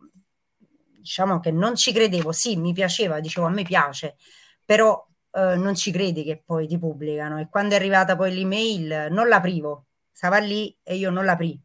diciamo 1.04 1.38
che 1.40 1.50
non 1.52 1.74
ci 1.76 1.92
credevo, 1.92 2.32
sì, 2.32 2.56
mi 2.56 2.72
piaceva, 2.72 3.20
dicevo 3.20 3.46
a 3.46 3.50
me 3.50 3.62
piace, 3.62 4.16
però 4.64 5.06
eh, 5.32 5.56
non 5.56 5.74
ci 5.74 5.90
credi 5.92 6.24
che 6.24 6.42
poi 6.44 6.66
ti 6.66 6.78
pubblicano 6.78 7.38
e 7.40 7.48
quando 7.48 7.74
è 7.74 7.78
arrivata 7.78 8.16
poi 8.16 8.34
l'email 8.34 9.08
non 9.10 9.28
l'aprivo, 9.28 9.86
stava 10.12 10.38
lì 10.38 10.76
e 10.82 10.96
io 10.96 11.10
non 11.10 11.24
l'aprì. 11.24 11.60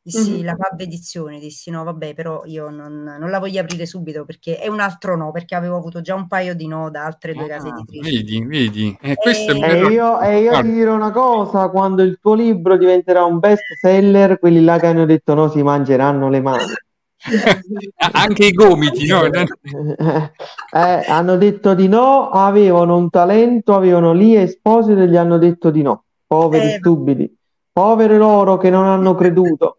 Dissi 0.00 0.40
Mhm. 0.40 0.42
la 0.42 0.54
Pub 0.54 0.78
Edizione, 0.80 1.40
dissi 1.40 1.70
no, 1.70 1.82
vabbè, 1.82 2.14
però 2.14 2.44
io 2.44 2.68
non, 2.70 3.02
non 3.02 3.28
la 3.30 3.40
voglio 3.40 3.60
aprire 3.60 3.86
subito 3.86 4.24
perché 4.24 4.56
è 4.58 4.68
un 4.68 4.78
altro 4.80 5.16
no, 5.16 5.32
perché 5.32 5.56
avevo 5.56 5.76
avuto 5.76 6.00
già 6.00 6.14
un 6.14 6.28
paio 6.28 6.54
di 6.54 6.68
no 6.68 6.90
da 6.90 7.04
altre 7.04 7.34
due 7.34 7.48
case 7.48 7.68
Ah, 7.68 7.70
editrici. 7.70 8.24
vedi, 8.24 8.44
vedi. 8.44 8.96
E 9.00 9.18
questo 9.18 9.52
è 9.52 9.54
E- 9.54 9.64
E 9.68 9.84
bello. 9.84 9.90
io, 9.90 10.20
e 10.20 10.40
io 10.40 10.58
Guarda, 10.58 10.60
ti 10.60 10.72
dirò 10.72 10.94
una 10.94 11.10
cosa, 11.10 11.68
quando 11.70 12.02
il 12.02 12.18
tuo 12.20 12.34
libro 12.34 12.76
diventerà 12.76 13.24
un 13.24 13.38
best 13.38 13.72
seller, 13.74 14.38
quelli 14.38 14.62
là 14.64 14.78
che 14.78 14.86
hanno 14.86 15.04
detto 15.04 15.34
no 15.34 15.48
si 15.48 15.62
mangeranno 15.62 16.28
le 16.28 16.40
mani. 16.40 16.78
anche 18.12 18.46
i 18.46 18.52
gomiti, 18.52 19.06
no? 19.06 19.24
Eh, 19.24 20.32
hanno 20.70 21.36
detto 21.36 21.74
di 21.74 21.88
no, 21.88 22.30
avevano 22.30 22.96
un 22.96 23.10
talento, 23.10 23.74
avevano 23.74 24.12
lì 24.12 24.36
Esposito 24.36 25.00
e 25.00 25.08
gli 25.08 25.16
hanno 25.16 25.38
detto 25.38 25.70
di 25.70 25.82
no. 25.82 26.04
Poveri 26.26 26.74
Eh, 26.74 26.78
stupidi, 26.78 27.36
poveri 27.72 28.16
loro 28.16 28.56
che 28.56 28.70
non 28.70 28.84
hanno 28.84 29.14
creduto. 29.16 29.78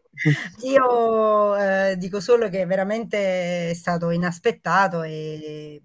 Io 0.64 1.56
eh, 1.58 1.96
dico 1.98 2.20
solo 2.20 2.50
che 2.50 2.66
veramente 2.66 3.70
è 3.70 3.74
stato 3.74 4.10
inaspettato 4.10 5.04
e, 5.04 5.82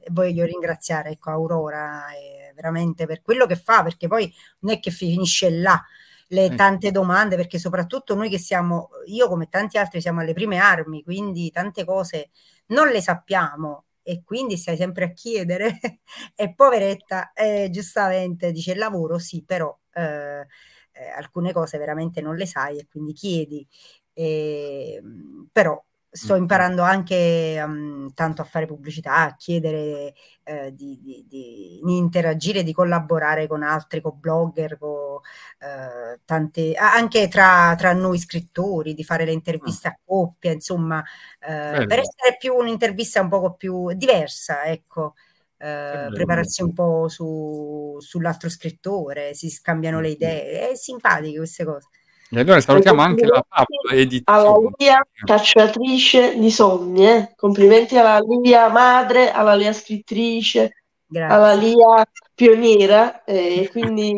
e 0.00 0.10
voglio 0.10 0.44
ringraziare 0.44 1.10
ecco, 1.10 1.30
Aurora 1.30 2.10
eh, 2.10 2.52
veramente 2.54 3.06
per 3.06 3.22
quello 3.22 3.46
che 3.46 3.56
fa, 3.56 3.82
perché 3.82 4.06
poi 4.06 4.30
non 4.60 4.74
è 4.74 4.80
che 4.80 4.90
finisce 4.90 5.50
là 5.50 5.82
le 6.32 6.46
Eh. 6.46 6.54
tante 6.54 6.90
domande, 6.92 7.36
perché 7.36 7.58
soprattutto 7.58 8.14
noi 8.14 8.28
che 8.30 8.38
siamo, 8.38 8.90
io 9.06 9.28
come 9.28 9.48
tanti 9.48 9.78
altri 9.78 10.00
siamo 10.00 10.20
alle 10.20 10.32
prime 10.34 10.58
armi, 10.58 11.02
quindi 11.02 11.50
tante 11.50 11.84
cose 11.84 12.30
non 12.66 12.88
le 12.88 13.00
sappiamo 13.02 13.84
e 14.02 14.22
quindi 14.24 14.56
stai 14.56 14.76
sempre 14.76 15.04
a 15.06 15.12
chiedere 15.12 15.78
e 16.34 16.54
poveretta 16.54 17.32
eh, 17.32 17.68
giustamente 17.70 18.52
dice 18.52 18.72
il 18.72 18.78
lavoro 18.78 19.18
sì, 19.18 19.42
però 19.44 19.76
eh, 19.92 20.46
eh, 20.92 21.08
alcune 21.16 21.52
cose 21.52 21.78
veramente 21.78 22.20
non 22.20 22.36
le 22.36 22.46
sai 22.46 22.78
e 22.78 22.86
quindi 22.88 23.12
chiedi. 23.12 23.66
E, 24.12 25.00
mh, 25.02 25.48
però 25.52 25.82
sto 26.10 26.34
imparando 26.34 26.82
anche 26.82 27.62
mm, 27.66 28.08
tanto 28.14 28.42
a 28.42 28.44
fare 28.44 28.66
pubblicità, 28.66 29.16
a 29.16 29.36
chiedere 29.36 30.14
eh, 30.44 30.74
di, 30.74 30.98
di- 31.00 31.24
di- 31.28 31.80
di 31.82 31.96
interagire, 31.96 32.62
di 32.62 32.72
collaborare 32.72 33.46
con 33.46 33.62
altri, 33.62 34.00
con 34.00 34.18
blogger, 34.18 34.76
con 34.78 35.20
eh, 35.60 36.20
tante, 36.24 36.74
anche 36.74 37.28
tra, 37.28 37.74
tra 37.76 37.92
noi 37.92 38.18
scrittori, 38.18 38.94
di 38.94 39.04
fare 39.04 39.24
le 39.24 39.32
interviste 39.32 39.88
a 39.88 39.98
coppia, 40.04 40.52
insomma, 40.52 41.02
eh, 41.40 41.82
per 41.86 41.98
essere 42.00 42.36
più 42.38 42.54
un'intervista 42.54 43.20
un 43.20 43.28
poco 43.28 43.54
più 43.54 43.92
diversa, 43.94 44.64
ecco. 44.64 45.14
eh, 45.58 46.10
prepararsi 46.12 46.62
un 46.62 46.72
po' 46.72 47.08
su- 47.08 47.96
sull'altro 48.00 48.48
scrittore, 48.48 49.34
si 49.34 49.50
scambiano 49.50 50.00
le 50.00 50.08
idee, 50.10 50.70
è 50.70 50.74
simpatiche 50.74 51.36
queste 51.38 51.64
cose. 51.64 51.88
E 52.32 52.38
allora 52.38 52.60
salutiamo 52.60 53.02
anche 53.02 53.26
la 53.26 53.44
Pub 53.46 53.66
alla 53.90 54.00
Edizione. 54.00 54.70
Lia 54.76 55.06
cacciatrice 55.24 56.38
di 56.38 56.50
sogni, 56.50 57.08
eh. 57.08 57.32
complimenti 57.34 57.98
alla 57.98 58.20
Lia 58.20 58.68
madre, 58.68 59.32
alla 59.32 59.54
Lia 59.54 59.72
scrittrice, 59.72 60.84
alla 61.12 61.56
Grazie. 61.56 61.68
Lia 61.68 62.04
pioniera, 62.34 63.24
e 63.24 63.68
quindi 63.72 64.14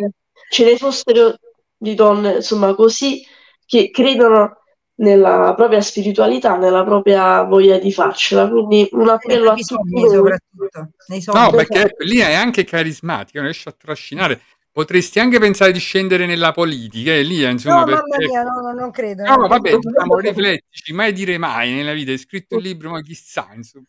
ce 0.50 0.64
ne 0.64 0.76
fossero 0.76 1.36
di 1.74 1.94
donne, 1.94 2.34
insomma, 2.34 2.74
così 2.74 3.26
che 3.64 3.90
credono 3.90 4.58
nella 4.96 5.54
propria 5.56 5.80
spiritualità, 5.80 6.56
nella 6.56 6.84
propria 6.84 7.42
voglia 7.44 7.78
di 7.78 7.92
farcela. 7.92 8.46
Quindi 8.48 8.88
un 8.92 9.08
appello 9.08 9.50
a 9.50 9.54
Nei 9.54 9.64
tutti 9.64 10.00
soprattutto, 10.00 10.90
nei 11.08 11.20
sogni. 11.22 11.40
No, 11.40 11.50
perché 11.50 11.94
lì 12.00 12.18
è 12.18 12.34
anche 12.34 12.64
carismatica, 12.64 13.40
riesce 13.40 13.70
a 13.70 13.74
trascinare. 13.76 14.42
Potresti 14.72 15.20
anche 15.20 15.38
pensare 15.38 15.70
di 15.70 15.78
scendere 15.78 16.24
nella 16.24 16.52
politica, 16.52 17.12
e 17.12 17.22
lì, 17.22 17.44
insomma, 17.44 17.80
No, 17.80 17.84
perché... 17.84 18.02
mamma 18.08 18.26
mia, 18.26 18.42
no, 18.42 18.60
no, 18.62 18.72
non 18.72 18.90
credo. 18.90 19.22
No, 19.22 19.36
non 19.36 19.48
vabbè, 19.48 19.68
credo. 19.68 19.90
diciamo, 19.90 20.18
riflettici, 20.18 20.92
mai 20.94 21.12
dire 21.12 21.36
mai 21.36 21.72
nella 21.74 21.92
vita. 21.92 22.10
Hai 22.10 22.16
scritto 22.16 22.56
il 22.56 22.62
libro, 22.62 22.90
ma 22.90 23.02
chissà, 23.02 23.50
insomma. 23.54 23.84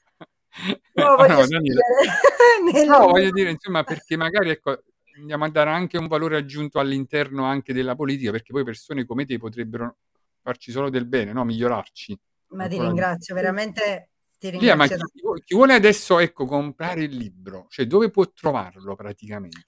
No, 0.96 1.16
voglio 1.16 1.36
No, 1.40 1.48
Daniele. 1.48 1.82
scrivere 1.82 2.72
nel- 2.74 2.88
No, 2.88 3.08
voglio 3.08 3.32
dire, 3.32 3.50
insomma, 3.50 3.84
perché 3.84 4.18
magari 4.18 4.50
ecco, 4.50 4.84
andiamo 5.16 5.46
a 5.46 5.50
dare 5.50 5.70
anche 5.70 5.98
un 5.98 6.08
valore 6.08 6.36
aggiunto 6.36 6.80
all'interno 6.80 7.46
anche 7.46 7.72
della 7.72 7.96
politica, 7.96 8.32
perché 8.32 8.52
poi 8.52 8.66
persone 8.66 9.06
come 9.06 9.26
te 9.26 9.38
potrebbero 9.38 9.96
farci 10.42 10.72
solo 10.72 10.90
del 10.90 11.06
bene, 11.08 11.32
no? 11.32 11.46
Migliorarci. 11.46 12.20
Ma 12.50 12.68
ti 12.68 12.78
ringrazio, 12.78 13.34
veramente 13.34 14.10
ti 14.38 14.52
Lia, 14.52 14.76
ma 14.76 14.86
ringrazio 14.86 15.08
chi, 15.38 15.44
chi 15.46 15.56
vuole 15.56 15.74
adesso, 15.76 16.20
ecco, 16.20 16.46
comprare 16.46 17.04
il 17.04 17.16
libro, 17.16 17.68
cioè 17.70 17.88
dove 17.88 18.10
può 18.12 18.30
trovarlo 18.34 18.96
praticamente? 18.96 19.68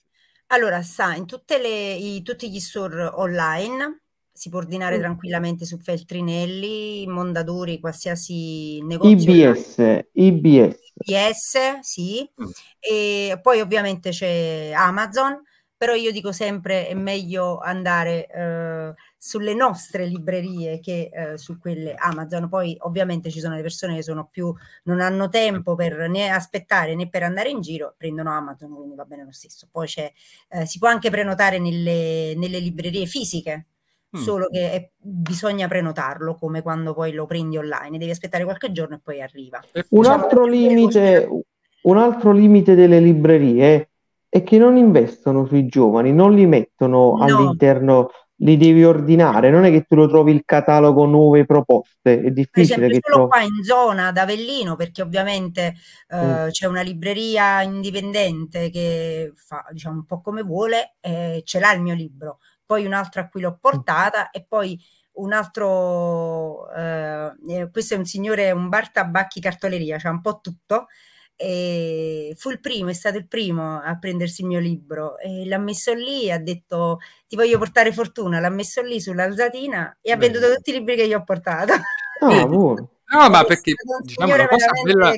Allora, 0.56 0.82
sta 0.82 1.14
in 1.16 1.26
tutte 1.26 1.58
le, 1.62 1.94
i- 1.96 2.22
tutti 2.24 2.50
gli 2.50 2.60
store 2.60 3.04
online, 3.14 4.04
si 4.32 4.50
può 4.50 4.60
ordinare 4.60 4.96
Mm. 4.98 5.00
tranquillamente 5.02 5.66
su 5.66 5.78
Feltrinelli, 5.80 7.06
Mondadori, 7.08 7.80
qualsiasi 7.82 8.82
negozio 8.84 9.32
online. 9.32 9.50
IBS, 9.60 10.06
IBS. 10.14 10.78
IS, 11.08 11.80
sì, 11.82 12.30
Mm. 12.42 12.46
e 12.80 13.40
poi 13.42 13.60
ovviamente 13.60 14.12
c'è 14.12 14.72
Amazon, 14.74 15.42
però 15.76 15.94
io 15.94 16.12
dico 16.14 16.32
sempre 16.32 16.88
è 16.88 16.94
meglio 16.94 17.60
andare 17.60 18.26
eh, 18.28 18.94
sulle 19.26 19.56
nostre 19.56 20.06
librerie 20.06 20.80
che 20.80 21.10
eh, 21.12 21.38
su 21.40 21.58
quelle 21.58 21.96
Amazon. 21.96 22.48
Poi 22.48 22.78
ovviamente 22.82 23.32
ci 23.32 23.40
sono 23.40 23.56
le 23.56 23.64
persone 23.64 23.96
che 23.96 24.04
sono 24.04 24.28
più, 24.30 24.54
non 24.84 25.02
hanno 25.02 25.30
tempo 25.30 25.74
per 25.74 26.08
né 26.08 26.30
aspettare 26.30 26.94
né 26.94 27.10
per 27.10 27.24
andare 27.24 27.50
in 27.50 27.60
giro, 27.60 27.96
prendono 27.98 28.30
Amazon, 28.30 28.76
quindi 28.76 28.94
va 28.94 29.04
bene 29.04 29.24
lo 29.24 29.32
stesso. 29.32 29.68
Poi 29.72 29.88
c'è, 29.88 30.12
eh, 30.50 30.68
si 30.68 30.78
può 30.78 30.90
anche 30.90 31.10
prenotare 31.10 31.58
nelle, 31.58 32.36
nelle 32.36 32.60
librerie 32.60 33.08
fisiche. 33.08 33.66
Mm. 34.16 34.22
Solo 34.22 34.48
che 34.48 34.72
è- 34.72 34.90
bisogna 34.96 35.68
prenotarlo 35.68 36.36
come 36.36 36.62
quando 36.62 36.94
poi 36.94 37.12
lo 37.12 37.26
prendi 37.26 37.58
online, 37.58 37.98
devi 37.98 38.12
aspettare 38.12 38.44
qualche 38.44 38.72
giorno 38.72 38.96
e 38.96 39.00
poi 39.04 39.24
arriva. 39.24 39.60
E 39.72 39.86
Un 39.90 40.02
Diciamo, 40.04 40.24
altro 40.24 40.46
limite, 40.46 41.28
un 41.82 41.98
altro 41.98 42.32
limite 42.32 42.76
delle 42.76 43.00
librerie 43.00 43.90
è 44.30 44.44
che 44.44 44.58
non 44.60 44.78
investono 44.78 45.46
sui 45.48 45.66
giovani, 45.66 46.14
non 46.14 46.34
li 46.34 46.46
mettono 46.46 47.16
No. 47.18 47.24
all'interno, 47.24 48.10
li 48.40 48.58
devi 48.58 48.84
ordinare, 48.84 49.50
non 49.50 49.64
è 49.66 49.72
che 49.72 49.84
tu 49.84 49.96
lo 49.96 50.08
trovi 50.08 50.32
il 50.34 50.44
catalogo 50.46 51.06
nuove 51.06 51.46
proposte, 51.46 52.22
è 52.22 52.32
Per 52.32 52.34
difficile 52.34 52.64
esempio, 52.64 53.00
che 53.00 53.02
solo 53.02 53.24
trovi. 53.26 53.30
qua 53.30 53.42
in 53.42 53.64
zona 53.64 54.08
ad 54.08 54.18
Avellino, 54.18 54.76
perché 54.76 55.02
ovviamente 55.02 55.76
eh, 56.08 56.48
Mm. 56.48 56.48
c'è 56.50 56.66
una 56.68 56.82
libreria 56.82 57.62
indipendente 57.62 58.70
che 58.70 59.32
fa 59.36 59.66
diciamo 59.72 59.96
un 59.98 60.06
po' 60.06 60.22
come 60.22 60.42
vuole, 60.44 60.96
e 61.02 61.42
ce 61.46 61.60
l'ha 61.60 61.74
il 61.74 61.82
mio 61.82 61.94
libro, 61.96 62.40
poi 62.66 62.86
un'altra 62.86 63.22
a 63.22 63.28
cui 63.30 63.42
l'ho 63.42 63.58
portata 63.60 64.30
e 64.32 64.46
poi 64.48 64.80
un 65.14 65.34
altro, 65.34 66.70
eh, 66.74 67.32
eh, 67.50 67.70
questo 67.72 67.94
è 67.96 67.98
un 67.98 68.06
signore, 68.06 68.52
un 68.52 68.70
bar 68.70 68.92
tabacchi 68.92 69.40
cartoleria, 69.40 69.98
c'ha 69.98 70.10
un 70.10 70.22
po' 70.22 70.40
tutto. 70.42 70.88
E 71.38 72.34
fu 72.38 72.50
il 72.50 72.62
primo, 72.62 72.90
è 72.90 72.94
stato 72.94 73.18
il 73.18 73.28
primo 73.28 73.82
a 73.82 73.98
prendersi 73.98 74.42
il 74.42 74.48
mio 74.48 74.60
libro 74.60 75.18
e 75.18 75.46
l'ha 75.46 75.58
messo 75.58 75.94
lì, 75.94 76.32
ha 76.32 76.40
detto 76.40 77.00
ti 77.28 77.36
voglio 77.36 77.58
portare 77.58 77.92
fortuna, 77.92 78.40
l'ha 78.40 78.50
messo 78.50 78.82
lì 78.82 79.02
sull'alzatina 79.02 79.98
e 80.02 80.12
ha 80.12 80.18
venduto 80.18 80.54
tutti 80.54 80.70
i 80.70 80.74
libri 80.74 80.96
che 80.96 81.04
io 81.04 81.20
ho 81.20 81.24
portato. 81.24 81.74
Ah, 82.22 82.46
buono. 82.48 82.90
No, 83.08 83.30
ma 83.30 83.44
perché 83.44 83.74
diciamo 84.02 84.36
la 84.36 84.48
cosa 84.48 84.68
bella 84.84 85.14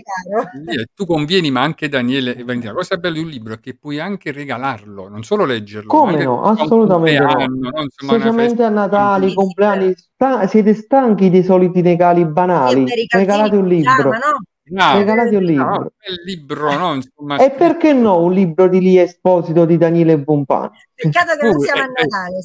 tu 0.93 1.05
convieni, 1.05 1.51
ma 1.51 1.61
anche 1.61 1.87
Daniele 1.87 2.35
e 2.35 2.43
Valentina, 2.43 2.73
la 2.73 2.77
cosa 2.79 2.97
bella 2.97 3.15
di 3.15 3.21
un 3.21 3.29
libro 3.29 3.53
è 3.53 3.59
che 3.59 3.75
puoi 3.75 3.99
anche 3.99 4.31
regalarlo, 4.31 5.07
non 5.07 5.23
solo 5.23 5.45
leggerlo, 5.45 5.87
Come 5.87 6.23
no? 6.23 6.43
Assolutamente 6.43 7.23
no. 7.23 7.85
Specialmente 7.95 8.63
a 8.63 8.69
Natali, 8.69 9.19
Quindi, 9.19 9.35
compleanni, 9.35 9.95
sta- 9.95 10.47
siete 10.47 10.73
stanchi 10.73 11.29
dei 11.29 11.43
soliti 11.43 11.81
regali 11.81 12.25
banali? 12.25 12.85
Regalate 13.09 13.55
un 13.55 13.67
libro, 13.67 14.09
no? 14.09 14.41
No, 14.69 14.93
regalate 14.97 15.35
un 15.35 15.43
no, 15.43 15.49
libro. 15.49 15.65
un 15.67 15.87
bel 16.05 16.23
libro, 16.25 16.77
no? 16.77 16.93
Insomma, 16.95 17.37
E 17.37 17.51
perché 17.51 17.93
no 17.93 18.19
un 18.21 18.33
libro 18.33 18.67
di 18.67 18.79
Lia 18.79 19.03
Esposito 19.03 19.65
di 19.65 19.77
Daniele 19.77 20.17
Bompani? 20.17 20.69
Peccato 20.93 21.35
che 21.39 21.47
non 21.47 21.59
siamo 21.59 21.81
a 21.81 21.85
eh, 21.85 21.87
eh, 21.87 22.03
Natale, 22.03 22.33
no 22.35 22.41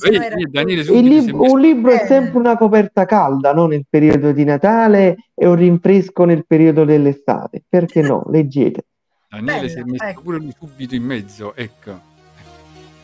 si 0.82 0.92
è 0.92 1.00
lib- 1.00 1.34
un 1.34 1.60
libro 1.60 1.90
è 1.90 1.96
bene. 1.96 2.06
sempre 2.06 2.38
una 2.38 2.56
coperta 2.56 3.04
calda, 3.06 3.52
no? 3.52 3.66
Nel 3.66 3.84
periodo 3.88 4.32
di 4.32 4.44
Natale 4.44 5.16
e 5.34 5.46
un 5.46 5.54
rinfresco 5.56 6.24
nel 6.24 6.44
periodo 6.46 6.84
dell'estate. 6.84 7.62
Perché 7.68 8.02
no? 8.02 8.24
Leggete. 8.30 8.84
Daniele 9.28 9.68
si 9.68 9.78
è 9.78 9.80
Bello, 9.80 9.90
messo 9.92 10.04
ecco. 10.04 10.20
pure 10.20 10.36
lui 10.38 10.54
subito 10.58 10.94
in 10.94 11.04
mezzo, 11.04 11.54
ecco. 11.56 12.10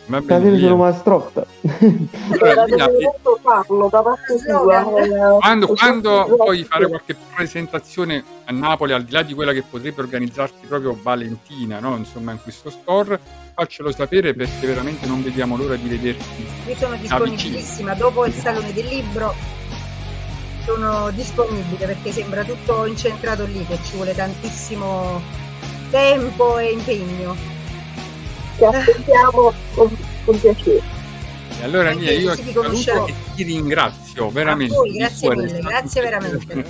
Va 0.09 0.21
bene, 0.23 0.41
Stasera 0.41 0.57
via. 0.57 0.69
sono 0.69 0.77
mastrotta. 0.77 1.47
Era 2.41 2.65
doveroso 2.65 3.39
farlo 3.43 3.89
da 3.91 4.03
parte 4.03 4.37
tua. 4.43 4.81
eh, 5.03 5.39
Quando, 5.39 5.67
quando 5.69 6.35
puoi 6.35 6.65
fare 6.65 6.89
qualche 6.89 7.15
presentazione 7.35 8.25
a 8.47 8.53
Napoli, 8.53 8.93
al 8.93 9.05
di 9.05 9.13
là 9.13 9.23
di 9.23 9.35
quella 9.35 9.53
che 9.53 9.63
potrebbe 9.69 10.01
organizzarti 10.01 10.67
proprio 10.67 10.99
Valentina, 11.01 11.79
no? 11.79 11.95
insomma, 11.97 12.33
in 12.33 12.39
questo 12.43 12.71
store, 12.71 13.21
faccelo 13.55 13.93
sapere 13.93 14.33
perché 14.33 14.67
veramente 14.67 15.07
non 15.07 15.23
vediamo 15.23 15.57
l'ora 15.59 15.77
di 15.77 15.89
vederti. 15.89 16.47
Io 16.67 16.75
sono 16.77 16.97
disponibilissima, 16.97 17.93
dopo 17.93 18.25
il 18.25 18.33
salone 18.33 18.73
del 18.73 18.87
libro 18.87 19.35
sono 20.65 21.11
disponibile 21.11 21.85
perché 21.87 22.13
sembra 22.13 22.45
tutto 22.45 22.87
incentrato 22.87 23.45
lì, 23.45 23.63
che 23.67 23.79
ci 23.85 23.97
vuole 23.97 24.15
tantissimo 24.15 25.21
tempo 25.91 26.57
e 26.59 26.73
impegno. 26.73 27.57
Ti 28.59 28.65
aspettiamo 28.65 29.53
con, 29.75 29.97
con 30.25 30.41
piacere. 30.41 30.83
E 31.61 31.65
allora, 31.65 31.91
Anche 31.91 32.01
Nia, 32.01 32.13
io 32.13 32.35
ti 32.35 32.53
saluto 32.53 33.07
e 33.07 33.15
ti 33.37 33.43
ringrazio 33.45 34.31
veramente. 34.31 34.75
voi, 34.75 34.93
grazie 34.93 35.27
cuore, 35.29 35.43
mille, 35.45 35.61
grazie 35.61 36.01
veramente. 36.03 36.65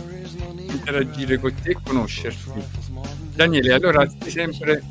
interagire 0.70 1.39
con 1.39 1.52
te 1.62 1.70
e 1.70 1.77
conoscerti. 1.82 2.62
Daniele, 3.35 3.73
allora 3.73 4.06
ti 4.06 4.31
sempre 4.31 4.82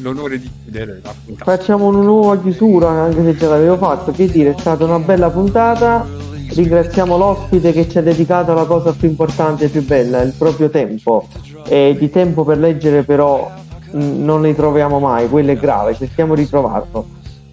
l'onore 0.00 0.38
di 0.38 0.50
chiudere 0.62 1.00
la 1.02 1.14
puntata. 1.24 1.56
Facciamo 1.56 1.86
una 1.86 2.02
nuova 2.02 2.38
chiusura, 2.38 2.88
anche 2.90 3.22
se 3.24 3.38
ce 3.38 3.46
l'avevo 3.46 3.76
fatto. 3.78 4.12
Che 4.12 4.26
dire, 4.26 4.54
è 4.54 4.58
stata 4.58 4.84
una 4.84 4.98
bella 4.98 5.30
puntata. 5.30 6.06
Ringraziamo 6.48 7.16
l'ospite 7.16 7.72
che 7.72 7.88
ci 7.88 7.98
ha 7.98 8.02
dedicato 8.02 8.54
la 8.54 8.64
cosa 8.64 8.92
più 8.92 9.08
importante 9.08 9.64
e 9.64 9.68
più 9.68 9.84
bella, 9.84 10.20
il 10.20 10.34
proprio 10.36 10.68
tempo. 10.70 11.28
E 11.66 11.96
di 11.98 12.10
tempo 12.10 12.44
per 12.44 12.58
leggere 12.58 13.02
però 13.02 13.50
non 13.92 14.42
ne 14.42 14.54
troviamo 14.54 14.98
mai, 14.98 15.28
quello 15.28 15.52
è 15.52 15.56
grave, 15.56 15.94
cerchiamo 15.94 16.34
di 16.34 16.48
trovarlo. 16.48 17.06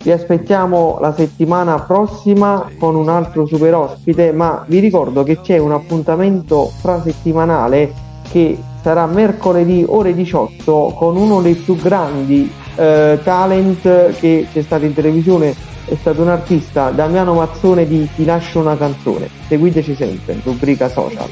Vi 0.04 0.12
aspettiamo 0.12 0.98
la 1.00 1.14
settimana 1.14 1.80
prossima 1.80 2.70
con 2.78 2.96
un 2.96 3.08
altro 3.08 3.46
super 3.46 3.74
ospite, 3.74 4.34
ma 4.34 4.66
vi 4.68 4.80
ricordo 4.80 5.24
che 5.24 5.40
c'è 5.40 5.58
un 5.58 5.72
appuntamento 5.72 6.70
frasettimanale 6.82 7.94
che 8.30 8.58
sarà 8.82 9.06
mercoledì 9.06 9.86
ore 9.88 10.14
18 10.14 10.94
con 10.98 11.16
uno 11.16 11.42
dei 11.42 11.54
più 11.54 11.78
grandi 11.78 12.52
eh, 12.76 13.20
talent 13.24 14.18
che 14.20 14.48
c'è 14.52 14.62
stato 14.62 14.84
in 14.84 14.94
televisione, 14.94 15.56
è 15.86 15.96
stato 15.96 16.22
un 16.22 16.30
artista, 16.30 16.90
Damiano 16.90 17.36
Mazzone 17.36 17.88
di 17.88 18.10
Ti 18.14 18.26
lascio 18.26 18.60
una 18.60 18.76
canzone. 18.76 19.30
Seguiteci 19.48 19.96
sempre, 19.96 20.40
rubrica 20.44 20.90
social. 20.90 21.30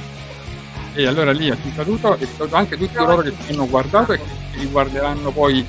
E 0.93 1.07
allora 1.07 1.31
Lia 1.31 1.55
ti 1.55 1.71
saluto 1.73 2.17
e 2.17 2.27
saluto 2.35 2.55
anche 2.55 2.77
tutti 2.77 2.93
coloro 2.93 3.21
che 3.21 3.35
ti 3.35 3.53
hanno 3.53 3.67
guardato 3.67 4.13
e 4.13 4.17
che 4.17 4.23
ti 4.53 4.59
riguarderanno 4.59 5.31
poi 5.31 5.65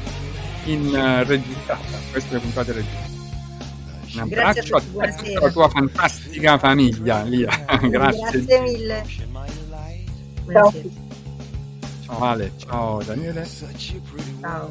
in 0.64 0.94
eh, 0.94 1.24
registrata, 1.24 1.98
queste 2.10 2.38
puntate 2.38 2.72
registrate. 2.72 3.10
Un 4.14 4.28
Grazie 4.28 4.60
a 4.74 4.76
abbraccio 4.76 4.76
a, 4.76 4.78
e 4.78 4.80
a 4.80 4.82
tutta 4.82 4.92
buonasera. 4.92 5.40
la 5.40 5.50
tua 5.50 5.68
fantastica 5.68 6.58
famiglia, 6.58 7.22
Lia. 7.22 7.64
Grazie. 7.80 8.44
Grazie 8.44 8.60
mille. 8.60 9.04
Buonasera. 10.44 10.88
Ciao 12.04 12.24
Ale, 12.24 12.52
ciao 12.58 13.02
Daniele. 13.02 13.40
A 13.40 13.46
Ciao. 14.40 14.70